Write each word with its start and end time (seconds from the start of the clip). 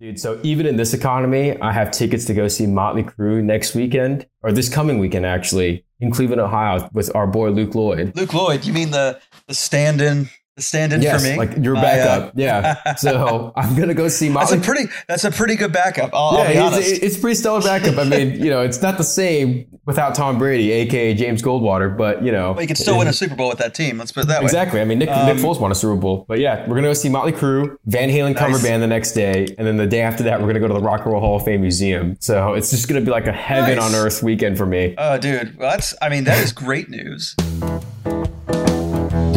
Dude, 0.00 0.18
so 0.18 0.40
even 0.42 0.66
in 0.66 0.76
this 0.76 0.92
economy, 0.92 1.56
I 1.60 1.72
have 1.72 1.92
tickets 1.92 2.24
to 2.24 2.34
go 2.34 2.48
see 2.48 2.66
Motley 2.66 3.04
Crue 3.04 3.42
next 3.42 3.76
weekend, 3.76 4.26
or 4.42 4.50
this 4.50 4.68
coming 4.68 4.98
weekend 4.98 5.24
actually, 5.24 5.84
in 6.00 6.10
Cleveland, 6.10 6.40
Ohio, 6.40 6.88
with 6.92 7.14
our 7.14 7.28
boy 7.28 7.50
Luke 7.50 7.76
Lloyd. 7.76 8.14
Luke 8.16 8.34
Lloyd, 8.34 8.64
you 8.64 8.72
mean 8.72 8.90
the 8.90 9.20
the 9.46 9.54
stand-in 9.54 10.28
stand-in 10.58 11.02
yes, 11.02 11.22
for 11.22 11.28
me? 11.30 11.36
like 11.36 11.56
your 11.62 11.74
backup. 11.74 12.28
uh, 12.28 12.32
yeah. 12.36 12.94
So 12.96 13.52
I'm 13.56 13.74
gonna 13.76 13.94
go 13.94 14.08
see 14.08 14.28
That's 14.28 14.50
Motley. 14.52 14.58
a 14.58 14.60
pretty 14.62 14.92
that's 15.08 15.24
a 15.24 15.30
pretty 15.30 15.56
good 15.56 15.72
backup. 15.72 16.10
I'll, 16.14 16.36
I'll 16.38 16.52
yeah, 16.52 16.70
it's, 16.76 16.88
it's 17.02 17.16
pretty 17.18 17.34
stellar 17.34 17.60
backup. 17.60 17.98
I 17.98 18.04
mean, 18.04 18.42
you 18.42 18.50
know, 18.50 18.62
it's 18.62 18.80
not 18.80 18.96
the 18.98 19.04
same 19.04 19.66
without 19.86 20.14
Tom 20.14 20.38
Brady, 20.38 20.70
aka 20.70 21.12
James 21.14 21.42
Goldwater, 21.42 21.94
but 21.96 22.22
you 22.22 22.32
know, 22.32 22.52
Well, 22.52 22.60
you 22.62 22.66
can 22.66 22.76
still 22.76 22.96
win 22.98 23.08
a 23.08 23.12
Super 23.12 23.34
Bowl 23.34 23.48
with 23.48 23.58
that 23.58 23.74
team. 23.74 23.98
Let's 23.98 24.12
put 24.12 24.24
it 24.24 24.28
that 24.28 24.40
way. 24.40 24.44
Exactly. 24.46 24.80
I 24.80 24.84
mean, 24.84 24.98
Nick, 24.98 25.10
Um, 25.10 25.26
Nick 25.26 25.36
Foles 25.44 25.60
won 25.60 25.70
a 25.72 25.74
Super 25.74 25.96
Bowl. 26.00 26.24
But 26.28 26.38
yeah, 26.38 26.60
we're 26.62 26.68
going 26.74 26.84
to 26.84 26.88
go 26.88 26.94
see 26.94 27.08
Motley 27.10 27.32
Crue, 27.32 27.76
Van 27.86 28.08
Halen 28.08 28.34
cover 28.36 28.58
band 28.60 28.82
the 28.82 28.86
next 28.86 29.12
day. 29.12 29.46
And 29.58 29.66
then 29.66 29.76
the 29.76 29.86
day 29.86 30.00
after 30.00 30.22
that, 30.24 30.38
we're 30.40 30.46
going 30.46 30.54
to 30.54 30.60
go 30.60 30.68
to 30.68 30.74
the 30.74 30.80
Rock 30.80 31.02
and 31.04 31.12
Roll 31.12 31.20
Hall 31.20 31.36
of 31.36 31.44
Fame 31.44 31.60
Museum. 31.60 32.16
So 32.20 32.54
it's 32.54 32.70
just 32.70 32.88
going 32.88 32.98
to 33.00 33.04
be 33.04 33.10
like 33.10 33.26
a 33.26 33.32
heaven 33.32 33.76
Nice. 33.76 33.94
on 33.94 34.00
earth 34.00 34.22
weekend 34.22 34.56
for 34.56 34.66
me. 34.66 34.94
Oh, 34.96 35.18
dude, 35.18 35.58
well, 35.58 35.70
that's 35.70 35.94
I 36.00 36.08
mean 36.08 36.24
that 36.24 36.38
is 36.42 36.52
great 36.52 36.88
news. 36.88 37.34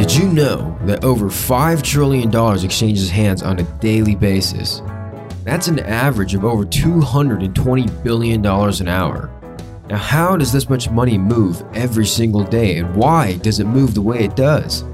Did 0.07 0.19
you 0.19 0.29
know 0.29 0.79
that 0.83 1.03
over 1.03 1.25
$5 1.25 1.81
trillion 1.83 2.33
exchanges 2.63 3.09
hands 3.09 3.43
on 3.43 3.59
a 3.59 3.63
daily 3.79 4.15
basis? 4.15 4.81
That's 5.43 5.67
an 5.67 5.79
average 5.79 6.33
of 6.33 6.45
over 6.45 6.63
$220 6.63 8.03
billion 8.05 8.45
an 8.45 8.87
hour. 8.87 9.29
Now, 9.89 9.97
how 9.97 10.37
does 10.37 10.53
this 10.53 10.69
much 10.69 10.89
money 10.89 11.17
move 11.17 11.61
every 11.73 12.05
single 12.05 12.45
day, 12.45 12.77
and 12.77 12.95
why 12.95 13.35
does 13.39 13.59
it 13.59 13.65
move 13.65 13.95
the 13.95 14.01
way 14.01 14.23
it 14.23 14.37
does? 14.37 14.85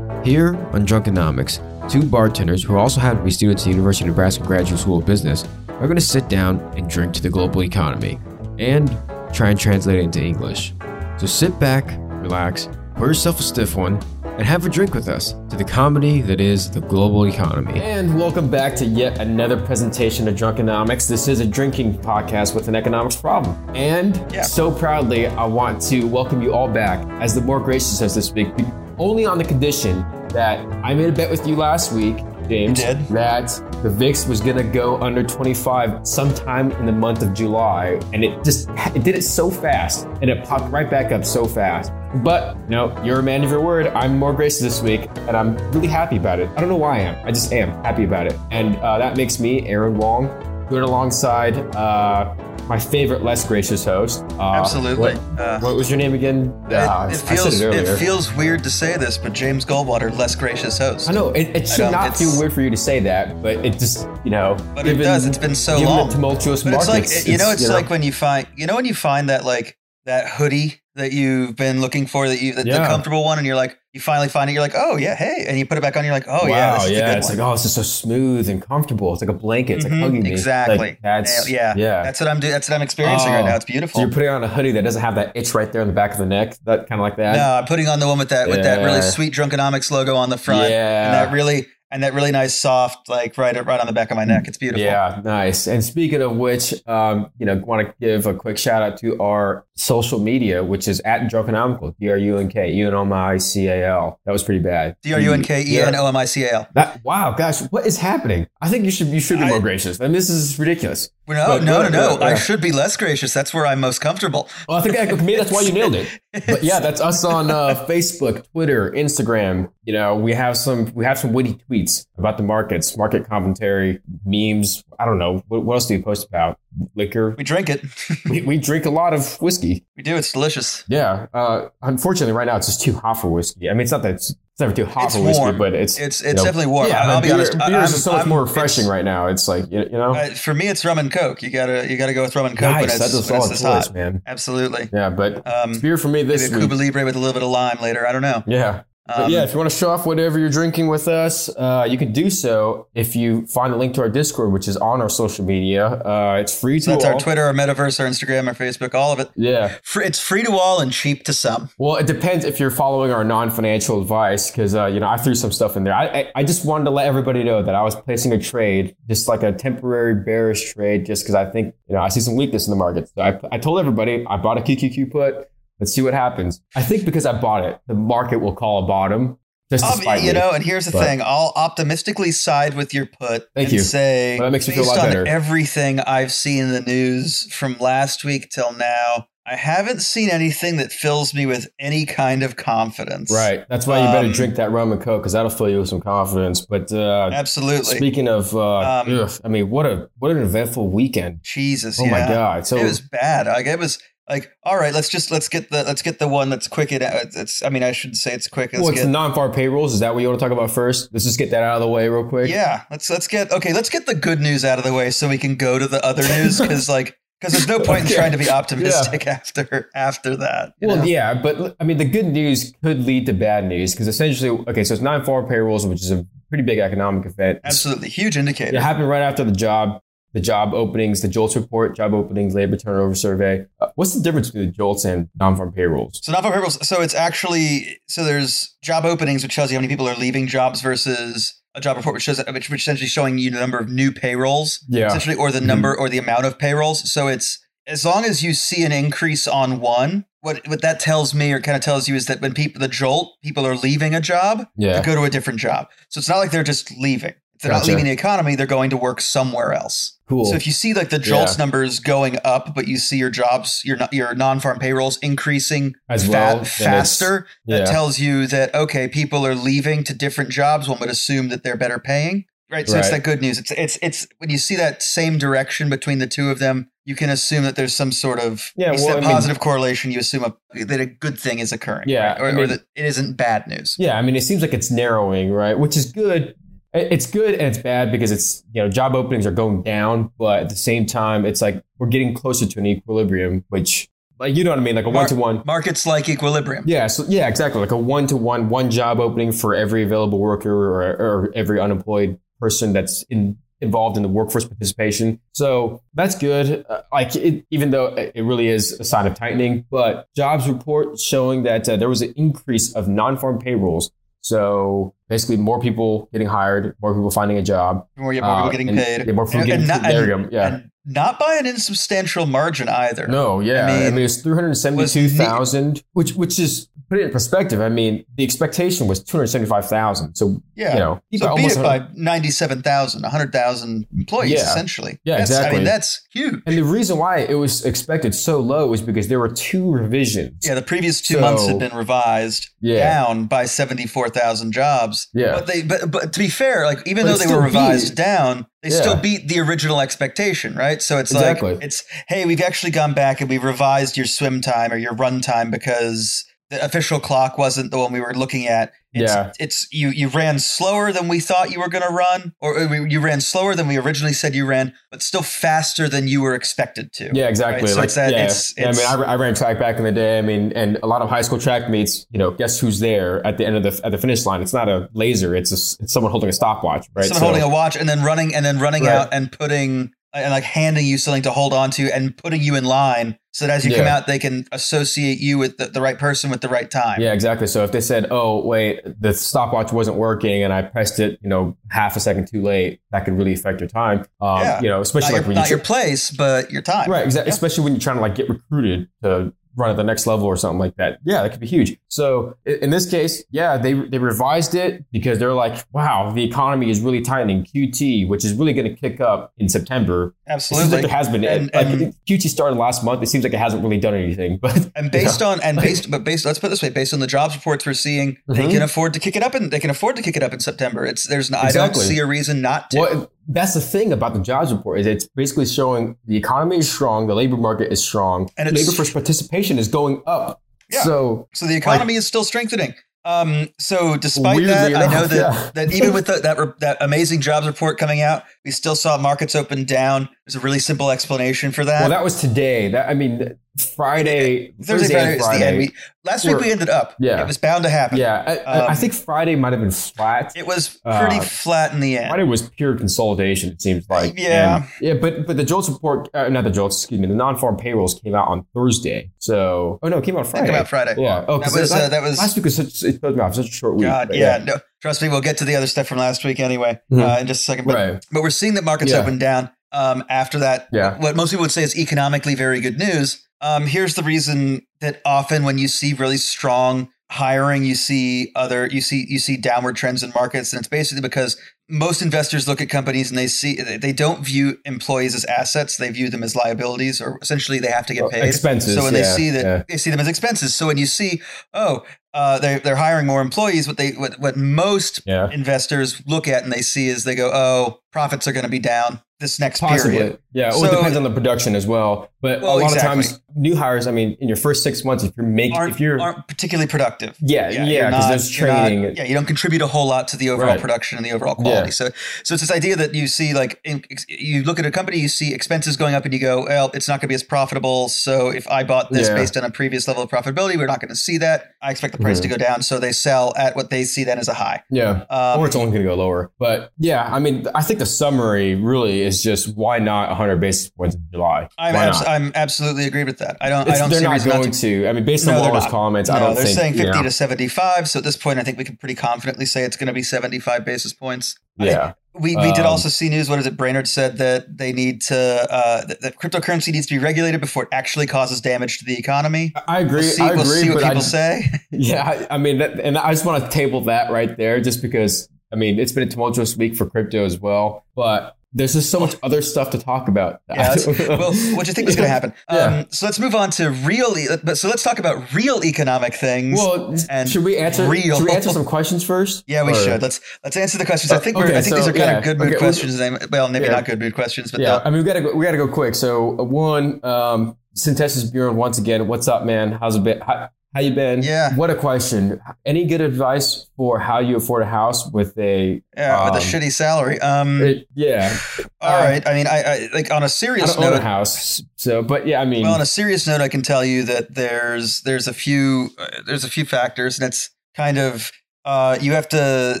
Here 0.24 0.54
on 0.72 0.86
Drunkenomics, 0.86 1.90
two 1.90 2.04
bartenders 2.04 2.62
who 2.62 2.76
also 2.76 3.00
happen 3.00 3.18
to 3.18 3.24
be 3.24 3.32
students 3.32 3.62
at 3.62 3.64
the 3.64 3.70
University 3.72 4.04
of 4.04 4.10
Nebraska 4.10 4.44
Graduate 4.44 4.78
School 4.78 4.98
of 4.98 5.06
Business 5.06 5.44
are 5.68 5.88
going 5.88 5.96
to 5.96 6.00
sit 6.00 6.28
down 6.28 6.60
and 6.76 6.88
drink 6.88 7.14
to 7.14 7.22
the 7.22 7.30
global 7.30 7.64
economy 7.64 8.20
and 8.60 8.96
try 9.32 9.50
and 9.50 9.58
translate 9.58 9.98
it 9.98 10.04
into 10.04 10.22
English. 10.22 10.72
So 11.18 11.26
sit 11.26 11.58
back, 11.58 11.98
relax, 12.22 12.68
pour 12.94 13.08
yourself 13.08 13.40
a 13.40 13.42
stiff 13.42 13.74
one, 13.74 14.00
and 14.38 14.46
have 14.46 14.64
a 14.64 14.68
drink 14.68 14.94
with 14.94 15.08
us 15.08 15.32
to 15.50 15.56
the 15.56 15.64
comedy 15.64 16.20
that 16.22 16.40
is 16.40 16.70
the 16.70 16.80
global 16.80 17.26
economy. 17.26 17.80
And 17.80 18.16
welcome 18.16 18.48
back 18.48 18.76
to 18.76 18.84
yet 18.84 19.18
another 19.20 19.56
presentation 19.60 20.28
of 20.28 20.36
Drunkenomics. 20.36 21.08
This 21.08 21.26
is 21.26 21.40
a 21.40 21.44
drinking 21.46 21.98
podcast 21.98 22.54
with 22.54 22.68
an 22.68 22.76
economics 22.76 23.16
problem. 23.16 23.56
And 23.74 24.16
Yeah. 24.32 24.42
so 24.42 24.70
proudly, 24.70 25.26
I 25.26 25.44
want 25.44 25.82
to 25.90 26.04
welcome 26.06 26.40
you 26.40 26.54
all 26.54 26.68
back 26.68 27.04
as 27.20 27.34
the 27.34 27.40
more 27.40 27.58
gracious 27.58 27.98
host 27.98 28.14
this 28.14 28.32
week, 28.32 28.48
only 28.96 29.26
on 29.26 29.38
the 29.38 29.44
condition 29.44 30.04
that 30.28 30.60
I 30.84 30.94
made 30.94 31.08
a 31.08 31.12
bet 31.12 31.30
with 31.30 31.44
you 31.44 31.56
last 31.56 31.92
week, 31.92 32.18
James, 32.48 32.80
You 32.80 32.86
did? 32.86 33.08
that 33.08 33.48
the 33.82 33.90
VIX 33.90 34.26
was 34.26 34.40
going 34.40 34.56
to 34.56 34.62
go 34.62 34.96
under 35.02 35.22
25 35.22 36.06
sometime 36.06 36.72
in 36.72 36.86
the 36.86 36.92
month 36.92 37.22
of 37.22 37.34
July. 37.34 38.00
And 38.12 38.24
it 38.24 38.42
just 38.44 38.68
it 38.94 39.04
did 39.04 39.14
it 39.14 39.22
so 39.22 39.50
fast 39.50 40.06
and 40.22 40.30
it 40.30 40.44
popped 40.44 40.70
right 40.72 40.90
back 40.90 41.12
up 41.12 41.24
so 41.24 41.44
fast. 41.44 41.92
But 42.24 42.56
no, 42.70 42.98
you're 43.04 43.20
a 43.20 43.22
man 43.22 43.44
of 43.44 43.50
your 43.50 43.60
word. 43.60 43.88
I'm 43.88 44.18
more 44.18 44.32
gracious 44.32 44.60
this 44.60 44.82
week, 44.82 45.08
and 45.28 45.36
I'm 45.36 45.56
really 45.72 45.88
happy 45.88 46.16
about 46.16 46.40
it. 46.40 46.48
I 46.56 46.60
don't 46.60 46.70
know 46.70 46.76
why 46.76 46.96
I 46.96 47.00
am. 47.00 47.26
I 47.26 47.30
just 47.30 47.52
am 47.52 47.68
happy 47.84 48.04
about 48.04 48.26
it, 48.26 48.34
and 48.50 48.76
uh, 48.76 48.96
that 48.96 49.18
makes 49.18 49.38
me 49.38 49.68
Aaron 49.68 49.98
Wong, 49.98 50.26
doing 50.70 50.84
alongside 50.84 51.54
uh, 51.76 52.34
my 52.68 52.78
favorite 52.78 53.22
less 53.24 53.46
gracious 53.46 53.84
host. 53.84 54.22
Uh, 54.38 54.42
Absolutely. 54.52 55.14
What, 55.14 55.40
Uh, 55.40 55.58
what 55.60 55.74
was 55.74 55.88
your 55.90 55.96
name 55.96 56.14
again? 56.14 56.52
It- 56.68 56.74
Uh, 56.74 57.08
it, 57.10 57.16
feels 57.16 57.60
it 57.60 57.64
earlier. 57.64 57.96
feels 57.96 58.32
weird 58.34 58.62
to 58.64 58.70
say 58.70 58.96
this, 58.96 59.16
but 59.16 59.32
James 59.32 59.64
Goldwater, 59.64 60.16
less 60.16 60.34
gracious 60.34 60.78
host. 60.78 61.08
I 61.08 61.12
know 61.12 61.30
it, 61.30 61.48
it 61.56 61.68
should 61.68 61.90
not 61.90 62.16
feel 62.16 62.38
weird 62.38 62.52
for 62.52 62.60
you 62.60 62.70
to 62.70 62.76
say 62.76 63.00
that, 63.00 63.42
but 63.42 63.64
it 63.64 63.78
just 63.78 64.06
you 64.24 64.30
know. 64.30 64.56
But 64.74 64.86
it 64.86 64.94
does. 64.96 65.24
It's 65.26 65.38
been 65.38 65.54
so 65.54 65.78
long. 65.80 66.10
Tumultuous 66.10 66.62
But 66.62 66.74
it's 66.74 66.86
markets. 66.86 67.16
like 67.16 67.26
you 67.26 67.38
know, 67.38 67.50
it's 67.52 67.62
you 67.62 67.68
like 67.68 67.88
when 67.90 68.02
you 68.02 68.12
find 68.12 68.46
you 68.56 68.66
know 68.66 68.76
when 68.76 68.84
you 68.84 68.94
find 68.94 69.28
that 69.30 69.44
like 69.44 69.76
that 70.04 70.28
hoodie 70.28 70.80
that 70.94 71.12
you've 71.12 71.54
been 71.56 71.80
looking 71.80 72.06
for 72.06 72.28
that 72.28 72.40
you 72.42 72.52
the, 72.54 72.64
the 72.64 72.70
comfortable 72.78 73.24
one, 73.24 73.38
and 73.38 73.46
you're 73.46 73.56
like 73.56 73.77
you 73.94 74.00
finally 74.00 74.28
find 74.28 74.50
it. 74.50 74.52
You're 74.52 74.62
like, 74.62 74.74
oh 74.76 74.96
yeah, 74.96 75.14
hey, 75.14 75.46
and 75.48 75.58
you 75.58 75.64
put 75.66 75.78
it 75.78 75.80
back 75.80 75.96
on. 75.96 76.04
You're 76.04 76.12
like, 76.12 76.28
oh 76.28 76.46
wow, 76.46 76.48
yeah, 76.48 76.74
this 76.74 76.84
is 76.84 76.90
a 76.90 76.94
yeah. 76.94 77.06
good 77.08 77.18
It's 77.18 77.28
one. 77.30 77.38
like 77.38 77.46
oh, 77.48 77.52
this 77.52 77.64
is 77.64 77.74
so 77.74 77.82
smooth 77.82 78.48
and 78.48 78.60
comfortable. 78.62 79.12
It's 79.12 79.22
like 79.22 79.30
a 79.30 79.32
blanket. 79.32 79.74
It's 79.76 79.84
like 79.84 79.92
mm-hmm, 79.94 80.02
hugging 80.02 80.22
me. 80.24 80.30
exactly. 80.30 80.76
Like, 80.78 81.00
that's 81.02 81.48
yeah, 81.50 81.74
yeah. 81.76 82.02
That's 82.02 82.20
what 82.20 82.28
I'm 82.28 82.38
doing. 82.38 82.52
That's 82.52 82.68
what 82.68 82.76
I'm 82.76 82.82
experiencing 82.82 83.32
right 83.32 83.42
Oh. 83.42 83.46
now. 83.46 83.56
It's 83.56 83.64
so 83.66 83.72
beautiful. 83.72 84.00
you're 84.02 84.10
putting 84.10 84.28
on 84.28 84.44
a 84.44 84.48
hoodie 84.48 84.72
that 84.72 84.82
doesn't 84.84 85.00
have 85.02 85.14
that 85.14 85.32
itch 85.34 85.54
right 85.54 85.72
there 85.72 85.80
in 85.82 85.88
the 85.88 85.94
back 85.94 86.12
of 86.12 86.18
the 86.18 86.26
neck. 86.26 86.54
That 86.64 86.86
kind 86.88 87.00
of 87.00 87.02
like 87.02 87.16
that. 87.16 87.36
no, 87.36 87.42
I'm 87.60 87.64
putting 87.64 87.88
on 87.88 87.98
the 87.98 88.06
one 88.06 88.18
with 88.18 88.28
that 88.28 88.48
with 88.48 88.62
that 88.62 88.84
really 88.84 89.00
sweet 89.02 89.32
Drunkenomics 89.32 89.90
logo 89.90 90.14
on 90.16 90.28
the 90.30 90.38
front, 90.38 90.70
Yeah. 90.70 91.06
and 91.06 91.14
that 91.14 91.32
really 91.32 91.66
and 91.90 92.02
that 92.02 92.14
really 92.14 92.30
nice 92.30 92.54
soft 92.54 93.08
like 93.08 93.36
right 93.38 93.54
right 93.64 93.80
on 93.80 93.86
the 93.86 93.92
back 93.92 94.10
of 94.10 94.16
my 94.16 94.24
neck. 94.24 94.46
It's 94.46 94.58
beautiful. 94.58 94.84
Yeah, 94.84 95.20
nice. 95.24 95.66
And 95.66 95.82
speaking 95.84 96.20
of 96.22 96.36
which, 96.36 96.74
um, 96.86 97.30
you 97.38 97.46
know, 97.46 97.56
want 97.56 97.86
to 97.86 97.94
give 98.00 98.26
a 98.26 98.34
quick 98.34 98.58
shout 98.58 98.82
out 98.82 98.98
to 98.98 99.18
our 99.20 99.64
social 99.76 100.18
media, 100.18 100.62
which 100.62 100.86
is 100.88 101.00
at 101.00 101.22
Drunkenomical, 101.30 101.94
D 101.98 102.10
R 102.10 102.16
U 102.16 102.38
N 102.38 102.48
K 102.48 102.72
E 102.72 102.82
N 102.82 102.94
O 102.94 103.02
M 103.02 103.12
I 103.12 103.38
C 103.38 103.66
A 103.68 103.88
L. 103.88 104.20
That 104.24 104.32
was 104.32 104.42
pretty 104.42 104.60
bad. 104.60 104.96
D 105.02 105.14
R 105.14 105.20
U 105.20 105.32
N 105.32 105.42
K 105.42 105.64
E 105.66 105.80
N 105.80 105.94
O 105.94 106.06
M 106.06 106.16
I 106.16 106.24
C 106.24 106.44
A 106.44 106.52
L. 106.52 106.68
That 106.74 107.02
wow, 107.04 107.32
gosh, 107.32 107.60
what 107.70 107.86
is 107.86 107.98
happening? 107.98 108.46
I 108.60 108.68
think 108.68 108.84
you 108.84 108.90
should 108.90 109.08
you 109.08 109.20
should 109.20 109.38
be 109.38 109.44
I- 109.44 109.48
more 109.50 109.60
gracious. 109.60 110.00
I 110.00 110.04
mean, 110.04 110.12
this 110.12 110.28
is 110.30 110.58
ridiculous. 110.58 111.10
No, 111.28 111.46
But- 111.46 111.62
no, 111.64 111.82
no, 111.82 111.88
no. 111.88 112.16
but, 112.18 112.22
I 112.26 112.34
should 112.34 112.60
be 112.60 112.72
less 112.72 112.96
gracious. 112.96 113.34
That's 113.34 113.52
where 113.52 113.66
I'm 113.66 113.80
most 113.80 114.00
comfortable. 114.00 114.48
Well, 114.68 114.78
I 114.78 114.80
think 114.80 114.94
that's 114.96 115.52
why 115.52 115.60
you 115.60 115.72
nailed 115.72 115.94
it. 115.94 116.08
But 116.46 116.62
yeah, 116.62 116.78
that's 116.78 117.00
us 117.00 117.24
on 117.24 117.50
uh, 117.50 117.84
Facebook, 117.88 118.44
Twitter, 118.52 118.90
Instagram. 118.92 119.70
You 119.84 119.92
know, 119.94 120.14
we 120.14 120.32
have 120.34 120.56
some 120.56 120.92
we 120.94 121.04
have 121.04 121.18
some 121.18 121.32
witty 121.32 121.58
tweets 121.68 122.06
about 122.18 122.36
the 122.36 122.42
markets, 122.42 122.96
market 122.96 123.28
commentary, 123.28 124.00
memes. 124.24 124.84
I 124.98 125.04
don't 125.06 125.18
know 125.18 125.42
what, 125.48 125.64
what 125.64 125.74
else 125.74 125.86
do 125.86 125.94
you 125.94 126.02
post 126.02 126.26
about? 126.26 126.58
Liquor. 126.94 127.34
We 127.36 127.44
drink 127.44 127.70
it. 127.70 127.82
We, 128.28 128.42
we 128.42 128.58
drink 128.58 128.84
a 128.84 128.90
lot 128.90 129.14
of 129.14 129.40
whiskey. 129.40 129.84
we 129.96 130.02
do. 130.02 130.16
It's 130.16 130.30
delicious. 130.32 130.84
Yeah. 130.88 131.26
Uh, 131.34 131.68
unfortunately, 131.82 132.34
right 132.34 132.46
now 132.46 132.56
it's 132.56 132.66
just 132.66 132.82
too 132.82 132.92
hot 132.92 133.14
for 133.14 133.28
whiskey. 133.28 133.68
I 133.68 133.72
mean, 133.72 133.80
it's 133.82 133.90
not 133.92 134.02
that 134.02 134.14
it's, 134.16 134.34
it's 134.58 134.60
never 134.60 134.72
too 134.74 134.86
hot 134.86 135.04
It's 135.04 135.14
for 135.14 135.22
whiskey, 135.22 135.40
warm. 135.40 135.56
but 135.56 135.72
it's 135.72 136.00
It's 136.00 136.20
you 136.20 136.30
it's 136.30 136.38
know, 136.38 136.44
definitely 136.44 136.66
warm. 136.66 136.88
Yeah, 136.88 137.06
I'll 137.12 137.20
be 137.20 137.30
honest. 137.30 137.56
Beer 137.56 137.80
is 137.84 138.02
so 138.02 138.10
much 138.10 138.18
I'm- 138.22 138.28
more 138.28 138.42
refreshing 138.42 138.88
right 138.88 139.04
now. 139.04 139.28
It's 139.28 139.46
like 139.46 139.70
you, 139.70 139.80
you 139.84 139.90
know, 139.90 140.16
Uh, 140.16 140.30
for 140.30 140.52
me, 140.52 140.66
it's 140.66 140.84
rum 140.84 140.98
and 140.98 141.12
coke. 141.12 141.42
You 141.44 141.50
gotta 141.50 141.88
you 141.88 141.96
gotta 141.96 142.12
go 142.12 142.22
with 142.22 142.34
rum 142.34 142.46
and 142.46 142.58
coke 142.58 142.72
nice. 142.72 142.98
That's 142.98 143.14
a 143.14 143.22
solid 143.22 143.50
choice, 143.50 143.62
hot. 143.62 143.94
man. 143.94 144.20
Absolutely. 144.26 144.88
Yeah, 144.92 145.10
but 145.10 145.46
Um, 145.46 145.78
beer 145.78 145.96
for 145.96 146.08
me 146.08 146.24
maybe 146.24 146.28
this 146.30 146.48
a 146.48 146.50
week. 146.50 146.60
Cuba 146.62 146.74
Libre 146.74 147.04
with 147.04 147.14
a 147.14 147.20
little 147.20 147.34
bit 147.34 147.44
of 147.44 147.50
lime 147.50 147.78
later. 147.80 148.04
I 148.04 148.10
don't 148.10 148.22
know. 148.22 148.42
Yeah. 148.48 148.80
But 149.08 149.24
Um, 149.24 149.30
yeah, 149.30 149.42
if 149.42 149.52
you 149.52 149.58
want 149.58 149.70
to 149.70 149.76
show 149.76 149.90
off 149.90 150.04
whatever 150.04 150.38
you're 150.38 150.50
drinking 150.50 150.88
with 150.88 151.08
us, 151.08 151.48
uh, 151.56 151.86
you 151.88 151.96
can 151.96 152.12
do 152.12 152.28
so 152.28 152.86
if 152.94 153.16
you 153.16 153.46
find 153.46 153.72
the 153.72 153.76
link 153.78 153.94
to 153.94 154.02
our 154.02 154.08
Discord, 154.10 154.52
which 154.52 154.68
is 154.68 154.76
on 154.76 155.00
our 155.00 155.08
social 155.08 155.44
media. 155.44 155.86
Uh, 155.86 156.38
it's 156.40 156.58
free 156.58 156.78
to 156.80 156.90
that's 156.90 157.04
all. 157.04 157.14
our 157.14 157.18
Twitter, 157.18 157.42
our 157.42 157.54
Metaverse, 157.54 157.98
our 158.00 158.06
Instagram, 158.06 158.46
our 158.48 158.54
Facebook, 158.54 158.94
all 158.94 159.12
of 159.12 159.18
it. 159.18 159.30
Yeah. 159.34 159.76
Free, 159.82 160.04
it's 160.04 160.20
free 160.20 160.42
to 160.42 160.52
all 160.52 160.80
and 160.80 160.92
cheap 160.92 161.24
to 161.24 161.32
some. 161.32 161.70
Well, 161.78 161.96
it 161.96 162.06
depends 162.06 162.44
if 162.44 162.60
you're 162.60 162.70
following 162.70 163.10
our 163.10 163.24
non-financial 163.24 164.00
advice, 164.00 164.50
because 164.50 164.74
uh, 164.74 164.86
you 164.86 165.00
know 165.00 165.08
I 165.08 165.16
threw 165.16 165.34
some 165.34 165.52
stuff 165.52 165.76
in 165.76 165.84
there. 165.84 165.94
I, 165.94 166.06
I 166.06 166.32
I 166.36 166.44
just 166.44 166.66
wanted 166.66 166.84
to 166.84 166.90
let 166.90 167.06
everybody 167.06 167.42
know 167.44 167.62
that 167.62 167.74
I 167.74 167.82
was 167.82 167.96
placing 167.96 168.32
a 168.32 168.38
trade, 168.38 168.94
just 169.08 169.26
like 169.26 169.42
a 169.42 169.52
temporary 169.52 170.16
bearish 170.16 170.74
trade, 170.74 171.06
just 171.06 171.24
because 171.24 171.34
I 171.34 171.46
think 171.50 171.74
you 171.88 171.94
know 171.94 172.02
I 172.02 172.08
see 172.08 172.20
some 172.20 172.36
weakness 172.36 172.66
in 172.66 172.70
the 172.72 172.76
market. 172.76 173.08
So 173.08 173.22
I, 173.22 173.40
I 173.50 173.58
told 173.58 173.80
everybody 173.80 174.24
I 174.28 174.36
bought 174.36 174.58
a 174.58 174.60
QQQ 174.60 175.10
put. 175.10 175.50
Let's 175.80 175.92
see 175.94 176.02
what 176.02 176.14
happens. 176.14 176.60
I 176.76 176.82
think 176.82 177.04
because 177.04 177.24
I 177.26 177.38
bought 177.40 177.64
it, 177.64 177.80
the 177.86 177.94
market 177.94 178.38
will 178.38 178.54
call 178.54 178.84
a 178.84 178.86
bottom. 178.86 179.38
Just 179.70 179.84
you 180.02 180.10
me. 180.10 180.32
know, 180.32 180.52
and 180.52 180.64
here's 180.64 180.86
the 180.86 180.92
But- 180.92 181.04
thing: 181.04 181.20
I'll 181.22 181.52
optimistically 181.54 182.30
side 182.32 182.74
with 182.74 182.94
your 182.94 183.04
put 183.06 183.48
Thank 183.54 183.68
and 183.68 183.72
you. 183.72 183.78
say, 183.80 184.38
Well, 184.38 184.46
that 184.46 184.52
makes 184.52 184.66
me 184.66 184.72
feel 184.74 184.84
a 184.84 184.86
based 184.86 184.96
lot 184.96 185.04
on 185.06 185.10
better. 185.10 185.28
everything 185.28 186.00
I've 186.00 186.32
seen 186.32 186.64
in 186.64 186.72
the 186.72 186.80
news 186.80 187.46
from 187.52 187.76
last 187.78 188.24
week 188.24 188.48
till 188.50 188.72
now, 188.72 189.26
I 189.46 189.56
haven't 189.56 190.00
seen 190.00 190.30
anything 190.30 190.78
that 190.78 190.90
fills 190.90 191.34
me 191.34 191.44
with 191.44 191.68
any 191.78 192.06
kind 192.06 192.42
of 192.42 192.56
confidence. 192.56 193.30
Right. 193.30 193.64
That's 193.68 193.86
why 193.86 193.98
you 194.00 194.06
better 194.06 194.26
Um, 194.28 194.32
drink 194.32 194.54
that 194.54 194.70
rum 194.70 194.90
and 194.90 195.00
coke 195.02 195.20
because 195.22 195.32
that'll 195.34 195.50
fill 195.50 195.68
you 195.68 195.80
with 195.80 195.88
some 195.90 196.00
confidence. 196.00 196.62
But 196.62 196.90
uh, 196.90 197.28
Absolutely. 197.32 197.96
speaking 197.96 198.26
of, 198.26 198.54
uh, 198.56 198.78
Um, 199.02 199.18
ugh, 199.20 199.30
I 199.44 199.48
mean, 199.48 199.68
what 199.68 199.84
a 199.84 200.08
what 200.18 200.30
an 200.30 200.38
eventful 200.38 200.88
weekend. 200.88 201.40
Jesus. 201.42 202.00
Oh 202.00 202.04
yeah. 202.06 202.10
my 202.10 202.20
god! 202.20 202.66
So 202.66 202.78
it 202.78 202.84
was 202.84 203.00
bad. 203.02 203.46
Like 203.46 203.66
it 203.66 203.78
was 203.78 203.98
like, 204.28 204.50
all 204.62 204.76
right, 204.76 204.92
let's 204.92 205.08
just 205.08 205.30
let's 205.30 205.48
get 205.48 205.70
the 205.70 205.84
let's 205.84 206.02
get 206.02 206.18
the 206.18 206.28
one 206.28 206.50
that's 206.50 206.68
quick. 206.68 206.92
It, 206.92 207.02
uh, 207.02 207.24
it's 207.34 207.62
I 207.62 207.68
mean, 207.68 207.82
I 207.82 207.92
should 207.92 208.16
say 208.16 208.32
it's 208.34 208.48
quick. 208.48 208.72
Let's 208.72 208.82
what's 208.82 208.96
get 208.98 209.04
the 209.06 209.10
non-far 209.10 209.50
payrolls? 209.52 209.94
Is 209.94 210.00
that 210.00 210.14
what 210.14 210.20
you 210.20 210.28
want 210.28 210.38
to 210.40 210.44
talk 210.44 210.52
about 210.52 210.70
first? 210.70 211.08
Let's 211.12 211.24
just 211.24 211.38
get 211.38 211.50
that 211.50 211.62
out 211.62 211.76
of 211.76 211.80
the 211.80 211.88
way 211.88 212.08
real 212.08 212.28
quick. 212.28 212.50
yeah. 212.50 212.84
Let's 212.90 213.08
let's 213.10 213.26
get 213.28 213.50
okay. 213.52 213.72
Let's 213.72 213.88
get 213.90 214.06
the 214.06 214.14
good 214.14 214.40
news 214.40 214.64
out 214.64 214.78
of 214.78 214.84
the 214.84 214.92
way 214.92 215.10
so 215.10 215.28
we 215.28 215.38
can 215.38 215.56
go 215.56 215.78
to 215.78 215.86
the 215.88 216.04
other 216.04 216.22
news 216.38 216.60
because 216.60 216.88
like 216.88 217.16
because 217.40 217.52
there's 217.52 217.68
no 217.68 217.78
point 217.78 218.02
Okay. 218.04 218.14
in 218.14 218.18
trying 218.18 218.32
to 218.32 218.38
be 218.38 218.50
optimistic 218.50 219.26
after 219.26 219.88
after 219.94 220.36
that. 220.36 220.72
Well, 220.82 220.96
know? 220.96 221.04
yeah, 221.04 221.34
but 221.34 221.76
I 221.80 221.84
mean, 221.84 221.96
the 221.98 222.04
good 222.04 222.26
news 222.26 222.72
could 222.82 223.04
lead 223.04 223.26
to 223.26 223.32
bad 223.32 223.64
news 223.66 223.92
because 223.94 224.08
essentially, 224.08 224.50
okay, 224.68 224.82
so 224.84 224.94
it's 224.94 225.02
non-farm 225.02 225.46
payrolls, 225.46 225.86
which 225.86 226.02
is 226.02 226.10
a 226.10 226.26
pretty 226.48 226.64
big 226.64 226.78
economic 226.78 227.26
event. 227.26 227.60
absolutely 227.62 228.08
huge 228.08 228.36
indicator. 228.36 228.74
It 228.76 228.82
happened 228.82 229.08
right 229.08 229.22
after 229.22 229.44
the 229.44 229.52
job, 229.52 230.00
the 230.34 230.40
job 230.40 230.74
openings, 230.74 231.22
the 231.22 231.28
JOLTS 231.28 231.56
report, 231.56 231.96
job 231.96 232.12
openings, 232.14 232.54
labor 232.54 232.76
turnover 232.76 233.14
survey. 233.14 233.66
Uh, 233.80 233.88
what's 233.94 234.14
the 234.14 234.20
difference 234.20 234.50
between 234.50 234.66
the 234.70 234.72
JOLTS 234.76 235.04
and 235.04 235.28
non-farm 235.40 235.72
payrolls? 235.72 236.20
So 236.22 236.32
non-farm 236.32 236.52
payrolls. 236.54 236.86
So 236.86 237.00
it's 237.00 237.14
actually 237.14 238.00
so 238.08 238.24
there's 238.24 238.76
job 238.82 239.04
openings, 239.04 239.42
which 239.42 239.54
tells 239.54 239.70
you 239.70 239.76
how 239.76 239.80
many 239.80 239.92
people 239.92 240.08
are 240.08 240.16
leaving 240.16 240.46
jobs 240.46 240.80
versus 240.82 241.54
a 241.74 241.80
job 241.80 241.96
report 241.96 242.14
which 242.14 242.22
shows 242.24 242.42
which, 242.52 242.70
which 242.70 242.80
essentially 242.82 243.08
showing 243.08 243.38
you 243.38 243.50
the 243.50 243.58
number 243.60 243.78
of 243.78 243.88
new 243.88 244.10
payrolls, 244.12 244.84
Yeah. 244.88 245.06
essentially, 245.06 245.36
or 245.36 245.50
the 245.52 245.60
Mhm. 245.60 245.66
number 245.66 245.96
or 245.96 246.08
the 246.08 246.18
amount 246.18 246.44
of 246.44 246.58
payrolls. 246.58 247.10
So 247.12 247.28
it's 247.28 247.58
as 247.86 248.04
long 248.04 248.24
as 248.24 248.42
you 248.42 248.52
see 248.52 248.84
an 248.84 248.92
increase 248.92 249.46
on 249.48 249.80
one, 249.80 250.26
what 250.40 250.66
what 250.68 250.82
that 250.82 251.00
tells 251.00 251.34
me 251.34 251.52
or 251.52 251.60
kind 251.60 251.74
of 251.76 251.82
tells 251.82 252.06
you 252.08 252.14
is 252.14 252.26
that 252.26 252.40
when 252.40 252.52
people 252.54 252.80
the 252.80 252.88
jolt 252.88 253.32
people 253.42 253.66
are 253.66 253.76
leaving 253.76 254.14
a 254.14 254.20
job 254.20 254.66
Yeah. 254.76 255.00
to 255.00 255.06
go 255.06 255.14
to 255.14 255.22
a 255.22 255.30
different 255.30 255.58
job. 255.58 255.88
So 256.10 256.18
it's 256.18 256.28
not 256.28 256.38
like 256.38 256.50
they're 256.50 256.62
just 256.62 256.90
leaving. 256.98 257.34
They're 257.62 257.72
not 257.72 257.86
leaving 257.86 258.04
the 258.04 258.10
economy, 258.12 258.54
they're 258.54 258.66
going 258.66 258.90
to 258.90 258.96
work 258.96 259.20
somewhere 259.20 259.72
else. 259.72 260.18
Cool. 260.28 260.44
So 260.44 260.54
if 260.56 260.66
you 260.66 260.72
see 260.72 260.92
like 260.94 261.08
the 261.10 261.18
jolts 261.18 261.54
Yeah. 261.54 261.64
numbers 261.64 262.00
going 262.00 262.38
up, 262.44 262.74
but 262.74 262.86
you 262.86 262.98
see 262.98 263.16
your 263.16 263.30
jobs, 263.30 263.82
your 263.84 263.96
your 264.12 264.34
non-farm 264.34 264.78
payrolls 264.78 265.18
increasing 265.22 265.94
As 266.08 266.28
well, 266.28 266.56
it's- 266.56 266.76
faster, 266.78 267.46
that 267.66 267.86
tells 267.86 268.18
you 268.18 268.46
that 268.48 268.74
okay, 268.74 269.08
people 269.08 269.46
are 269.46 269.54
leaving 269.54 270.04
to 270.04 270.14
different 270.14 270.50
jobs. 270.50 270.88
One 270.88 270.98
would 271.00 271.08
assume 271.10 271.48
that 271.48 271.62
they're 271.64 271.76
better 271.78 271.98
paying, 271.98 272.44
right? 272.70 272.86
So 272.88 272.98
it's 272.98 273.06
Right. 273.10 273.16
that 273.18 273.22
good 273.24 273.40
news. 273.40 273.58
It's 273.58 273.70
it's 273.72 273.98
it's 274.02 274.26
when 274.38 274.50
you 274.50 274.58
see 274.58 274.76
that 274.76 275.02
same 275.02 275.38
direction 275.38 275.88
between 275.88 276.18
the 276.18 276.26
two 276.26 276.50
of 276.50 276.58
them, 276.58 276.90
you 277.06 277.14
can 277.14 277.30
assume 277.30 277.64
that 277.64 277.74
there's 277.76 277.96
some 277.96 278.12
sort 278.12 278.38
of 278.38 278.70
Yeah, 278.76 278.92
well, 278.92 279.16
I 279.16 279.20
mean- 279.20 279.30
positive 279.30 279.60
correlation. 279.60 280.12
You 280.12 280.20
assume 280.20 280.44
a, 280.44 280.54
that 280.84 281.00
a 281.00 281.06
good 281.06 281.38
thing 281.38 281.58
is 281.58 281.72
occurring, 281.72 282.04
Yeah, 282.06 282.32
right? 282.32 282.40
or, 282.40 282.48
I 282.48 282.52
or 282.62 282.66
that 282.66 282.80
it 282.94 283.04
isn't 283.06 283.38
bad 283.38 283.66
news. 283.66 283.96
Yeah, 283.98 284.18
I 284.18 284.20
mean, 284.22 284.36
it 284.36 284.42
seems 284.42 284.60
like 284.60 284.74
it's 284.74 284.90
narrowing, 284.90 285.50
right? 285.52 285.78
Which 285.78 285.96
is 285.96 286.12
good. 286.12 286.54
It- 286.94 287.12
It's 287.12 287.26
good 287.26 287.54
and 287.54 287.62
it's 287.68 287.78
bad 287.78 288.10
because 288.12 288.30
it's 288.30 288.64
you 288.72 288.82
know 288.82 288.88
job 288.88 289.14
openings 289.14 289.46
are 289.46 289.50
going 289.52 289.82
down, 289.82 290.30
but 290.38 290.60
at 290.62 290.68
the 290.68 290.76
same 290.76 291.06
time, 291.06 291.44
it's 291.44 291.60
like 291.62 291.82
we're 291.98 292.08
getting 292.08 292.34
closer 292.34 292.66
to 292.66 292.78
an 292.78 292.86
equilibrium, 292.86 293.64
which 293.68 294.08
like 294.38 294.56
you 294.56 294.64
know 294.64 294.70
what 294.70 294.78
I 294.78 294.82
mean, 294.82 294.94
like 294.96 295.04
a 295.06 295.10
one 295.10 295.26
to 295.28 295.34
one. 295.34 295.62
Markets 295.66 296.06
like 296.06 296.28
equilibrium. 296.28 296.84
Yeah, 296.86 297.06
so 297.08 297.24
yeah, 297.28 297.48
exactly, 297.48 297.80
like 297.80 297.90
a 297.90 297.96
one 297.96 298.26
to 298.28 298.36
one, 298.36 298.68
one 298.68 298.90
job 298.90 299.18
opening 299.20 299.52
for 299.52 299.74
every 299.74 300.02
available 300.04 300.38
worker 300.38 300.72
or, 300.72 301.02
or 301.02 301.52
every 301.54 301.80
unemployed 301.80 302.38
person 302.60 302.92
that's 302.92 303.22
in 303.30 303.58
involved 303.80 304.16
in 304.16 304.24
the 304.24 304.28
workforce 304.28 304.64
participation. 304.64 305.38
So 305.52 306.02
that's 306.14 306.36
good. 306.36 306.84
Uh, 306.88 307.02
like 307.12 307.36
it, 307.36 307.64
even 307.70 307.90
though 307.90 308.06
it 308.06 308.34
really 308.42 308.66
is 308.68 308.92
a 308.98 309.04
sign 309.04 309.24
of 309.26 309.34
tightening, 309.34 309.84
but 309.90 310.26
jobs 310.34 310.68
report 310.68 311.18
showing 311.20 311.62
that 311.62 311.88
uh, 311.88 311.96
there 311.96 312.08
was 312.08 312.20
an 312.22 312.32
increase 312.36 312.92
of 312.94 313.06
non-farm 313.06 313.58
payrolls. 313.60 314.10
So 314.48 315.14
basically, 315.28 315.58
more 315.58 315.78
people 315.80 316.28
getting 316.32 316.48
hired, 316.48 316.96
more 317.02 317.12
people 317.14 317.30
finding 317.30 317.58
a 317.58 317.62
job, 317.62 318.06
More, 318.16 318.32
yeah, 318.32 318.40
more 318.40 318.54
people 318.56 318.68
Uh, 318.68 318.72
getting 318.72 318.88
and- 318.88 318.98
paid. 318.98 319.26
yeah, 319.26 319.32
more 319.32 319.44
people 319.46 319.60
And- 319.60 319.66
getting 319.70 319.90
and 319.90 320.02
not- 320.02 320.10
there 320.10 320.22
you 320.26 320.36
go, 320.36 320.48
yeah. 320.50 320.80
Not 321.10 321.38
by 321.38 321.56
an 321.58 321.66
insubstantial 321.66 322.44
margin 322.46 322.88
either. 322.88 323.26
No, 323.26 323.60
yeah. 323.60 323.86
I 323.86 323.90
I 323.90 324.00
mean, 324.04 324.14
mean, 324.16 324.24
it's 324.26 324.42
372,000, 324.42 326.02
which 326.12 326.32
which 326.34 326.58
is 326.58 326.88
put 327.08 327.18
it 327.18 327.22
in 327.24 327.30
perspective. 327.30 327.80
I 327.80 327.88
mean, 327.88 328.24
the 328.36 328.44
expectation 328.44 329.06
was 329.06 329.22
275,000. 329.24 330.34
So, 330.34 330.62
Yeah. 330.76 330.92
you 330.92 330.98
know, 330.98 331.14
So 331.14 331.20
beat 331.30 331.42
almost 331.44 331.76
it 331.78 331.82
by 331.82 332.02
97,000, 332.14 333.22
100,000 333.24 334.06
employees, 334.14 334.50
Yeah. 334.52 334.58
essentially. 334.70 335.18
Yeah, 335.24 335.38
That's- 335.38 335.58
I 335.58 335.70
mean, 335.72 335.84
that's 335.84 336.20
huge. 336.30 336.60
And 336.66 336.76
the 336.76 336.84
reason 336.84 337.16
why 337.16 337.38
it 337.38 337.54
was 337.54 337.82
expected 337.86 338.34
so 338.34 338.60
low 338.60 338.92
is 338.92 339.00
because 339.00 339.28
there 339.28 339.38
were 339.38 339.48
two 339.48 339.90
revisions. 339.90 340.66
yeah, 340.66 340.74
the 340.74 340.82
previous 340.82 341.22
two 341.22 341.34
So- 341.34 341.40
months 341.40 341.66
had 341.66 341.78
been 341.78 341.96
revised 341.96 342.68
Yeah. 342.82 342.98
down 343.02 343.44
by 343.46 343.64
74,000 343.64 344.72
jobs. 344.72 345.28
Yeah. 345.32 345.52
But 345.54 345.66
they 345.66 345.80
but, 345.82 346.10
but 346.10 346.32
to 346.34 346.38
be 346.38 346.48
fair, 346.48 346.84
like 346.84 347.00
even 347.06 347.24
But 347.24 347.38
though 347.38 347.44
they 347.46 347.54
were 347.54 347.62
revised 347.62 348.10
beat- 348.16 348.16
down, 348.22 348.66
they 348.82 348.90
Yeah. 348.90 349.00
still 349.00 349.16
beat 349.16 349.48
the 349.48 349.58
original 349.60 350.00
expectation, 350.00 350.74
right? 350.74 351.02
So 351.02 351.18
it's 351.18 351.30
Exactly. 351.32 351.74
like 351.74 351.84
it's 351.84 352.04
hey, 352.28 352.44
we've 352.44 352.60
actually 352.60 352.92
gone 352.92 353.12
back 353.14 353.40
and 353.40 353.50
we've 353.50 353.64
revised 353.64 354.16
your 354.16 354.26
swim 354.26 354.60
time 354.60 354.92
or 354.92 354.96
your 354.96 355.14
run 355.14 355.40
time 355.40 355.70
because 355.70 356.44
the 356.70 356.84
official 356.84 357.18
clock 357.20 357.56
wasn't 357.58 357.90
the 357.90 357.98
one 357.98 358.12
we 358.12 358.20
were 358.20 358.34
looking 358.34 358.66
at. 358.66 358.92
It's, 359.14 359.32
Yeah. 359.32 359.52
it's 359.58 359.88
you. 359.90 360.10
You 360.10 360.28
ran 360.28 360.58
slower 360.58 361.12
than 361.12 361.28
we 361.28 361.40
thought 361.40 361.70
you 361.72 361.80
were 361.80 361.88
going 361.88 362.04
to 362.06 362.12
run, 362.12 362.52
or 362.60 362.78
you 362.78 363.20
ran 363.20 363.40
slower 363.40 363.74
than 363.74 363.88
we 363.88 363.96
originally 363.96 364.34
said 364.34 364.54
you 364.54 364.66
ran, 364.66 364.92
but 365.10 365.22
still 365.22 365.40
faster 365.40 366.10
than 366.10 366.28
you 366.28 366.42
were 366.42 366.54
expected 366.54 367.10
to. 367.14 367.30
Yeah, 367.32 367.48
exactly. 367.48 367.84
Right, 367.84 367.90
so 367.90 367.96
like, 367.96 368.04
it's 368.04 368.14
that- 368.16 368.32
yeah. 368.32 368.38
it's- 368.44 368.74
Yeah, 368.76 368.88
I 368.90 368.92
mean, 368.92 369.06
I, 369.28 369.32
I 369.32 369.36
ran 369.36 369.54
track 369.54 369.78
back 369.78 369.96
in 369.96 370.04
the 370.04 370.12
day. 370.12 370.38
I 370.38 370.42
mean, 370.42 370.72
and 370.76 370.98
a 371.02 371.06
lot 371.06 371.22
of 371.22 371.30
high 371.30 371.40
school 371.40 371.58
track 371.58 371.88
meets, 371.88 372.26
you 372.30 372.38
know, 372.38 372.50
guess 372.50 372.78
who's 372.78 373.00
there 373.00 373.44
at 373.46 373.56
the 373.56 373.64
end 373.66 373.76
of 373.76 373.82
the 373.82 373.98
at 374.04 374.12
the 374.12 374.18
finish 374.18 374.44
line? 374.44 374.60
It's 374.60 374.74
not 374.74 374.90
a 374.90 375.08
laser. 375.14 375.54
It's 375.56 375.72
a, 375.72 376.02
it's 376.04 376.12
someone 376.12 376.30
holding 376.30 376.50
a 376.50 376.52
stopwatch, 376.52 377.06
right? 377.14 377.24
Someone 377.24 377.40
So- 377.40 377.46
holding 377.46 377.62
a 377.62 377.68
watch 377.68 377.96
and 377.96 378.06
then 378.06 378.22
running 378.22 378.54
and 378.54 378.62
then 378.64 378.78
running 378.78 379.04
Right. 379.04 379.14
out 379.16 379.28
and 379.32 379.50
putting 379.50 380.10
and 380.34 380.50
like 380.50 380.64
handing 380.64 381.06
you 381.06 381.18
something 381.18 381.42
to 381.42 381.50
hold 381.50 381.72
on 381.72 381.90
to 381.92 382.10
and 382.14 382.36
putting 382.36 382.60
you 382.62 382.76
in 382.76 382.84
line 382.84 383.38
so 383.52 383.66
that 383.66 383.72
as 383.72 383.84
you 383.84 383.94
come 383.96 384.06
out 384.06 384.26
they 384.26 384.38
can 384.38 384.66
associate 384.72 385.40
you 385.40 385.58
with 385.58 385.76
the, 385.78 385.86
the 385.86 386.00
right 386.00 386.18
person 386.18 386.50
with 386.50 386.60
the 386.60 386.68
right 386.68 386.90
time. 386.90 387.20
Yeah, 387.20 387.32
exactly. 387.32 387.66
So 387.66 387.82
if 387.82 387.92
they 387.92 388.00
said, 388.00 388.28
"Oh, 388.30 388.64
wait, 388.64 389.00
the 389.20 389.32
stopwatch 389.32 389.92
wasn't 389.92 390.16
working," 390.16 390.62
and 390.62 390.72
I 390.72 390.82
pressed 390.82 391.18
it, 391.18 391.38
you 391.42 391.48
know, 391.48 391.76
half 391.90 392.14
a 392.16 392.20
second 392.20 392.46
too 392.48 392.62
late, 392.62 393.00
that 393.10 393.24
could 393.24 393.34
really 393.34 393.54
affect 393.54 393.80
your 393.80 393.88
time. 393.88 394.26
Um, 394.40 394.58
Yeah. 394.60 394.80
You 394.80 394.88
know, 394.88 394.96
Not, 394.96 395.02
especially 395.02 395.30
your, 395.30 395.38
like 395.38 395.46
when 395.48 395.54
not 395.56 395.70
you 395.70 395.76
your 395.76 395.84
place, 395.84 396.30
but 396.30 396.70
your 396.70 396.82
time. 396.82 397.10
right, 397.10 397.24
exactly. 397.24 397.48
Yeah. 397.48 397.54
Especially 397.54 397.84
when 397.84 397.94
you're 397.94 398.00
trying 398.00 398.16
to 398.16 398.22
like 398.22 398.34
get 398.34 398.48
recruited 398.48 399.08
to 399.22 399.52
run 399.78 399.90
at 399.90 399.96
the 399.96 400.02
next 400.04 400.26
level 400.26 400.46
or 400.46 400.56
something 400.56 400.78
like 400.78 400.96
that. 400.96 401.18
Yeah, 401.24 401.42
that 401.42 401.50
could 401.52 401.60
be 401.60 401.66
huge. 401.66 401.96
So 402.08 402.56
in 402.66 402.90
this 402.90 403.08
case, 403.08 403.42
yeah, 403.50 403.76
they 403.78 403.92
they 403.94 404.18
revised 404.18 404.74
it 404.74 405.04
because 405.12 405.38
they're 405.38 405.54
like, 405.54 405.84
"Wow, 405.92 406.32
the 406.34 406.44
economy 406.44 406.90
is 406.90 407.00
really 407.00 407.20
tightening." 407.20 407.64
QT, 407.64 408.28
which 408.28 408.44
is 408.44 408.52
really 408.54 408.72
going 408.72 408.88
to 408.88 408.94
kick 408.94 409.20
up 409.20 409.52
in 409.58 409.68
September. 409.68 410.34
It 410.46 410.60
seems 410.60 410.80
Absolutely. 410.82 410.96
like 410.96 411.04
it 411.04 411.10
has 411.10 411.28
been. 411.28 411.44
And- 411.44 411.70
like 411.74 411.86
and- 411.86 412.14
QT 412.28 412.48
started 412.48 412.76
last 412.76 413.04
month. 413.04 413.22
It 413.22 413.26
seems 413.28 413.44
like 413.44 413.52
it 413.52 413.58
hasn't 413.58 413.82
really 413.82 413.98
done 413.98 414.14
anything, 414.14 414.56
but 414.62 414.90
And 414.96 415.10
based 415.10 415.40
on 415.42 415.60
and 415.62 415.78
based 415.78 416.10
but 416.10 416.24
based 416.24 416.44
let's 416.44 416.58
put 416.58 416.66
it 416.66 416.70
this 416.70 416.82
way 416.82 416.90
based 416.90 417.14
on 417.14 417.20
the 417.20 417.26
jobs 417.26 417.54
reports 417.54 417.86
we're 417.86 417.94
seeing 417.94 418.38
they 418.48 418.64
Mhm. 418.64 418.70
can 418.72 418.82
afford 418.82 419.14
to 419.14 419.20
kick 419.20 419.36
it 419.36 419.42
up 419.42 419.54
and 419.54 419.70
they 419.70 419.80
can 419.80 419.90
afford 419.90 420.16
to 420.16 420.22
kick 420.22 420.36
it 420.36 420.42
up 420.42 420.52
in 420.52 420.60
September. 420.60 421.04
It's 421.06 421.26
there's 421.26 421.48
an. 421.48 421.54
I 421.54 421.70
don't 421.70 421.94
see 421.96 422.18
a 422.18 422.26
reason 422.26 422.60
not 422.60 422.90
to. 422.90 422.98
Well, 422.98 423.30
that's 423.48 423.74
the 423.74 423.80
thing 423.80 424.12
about 424.12 424.34
the 424.34 424.40
jobs 424.40 424.72
report 424.72 425.00
is 425.00 425.06
it's 425.06 425.26
basically 425.34 425.66
showing 425.66 426.16
the 426.26 426.36
economy 426.36 426.76
is 426.76 426.90
strong, 426.90 427.26
the 427.26 427.34
labor 427.34 427.56
market 427.56 427.90
is 427.92 428.02
strong, 428.04 428.48
And 428.58 428.68
it's- 428.68 428.84
labor 428.86 428.94
force 428.94 429.10
participation 429.12 429.78
is 429.78 429.88
going 429.88 430.22
up. 430.26 430.60
Yeah. 430.92 431.02
So 431.02 431.48
So 431.54 431.66
the 431.66 431.76
economy 431.76 432.14
is 432.14 432.26
still 432.26 432.44
strengthening. 432.44 432.94
Um, 433.24 433.68
so 433.78 434.16
despite 434.16 434.64
that, 434.66 434.94
I 434.94 435.06
know 435.12 435.26
that, 435.26 435.36
yeah. 435.36 435.70
that 435.74 435.92
even 435.92 436.14
with 436.14 436.26
the, 436.26 436.36
that 436.40 436.58
re- 436.58 436.72
that 436.80 436.96
amazing 437.02 437.40
jobs 437.42 437.66
report 437.66 437.98
coming 437.98 438.22
out, 438.22 438.44
we 438.64 438.70
still 438.70 438.94
saw 438.94 439.18
markets 439.18 439.54
open 439.54 439.84
down. 439.84 440.28
There's 440.46 440.56
a 440.56 440.60
really 440.60 440.78
simple 440.78 441.10
explanation 441.10 441.70
for 441.72 441.84
that. 441.84 442.00
well, 442.00 442.08
that 442.10 442.24
was 442.24 442.40
today. 442.40 442.88
That 442.88 443.08
I 443.10 443.14
mean, 443.14 443.58
Friday, 443.80 444.72
Thursday, 444.82 444.84
Thursday, 444.84 445.14
and 445.20 445.30
is 445.30 445.38
the 445.46 445.52
end. 445.52 445.60
Friday. 445.60 445.78
We, 445.78 445.90
last 446.24 446.44
week 446.46 446.58
we 446.58 446.70
ended 446.72 446.88
up. 446.88 447.14
Yeah. 447.18 447.40
it 447.40 447.46
was 447.46 447.56
bound 447.58 447.84
to 447.84 447.90
happen. 447.90 448.18
yeah, 448.18 448.44
I, 448.46 448.56
I- 448.56 448.78
I 448.78 448.90
Um, 448.90 448.96
think 448.96 449.12
Friday 449.14 449.56
might 449.56 449.72
have 449.72 449.80
been 449.80 449.90
flat. 449.90 450.52
it 450.56 450.66
was 450.66 450.98
pretty 451.04 451.38
Uh, 451.38 451.42
flat 451.42 451.92
in 451.92 452.00
the 452.00 452.18
end. 452.18 452.28
Friday 452.28 452.42
was 452.44 452.68
pure 452.70 452.96
consolidation. 452.96 453.70
It 453.70 453.80
seems 453.82 454.08
like. 454.08 454.38
Yeah. 454.38 454.76
And- 454.76 454.84
yeah, 455.00 455.14
but 455.14 455.46
but 455.46 455.56
the 455.56 455.64
JOLTS 455.64 455.88
report, 455.88 456.28
uh, 456.34 456.48
not 456.48 456.64
the 456.64 456.70
JOLTS, 456.70 456.96
excuse 456.96 457.20
me, 457.20 457.26
the 457.26 457.34
non-farm 457.34 457.76
payrolls 457.76 458.14
came 458.22 458.34
out 458.34 458.48
on 458.48 458.66
Thursday. 458.74 459.30
So, 459.38 459.98
oh 460.02 460.08
no, 460.08 460.18
it 460.18 460.24
came 460.24 460.36
out 460.36 460.46
Friday. 460.46 460.66
came 460.66 460.74
out 460.76 460.88
Friday. 460.88 461.14
Yeah. 461.18 461.44
Oh, 461.48 461.58
That 461.58 461.72
was, 461.72 461.90
that, 461.90 462.02
uh, 462.04 462.08
that 462.08 462.22
was- 462.22 462.38
last 462.38 462.56
week 462.56 462.64
was 462.64 462.76
such 462.76 463.02
it 463.02 463.22
off 463.40 463.54
such 463.54 463.68
a 463.68 463.72
short 463.72 463.94
week. 463.94 464.04
God, 464.06 464.28
but 464.28 464.36
yeah, 464.36 464.58
no, 464.58 464.74
trust 465.02 465.22
me, 465.22 465.28
we'll 465.28 465.40
get 465.40 465.58
to 465.58 465.64
the 465.64 465.76
other 465.76 465.86
stuff 465.86 466.06
from 466.06 466.18
last 466.18 466.44
week 466.44 466.60
anyway 466.60 466.98
uh, 467.12 467.38
in 467.40 467.46
just 467.46 467.62
a 467.62 467.64
second. 467.64 467.86
But, 467.86 467.94
Right. 467.94 468.26
but 468.32 468.42
we're 468.42 468.50
seeing 468.50 468.74
that 468.74 468.84
markets 468.84 469.12
Yeah. 469.12 469.18
open 469.18 469.38
down 469.38 469.70
um, 469.92 470.22
after 470.28 470.58
that. 470.58 470.88
Yeah. 470.92 471.16
What 471.18 471.34
most 471.36 471.50
people 471.50 471.62
would 471.62 471.70
say 471.72 471.82
is 471.82 471.96
economically 471.98 472.54
very 472.54 472.80
good 472.80 472.98
news. 472.98 473.47
Um, 473.60 473.86
here's 473.86 474.14
the 474.14 474.22
reason 474.22 474.82
that 475.00 475.20
often 475.24 475.64
when 475.64 475.78
you 475.78 475.88
see 475.88 476.14
really 476.14 476.36
strong 476.36 477.08
hiring, 477.30 477.84
you 477.84 477.94
see 477.94 478.50
other 478.54 478.86
you 478.86 479.00
see 479.00 479.26
you 479.28 479.38
see 479.38 479.56
downward 479.56 479.96
trends 479.96 480.22
in 480.22 480.32
markets, 480.34 480.72
and 480.72 480.78
it's 480.80 480.88
basically 480.88 481.22
because 481.22 481.56
most 481.90 482.20
investors 482.22 482.68
look 482.68 482.80
at 482.80 482.88
companies 482.90 483.30
and 483.30 483.38
they 483.38 483.46
see 483.46 483.80
they 483.80 484.12
don't 484.12 484.44
view 484.44 484.78
employees 484.84 485.34
as 485.34 485.44
assets; 485.46 485.96
they 485.96 486.10
view 486.10 486.30
them 486.30 486.42
as 486.42 486.54
liabilities, 486.54 487.20
or 487.20 487.38
essentially 487.42 487.78
they 487.78 487.90
have 487.90 488.06
to 488.06 488.14
get 488.14 488.30
paid. 488.30 488.44
expenses, 488.44 488.94
So 488.94 489.02
when 489.02 489.14
they 489.14 489.24
see 489.24 489.50
that 489.50 489.64
yeah. 489.64 489.82
they 489.88 489.96
see 489.96 490.10
them 490.10 490.20
as 490.20 490.28
expenses. 490.28 490.74
So 490.74 490.86
when 490.86 490.98
you 490.98 491.06
see, 491.06 491.42
oh, 491.74 492.04
uh, 492.34 492.58
they 492.60 492.78
they're 492.78 492.96
hiring 492.96 493.26
more 493.26 493.40
employees, 493.40 493.86
what 493.88 493.96
they 493.96 494.12
what 494.12 494.38
what 494.38 494.56
most 494.56 495.20
Yeah. 495.26 495.50
investors 495.50 496.22
look 496.26 496.46
at 496.46 496.62
and 496.62 496.72
they 496.72 496.82
see 496.82 497.08
is 497.08 497.24
they 497.24 497.34
go, 497.34 497.50
oh, 497.52 498.00
profits 498.12 498.46
are 498.46 498.52
going 498.52 498.64
to 498.64 498.70
be 498.70 498.78
down 498.78 499.20
this 499.40 499.60
next 499.60 499.80
Possibly. 499.80 500.16
period. 500.16 500.38
Yeah. 500.52 500.70
Well, 500.70 500.80
So- 500.80 500.86
it 500.86 500.90
depends 500.96 501.16
on 501.16 501.22
the 501.22 501.30
production 501.30 501.76
as 501.76 501.86
well. 501.86 502.30
But 502.40 502.62
Well, 502.62 502.74
a 502.74 502.78
lot 502.80 502.92
exactly. 502.92 503.18
of 503.20 503.26
times, 503.26 503.40
new 503.56 503.74
hires, 503.76 504.06
I 504.06 504.12
mean, 504.12 504.36
in 504.40 504.46
your 504.46 504.56
first 504.56 504.84
six 504.84 505.04
months, 505.04 505.24
if 505.24 505.32
you're 505.36 505.44
making, 505.46 505.76
Aren't, 505.76 505.92
if 505.92 506.00
you're, 506.00 506.20
aren't 506.20 506.46
particularly 506.46 506.86
productive. 506.88 507.34
yeah, 507.40 507.68
you're 507.68 507.82
yeah, 507.84 508.06
because 508.10 508.24
not- 508.24 508.28
there's 508.30 508.58
you're 508.58 508.68
not- 508.68 508.86
training. 508.86 509.16
yeah, 509.16 509.24
you 509.24 509.34
don't 509.34 509.44
contribute 509.46 509.82
a 509.82 509.88
whole 509.88 510.06
lot 510.06 510.28
to 510.28 510.36
the 510.36 510.48
overall 510.50 510.68
Right. 510.70 510.80
production 510.80 511.18
and 511.18 511.26
the 511.26 511.32
overall 511.32 511.56
quality. 511.56 511.88
Yeah. 511.88 511.90
So, 511.90 512.08
so 512.44 512.54
it's 512.54 512.62
this 512.62 512.70
idea 512.70 512.94
that 512.96 513.14
you 513.14 513.26
see, 513.26 513.54
like, 513.54 513.80
in, 513.84 514.04
you 514.28 514.62
look 514.62 514.78
at 514.78 514.86
a 514.86 514.90
company, 514.92 515.18
you 515.18 515.28
see 515.28 515.52
expenses 515.52 515.96
going 515.96 516.14
up, 516.14 516.24
and 516.24 516.32
you 516.32 516.38
go, 516.40 516.64
well, 516.68 516.90
it's 516.94 517.08
not 517.08 517.14
going 517.14 517.22
to 517.22 517.28
be 517.28 517.34
as 517.34 517.42
profitable. 517.42 518.08
So, 518.08 518.48
if 518.50 518.68
I 518.70 518.84
bought 518.84 519.10
this 519.12 519.28
Yeah. 519.28 519.34
based 519.34 519.56
on 519.56 519.64
a 519.64 519.70
previous 519.70 520.06
level 520.06 520.22
of 520.22 520.30
profitability, 520.30 520.76
we're 520.76 520.86
not 520.86 521.00
going 521.00 521.08
to 521.10 521.16
see 521.16 521.38
that. 521.38 521.64
I 521.82 521.90
expect 521.90 522.12
the 522.16 522.22
price 522.22 522.38
Mhm. 522.38 522.42
to 522.42 522.48
go 522.48 522.56
down, 522.56 522.82
so 522.82 522.98
they 523.00 523.12
sell 523.12 523.52
at 523.56 523.74
what 523.74 523.90
they 523.90 524.04
see 524.04 524.22
then 524.24 524.38
as 524.38 524.46
a 524.48 524.54
high. 524.54 524.82
yeah. 524.90 525.22
Um, 525.30 525.60
or 525.60 525.66
it's 525.66 525.74
only 525.76 525.90
going 525.90 526.02
to 526.04 526.08
go 526.08 526.14
lower. 526.14 526.50
But 526.60 526.92
yeah, 526.98 527.28
I 527.32 527.38
mean, 527.40 527.66
I 527.74 527.82
think 527.82 527.98
the 527.98 528.06
summary 528.06 528.74
really 528.76 529.22
is 529.28 529.42
just 529.42 529.76
why 529.76 529.98
not 529.98 530.28
100 530.30 530.56
basis 530.60 530.90
points 530.90 531.14
in 531.14 531.22
July? 531.32 531.68
I'm 531.78 531.94
abs- 531.94 532.24
I'm 532.26 532.50
absolutely 532.54 533.04
agreed 533.06 533.26
with 533.26 533.38
that. 533.38 533.56
I 533.60 533.68
don't. 533.68 533.88
I 533.88 533.98
don't 533.98 534.10
they're 534.10 534.20
not 534.22 534.44
going 534.44 534.70
to. 534.70 534.80
to. 535.02 535.08
I 535.08 535.12
mean, 535.12 535.24
based 535.24 535.46
No, 535.46 535.54
on 535.54 535.60
Waller's 535.68 535.84
not. 535.84 535.90
comments, 535.90 536.30
I 536.30 536.38
don't 536.40 536.54
they're 536.54 536.64
think 536.64 536.78
saying 536.78 536.94
you 536.94 537.02
50 537.04 537.16
know, 537.18 537.22
to 537.22 537.30
75. 537.30 538.08
So 538.08 538.18
at 538.18 538.24
this 538.24 538.36
point, 538.36 538.58
I 538.58 538.62
think 538.64 538.78
we 538.78 538.84
can 538.84 538.96
pretty 538.96 539.14
confidently 539.14 539.66
say 539.66 539.82
it's 539.84 539.96
going 539.96 540.08
to 540.08 540.12
be 540.12 540.22
75 540.22 540.84
basis 540.84 541.12
points. 541.12 541.56
I 541.80 541.84
Yeah, 541.86 542.12
We, 542.34 542.56
we 542.56 542.72
did 542.72 542.80
Um, 542.80 542.86
also 542.86 543.08
see 543.08 543.28
news. 543.28 543.48
What 543.48 543.58
is 543.60 543.66
it? 543.66 543.76
Brainard 543.76 544.08
said 544.08 544.38
that 544.38 544.78
they 544.78 544.92
need 544.92 545.20
to 545.22 545.36
uh, 545.70 546.04
that, 546.06 546.20
that 546.22 546.36
cryptocurrency 546.36 546.92
needs 546.92 547.06
to 547.06 547.14
be 547.14 547.18
regulated 547.22 547.60
before 547.60 547.84
it 547.84 547.88
actually 547.92 548.26
causes 548.26 548.60
damage 548.60 548.98
to 548.98 549.04
the 549.04 549.16
economy. 549.18 549.72
I 549.86 550.00
agree. 550.00 550.22
We'll 550.22 550.30
see, 550.30 550.42
I 550.42 550.46
agree, 550.48 550.62
we'll 550.62 550.72
see 550.82 550.90
what 550.90 551.02
people 551.02 551.18
I, 551.18 551.20
say. 551.20 551.70
yeah, 551.92 552.46
I, 552.50 552.54
I 552.54 552.58
mean, 552.58 552.78
that, 552.78 552.98
and 552.98 553.16
I 553.16 553.30
just 553.32 553.44
want 553.44 553.62
to 553.64 553.70
table 553.70 554.00
that 554.02 554.30
right 554.32 554.56
there, 554.56 554.80
just 554.80 555.02
because. 555.02 555.48
I 555.70 555.76
mean, 555.76 555.98
it's 556.00 556.12
been 556.12 556.26
a 556.26 556.30
tumultuous 556.30 556.78
week 556.78 556.96
for 556.96 557.04
crypto 557.04 557.44
as 557.44 557.60
well, 557.60 558.06
but 558.16 558.56
there's 558.72 558.92
just 558.92 559.10
so 559.10 559.18
much 559.20 559.34
other 559.42 559.62
stuff 559.62 559.90
to 559.90 559.98
talk 559.98 560.28
about. 560.28 560.60
Yeah, 560.68 560.94
well, 561.28 561.52
what 561.74 561.84
do 561.86 561.90
you 561.90 561.94
think 561.94 562.08
is 562.08 562.16
going 562.16 562.26
to 562.26 562.32
happen? 562.32 562.52
Yeah. 562.70 562.76
Um, 563.00 563.06
so 563.10 563.26
let's 563.26 563.38
move 563.40 563.54
on 563.54 563.70
to 563.72 563.90
real. 563.90 564.36
e- 564.38 564.46
But 564.62 564.78
so 564.78 564.88
let's 564.88 565.02
talk 565.02 565.18
about 565.18 565.52
real 565.54 565.82
economic 565.84 566.34
things. 566.34 566.78
Well, 566.78 567.14
and 567.30 567.48
should 567.48 567.64
we 567.64 567.76
answer? 567.78 568.06
real. 568.08 568.36
Should 568.38 568.44
we 568.46 568.52
answer 568.52 568.70
some 568.70 568.84
questions 568.84 569.24
first? 569.24 569.64
yeah, 569.66 569.82
we 569.84 569.92
Or- 569.92 569.94
should. 569.94 570.22
Let's 570.22 570.40
let's 570.62 570.76
answer 570.76 570.98
the 570.98 571.06
questions. 571.06 571.32
I 571.32 571.38
think 571.38 571.56
we're. 571.56 571.64
Okay, 571.66 571.78
I 571.78 571.82
think 571.82 571.96
these 571.96 572.06
are 572.08 572.12
kind 572.12 572.18
yeah, 572.30 572.38
of 572.38 572.44
good 572.44 572.58
mood 572.58 572.68
okay, 572.68 572.76
questions. 572.78 573.16
They- 573.18 573.30
Well, 573.50 573.68
maybe 573.68 573.86
Yeah. 573.86 573.92
not 573.92 574.04
good 574.04 574.18
mood 574.20 574.34
questions, 574.34 574.70
but 574.70 574.80
Yeah, 574.80 575.00
I 575.04 575.10
mean, 575.10 575.18
we 575.20 575.24
gotta 575.24 575.40
go, 575.40 575.54
we 575.54 575.64
gotta 575.64 575.76
go 575.78 575.88
quick. 575.88 576.14
So 576.14 576.58
uh, 576.58 576.62
one, 576.64 577.24
um, 577.24 577.76
Synthesis 577.94 578.44
Bureau 578.44 578.72
once 578.72 578.98
again. 578.98 579.26
What's 579.26 579.48
up, 579.48 579.64
man? 579.64 579.92
How's 579.92 580.14
it 580.16 580.22
been? 580.24 580.40
How, 580.40 580.68
how 580.94 581.00
you 581.00 581.12
been? 581.14 581.42
Yeah. 581.42 581.74
What 581.76 581.90
a 581.90 581.94
question. 581.94 582.60
Any 582.86 583.04
good 583.04 583.20
advice 583.20 583.86
for 583.96 584.18
how 584.18 584.38
you 584.38 584.56
afford 584.56 584.82
a 584.82 584.86
house 584.86 585.30
with 585.30 585.56
a? 585.58 586.02
yeah, 586.16 586.44
with 586.44 586.54
a 586.54 586.56
um, 586.56 586.62
shitty 586.62 586.90
salary. 586.92 587.38
Um, 587.40 587.82
it- 587.82 588.08
yeah, 588.14 588.56
all 589.00 589.10
uh, 589.14 589.24
right. 589.24 589.46
I 589.46 589.54
mean, 589.54 589.66
I, 589.66 589.82
I 589.82 590.08
like 590.14 590.30
on 590.30 590.42
a 590.42 590.48
serious 590.48 590.94
don't 590.94 591.04
own 591.04 591.12
a 591.12 591.20
house, 591.20 591.82
so 591.96 592.22
but 592.22 592.46
yeah, 592.46 592.60
I 592.60 592.64
mean, 592.64 592.82
Well, 592.82 592.94
on 592.94 593.00
a 593.00 593.06
serious 593.06 593.46
note, 593.46 593.60
I 593.60 593.68
can 593.68 593.82
tell 593.82 594.04
you 594.04 594.22
that 594.24 594.54
there's 594.54 595.20
there's 595.22 595.46
a 595.46 595.52
few 595.54 596.10
uh, 596.18 596.26
there's 596.46 596.64
a 596.64 596.70
few 596.70 596.84
factors, 596.84 597.38
and 597.38 597.46
it's 597.46 597.70
kind 597.94 598.18
of 598.18 598.50
uh, 598.84 599.18
you 599.20 599.32
have 599.32 599.48
to 599.50 600.00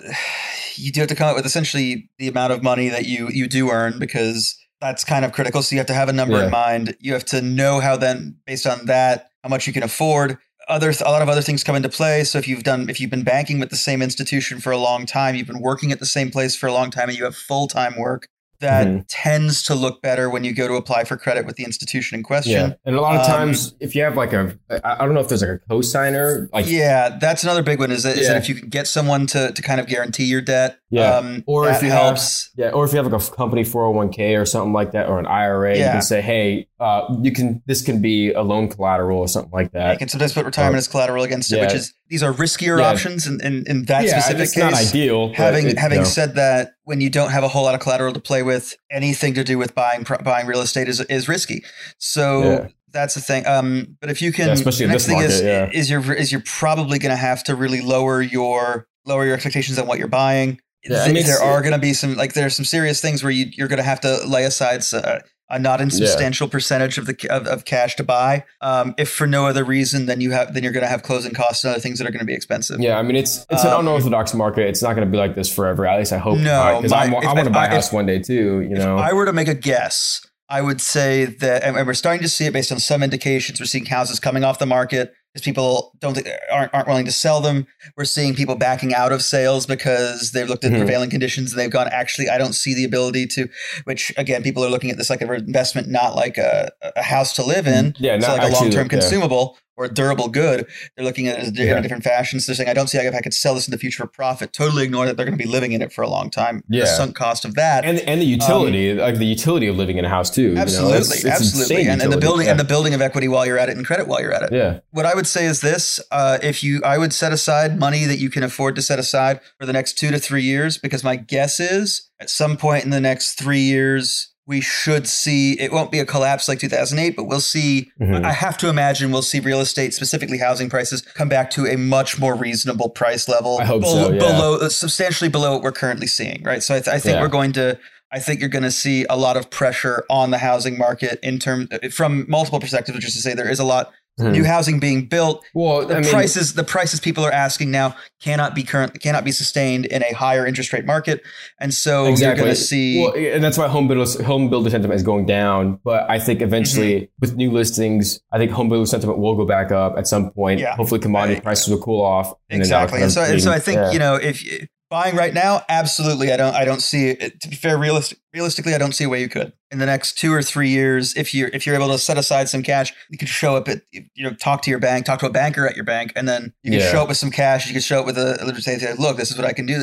you 0.76 0.90
do 0.92 1.00
have 1.00 1.08
to 1.08 1.14
come 1.14 1.28
up 1.28 1.36
with 1.36 1.44
essentially 1.46 2.10
the 2.18 2.28
amount 2.28 2.52
of 2.52 2.62
money 2.62 2.88
that 2.88 3.06
you 3.06 3.28
you 3.30 3.46
do 3.46 3.70
earn 3.70 3.98
because 3.98 4.56
that's 4.80 5.04
kind 5.04 5.24
of 5.24 5.32
critical. 5.32 5.62
So 5.62 5.74
you 5.74 5.78
have 5.80 5.86
to 5.88 5.94
have 5.94 6.08
a 6.08 6.12
number 6.12 6.38
Yeah. 6.38 6.44
in 6.46 6.50
mind. 6.50 6.96
You 7.00 7.12
have 7.12 7.24
to 7.26 7.42
know 7.42 7.80
how 7.80 7.96
then 7.96 8.36
based 8.46 8.66
on 8.66 8.86
that 8.86 9.30
how 9.42 9.48
much 9.48 9.66
you 9.66 9.72
can 9.72 9.82
afford. 9.82 10.38
Other 10.68 10.90
a 10.90 11.10
lot 11.10 11.22
of 11.22 11.28
other 11.30 11.40
things 11.40 11.64
come 11.64 11.76
into 11.76 11.88
play. 11.88 12.24
So 12.24 12.38
if 12.38 12.46
you've 12.46 12.62
done 12.62 12.90
if 12.90 13.00
you've 13.00 13.10
been 13.10 13.24
banking 13.24 13.58
with 13.58 13.70
the 13.70 13.76
same 13.76 14.02
institution 14.02 14.60
for 14.60 14.70
a 14.70 14.78
long 14.78 15.06
time, 15.06 15.34
you've 15.34 15.46
been 15.46 15.60
working 15.60 15.92
at 15.92 15.98
the 15.98 16.06
same 16.06 16.30
place 16.30 16.54
for 16.56 16.66
a 16.66 16.72
long 16.72 16.90
time, 16.90 17.08
and 17.08 17.16
you 17.16 17.24
have 17.24 17.36
full 17.36 17.68
time 17.68 17.98
work. 17.98 18.28
That 18.60 18.86
Mhm. 18.88 19.04
tends 19.08 19.62
to 19.64 19.74
look 19.76 20.02
better 20.02 20.28
when 20.28 20.42
you 20.42 20.52
go 20.52 20.66
to 20.66 20.74
apply 20.74 21.04
for 21.04 21.16
credit 21.16 21.46
with 21.46 21.54
the 21.54 21.62
institution 21.64 22.16
in 22.18 22.24
question. 22.24 22.52
yeah, 22.70 22.72
and 22.84 22.96
a 22.96 23.00
lot 23.00 23.14
of 23.14 23.20
Um, 23.20 23.26
times 23.26 23.74
if 23.78 23.94
you 23.94 24.02
have 24.02 24.16
like 24.16 24.32
a, 24.32 24.52
I 24.82 24.96
don't 25.04 25.14
know 25.14 25.20
if 25.20 25.28
there's 25.28 25.42
like 25.42 25.50
a 25.50 25.58
co-signer, 25.70 26.48
like 26.52 26.66
yeah, 26.68 27.16
that's 27.20 27.44
another 27.44 27.62
big 27.62 27.78
one. 27.78 27.92
Is 27.92 28.02
that, 28.02 28.16
is 28.16 28.22
Yeah. 28.26 28.32
that 28.32 28.42
if 28.42 28.48
you 28.48 28.56
can 28.56 28.68
get 28.68 28.88
someone 28.88 29.26
to, 29.28 29.52
to 29.52 29.62
kind 29.62 29.80
of 29.80 29.86
guarantee 29.86 30.24
your 30.24 30.40
debt, 30.40 30.76
Yeah. 30.90 31.14
um, 31.16 31.44
Or 31.46 31.66
that 31.66 31.76
if 31.76 31.82
you 31.84 31.90
helps. 31.90 32.50
Yeah, 32.56 32.70
or 32.70 32.84
if 32.84 32.92
you 32.92 32.96
have 33.00 33.06
like 33.12 33.22
a 33.22 33.30
company 33.30 33.62
401k 33.64 34.34
or 34.36 34.44
something 34.44 34.72
like 34.72 34.90
that, 34.92 35.08
or 35.08 35.20
an 35.20 35.26
IRA, 35.26 35.76
you 35.76 35.84
can 35.84 36.02
say, 36.02 36.20
"Hey, 36.20 36.66
uh, 36.80 37.02
you 37.22 37.30
can. 37.30 37.62
This 37.66 37.80
can 37.82 38.00
be 38.02 38.32
a 38.32 38.42
loan 38.42 38.68
collateral 38.68 39.18
or 39.20 39.28
something 39.28 39.52
like 39.52 39.70
that. 39.72 39.92
you 39.92 39.98
can 39.98 40.08
sometimes 40.08 40.32
put 40.32 40.44
retirement 40.44 40.78
as 40.78 40.88
collateral 40.88 41.22
against 41.24 41.52
it, 41.52 41.56
yeah. 41.56 41.62
which 41.62 41.74
is 41.74 41.94
these 42.08 42.22
are 42.22 42.32
riskier 42.32 42.78
Yeah. 42.78 42.86
options 42.90 43.26
in, 43.26 43.40
in, 43.42 43.64
in 43.66 43.84
that 43.84 44.04
yeah, 44.04 44.18
specific 44.18 44.42
it's 44.44 44.54
case. 44.54 44.62
not 44.62 44.74
ideal. 44.74 45.32
having 45.34 45.66
it- 45.68 45.78
having 45.78 45.98
know. 45.98 46.04
said 46.04 46.34
that, 46.36 46.72
when 46.84 47.00
you 47.00 47.10
don't 47.10 47.30
have 47.30 47.44
a 47.44 47.48
whole 47.48 47.64
lot 47.64 47.74
of 47.74 47.80
collateral 47.80 48.12
to 48.14 48.20
play 48.20 48.42
with, 48.42 48.74
anything 48.90 49.34
to 49.34 49.44
do 49.44 49.58
with 49.58 49.74
buying 49.74 50.04
buying 50.24 50.46
real 50.46 50.60
estate 50.60 50.88
is 50.88 51.00
is 51.02 51.28
risky. 51.28 51.62
So 51.98 52.42
Yeah. 52.42 52.68
that's 52.92 53.14
the 53.14 53.20
thing. 53.20 53.46
Um, 53.46 53.96
but 54.00 54.10
if 54.10 54.22
you 54.22 54.32
can, 54.32 54.50
especially 54.50 54.78
the 54.80 54.84
in 54.84 54.90
next 54.92 55.04
this 55.06 55.12
thing 55.14 55.22
is 55.22 55.42
market, 55.42 55.74
is 55.76 55.90
you're 55.90 56.12
is 56.14 56.32
you're 56.32 56.42
probably 56.46 56.98
going 56.98 57.10
to 57.10 57.16
have 57.16 57.44
to 57.44 57.54
really 57.54 57.80
lower 57.80 58.22
your 58.22 58.86
lower 59.06 59.24
your 59.26 59.34
expectations 59.34 59.78
on 59.78 59.86
what 59.86 59.98
you're 59.98 60.08
buying. 60.08 60.60
Yeah, 60.84 61.02
I 61.02 61.12
mean, 61.12 61.26
there 61.26 61.42
are 61.42 61.60
going 61.60 61.72
to 61.72 61.78
be 61.78 61.92
some 61.92 62.14
like 62.16 62.32
there 62.34 62.46
are 62.46 62.50
some 62.50 62.64
serious 62.64 63.00
things 63.00 63.22
where 63.22 63.32
you, 63.32 63.46
you're 63.52 63.68
going 63.68 63.78
to 63.78 63.82
have 63.82 64.00
to 64.02 64.24
lay 64.26 64.44
aside 64.44 64.82
uh, 64.94 65.18
a 65.50 65.58
not 65.58 65.80
insubstantial 65.80 66.46
percentage 66.48 66.98
of 66.98 67.06
the 67.06 67.16
of, 67.30 67.46
of 67.46 67.64
cash 67.64 67.96
to 67.96 68.04
buy. 68.04 68.44
Um, 68.60 68.94
if 68.98 69.10
for 69.10 69.26
no 69.26 69.46
other 69.46 69.64
reason, 69.64 70.06
then 70.06 70.20
you 70.20 70.30
have 70.32 70.54
then 70.54 70.62
you're 70.62 70.72
going 70.72 70.84
to 70.84 70.88
have 70.90 71.02
closing 71.02 71.32
costs 71.32 71.64
and 71.64 71.70
other 71.72 71.80
things 71.80 71.98
that 71.98 72.06
are 72.06 72.10
going 72.10 72.20
to 72.20 72.26
be 72.26 72.34
expensive. 72.34 72.80
Yeah, 72.80 72.98
I 72.98 73.02
mean 73.02 73.16
it's 73.16 73.46
it's 73.50 73.64
an 73.64 73.72
Um, 73.72 73.80
unorthodox 73.80 74.34
market. 74.34 74.66
It's 74.68 74.82
not 74.82 74.94
going 74.94 75.06
to 75.06 75.10
be 75.10 75.16
like 75.18 75.34
this 75.34 75.52
forever. 75.52 75.86
At 75.86 75.98
least 75.98 76.12
I 76.12 76.18
hope 76.18 76.38
No, 76.38 76.78
because 76.82 76.92
I 76.92 77.08
want 77.10 77.44
to 77.44 77.50
buy 77.50 77.66
a 77.66 77.70
house 77.70 77.88
if- 77.88 77.92
one 77.92 78.06
day 78.06 78.18
too. 78.18 78.60
You 78.60 78.74
know, 78.76 78.98
If 78.98 79.04
I 79.04 79.12
were 79.12 79.24
to 79.26 79.32
make 79.32 79.48
a 79.48 79.54
guess, 79.54 80.26
I 80.50 80.60
would 80.62 80.80
say 80.80 81.24
that, 81.26 81.62
and 81.62 81.76
and 81.76 81.86
we're 81.86 81.94
starting 81.94 82.22
to 82.22 82.28
see 82.28 82.46
it 82.46 82.52
based 82.52 82.72
on 82.72 82.78
some 82.78 83.02
indications. 83.02 83.60
We're 83.60 83.66
seeing 83.66 83.86
houses 83.86 84.18
coming 84.20 84.44
off 84.44 84.58
the 84.58 84.66
market 84.66 85.12
because 85.38 85.44
people 85.44 85.92
don't 86.00 86.14
think, 86.14 86.28
aren't 86.50 86.74
aren't 86.74 86.88
willing 86.88 87.04
to 87.06 87.12
sell 87.12 87.40
them. 87.40 87.66
We're 87.96 88.04
seeing 88.04 88.34
people 88.34 88.56
backing 88.56 88.94
out 88.94 89.12
of 89.12 89.22
sales 89.22 89.66
because 89.66 90.32
they've 90.32 90.48
looked 90.48 90.64
at 90.64 90.72
Mhm. 90.72 90.78
prevailing 90.78 91.10
conditions 91.10 91.52
and 91.52 91.60
they've 91.60 91.70
gone. 91.70 91.88
Actually, 91.92 92.28
I 92.28 92.38
don't 92.38 92.54
see 92.54 92.74
the 92.74 92.84
ability 92.84 93.26
to. 93.28 93.48
Which 93.84 94.12
again, 94.16 94.42
people 94.42 94.64
are 94.64 94.70
looking 94.70 94.90
at 94.90 94.96
this 94.96 95.10
like 95.10 95.20
an 95.22 95.32
investment, 95.32 95.88
not 95.88 96.16
like 96.16 96.38
a, 96.38 96.70
a 96.96 97.02
house 97.02 97.32
to 97.34 97.42
live 97.44 97.66
in. 97.66 97.94
yeah, 97.98 98.18
so 98.18 98.26
not 98.28 98.38
like 98.38 98.52
a 98.52 98.54
long 98.54 98.70
term 98.70 98.88
consumable 98.88 99.56
or 99.78 99.84
a 99.84 99.88
durable 99.88 100.28
good. 100.28 100.66
They're 100.96 101.04
looking 101.04 101.28
at 101.28 101.38
it 101.38 101.46
in 101.48 101.54
Yeah. 101.54 101.80
different 101.80 102.02
fashions. 102.04 102.44
They're 102.46 102.54
saying, 102.56 102.68
I 102.68 102.74
don't 102.74 102.88
see 102.88 102.98
if 102.98 103.14
I 103.14 103.20
could 103.20 103.32
sell 103.32 103.54
this 103.54 103.66
in 103.68 103.70
the 103.72 103.78
future 103.78 104.02
for 104.02 104.08
profit. 104.08 104.52
Totally 104.52 104.82
ignore 104.84 105.06
that 105.06 105.16
they're 105.16 105.24
going 105.24 105.38
to 105.38 105.42
be 105.42 105.48
living 105.48 105.72
in 105.72 105.80
it 105.80 105.92
for 105.92 106.02
a 106.02 106.08
long 106.08 106.30
time. 106.30 106.62
The 106.68 106.78
Yeah. 106.78 106.84
sunk 106.84 107.14
cost 107.14 107.44
of 107.44 107.54
that. 107.54 107.84
and 107.84 107.98
and 108.00 108.20
the 108.20 108.26
utility, 108.26 108.92
like 108.94 109.16
the 109.18 109.24
utility 109.26 109.66
of 109.68 109.76
living 109.76 109.96
in 109.98 110.04
a 110.04 110.08
house 110.08 110.30
too. 110.30 110.42
you 110.42 110.48
know, 110.50 110.62
Um, 110.62 110.62
Absolutely, 110.68 110.96
it's- 110.98 111.24
it's 111.24 111.24
absolutely, 111.26 111.88
and, 111.88 112.02
and 112.02 112.12
the 112.12 112.16
building 112.18 112.46
yeah. 112.46 112.50
and 112.52 112.60
the 112.60 112.64
building 112.64 112.92
of 112.94 113.00
equity 113.00 113.28
while 113.28 113.46
you're 113.46 113.58
at 113.58 113.68
it, 113.68 113.76
and 113.76 113.86
credit 113.86 114.08
while 114.08 114.20
you're 114.20 114.32
at 114.34 114.42
it. 114.42 114.50
yeah. 114.52 114.78
What 114.90 115.06
I 115.06 115.14
would 115.14 115.26
say 115.26 115.46
is 115.46 115.60
this: 115.60 116.00
uh, 116.10 116.38
if 116.42 116.64
you, 116.64 116.80
I 116.84 116.98
would 116.98 117.12
set 117.12 117.32
aside 117.32 117.78
money 117.78 118.04
that 118.06 118.18
you 118.18 118.30
can 118.30 118.42
afford 118.42 118.74
to 118.76 118.82
set 118.82 118.98
aside 118.98 119.40
for 119.60 119.66
the 119.66 119.72
next 119.72 119.96
two 119.98 120.10
to 120.10 120.18
three 120.18 120.42
years, 120.42 120.76
because 120.78 121.04
my 121.04 121.14
guess 121.16 121.60
is 121.60 122.08
at 122.20 122.28
some 122.30 122.56
point 122.56 122.84
in 122.84 122.90
the 122.90 123.00
next 123.00 123.38
three 123.38 123.60
years 123.60 124.28
we 124.48 124.60
should 124.62 125.06
see. 125.06 125.52
It 125.60 125.70
won't 125.70 125.92
be 125.92 125.98
a 126.00 126.06
collapse 126.06 126.48
like 126.48 126.58
2008, 126.58 127.14
but 127.14 127.24
we'll 127.24 127.38
see. 127.38 127.92
Mhm. 128.00 128.24
I 128.24 128.32
have 128.32 128.56
to 128.58 128.68
imagine 128.70 129.12
we'll 129.12 129.20
see 129.22 129.40
real 129.40 129.60
estate, 129.60 129.92
specifically 129.92 130.38
housing 130.38 130.70
prices, 130.70 131.02
come 131.02 131.28
back 131.28 131.50
to 131.50 131.66
a 131.66 131.76
much 131.76 132.18
more 132.18 132.34
reasonable 132.34 132.88
price 132.88 133.28
level. 133.28 133.58
I 133.60 133.64
hope 133.66 133.82
bel- 133.82 133.92
so, 133.92 134.12
yeah. 134.12 134.18
Below, 134.18 134.56
uh, 134.56 134.68
substantially 134.70 135.28
below 135.28 135.52
what 135.52 135.62
we're 135.62 135.72
currently 135.72 136.06
seeing. 136.06 136.42
Right. 136.42 136.62
So 136.62 136.74
I, 136.74 136.80
th- 136.80 136.88
I 136.88 136.98
think 136.98 137.16
Yeah. 137.16 137.20
we're 137.20 137.28
going 137.28 137.52
to. 137.52 137.78
I 138.10 138.20
think 138.20 138.40
you're 138.40 138.48
going 138.48 138.64
to 138.64 138.70
see 138.70 139.04
a 139.10 139.16
lot 139.18 139.36
of 139.36 139.50
pressure 139.50 140.02
on 140.08 140.30
the 140.30 140.38
housing 140.38 140.78
market 140.78 141.20
in 141.22 141.38
terms 141.38 141.68
from 141.92 142.24
multiple 142.26 142.58
perspectives, 142.58 142.96
which 142.96 143.06
is 143.06 143.14
to 143.16 143.20
say 143.20 143.34
there 143.34 143.50
is 143.50 143.58
a 143.58 143.64
lot 143.64 143.92
Mhm. 144.18 144.32
new 144.32 144.44
housing 144.44 144.80
being 144.80 145.06
built. 145.06 145.44
Well, 145.54 145.86
The 145.86 145.96
I 145.96 146.00
mean, 146.00 146.10
prices, 146.10 146.54
the 146.54 146.64
prices 146.64 147.00
people 147.00 147.24
are 147.24 147.32
asking 147.32 147.70
now 147.70 147.94
cannot 148.22 148.54
be 148.54 148.62
current, 148.64 149.00
cannot 149.00 149.24
be 149.24 149.30
sustained 149.32 149.86
in 149.86 150.02
a 150.02 150.12
higher 150.12 150.44
interest 150.46 150.72
rate 150.72 150.84
market, 150.84 151.22
and 151.60 151.72
so 151.72 152.02
you're 152.04 152.10
exactly. 152.12 152.44
going 152.44 152.54
to 152.54 152.60
see. 152.60 153.00
well, 153.02 153.14
and 153.14 153.42
that's 153.44 153.56
why 153.56 153.68
home 153.68 153.86
builders 153.88 154.20
home 154.20 154.50
builder 154.50 154.70
sentiment 154.70 154.96
is 154.96 155.02
going 155.04 155.26
down. 155.26 155.78
But 155.84 156.10
I 156.10 156.18
think 156.18 156.42
eventually, 156.42 156.94
Mm-hmm. 156.94 157.04
with 157.20 157.36
new 157.36 157.50
listings, 157.52 158.20
I 158.32 158.38
think 158.38 158.50
home 158.50 158.68
builder 158.68 158.86
sentiment 158.86 159.18
will 159.18 159.36
go 159.36 159.44
back 159.44 159.70
up 159.72 159.96
at 159.96 160.06
some 160.08 160.30
point. 160.30 160.60
Yeah. 160.60 160.74
Hopefully, 160.76 161.00
commodity 161.00 161.34
Right. 161.34 161.42
prices 161.44 161.68
will 161.68 161.78
cool 161.78 162.02
off. 162.02 162.34
and 162.50 162.60
exactly, 162.60 162.98
kind 162.98 163.04
and 163.04 163.12
so 163.12 163.22
and 163.22 163.42
so 163.42 163.52
I 163.52 163.58
think 163.58 163.76
yeah. 163.76 163.90
you 163.92 163.98
know 163.98 164.14
if 164.16 164.44
you- 164.44 164.66
buying 164.90 165.16
right 165.16 165.34
now, 165.34 165.62
absolutely, 165.68 166.32
I 166.32 166.36
don't, 166.36 166.54
I 166.54 166.64
don't 166.64 166.80
see 166.82 167.08
it. 167.10 167.40
To 167.40 167.48
be 167.48 167.56
fair, 167.56 167.76
realistic, 167.78 168.18
realistically, 168.32 168.74
I 168.74 168.78
don't 168.78 168.92
see 168.92 169.04
a 169.04 169.08
way 169.08 169.20
you 169.20 169.28
could 169.28 169.52
in 169.70 169.78
the 169.78 169.86
next 169.86 170.16
two 170.18 170.32
or 170.32 170.42
three 170.42 170.68
years. 170.70 171.16
If 171.16 171.34
you're 171.34 171.48
if 171.48 171.66
you're 171.66 171.74
able 171.74 171.88
to 171.88 171.98
set 171.98 172.16
aside 172.18 172.48
some 172.48 172.62
cash, 172.62 172.92
you 173.10 173.18
could 173.18 173.28
show 173.28 173.56
up 173.56 173.68
at 173.68 173.82
you 173.92 174.04
know 174.24 174.32
talk 174.34 174.62
to 174.62 174.70
your 174.70 174.78
bank, 174.78 175.04
talk 175.06 175.20
to 175.20 175.26
a 175.26 175.30
banker 175.30 175.66
at 175.66 175.76
your 175.76 175.84
bank, 175.84 176.12
and 176.16 176.28
then 176.28 176.52
you 176.62 176.70
can 176.72 176.80
Yeah. 176.80 176.90
show 176.90 177.02
up 177.02 177.08
with 177.08 177.16
some 177.18 177.30
cash. 177.30 177.66
You 177.66 177.72
can 177.72 177.82
show 177.82 178.00
up 178.00 178.06
with 178.06 178.16
a 178.18 178.38
let's 178.44 178.64
say, 178.64 178.78
say, 178.78 178.94
look, 178.98 179.16
this 179.16 179.30
is 179.30 179.36
what 179.36 179.46
I 179.46 179.52
can 179.52 179.66
do. 179.66 179.82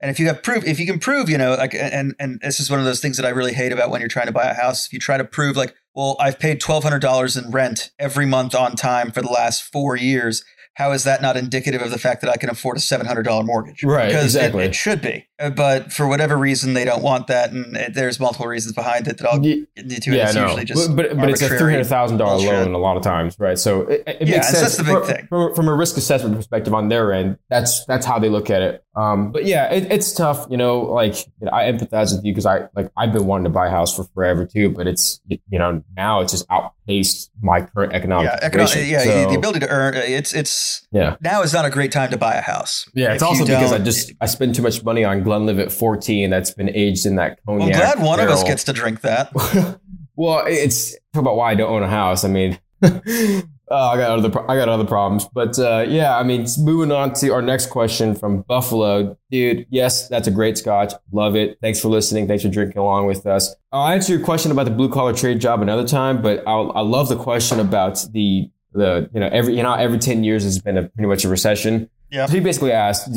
And 0.00 0.10
if 0.10 0.18
you 0.18 0.26
have 0.26 0.42
proof, 0.42 0.64
if 0.66 0.80
you 0.80 0.86
can 0.86 0.98
prove, 0.98 1.28
you 1.30 1.38
know, 1.38 1.54
like, 1.54 1.74
and 1.74 2.14
and 2.18 2.40
this 2.40 2.58
is 2.60 2.70
one 2.70 2.78
of 2.80 2.84
those 2.84 3.00
things 3.00 3.16
that 3.16 3.26
I 3.26 3.30
really 3.30 3.54
hate 3.54 3.72
about 3.72 3.90
when 3.90 4.00
you're 4.00 4.08
trying 4.08 4.26
to 4.26 4.32
buy 4.32 4.44
a 4.46 4.54
house. 4.54 4.86
If 4.86 4.92
you 4.92 4.98
try 4.98 5.16
to 5.16 5.24
prove, 5.24 5.56
like, 5.56 5.74
well, 5.94 6.16
I've 6.18 6.38
paid 6.38 6.60
twelve 6.60 6.82
hundred 6.82 7.02
dollars 7.02 7.36
in 7.36 7.50
rent 7.50 7.90
every 7.98 8.26
month 8.26 8.54
on 8.54 8.74
time 8.76 9.10
for 9.12 9.22
the 9.22 9.30
last 9.30 9.62
four 9.62 9.96
years. 9.96 10.44
How 10.80 10.92
is 10.92 11.04
that 11.04 11.20
not 11.20 11.36
indicative 11.36 11.82
of 11.82 11.90
the 11.90 11.98
fact 11.98 12.22
that 12.22 12.30
I 12.30 12.38
can 12.38 12.48
afford 12.48 12.78
a 12.78 12.80
seven 12.80 13.04
hundred 13.06 13.24
dollar 13.24 13.44
mortgage? 13.44 13.84
Right, 13.84 14.06
because 14.06 14.34
it- 14.34 14.38
exactly. 14.38 14.64
it, 14.64 14.74
should 14.74 15.02
be. 15.02 15.26
But 15.54 15.92
for 15.92 16.08
whatever 16.08 16.38
reason, 16.38 16.72
they 16.72 16.86
don't 16.86 17.02
want 17.02 17.26
that, 17.26 17.50
and 17.52 17.76
it, 17.76 17.92
there's 17.92 18.18
multiple 18.18 18.46
reasons 18.46 18.74
behind 18.74 19.06
it 19.06 19.18
that 19.18 19.26
I'll 19.28 19.38
get 19.38 19.68
into. 19.76 20.12
yeah, 20.12 20.24
it's 20.26 20.34
no, 20.34 20.44
usually 20.46 20.64
just 20.64 20.96
but 20.96 21.18
but, 21.18 21.28
it's 21.28 21.42
a 21.42 21.48
three 21.48 21.56
arbitrary 21.56 21.72
hundred 21.74 21.84
thousand 21.86 22.16
dollar 22.16 22.36
bullshit. 22.36 22.52
loan 22.52 22.72
a 22.74 22.78
lot 22.78 22.96
of 22.96 23.02
times, 23.02 23.36
right? 23.38 23.58
So 23.58 23.82
it, 23.82 24.04
it 24.06 24.28
Yeah, 24.28 24.36
makes 24.36 24.48
sense 24.48 24.60
that's 24.60 24.76
the 24.78 24.84
big 24.84 24.98
from, 24.98 25.06
thing. 25.06 25.26
From, 25.28 25.54
from 25.54 25.68
a 25.68 25.74
risk 25.74 25.98
assessment 25.98 26.34
perspective 26.36 26.72
on 26.72 26.88
their 26.88 27.12
end. 27.12 27.38
That's 27.50 27.84
that's 27.84 28.06
how 28.06 28.18
they 28.18 28.30
look 28.30 28.48
at 28.48 28.62
it. 28.62 28.82
Um, 28.96 29.32
but 29.32 29.44
yeah, 29.44 29.72
it, 29.72 29.90
it's 29.90 30.12
tough. 30.12 30.46
You 30.50 30.56
know, 30.56 30.80
like 30.80 31.14
you 31.40 31.46
know, 31.46 31.52
I 31.52 31.64
empathize 31.70 32.14
with 32.14 32.24
you 32.24 32.32
because 32.32 32.46
I 32.46 32.68
like 32.74 32.90
I've 32.96 33.12
been 33.12 33.26
wanting 33.26 33.44
to 33.44 33.50
buy 33.50 33.68
a 33.68 33.70
house 33.70 33.94
for 33.94 34.04
forever 34.14 34.46
too, 34.46 34.70
but 34.70 34.86
it's 34.86 35.20
you 35.28 35.58
know 35.58 35.82
now 35.96 36.20
it's 36.20 36.32
just 36.32 36.46
outpaced 36.50 37.30
my 37.42 37.62
current 37.62 37.92
economic 37.92 38.30
yeah, 38.30 38.38
economic, 38.42 38.74
yeah, 38.86 39.04
So, 39.04 39.30
the 39.30 39.36
ability 39.36 39.60
to 39.60 39.68
earn 39.68 39.94
it's 39.94 40.34
it's 40.34 40.69
yeah. 40.90 41.16
now 41.20 41.42
is 41.42 41.52
not 41.52 41.64
a 41.64 41.70
great 41.70 41.92
time 41.92 42.10
to 42.10 42.16
buy 42.16 42.34
a 42.34 42.40
house. 42.40 42.88
Yeah, 42.94 43.14
it's 43.14 43.22
If 43.22 43.26
you 43.26 43.28
also 43.28 43.44
because 43.46 43.72
I 43.72 43.78
just 43.78 44.12
I 44.20 44.26
spend 44.26 44.54
too 44.54 44.62
much 44.62 44.82
money 44.84 45.04
on 45.04 45.22
Glenlivet 45.22 45.72
14 45.72 46.30
that's 46.30 46.52
been 46.52 46.68
aged 46.70 47.06
in 47.06 47.16
that 47.16 47.38
I'm 47.48 47.58
glad 47.58 48.00
one 48.00 48.20
of 48.20 48.28
us 48.28 48.42
gets 48.42 48.64
to 48.64 48.72
drink 48.72 49.02
that. 49.02 49.32
well, 50.16 50.44
it's 50.46 50.96
about 51.14 51.36
why 51.36 51.52
I 51.52 51.54
don't 51.54 51.70
own 51.70 51.82
a 51.82 51.88
house. 51.88 52.24
I 52.24 52.28
mean, 52.28 52.58
oh, 52.82 53.42
I 53.70 53.96
got 53.96 54.18
other 54.18 54.30
pro- 54.30 54.46
I 54.48 54.56
got 54.56 54.68
other 54.68 54.84
problems, 54.84 55.26
but 55.32 55.58
uh, 55.58 55.84
yeah, 55.88 56.16
I 56.16 56.22
mean, 56.22 56.46
moving 56.58 56.92
on 56.92 57.12
to 57.14 57.30
our 57.30 57.42
next 57.42 57.66
question 57.66 58.14
from 58.14 58.42
Buffalo, 58.42 59.16
dude. 59.30 59.66
Yes, 59.70 60.08
that's 60.08 60.28
a 60.28 60.30
great 60.30 60.58
Scotch. 60.58 60.92
Love 61.12 61.36
it. 61.36 61.58
Thanks 61.60 61.80
for 61.80 61.88
listening. 61.88 62.26
Thanks 62.26 62.42
for 62.42 62.50
drinking 62.50 62.78
along 62.78 63.06
with 63.06 63.26
us. 63.26 63.54
I'll 63.72 63.88
answer 63.88 64.12
your 64.14 64.24
question 64.24 64.50
about 64.50 64.64
the 64.64 64.70
blue 64.70 64.90
collar 64.90 65.12
trade 65.12 65.40
job 65.40 65.62
another 65.62 65.86
time, 65.86 66.20
but 66.20 66.46
I'll, 66.46 66.72
I 66.74 66.80
love 66.80 67.08
the 67.08 67.16
question 67.16 67.60
about 67.60 68.04
the 68.12 68.50
the 68.72 69.10
you 69.12 69.20
know 69.20 69.28
every 69.32 69.56
you 69.56 69.62
know 69.62 69.74
every 69.74 69.98
ten 69.98 70.24
years 70.24 70.44
has 70.44 70.58
been 70.58 70.76
a 70.76 70.84
pretty 70.84 71.08
much 71.08 71.24
a 71.24 71.28
recession. 71.28 71.88
Yeah. 72.10 72.26
So 72.26 72.32
he 72.32 72.40
basically 72.40 72.72
asked, 72.72 73.16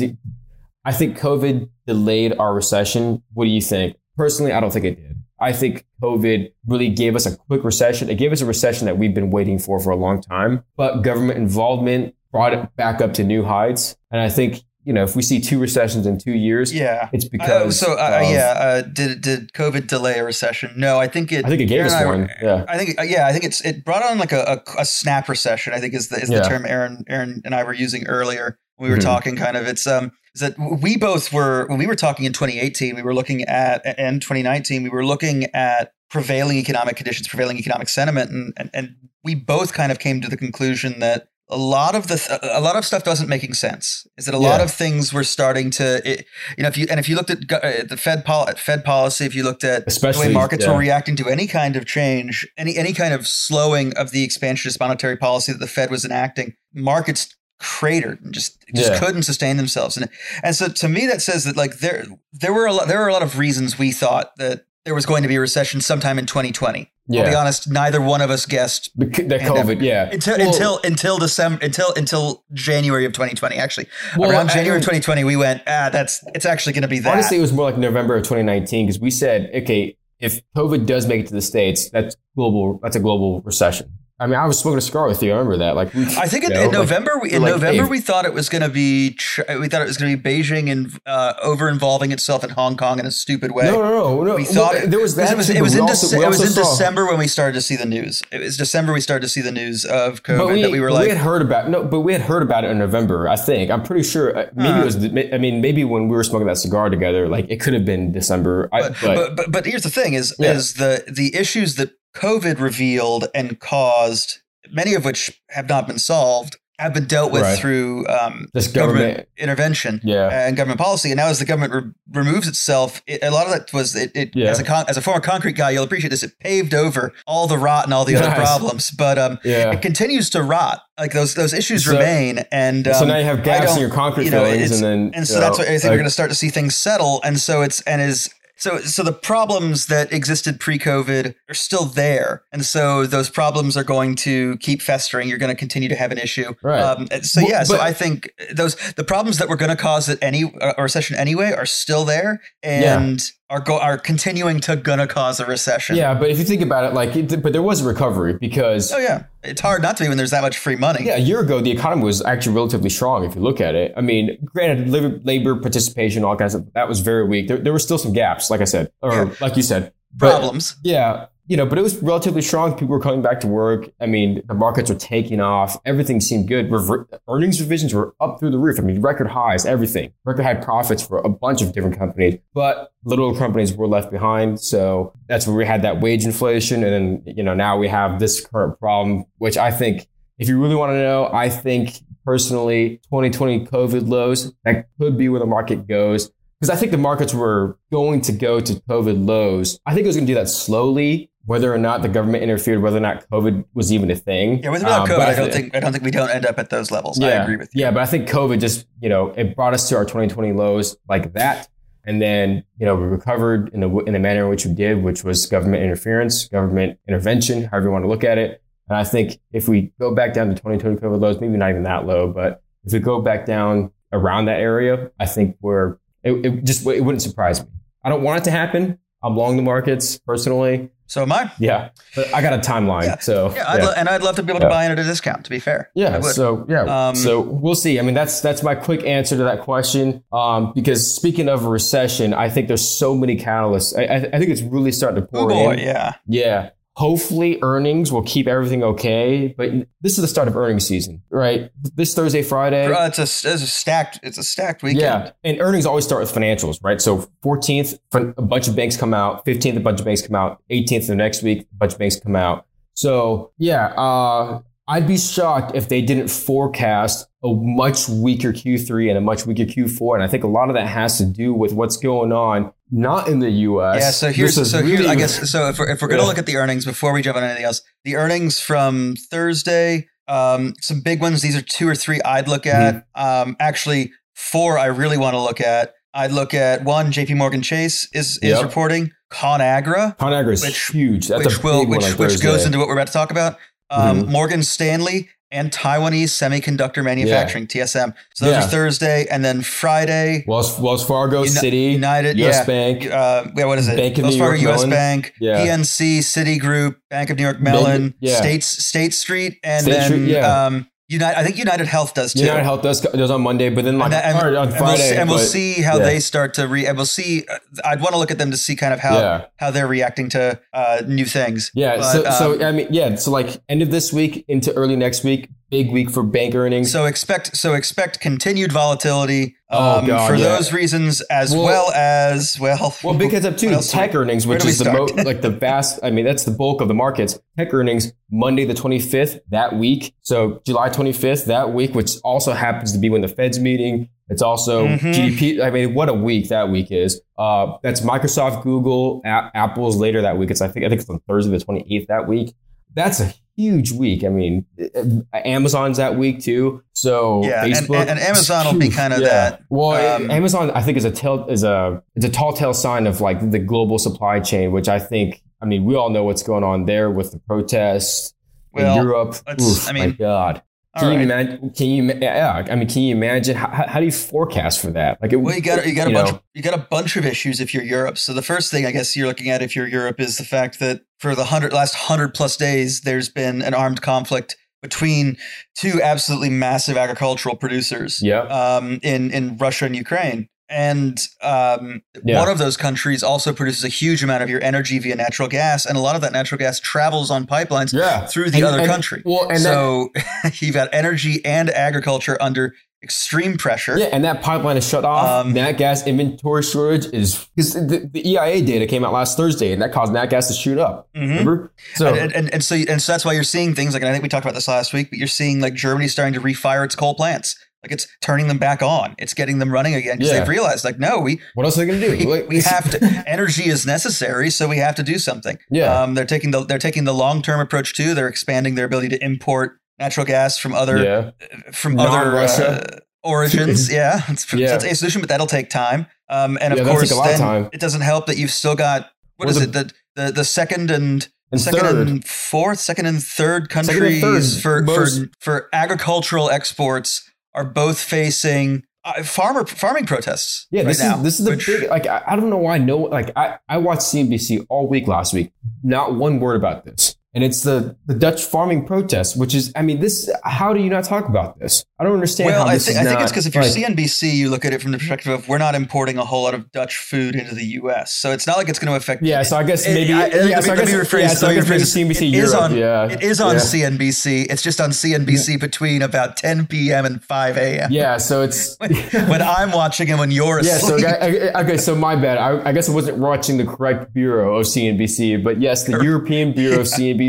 I 0.84 0.92
think 0.92 1.18
COVID 1.18 1.68
delayed 1.86 2.36
our 2.38 2.54
recession. 2.54 3.22
What 3.32 3.44
do 3.44 3.50
you 3.50 3.60
think? 3.60 3.96
Personally, 4.16 4.52
I 4.52 4.60
don't 4.60 4.72
think 4.72 4.84
it 4.84 4.96
did. 4.96 5.16
I 5.40 5.52
think 5.52 5.84
COVID 6.00 6.52
really 6.66 6.90
gave 6.90 7.16
us 7.16 7.26
a 7.26 7.36
quick 7.36 7.64
recession. 7.64 8.08
It 8.08 8.14
gave 8.14 8.32
us 8.32 8.40
a 8.40 8.46
recession 8.46 8.86
that 8.86 8.96
we've 8.98 9.14
been 9.14 9.30
waiting 9.30 9.58
for 9.58 9.80
for 9.80 9.90
a 9.90 9.96
long 9.96 10.22
time. 10.22 10.62
But 10.76 11.02
government 11.02 11.38
involvement 11.38 12.14
brought 12.30 12.54
it 12.54 12.74
back 12.76 13.00
up 13.00 13.14
to 13.14 13.24
new 13.24 13.42
heights. 13.44 13.96
And 14.10 14.20
I 14.20 14.28
think, 14.28 14.62
you 14.84 14.92
know, 14.92 15.02
if 15.02 15.16
we 15.16 15.22
see 15.22 15.40
two 15.40 15.58
recessions 15.58 16.06
in 16.06 16.18
two 16.18 16.32
years, 16.32 16.72
Yeah. 16.72 17.08
it's 17.12 17.24
because. 17.24 17.48
Uh, 17.50 17.58
because. 17.60 17.80
so 17.80 17.92
uh, 17.94 18.20
yeah, 18.22 18.52
uh, 18.58 18.82
did 18.82 19.20
did 19.22 19.52
COVID 19.52 19.86
delay 19.86 20.18
a 20.18 20.24
recession? 20.24 20.72
No, 20.76 20.98
I 21.00 21.08
think 21.08 21.32
it. 21.32 21.44
I 21.44 21.48
think 21.48 21.60
it 21.62 21.66
gave 21.66 21.84
us 21.86 21.92
I- 21.92 22.04
one. 22.04 22.28
Yeah. 22.42 22.64
I 22.68 22.76
think 22.78 22.98
uh, 23.00 23.02
yeah, 23.04 23.26
I 23.26 23.32
think 23.32 23.44
it's 23.44 23.60
it 23.64 23.84
brought 23.84 24.02
on 24.04 24.18
like 24.18 24.32
a, 24.32 24.62
a, 24.76 24.80
a 24.80 24.84
snap 24.84 25.28
recession. 25.28 25.72
I 25.72 25.80
think 25.80 25.94
is 25.94 26.08
the 26.08 26.16
is 26.20 26.30
Yeah. 26.30 26.40
the 26.40 26.48
term 26.48 26.66
Aaron 26.66 27.04
Aaron 27.08 27.40
and 27.44 27.54
I 27.54 27.64
were 27.64 27.74
using 27.74 28.06
earlier 28.06 28.58
when 28.76 28.90
we 28.90 28.94
were 28.94 29.00
Mhm. 29.00 29.04
talking. 29.04 29.36
Kind 29.36 29.56
of 29.56 29.66
it's 29.66 29.86
um 29.86 30.12
is 30.34 30.40
that 30.40 30.54
we 30.58 30.96
both 30.96 31.32
were 31.32 31.66
when 31.68 31.78
we 31.78 31.86
were 31.86 31.94
talking 31.96 32.24
in 32.26 32.32
2018, 32.32 32.94
we 32.96 33.02
were 33.02 33.14
looking 33.14 33.42
at 33.44 33.82
and 33.98 34.20
2019, 34.20 34.82
we 34.82 34.90
were 34.90 35.04
looking 35.06 35.44
at 35.54 35.92
prevailing 36.10 36.58
economic 36.58 36.96
conditions, 36.96 37.26
prevailing 37.28 37.56
economic 37.58 37.88
sentiment, 37.88 38.30
and 38.30 38.52
and, 38.56 38.70
and 38.74 38.94
we 39.22 39.34
both 39.34 39.72
kind 39.72 39.90
of 39.90 39.98
came 39.98 40.20
to 40.20 40.28
the 40.28 40.36
conclusion 40.36 40.98
that 41.00 41.28
a 41.48 41.58
lot 41.58 41.94
of 41.94 42.06
the 42.08 42.16
th- 42.16 42.40
a 42.42 42.60
lot 42.60 42.74
of 42.76 42.84
stuff 42.84 43.04
doesn't 43.04 43.28
making 43.28 43.52
sense. 43.54 44.06
Is 44.16 44.24
that 44.24 44.34
a 44.34 44.38
lot 44.38 44.60
of 44.62 44.70
things 44.70 45.12
were 45.12 45.24
starting 45.24 45.70
to, 45.72 46.00
it, 46.10 46.24
you 46.56 46.62
know, 46.62 46.68
if 46.68 46.78
you 46.78 46.86
and 46.90 46.98
if 46.98 47.08
you 47.08 47.16
looked 47.16 47.30
at 47.30 47.38
uh, 47.52 47.84
the 47.86 47.96
Fed 47.98 48.24
pol- 48.24 48.46
Fed 48.56 48.84
policy, 48.84 49.26
if 49.26 49.34
you 49.34 49.42
looked 49.44 49.62
at 49.64 49.84
Especially, 49.86 50.22
the 50.22 50.28
way 50.28 50.34
markets 50.34 50.64
yeah. 50.64 50.72
were 50.72 50.78
reacting 50.78 51.16
to 51.16 51.28
any 51.28 51.46
kind 51.46 51.76
of 51.76 51.84
change, 51.84 52.48
any 52.56 52.76
any 52.76 52.92
kind 52.94 53.12
of 53.12 53.26
slowing 53.26 53.94
of 53.96 54.10
the 54.10 54.24
expansionist 54.24 54.80
monetary 54.80 55.16
policy 55.16 55.52
that 55.52 55.58
the 55.58 55.66
Fed 55.66 55.90
was 55.90 56.04
enacting, 56.04 56.54
markets 56.72 57.34
cratered 57.60 58.20
and 58.22 58.32
just 58.34 58.64
just 58.74 58.92
Yeah. 58.92 58.98
couldn't 58.98 59.22
sustain 59.24 59.56
themselves. 59.58 59.96
And 59.96 60.08
and 60.42 60.56
so 60.56 60.68
to 60.68 60.88
me 60.88 61.06
that 61.06 61.22
says 61.22 61.44
that 61.44 61.56
like 61.56 61.78
there 61.78 62.06
there 62.32 62.52
were 62.52 62.66
a 62.66 62.72
lot 62.72 62.88
there 62.88 62.98
were 63.00 63.08
a 63.08 63.12
lot 63.12 63.22
of 63.22 63.38
reasons 63.38 63.78
we 63.78 63.92
thought 63.92 64.32
that 64.38 64.62
there 64.84 64.94
was 64.94 65.06
going 65.06 65.22
to 65.22 65.28
be 65.28 65.36
a 65.36 65.40
recession 65.40 65.80
sometime 65.80 66.18
in 66.18 66.26
2020. 66.26 66.90
I'll 67.14 67.24
be 67.26 67.34
honest, 67.34 67.70
neither 67.70 68.00
one 68.00 68.22
of 68.22 68.30
us 68.30 68.46
guessed 68.46 68.90
The, 68.96 69.06
the 69.06 69.38
COVID, 69.38 69.82
yeah. 69.82 70.08
until 70.10 70.38
Well- 70.38 70.48
until 70.48 70.80
until 70.84 71.18
December 71.18 71.62
until 71.64 71.92
until 71.94 72.44
January 72.54 73.04
of 73.04 73.12
2020. 73.12 73.56
Actually, 73.56 73.88
Well, 74.16 74.30
around 74.30 74.50
I- 74.50 74.54
January 74.54 74.78
I- 74.78 74.82
2020, 74.82 75.24
we 75.24 75.36
went 75.36 75.62
ah 75.66 75.90
that's 75.92 76.24
it's 76.34 76.46
actually 76.46 76.72
going 76.72 76.82
to 76.82 76.88
be 76.88 77.00
that. 77.00 77.12
Honestly, 77.12 77.36
it 77.36 77.42
was 77.42 77.52
more 77.52 77.66
like 77.66 77.78
November 77.78 78.16
of 78.16 78.22
2019 78.22 78.86
because 78.86 79.00
we 79.00 79.10
said, 79.10 79.50
okay, 79.54 79.96
if 80.18 80.40
COVID 80.56 80.86
does 80.86 81.06
make 81.06 81.20
it 81.20 81.26
to 81.28 81.34
the 81.34 81.42
states, 81.42 81.90
that's 81.90 82.16
global. 82.36 82.80
That's 82.82 82.96
a 82.96 83.00
global 83.00 83.42
recession. 83.42 83.92
I 84.24 84.26
mean, 84.26 84.38
I 84.40 84.46
was 84.46 84.58
smoking 84.58 84.78
a 84.78 84.80
cigar 84.80 85.06
with 85.06 85.22
you. 85.22 85.30
I 85.32 85.34
remember 85.36 85.58
that. 85.58 85.76
Like, 85.76 85.92
we, 85.94 86.04
I 86.16 86.26
think 86.26 86.44
in, 86.44 86.50
know, 86.50 86.60
in 86.60 86.64
like- 86.68 86.72
November, 86.72 87.18
we, 87.20 87.30
in 87.30 87.42
like, 87.42 87.52
November 87.52 87.82
hey- 87.84 87.88
we 87.90 88.00
thought 88.00 88.24
it 88.24 88.32
was 88.32 88.48
going 88.48 88.62
to 88.62 88.68
be 88.70 89.16
we 89.60 89.68
thought 89.68 89.82
it 89.82 89.86
was 89.86 89.98
going 89.98 90.10
to 90.10 90.16
be 90.16 90.22
Beijing 90.30 90.70
and 90.72 90.90
uh, 91.06 91.34
over 91.42 91.68
involving 91.68 92.10
itself 92.10 92.42
in 92.42 92.50
Hong 92.50 92.76
Kong 92.76 92.98
in 92.98 93.06
a 93.06 93.10
stupid 93.10 93.52
way. 93.52 93.64
no, 93.64 93.82
no, 93.82 93.90
no, 93.90 94.22
no. 94.24 94.34
We 94.36 94.44
thought 94.44 94.72
Well, 94.74 94.86
there 94.88 95.00
was 95.00 95.14
that. 95.16 95.30
it 95.32 95.36
was, 95.36 95.50
it 95.50 95.60
was 95.62 95.74
in, 95.74 95.82
also- 95.82 96.16
Dece- 96.16 96.22
it 96.22 96.28
was 96.28 96.40
in 96.40 96.62
December 96.62 97.06
when 97.06 97.18
we 97.18 97.28
started 97.28 97.52
to 97.54 97.60
see 97.60 97.76
the 97.76 97.84
news. 97.86 98.22
It 98.32 98.40
was 98.40 98.56
December 98.56 98.92
we 98.94 99.00
started 99.02 99.22
to 99.22 99.28
see 99.28 99.42
the 99.42 99.52
news 99.52 99.84
of 99.84 100.22
COVID 100.22 100.54
we, 100.54 100.62
that 100.62 100.70
we 100.70 100.80
were 100.80 100.90
like, 100.90 101.02
we 101.04 101.08
had 101.10 101.18
heard 101.18 101.42
about 101.42 101.68
no, 101.68 101.84
but 101.84 102.00
we 102.00 102.12
had 102.12 102.22
heard 102.22 102.42
about 102.42 102.64
it 102.64 102.70
in 102.70 102.78
November. 102.78 103.28
I 103.28 103.36
think 103.36 103.70
I'm 103.70 103.82
pretty 103.82 104.02
sure. 104.04 104.36
uh, 104.36 104.46
Maybe 104.54 104.68
Uh. 104.68 104.80
it 104.80 104.84
was. 104.84 104.96
I 105.34 105.38
mean, 105.38 105.60
maybe 105.60 105.84
when 105.84 106.08
we 106.08 106.16
were 106.16 106.24
smoking 106.24 106.46
that 106.46 106.56
cigar 106.58 106.88
together, 106.88 107.28
like 107.28 107.46
it 107.50 107.60
could 107.60 107.74
have 107.74 107.84
been 107.84 108.12
December. 108.12 108.68
I, 108.72 108.80
but, 108.88 108.92
but, 109.02 109.14
but, 109.16 109.36
but 109.36 109.52
but 109.52 109.66
here's 109.66 109.82
the 109.82 109.90
thing: 109.90 110.14
is 110.14 110.34
Yeah. 110.38 110.52
is 110.52 110.74
the 110.74 111.04
the 111.10 111.34
issues 111.36 111.74
that 111.76 111.90
COVID 112.14 112.60
revealed 112.60 113.26
and 113.34 113.58
caused, 113.60 114.38
many 114.70 114.94
of 114.94 115.04
which 115.04 115.40
have 115.50 115.68
not 115.68 115.86
been 115.86 115.98
solved, 115.98 116.56
have 116.80 116.92
been 116.92 117.04
dealt 117.04 117.30
with 117.30 117.42
Right. 117.42 117.56
through 117.56 118.04
um, 118.08 118.48
This 118.52 118.66
government- 118.66 119.28
intervention 119.38 120.00
yeah, 120.02 120.28
and 120.46 120.56
government 120.56 120.80
policy. 120.80 121.10
And 121.12 121.18
now, 121.18 121.28
as 121.28 121.38
the 121.38 121.44
government 121.44 121.72
re- 121.72 121.92
removes 122.20 122.48
itself, 122.48 123.00
it, 123.06 123.22
a 123.22 123.30
lot 123.30 123.46
of 123.46 123.52
that 123.52 123.72
was 123.72 123.94
it. 123.94 124.10
it 124.16 124.30
Yeah. 124.34 124.50
As 124.50 124.58
a 124.58 124.64
con- 124.64 124.84
as 124.88 124.96
a 124.96 125.00
former 125.00 125.20
concrete 125.20 125.52
guy, 125.54 125.70
you'll 125.70 125.84
appreciate 125.84 126.10
this. 126.10 126.24
It 126.24 126.32
paved 126.40 126.74
over 126.74 127.12
all 127.28 127.46
the 127.46 127.58
rot 127.58 127.84
and 127.84 127.94
all 127.94 128.04
the 128.04 128.16
other 128.16 128.34
problems, 128.34 128.90
but 128.90 129.18
um, 129.18 129.38
yeah. 129.44 129.70
it 129.70 129.82
continues 129.82 130.28
to 130.30 130.42
rot. 130.42 130.82
Like 130.98 131.12
those 131.12 131.34
those 131.34 131.52
issues 131.52 131.84
So- 131.84 131.92
remain, 131.92 132.44
and 132.50 132.88
um, 132.88 132.94
so 132.94 133.04
now 133.04 133.18
you 133.18 133.24
have 133.24 133.44
gaps 133.44 133.74
in 133.74 133.80
your 133.80 133.90
concrete 133.90 134.24
you 134.24 134.30
know, 134.32 134.44
fillings, 134.44 134.72
and 134.72 134.82
then 134.82 135.10
and 135.14 135.28
so 135.28 135.38
that's 135.38 135.58
know, 135.58 135.62
what 135.64 135.68
I 135.68 135.78
think 135.78 135.84
like- 135.84 135.90
we're 135.92 135.96
going 135.98 136.04
to 136.06 136.10
start 136.10 136.30
to 136.30 136.36
see 136.36 136.48
things 136.48 136.74
settle. 136.74 137.20
And 137.22 137.38
so 137.38 137.62
it's 137.62 137.82
and 137.82 138.02
is 138.02 138.30
so 138.56 138.78
so 138.78 139.02
the 139.02 139.12
problems 139.12 139.86
that 139.86 140.12
existed 140.12 140.60
pre-COVID 140.60 141.34
are 141.48 141.54
still 141.54 141.84
there, 141.84 142.42
and 142.52 142.64
so 142.64 143.06
those 143.06 143.28
problems 143.28 143.76
are 143.76 143.84
going 143.84 144.14
to 144.16 144.56
keep 144.58 144.80
festering. 144.80 145.28
You're 145.28 145.38
going 145.38 145.54
to 145.54 145.58
continue 145.58 145.88
to 145.88 145.96
have 145.96 146.12
an 146.12 146.18
issue. 146.18 146.54
Right. 146.62 146.80
Um, 146.80 147.08
so 147.22 147.40
Well, 147.40 147.50
yeah, 147.50 147.62
so 147.64 147.80
I 147.80 147.92
think 147.92 148.32
those 148.54 148.76
the 148.92 149.04
problems 149.04 149.38
that 149.38 149.48
were 149.48 149.56
going 149.56 149.70
to 149.70 149.76
cause 149.76 150.08
it 150.08 150.18
any 150.22 150.52
a 150.60 150.82
recession 150.82 151.16
anyway 151.16 151.52
are 151.52 151.66
still 151.66 152.04
there, 152.04 152.42
and 152.62 153.20
are 153.50 153.60
go 153.60 153.78
are 153.78 153.98
continuing 153.98 154.58
to 154.60 154.74
gonna 154.76 155.06
cause 155.06 155.38
a 155.38 155.46
recession. 155.46 155.96
Yeah, 155.96 156.14
but 156.14 156.30
if 156.30 156.38
you 156.38 156.44
think 156.44 156.62
about 156.62 156.84
it, 156.84 156.94
like, 156.94 157.14
it, 157.14 157.42
but 157.42 157.52
there 157.52 157.62
was 157.62 157.82
a 157.82 157.84
recovery 157.86 158.34
because 158.40 158.90
Oh 158.92 158.98
yeah, 158.98 159.24
it's 159.42 159.60
hard 159.60 159.82
not 159.82 159.96
to 159.98 160.04
be 160.04 160.08
when 160.08 160.16
there's 160.16 160.30
that 160.30 160.42
much 160.42 160.56
free 160.56 160.76
money. 160.76 161.04
Yeah, 161.06 161.16
a 161.16 161.20
year 161.20 161.40
ago, 161.40 161.60
the 161.60 161.70
economy 161.70 162.02
was 162.04 162.22
actually 162.22 162.54
relatively 162.56 162.88
strong 162.90 163.24
if 163.24 163.34
you 163.34 163.42
look 163.42 163.60
at 163.60 163.74
it. 163.74 163.92
I 163.96 164.00
mean, 164.00 164.38
granted, 164.44 164.88
labor, 164.88 165.20
labor 165.24 165.56
participation, 165.56 166.24
all 166.24 166.36
kinds 166.36 166.54
of 166.54 166.72
that 166.72 166.88
was 166.88 167.00
very 167.00 167.26
weak. 167.26 167.48
There, 167.48 167.58
there 167.58 167.72
were 167.72 167.78
still 167.78 167.98
some 167.98 168.12
gaps, 168.12 168.50
like 168.50 168.60
I 168.62 168.64
said, 168.64 168.90
or 169.02 169.12
Yeah. 169.12 169.34
like 169.40 169.56
you 169.56 169.62
said. 169.62 169.92
But, 170.16 170.30
Problems. 170.30 170.76
Yeah, 170.82 171.26
you 171.46 171.56
know, 171.58 171.66
but 171.66 171.78
it 171.78 171.82
was 171.82 172.02
relatively 172.02 172.40
strong. 172.40 172.72
People 172.72 172.88
were 172.88 173.00
coming 173.00 173.20
back 173.20 173.40
to 173.40 173.46
work. 173.46 173.90
I 174.00 174.06
mean, 174.06 174.42
the 174.46 174.54
markets 174.54 174.88
were 174.88 174.96
taking 174.96 175.40
off. 175.40 175.76
Everything 175.84 176.20
seemed 176.20 176.48
good. 176.48 176.70
Rever- 176.70 177.06
earnings 177.28 177.60
revisions 177.60 177.92
were 177.92 178.14
up 178.20 178.40
through 178.40 178.50
the 178.50 178.58
roof. 178.58 178.78
I 178.78 178.82
mean, 178.82 179.02
record 179.02 179.28
highs, 179.28 179.66
everything. 179.66 180.12
Record 180.24 180.44
high 180.44 180.54
profits 180.54 181.06
for 181.06 181.18
a 181.18 181.28
bunch 181.28 181.60
of 181.60 181.72
different 181.72 181.98
companies, 181.98 182.38
but 182.54 182.92
little 183.04 183.36
companies 183.36 183.74
were 183.74 183.86
left 183.86 184.10
behind. 184.10 184.58
So 184.60 185.12
that's 185.26 185.46
where 185.46 185.56
we 185.56 185.66
had 185.66 185.82
that 185.82 186.00
wage 186.00 186.24
inflation. 186.24 186.82
And 186.82 186.92
then, 187.24 187.36
you 187.36 187.42
know, 187.42 187.54
now 187.54 187.76
we 187.76 187.88
have 187.88 188.20
this 188.20 188.40
current 188.40 188.78
problem, 188.78 189.24
which 189.36 189.58
I 189.58 189.70
think, 189.70 190.06
if 190.38 190.48
you 190.48 190.60
really 190.60 190.74
want 190.74 190.90
to 190.90 190.96
know, 190.96 191.30
I 191.32 191.50
think 191.50 192.00
personally, 192.24 193.00
2020 193.04 193.66
COVID 193.66 194.08
lows, 194.08 194.52
that 194.64 194.86
could 194.98 195.18
be 195.18 195.28
where 195.28 195.40
the 195.40 195.46
market 195.46 195.86
goes 195.86 196.30
because 196.64 196.74
I 196.74 196.80
think 196.80 196.92
the 196.92 196.98
markets 196.98 197.34
were 197.34 197.78
going 197.92 198.22
to 198.22 198.32
go 198.32 198.58
to 198.58 198.72
COVID 198.88 199.26
lows. 199.26 199.78
I 199.84 199.92
think 199.92 200.04
it 200.04 200.06
was 200.06 200.16
going 200.16 200.26
to 200.26 200.30
do 200.30 200.38
that 200.38 200.48
slowly, 200.48 201.30
whether 201.46 201.72
or 201.72 201.78
not 201.78 202.02
the 202.02 202.08
government 202.08 202.42
interfered, 202.42 202.80
whether 202.80 202.96
or 202.96 203.00
not 203.00 203.28
COVID 203.30 203.64
was 203.74 203.92
even 203.92 204.10
a 204.10 204.16
thing. 204.16 204.62
Yeah, 204.62 204.70
with 204.70 204.82
without 204.82 205.02
Um, 205.02 205.08
COVID, 205.08 205.16
but 205.18 205.28
I 205.28 205.34
don't 205.34 205.46
thi- 205.52 205.52
think 205.60 205.76
I 205.76 205.80
don't 205.80 205.92
think 205.92 206.04
we 206.04 206.10
don't 206.10 206.30
end 206.30 206.46
up 206.46 206.58
at 206.58 206.70
those 206.70 206.90
levels. 206.90 207.20
I 207.20 207.30
agree 207.30 207.56
with 207.56 207.74
you. 207.74 207.82
Yeah, 207.82 207.90
but 207.90 208.02
I 208.02 208.06
think 208.06 208.28
COVID 208.28 208.60
just, 208.60 208.86
you 209.00 209.08
know, 209.08 209.28
it 209.36 209.54
brought 209.54 209.74
us 209.74 209.88
to 209.90 209.96
our 209.96 210.04
2020 210.04 210.52
lows 210.52 210.96
like 211.08 211.32
that. 211.34 211.68
And 212.06 212.20
then, 212.20 212.64
you 212.78 212.84
know, 212.84 212.94
we 212.96 213.04
recovered 213.06 213.70
in 213.72 213.80
the, 213.80 213.88
in 214.00 214.12
the 214.12 214.18
manner 214.18 214.44
in 214.44 214.50
which 214.50 214.66
we 214.66 214.74
did, 214.74 215.02
which 215.02 215.24
was 215.24 215.46
government 215.46 215.82
interference, 215.82 216.48
government 216.48 216.98
intervention, 217.08 217.64
however 217.64 217.86
you 217.86 217.92
want 217.92 218.04
to 218.04 218.08
look 218.08 218.24
at 218.24 218.36
it. 218.36 218.62
And 218.88 218.98
I 218.98 219.04
think 219.04 219.38
if 219.52 219.68
we 219.68 219.90
go 219.98 220.14
back 220.14 220.34
down 220.34 220.48
to 220.48 220.54
2020 220.54 220.96
COVID 220.98 221.18
lows, 221.20 221.40
maybe 221.40 221.56
not 221.56 221.70
even 221.70 221.84
that 221.84 222.06
low, 222.06 222.28
but 222.30 222.62
if 222.84 222.92
we 222.92 222.98
go 222.98 223.22
back 223.22 223.46
down 223.46 223.90
around 224.12 224.44
that 224.46 224.60
area, 224.60 225.10
I 225.18 225.24
think 225.24 225.56
we're, 225.62 225.96
it, 226.22 226.44
it 226.44 226.64
just, 226.64 226.86
it 226.86 227.00
wouldn't 227.02 227.22
surprise 227.22 227.62
me. 227.62 227.70
I 228.02 228.10
don't 228.10 228.22
want 228.22 228.42
it 228.42 228.44
to 228.44 228.50
happen. 228.50 228.98
I'm 229.22 229.34
long 229.36 229.56
the 229.56 229.62
markets 229.62 230.18
personally. 230.18 230.90
So 231.06 231.22
am 231.22 231.32
I. 231.32 231.50
Yeah. 231.58 231.90
But 232.16 232.34
I 232.34 232.40
got 232.40 232.54
a 232.54 232.58
timeline. 232.58 233.04
Yeah. 233.04 233.18
So, 233.18 233.52
Yeah, 233.54 233.64
I'd 233.68 233.82
Lo- 233.82 233.92
and 233.96 234.08
I'd 234.08 234.22
love 234.22 234.36
to 234.36 234.42
be 234.42 234.50
able 234.52 234.60
to 234.60 234.66
Yeah. 234.66 234.70
buy 234.70 234.84
in 234.86 234.92
at 234.92 234.98
a 234.98 235.04
discount. 235.04 235.44
To 235.44 235.50
be 235.50 235.58
fair, 235.58 235.90
yeah. 235.94 236.20
So 236.20 236.64
yeah. 236.68 237.08
Um, 237.08 237.14
so 237.14 237.40
we'll 237.40 237.74
see. 237.74 237.98
I 237.98 238.02
mean, 238.02 238.14
that's 238.14 238.40
that's 238.40 238.62
my 238.62 238.74
quick 238.74 239.04
answer 239.04 239.36
to 239.36 239.44
that 239.44 239.60
question. 239.60 240.22
Um, 240.32 240.72
because 240.74 241.14
speaking 241.14 241.48
of 241.48 241.64
a 241.64 241.68
recession, 241.68 242.32
I 242.34 242.48
think 242.48 242.68
there's 242.68 242.86
so 242.86 243.14
many 243.14 243.36
catalysts. 243.38 243.96
I, 243.98 244.28
I, 244.34 244.38
think 244.38 244.50
it's 244.50 244.62
really 244.62 244.92
starting 244.92 245.22
to 245.22 245.28
oh 245.34 245.40
pour 245.40 245.48
boy, 245.48 245.72
in. 245.74 245.78
yeah. 245.80 246.12
Yeah. 246.26 246.70
Hopefully, 246.96 247.58
earnings 247.60 248.12
will 248.12 248.22
keep 248.22 248.46
everything 248.46 248.84
okay. 248.84 249.52
But 249.56 249.70
this 250.00 250.12
is 250.12 250.18
the 250.18 250.28
start 250.28 250.46
of 250.46 250.56
earnings 250.56 250.86
season, 250.86 251.22
right? 251.28 251.70
This 251.94 252.14
Thursday, 252.14 252.42
Friday. 252.42 252.86
Uh, 252.86 253.08
it's 253.08 253.18
a 253.18 253.22
it's 253.22 253.44
a 253.44 253.58
stacked 253.58 254.20
it's 254.22 254.38
a 254.38 254.44
stacked 254.44 254.82
weekend. 254.82 255.00
Yeah, 255.00 255.30
and 255.42 255.60
earnings 255.60 255.86
always 255.86 256.04
start 256.04 256.22
with 256.22 256.32
financials, 256.32 256.78
right? 256.84 257.00
So 257.00 257.28
14th, 257.42 257.98
a 258.12 258.42
bunch 258.42 258.68
of 258.68 258.76
banks 258.76 258.96
come 258.96 259.12
out. 259.12 259.44
15th, 259.44 259.76
a 259.76 259.80
bunch 259.80 259.98
of 259.98 260.06
banks 260.06 260.22
come 260.22 260.36
out. 260.36 260.62
18th, 260.70 261.08
the 261.08 261.16
next 261.16 261.42
week, 261.42 261.62
a 261.62 261.74
bunch 261.74 261.94
of 261.94 261.98
banks 261.98 262.20
come 262.20 262.36
out. 262.36 262.66
So 262.94 263.50
yeah, 263.58 263.86
uh, 263.96 264.60
I'd 264.86 265.08
be 265.08 265.18
shocked 265.18 265.74
if 265.74 265.88
they 265.88 266.02
didn't 266.02 266.28
forecast 266.28 267.26
a 267.42 267.54
much 267.54 268.08
weaker 268.08 268.52
Q3 268.52 269.08
and 269.08 269.18
a 269.18 269.20
much 269.20 269.46
weaker 269.46 269.64
Q4. 269.64 270.14
And 270.14 270.22
I 270.22 270.28
think 270.28 270.44
a 270.44 270.48
lot 270.48 270.68
of 270.68 270.74
that 270.74 270.86
has 270.86 271.18
to 271.18 271.24
do 271.24 271.54
with 271.54 271.72
what's 271.72 271.96
going 271.96 272.32
on, 272.32 272.72
not 272.96 273.28
in 273.28 273.40
the 273.40 273.50
US. 273.50 274.00
Yeah, 274.00 274.10
so 274.12 274.30
here's 274.30 274.54
so 274.70 274.82
here 274.82 275.08
I 275.08 275.14
guess 275.16 275.50
so 275.50 275.68
if 275.68 275.78
we're, 275.78 275.90
if 275.90 276.00
we're 276.00 276.08
going 276.08 276.18
to 276.20 276.24
Yeah. 276.24 276.28
look 276.28 276.38
at 276.38 276.46
the 276.46 276.56
earnings 276.56 276.84
before 276.84 277.12
we 277.12 277.20
jump 277.22 277.36
on 277.36 277.42
anything 277.42 277.64
else, 277.64 277.82
the 278.04 278.14
earnings 278.16 278.60
from 278.60 279.16
Thursday, 279.30 280.06
um, 280.28 280.74
some 280.80 281.00
big 281.00 281.20
ones. 281.20 281.42
These 281.42 281.56
are 281.56 281.62
two 281.62 281.88
or 281.88 281.94
three 281.94 282.20
I'd 282.24 282.46
look 282.48 282.66
at. 282.66 282.94
Mm-hmm. 283.16 283.48
Um, 283.50 283.56
actually, 283.60 284.12
four 284.34 284.78
I 284.78 284.86
really 284.86 285.18
want 285.18 285.34
to 285.34 285.40
look 285.40 285.60
at. 285.60 285.92
I'd 286.14 286.30
look 286.30 286.54
at 286.54 286.84
one. 286.84 287.10
J.P. 287.10 287.34
Morgan 287.34 287.62
Chase 287.62 288.08
is 288.12 288.38
is 288.42 288.50
Yep. 288.56 288.62
reporting 288.62 289.10
ConAgra, 289.32 290.16
ConAgra 290.18 290.52
is 290.52 290.62
which- 290.62 290.86
huge. 290.88 291.28
That's 291.28 291.44
which 291.44 291.58
a 291.58 291.62
will 291.62 291.80
big 291.80 291.88
one 291.88 291.98
which 291.98 292.06
on 292.12 292.16
which 292.18 292.40
goes 292.40 292.64
into 292.64 292.78
what 292.78 292.86
we're 292.88 292.94
about 292.94 293.08
to 293.08 293.12
talk 293.12 293.30
about. 293.32 293.58
Um, 293.90 294.22
Mhm. 294.24 294.28
Morgan 294.28 294.62
Stanley 294.62 295.28
and 295.50 295.70
Taiwanese 295.70 296.30
Semiconductor 296.30 297.04
Manufacturing 297.04 297.66
(TSM). 297.66 298.14
So 298.34 298.44
those 298.44 298.54
Yeah. 298.54 298.64
are 298.64 298.68
Thursday, 298.68 299.26
and 299.30 299.44
then 299.44 299.62
Friday. 299.62 300.44
Wells, 300.46 300.78
Wells 300.80 301.04
Fargo, 301.04 301.38
Uni- 301.40 301.48
City, 301.50 301.76
United, 301.92 302.38
US 302.38 302.56
yeah. 302.56 302.64
Bank. 302.64 303.06
uh, 303.10 303.44
yeah, 303.56 303.64
what 303.64 303.78
is 303.78 303.88
it? 303.88 303.96
Bank 303.96 304.16
of 304.18 304.22
Wells 304.24 304.34
New 304.36 304.40
Fargo, 304.40 304.60
York 304.60 304.62
U.S. 304.78 304.80
Mellon. 304.86 304.90
Bank, 304.90 305.32
Yeah. 305.40 305.64
PNC, 305.64 306.18
Citigroup, 306.20 306.96
Bank 307.10 307.30
of 307.30 307.36
New 307.36 307.44
York 307.44 307.60
Mellon, 307.60 308.14
yeah. 308.20 308.36
States 308.36 308.66
State 308.66 309.14
Street, 309.14 309.58
and 309.62 309.82
State 309.82 309.92
then 309.92 310.10
Street, 310.10 310.28
yeah. 310.28 310.66
um, 310.66 310.86
United. 311.08 311.38
I 311.38 311.44
think 311.44 311.58
United 311.58 311.86
Health 311.86 312.14
does 312.14 312.32
too. 312.32 312.40
United 312.40 312.62
Health 312.62 312.82
does, 312.82 313.00
does 313.00 313.30
on 313.30 313.42
Monday, 313.42 313.68
but 313.68 313.84
then 313.84 313.98
like 313.98 314.12
and, 314.12 314.24
and- 314.38 314.56
on 314.56 314.68
and 314.68 314.70
we'll, 314.72 314.78
Friday. 314.78 315.02
see, 315.10 315.16
and 315.16 315.28
we'll 315.28 315.38
but- 315.38 315.44
see 315.44 315.82
how 315.82 315.98
yeah. 315.98 316.04
they 316.04 316.20
start 316.20 316.54
to 316.54 316.66
re. 316.66 316.86
And 316.86 316.96
we'll 316.96 317.04
see. 317.06 317.44
uh, 317.46 317.58
I'd 317.84 318.00
want 318.00 318.12
to 318.12 318.18
look 318.18 318.30
at 318.30 318.38
them 318.38 318.50
to 318.50 318.56
see 318.56 318.74
kind 318.74 318.94
of 318.94 319.00
how 319.00 319.14
Yeah. 319.18 319.44
how 319.56 319.70
they're 319.70 319.86
reacting 319.86 320.30
to 320.30 320.58
uh, 320.72 321.02
new 321.06 321.26
things. 321.26 321.70
Yeah, 321.74 321.96
But, 321.96 322.12
so, 322.12 322.26
um, 322.26 322.58
so 322.58 322.66
I 322.66 322.72
mean, 322.72 322.88
yeah, 322.90 323.14
so 323.16 323.30
like 323.30 323.60
end 323.68 323.82
of 323.82 323.90
this 323.90 324.12
week 324.12 324.44
into 324.48 324.72
early 324.72 324.96
next 324.96 325.24
week, 325.24 325.50
big 325.74 325.90
week 325.90 326.08
for 326.08 326.22
bank 326.22 326.54
earnings. 326.54 326.92
So 326.92 327.06
expect 327.06 327.56
so 327.56 327.74
expect 327.74 328.20
continued 328.20 328.70
volatility 328.70 329.56
Oh, 329.70 329.98
um, 329.98 330.06
God, 330.06 330.28
for 330.28 330.34
yeah. 330.36 330.44
those 330.54 330.72
reasons, 330.72 331.20
as 331.22 331.50
well, 331.52 331.64
Well- 331.64 331.92
as 331.94 332.56
well. 332.60 332.94
well, 333.02 333.14
big 333.14 333.32
heads 333.32 333.44
up 333.44 333.56
too. 333.56 333.66
what 333.70 333.74
else 333.76 333.90
do 333.90 333.98
we- 333.98 334.06
Tech 334.06 334.14
earnings, 334.14 334.46
which 334.46 334.64
is 334.64 334.78
the 334.78 334.92
mo- 334.92 335.06
like 335.24 335.40
the 335.40 335.50
vast. 335.50 335.98
I 336.04 336.10
mean, 336.10 336.24
that's 336.24 336.44
the 336.44 336.52
bulk 336.52 336.80
of 336.80 336.86
the 336.86 336.94
markets. 336.94 337.38
Tech 337.58 337.74
earnings 337.74 338.12
Monday 338.30 338.64
the 338.64 338.74
twenty 338.74 339.00
fifth 339.00 339.40
that 339.50 339.74
week. 339.76 340.14
So 340.22 340.60
July 340.64 340.90
twenty 340.90 341.12
fifth 341.12 341.46
that 341.46 341.72
week, 341.72 341.92
which 341.94 342.12
also 342.22 342.52
happens 342.52 342.92
to 342.92 342.98
be 342.98 343.10
when 343.10 343.22
the 343.22 343.28
Fed's 343.28 343.58
meeting. 343.58 344.08
It's 344.28 344.42
also 344.42 344.86
Mhm. 344.86 345.12
GDP. 345.12 345.60
I 345.60 345.70
mean, 345.70 345.92
what 345.94 346.08
a 346.08 346.14
week 346.14 346.48
that 346.50 346.70
week 346.70 346.92
is. 346.92 347.20
Uh, 347.36 347.72
that's 347.82 348.00
Microsoft, 348.00 348.62
Google, 348.62 349.20
A- 349.26 349.50
Apple's 349.54 349.96
later 349.96 350.22
that 350.22 350.38
week. 350.38 350.50
It's 350.52 350.60
I 350.62 350.68
think 350.68 350.86
I 350.86 350.88
think 350.88 351.00
it's 351.00 351.10
on 351.10 351.20
Thursday 351.28 351.50
the 351.58 351.64
twenty 351.64 351.84
eighth 351.94 352.06
that 352.08 352.28
week. 352.28 352.54
That's 352.94 353.18
a 353.20 353.34
huge 353.56 353.92
week. 353.92 354.24
I 354.24 354.28
mean, 354.28 354.64
uh, 354.80 355.38
Amazon's 355.44 355.96
that 355.98 356.16
week 356.18 356.40
too. 356.40 356.82
So 356.92 357.44
Yeah, 357.44 357.64
and- 357.64 357.72
Facebook 357.74 358.00
and- 358.00 358.10
and 358.10 358.18
Amazon 358.18 358.66
will 358.66 358.80
be 358.80 358.88
kinda 358.88 359.18
yeah. 359.20 359.28
that. 359.28 359.60
Well, 359.70 360.16
Um, 360.16 360.30
Amazon 360.30 360.70
I 360.72 360.82
think 360.82 360.96
is 360.98 361.04
a 361.04 361.10
tell 361.10 361.46
is 361.48 361.62
a 361.64 362.02
it's 362.16 362.24
a 362.24 362.28
tall 362.30 362.52
tale 362.52 362.74
sign 362.74 363.06
of 363.06 363.20
like 363.20 363.50
the 363.50 363.58
global 363.58 363.98
supply 363.98 364.40
chain, 364.40 364.72
which 364.72 364.88
I 364.88 364.98
think. 364.98 365.40
I 365.62 365.66
mean, 365.66 365.84
we 365.84 365.94
all 365.94 366.10
know 366.10 366.24
what's 366.24 366.42
going 366.42 366.62
on 366.64 366.84
there 366.84 367.10
with 367.10 367.32
the 367.32 367.38
protests 367.38 368.34
Well, 368.74 368.98
in 368.98 369.02
Europe. 369.02 369.36
Oof, 369.60 369.88
I 369.88 369.92
my 369.92 370.00
mean, 370.06 370.16
God. 370.18 370.60
All 370.96 371.02
Can 371.02 371.12
you 371.14 371.20
imagine? 371.20 371.70
Can 371.70 371.86
you? 371.88 372.18
Yeah, 372.20 372.64
I 372.70 372.74
mean, 372.76 372.88
can 372.88 373.02
you 373.02 373.16
imagine? 373.16 373.56
How, 373.56 373.68
how 373.68 373.86
how 373.88 374.00
do 374.00 374.06
you 374.06 374.12
forecast 374.12 374.80
for 374.80 374.90
that? 374.92 375.20
Like, 375.20 375.32
it, 375.32 375.36
Well, 375.36 375.54
you 375.54 375.60
got 375.60 375.84
you 375.86 375.94
got 375.94 376.06
a 376.06 376.10
you 376.10 376.16
bunch 376.16 376.32
know, 376.32 376.40
you 376.54 376.62
got 376.62 376.74
a 376.74 376.86
bunch 376.88 377.16
of 377.16 377.26
issues 377.26 377.60
if 377.60 377.74
you're 377.74 377.82
Europe. 377.82 378.16
So 378.16 378.32
the 378.32 378.42
first 378.42 378.70
thing 378.70 378.86
I 378.86 378.92
guess 378.92 379.16
you're 379.16 379.26
looking 379.26 379.50
at 379.50 379.60
if 379.60 379.74
you're 379.74 379.88
Europe 379.88 380.20
is 380.20 380.38
the 380.38 380.44
fact 380.44 380.78
that 380.78 381.02
for 381.18 381.34
the 381.34 381.44
hundred 381.44 381.72
last 381.72 381.94
hundred 381.94 382.32
plus 382.34 382.56
days, 382.56 383.00
there's 383.00 383.28
been 383.28 383.60
an 383.60 383.74
armed 383.74 384.02
conflict 384.02 384.56
between 384.82 385.36
two 385.74 386.00
absolutely 386.00 386.50
massive 386.50 386.96
agricultural 386.96 387.56
producers. 387.56 388.22
Yeah. 388.22 388.42
Um, 388.42 389.00
in 389.02 389.30
in 389.32 389.56
Russia 389.56 389.86
and 389.86 389.96
Ukraine. 389.96 390.48
And 390.68 391.18
um, 391.42 392.02
Yeah. 392.24 392.38
one 392.40 392.48
of 392.48 392.58
those 392.58 392.76
countries 392.76 393.22
also 393.22 393.52
produces 393.52 393.84
a 393.84 393.88
huge 393.88 394.22
amount 394.24 394.42
of 394.42 394.48
your 394.50 394.62
energy 394.62 394.98
via 394.98 395.14
natural 395.14 395.48
gas, 395.48 395.84
and 395.86 395.96
a 395.96 396.00
lot 396.00 396.16
of 396.16 396.22
that 396.22 396.32
natural 396.32 396.58
gas 396.58 396.80
travels 396.80 397.30
on 397.30 397.46
pipelines 397.46 397.92
Yeah. 397.92 398.26
through 398.26 398.50
the 398.50 398.58
And- 398.58 398.66
other 398.66 398.78
and- 398.80 398.88
country. 398.88 399.22
Well, 399.24 399.42
and 399.48 399.58
that, 399.58 399.62
so 399.62 400.10
you've 400.60 400.74
got 400.74 400.88
energy 400.92 401.44
and 401.44 401.68
agriculture 401.70 402.38
under 402.40 402.74
extreme 403.02 403.58
pressure. 403.58 403.98
yeah, 403.98 404.06
and 404.06 404.24
that 404.24 404.40
pipeline 404.40 404.78
is 404.78 404.88
shut 404.88 405.04
off. 405.04 405.44
Um, 405.44 405.52
nat 405.52 405.72
gas 405.72 406.06
inventory 406.06 406.62
shortage 406.62 407.04
is 407.12 407.46
because 407.54 407.74
the, 407.74 408.08
the 408.10 408.26
EIA 408.26 408.62
data 408.62 408.86
came 408.86 409.04
out 409.04 409.12
last 409.12 409.36
Thursday, 409.36 409.72
and 409.72 409.82
that 409.82 409.92
caused 409.92 410.14
nat 410.14 410.26
gas 410.30 410.48
to 410.48 410.54
shoot 410.54 410.78
up. 410.78 411.10
Mhm. 411.14 411.20
Remember? 411.28 411.72
So 411.96 412.14
and, 412.14 412.32
and, 412.32 412.50
and 412.54 412.64
so 412.64 412.76
and 412.76 413.02
so 413.02 413.12
that's 413.12 413.26
why 413.26 413.34
you're 413.34 413.42
seeing 413.44 413.74
things 413.74 413.92
like 413.92 414.00
and 414.02 414.08
I 414.08 414.12
think 414.12 414.22
we 414.22 414.30
talked 414.30 414.46
about 414.46 414.54
this 414.54 414.68
last 414.68 414.94
week, 414.94 415.10
but 415.10 415.18
you're 415.18 415.28
seeing 415.28 415.60
like 415.60 415.74
Germany 415.74 416.08
starting 416.08 416.32
to 416.32 416.40
refire 416.40 416.82
its 416.82 416.94
coal 416.94 417.14
plants. 417.14 417.54
Like 417.84 417.92
it's 417.92 418.08
turning 418.20 418.48
them 418.48 418.58
back 418.58 418.82
on. 418.82 419.14
It's 419.18 419.34
getting 419.34 419.58
them 419.58 419.70
running 419.70 419.94
again 419.94 420.16
because 420.18 420.32
Yeah. 420.32 420.40
they've 420.40 420.48
realized 420.48 420.84
like 420.84 420.98
no, 420.98 421.20
we 421.20 421.40
what 421.54 421.64
else 421.64 421.76
are 421.78 421.84
they 421.84 421.92
gonna 421.92 422.00
do? 422.00 422.10
we, 422.12 422.24
Like, 422.26 422.48
we 422.48 422.60
have 422.62 422.90
to 422.90 423.24
energy 423.26 423.66
is 423.68 423.84
necessary, 423.86 424.50
so 424.50 424.68
we 424.68 424.78
have 424.78 424.94
to 424.96 425.02
do 425.02 425.18
something. 425.18 425.58
Yeah. 425.70 425.92
Um, 426.02 426.14
they're 426.14 426.24
taking 426.24 426.50
the 426.50 426.64
they're 426.64 426.78
taking 426.78 427.04
the 427.04 427.14
long 427.14 427.42
term 427.42 427.60
approach 427.60 427.94
too. 427.94 428.14
They're 428.14 428.28
expanding 428.28 428.74
their 428.74 428.86
ability 428.86 429.08
to 429.10 429.22
import 429.24 429.78
natural 429.98 430.26
gas 430.26 430.58
from 430.58 430.72
other 430.74 430.96
yeah. 431.04 431.30
from 431.72 431.98
other 432.00 432.36
uh, 432.38 432.80
origins. 433.22 433.92
yeah, 433.92 434.22
it's, 434.28 434.50
Yeah. 434.52 434.68
that's 434.68 434.84
a 434.84 434.94
solution, 434.94 435.20
but 435.20 435.28
that'll 435.28 435.46
take 435.46 435.70
time. 435.70 436.06
Um, 436.28 436.58
and 436.60 436.72
of 436.72 436.78
Yeah, 436.78 436.84
course, 436.86 437.12
lot 437.12 437.30
of 437.30 437.36
time. 437.38 437.68
it 437.72 437.80
doesn't 437.80 438.00
help 438.00 438.26
that 438.26 438.36
you've 438.38 438.50
still 438.50 438.74
got 438.74 439.10
what 439.36 439.46
Well, 439.48 439.56
is 439.58 439.70
the- 439.70 439.80
it 439.80 439.92
the, 440.16 440.24
the 440.26 440.32
the 440.32 440.44
second 440.44 440.90
and 440.90 441.28
And 441.52 441.60
second 441.60 441.80
third, 441.80 442.08
and 442.08 442.24
fourth, 442.26 442.78
second 442.80 443.06
and 443.06 443.22
third 443.22 443.70
Second 443.70 443.90
and 443.92 444.20
countries 444.22 444.62
third, 444.62 444.62
for, 444.62 444.82
most- 444.82 445.18
for 445.18 445.30
for 445.40 445.68
agricultural 445.72 446.50
exports 446.50 447.30
are 447.54 447.64
both 447.64 447.98
facing 448.00 448.84
uh, 449.04 449.22
farmer 449.22 449.66
farming 449.66 450.06
protests. 450.06 450.66
Yeah, 450.70 450.80
right 450.82 450.88
this 450.88 451.00
now, 451.00 451.16
is 451.18 451.22
this 451.22 451.38
is 451.38 451.44
the 451.44 451.50
which- 451.52 451.66
big 451.66 451.90
like 451.90 452.06
I, 452.06 452.22
I 452.26 452.36
don't 452.36 452.50
know 452.50 452.56
why 452.58 452.78
no 452.78 452.98
like 452.98 453.30
I 453.36 453.58
I 453.68 453.78
watched 453.78 454.02
CNBC 454.02 454.66
all 454.68 454.86
week 454.88 455.06
last 455.06 455.32
week, 455.34 455.52
not 455.82 456.14
one 456.14 456.40
word 456.40 456.56
about 456.56 456.84
this, 456.84 457.16
and 457.34 457.42
it's 457.44 457.62
the 457.62 457.96
the 458.06 458.14
Dutch 458.14 458.42
farming 458.44 458.86
protests, 458.86 459.36
which 459.36 459.54
is 459.54 459.72
I 459.76 459.82
mean 459.82 460.00
this 460.00 460.30
how 460.44 460.72
do 460.72 460.80
you 460.80 460.90
not 460.90 461.04
talk 461.04 461.28
about 461.28 461.58
this? 461.58 461.84
I 461.98 462.04
don't 462.04 462.14
understand. 462.14 462.50
Well, 462.50 462.66
I 462.66 462.78
think 462.78 462.90
is 462.90 462.96
I 462.98 463.04
think 463.04 463.20
it's 463.20 463.30
because 463.30 463.46
if 463.46 463.54
you're 463.54 463.64
CNBC, 463.64 464.34
you 464.34 464.50
look 464.50 464.64
at 464.64 464.72
it 464.72 464.82
from 464.82 464.90
the 464.92 464.98
perspective 464.98 465.32
of 465.32 465.48
we're 465.48 465.58
not 465.58 465.74
importing 465.74 466.18
a 466.18 466.24
whole 466.24 466.42
lot 466.42 466.54
of 466.54 466.70
Dutch 466.72 466.96
food 466.96 467.34
into 467.36 467.54
the 467.54 467.64
U.S., 467.82 468.12
so 468.12 468.32
it's 468.32 468.46
not 468.46 468.56
like 468.56 468.68
it's 468.68 468.78
going 468.78 468.90
to 468.90 468.96
affect. 468.96 469.22
yeah, 469.22 469.42
so 469.42 469.56
I 469.56 469.62
guess 469.62 469.86
It- 469.86 469.94
maybe 469.94 470.12
I- 470.12 470.26
yeah, 470.26 470.34
let 470.34 470.44
me- 470.46 470.50
so 470.62 470.72
I 470.72 470.74
let 470.76 470.86
me 470.86 470.92
guess, 470.92 471.08
rephrase- 471.12 471.20
yeah, 471.20 471.28
so 471.28 471.46
let 471.46 471.52
I 471.56 471.60
me 471.60 471.78
guess 471.78 471.94
maybe. 471.94 472.14
CNBC 472.14 472.28
It 472.28 472.34
is 472.34 472.52
Europe, 472.52 472.62
on- 472.62 472.76
yeah, 472.76 473.04
It 473.10 473.22
is 473.22 473.40
on 473.40 473.54
yeah. 473.54 473.60
CNBC. 473.60 474.46
It's 474.50 474.62
just 474.62 474.80
on 474.80 474.90
CNBC 474.90 475.56
between 475.60 476.02
about 476.02 476.36
10 476.36 476.66
p.m. 476.66 477.04
and 477.06 477.22
5 477.22 477.56
a.m. 477.56 477.92
Yeah, 477.92 478.16
so 478.16 478.42
it's 478.42 478.76
when 478.80 479.40
I'm 479.42 479.70
watching 479.70 480.10
and 480.10 480.18
when 480.18 480.30
you're 480.32 480.62
Yeah, 480.62 480.78
so 480.78 480.96
asleep. 480.96 481.06
I- 481.06 481.50
I- 481.54 481.62
okay, 481.62 481.76
so 481.76 481.94
my 481.94 482.16
bad. 482.16 482.38
I, 482.38 482.68
I 482.68 482.72
guess 482.72 482.88
I 482.88 482.92
wasn't 482.92 483.18
watching 483.18 483.56
the 483.58 483.64
correct 483.64 484.12
bureau 484.12 484.56
of 484.58 484.66
CNBC, 484.66 485.42
but 485.44 485.60
yes, 485.60 485.84
the 485.84 485.92
European 486.02 486.52
Bureau 486.52 486.80
of 486.80 486.86
CNBC. 486.86 487.23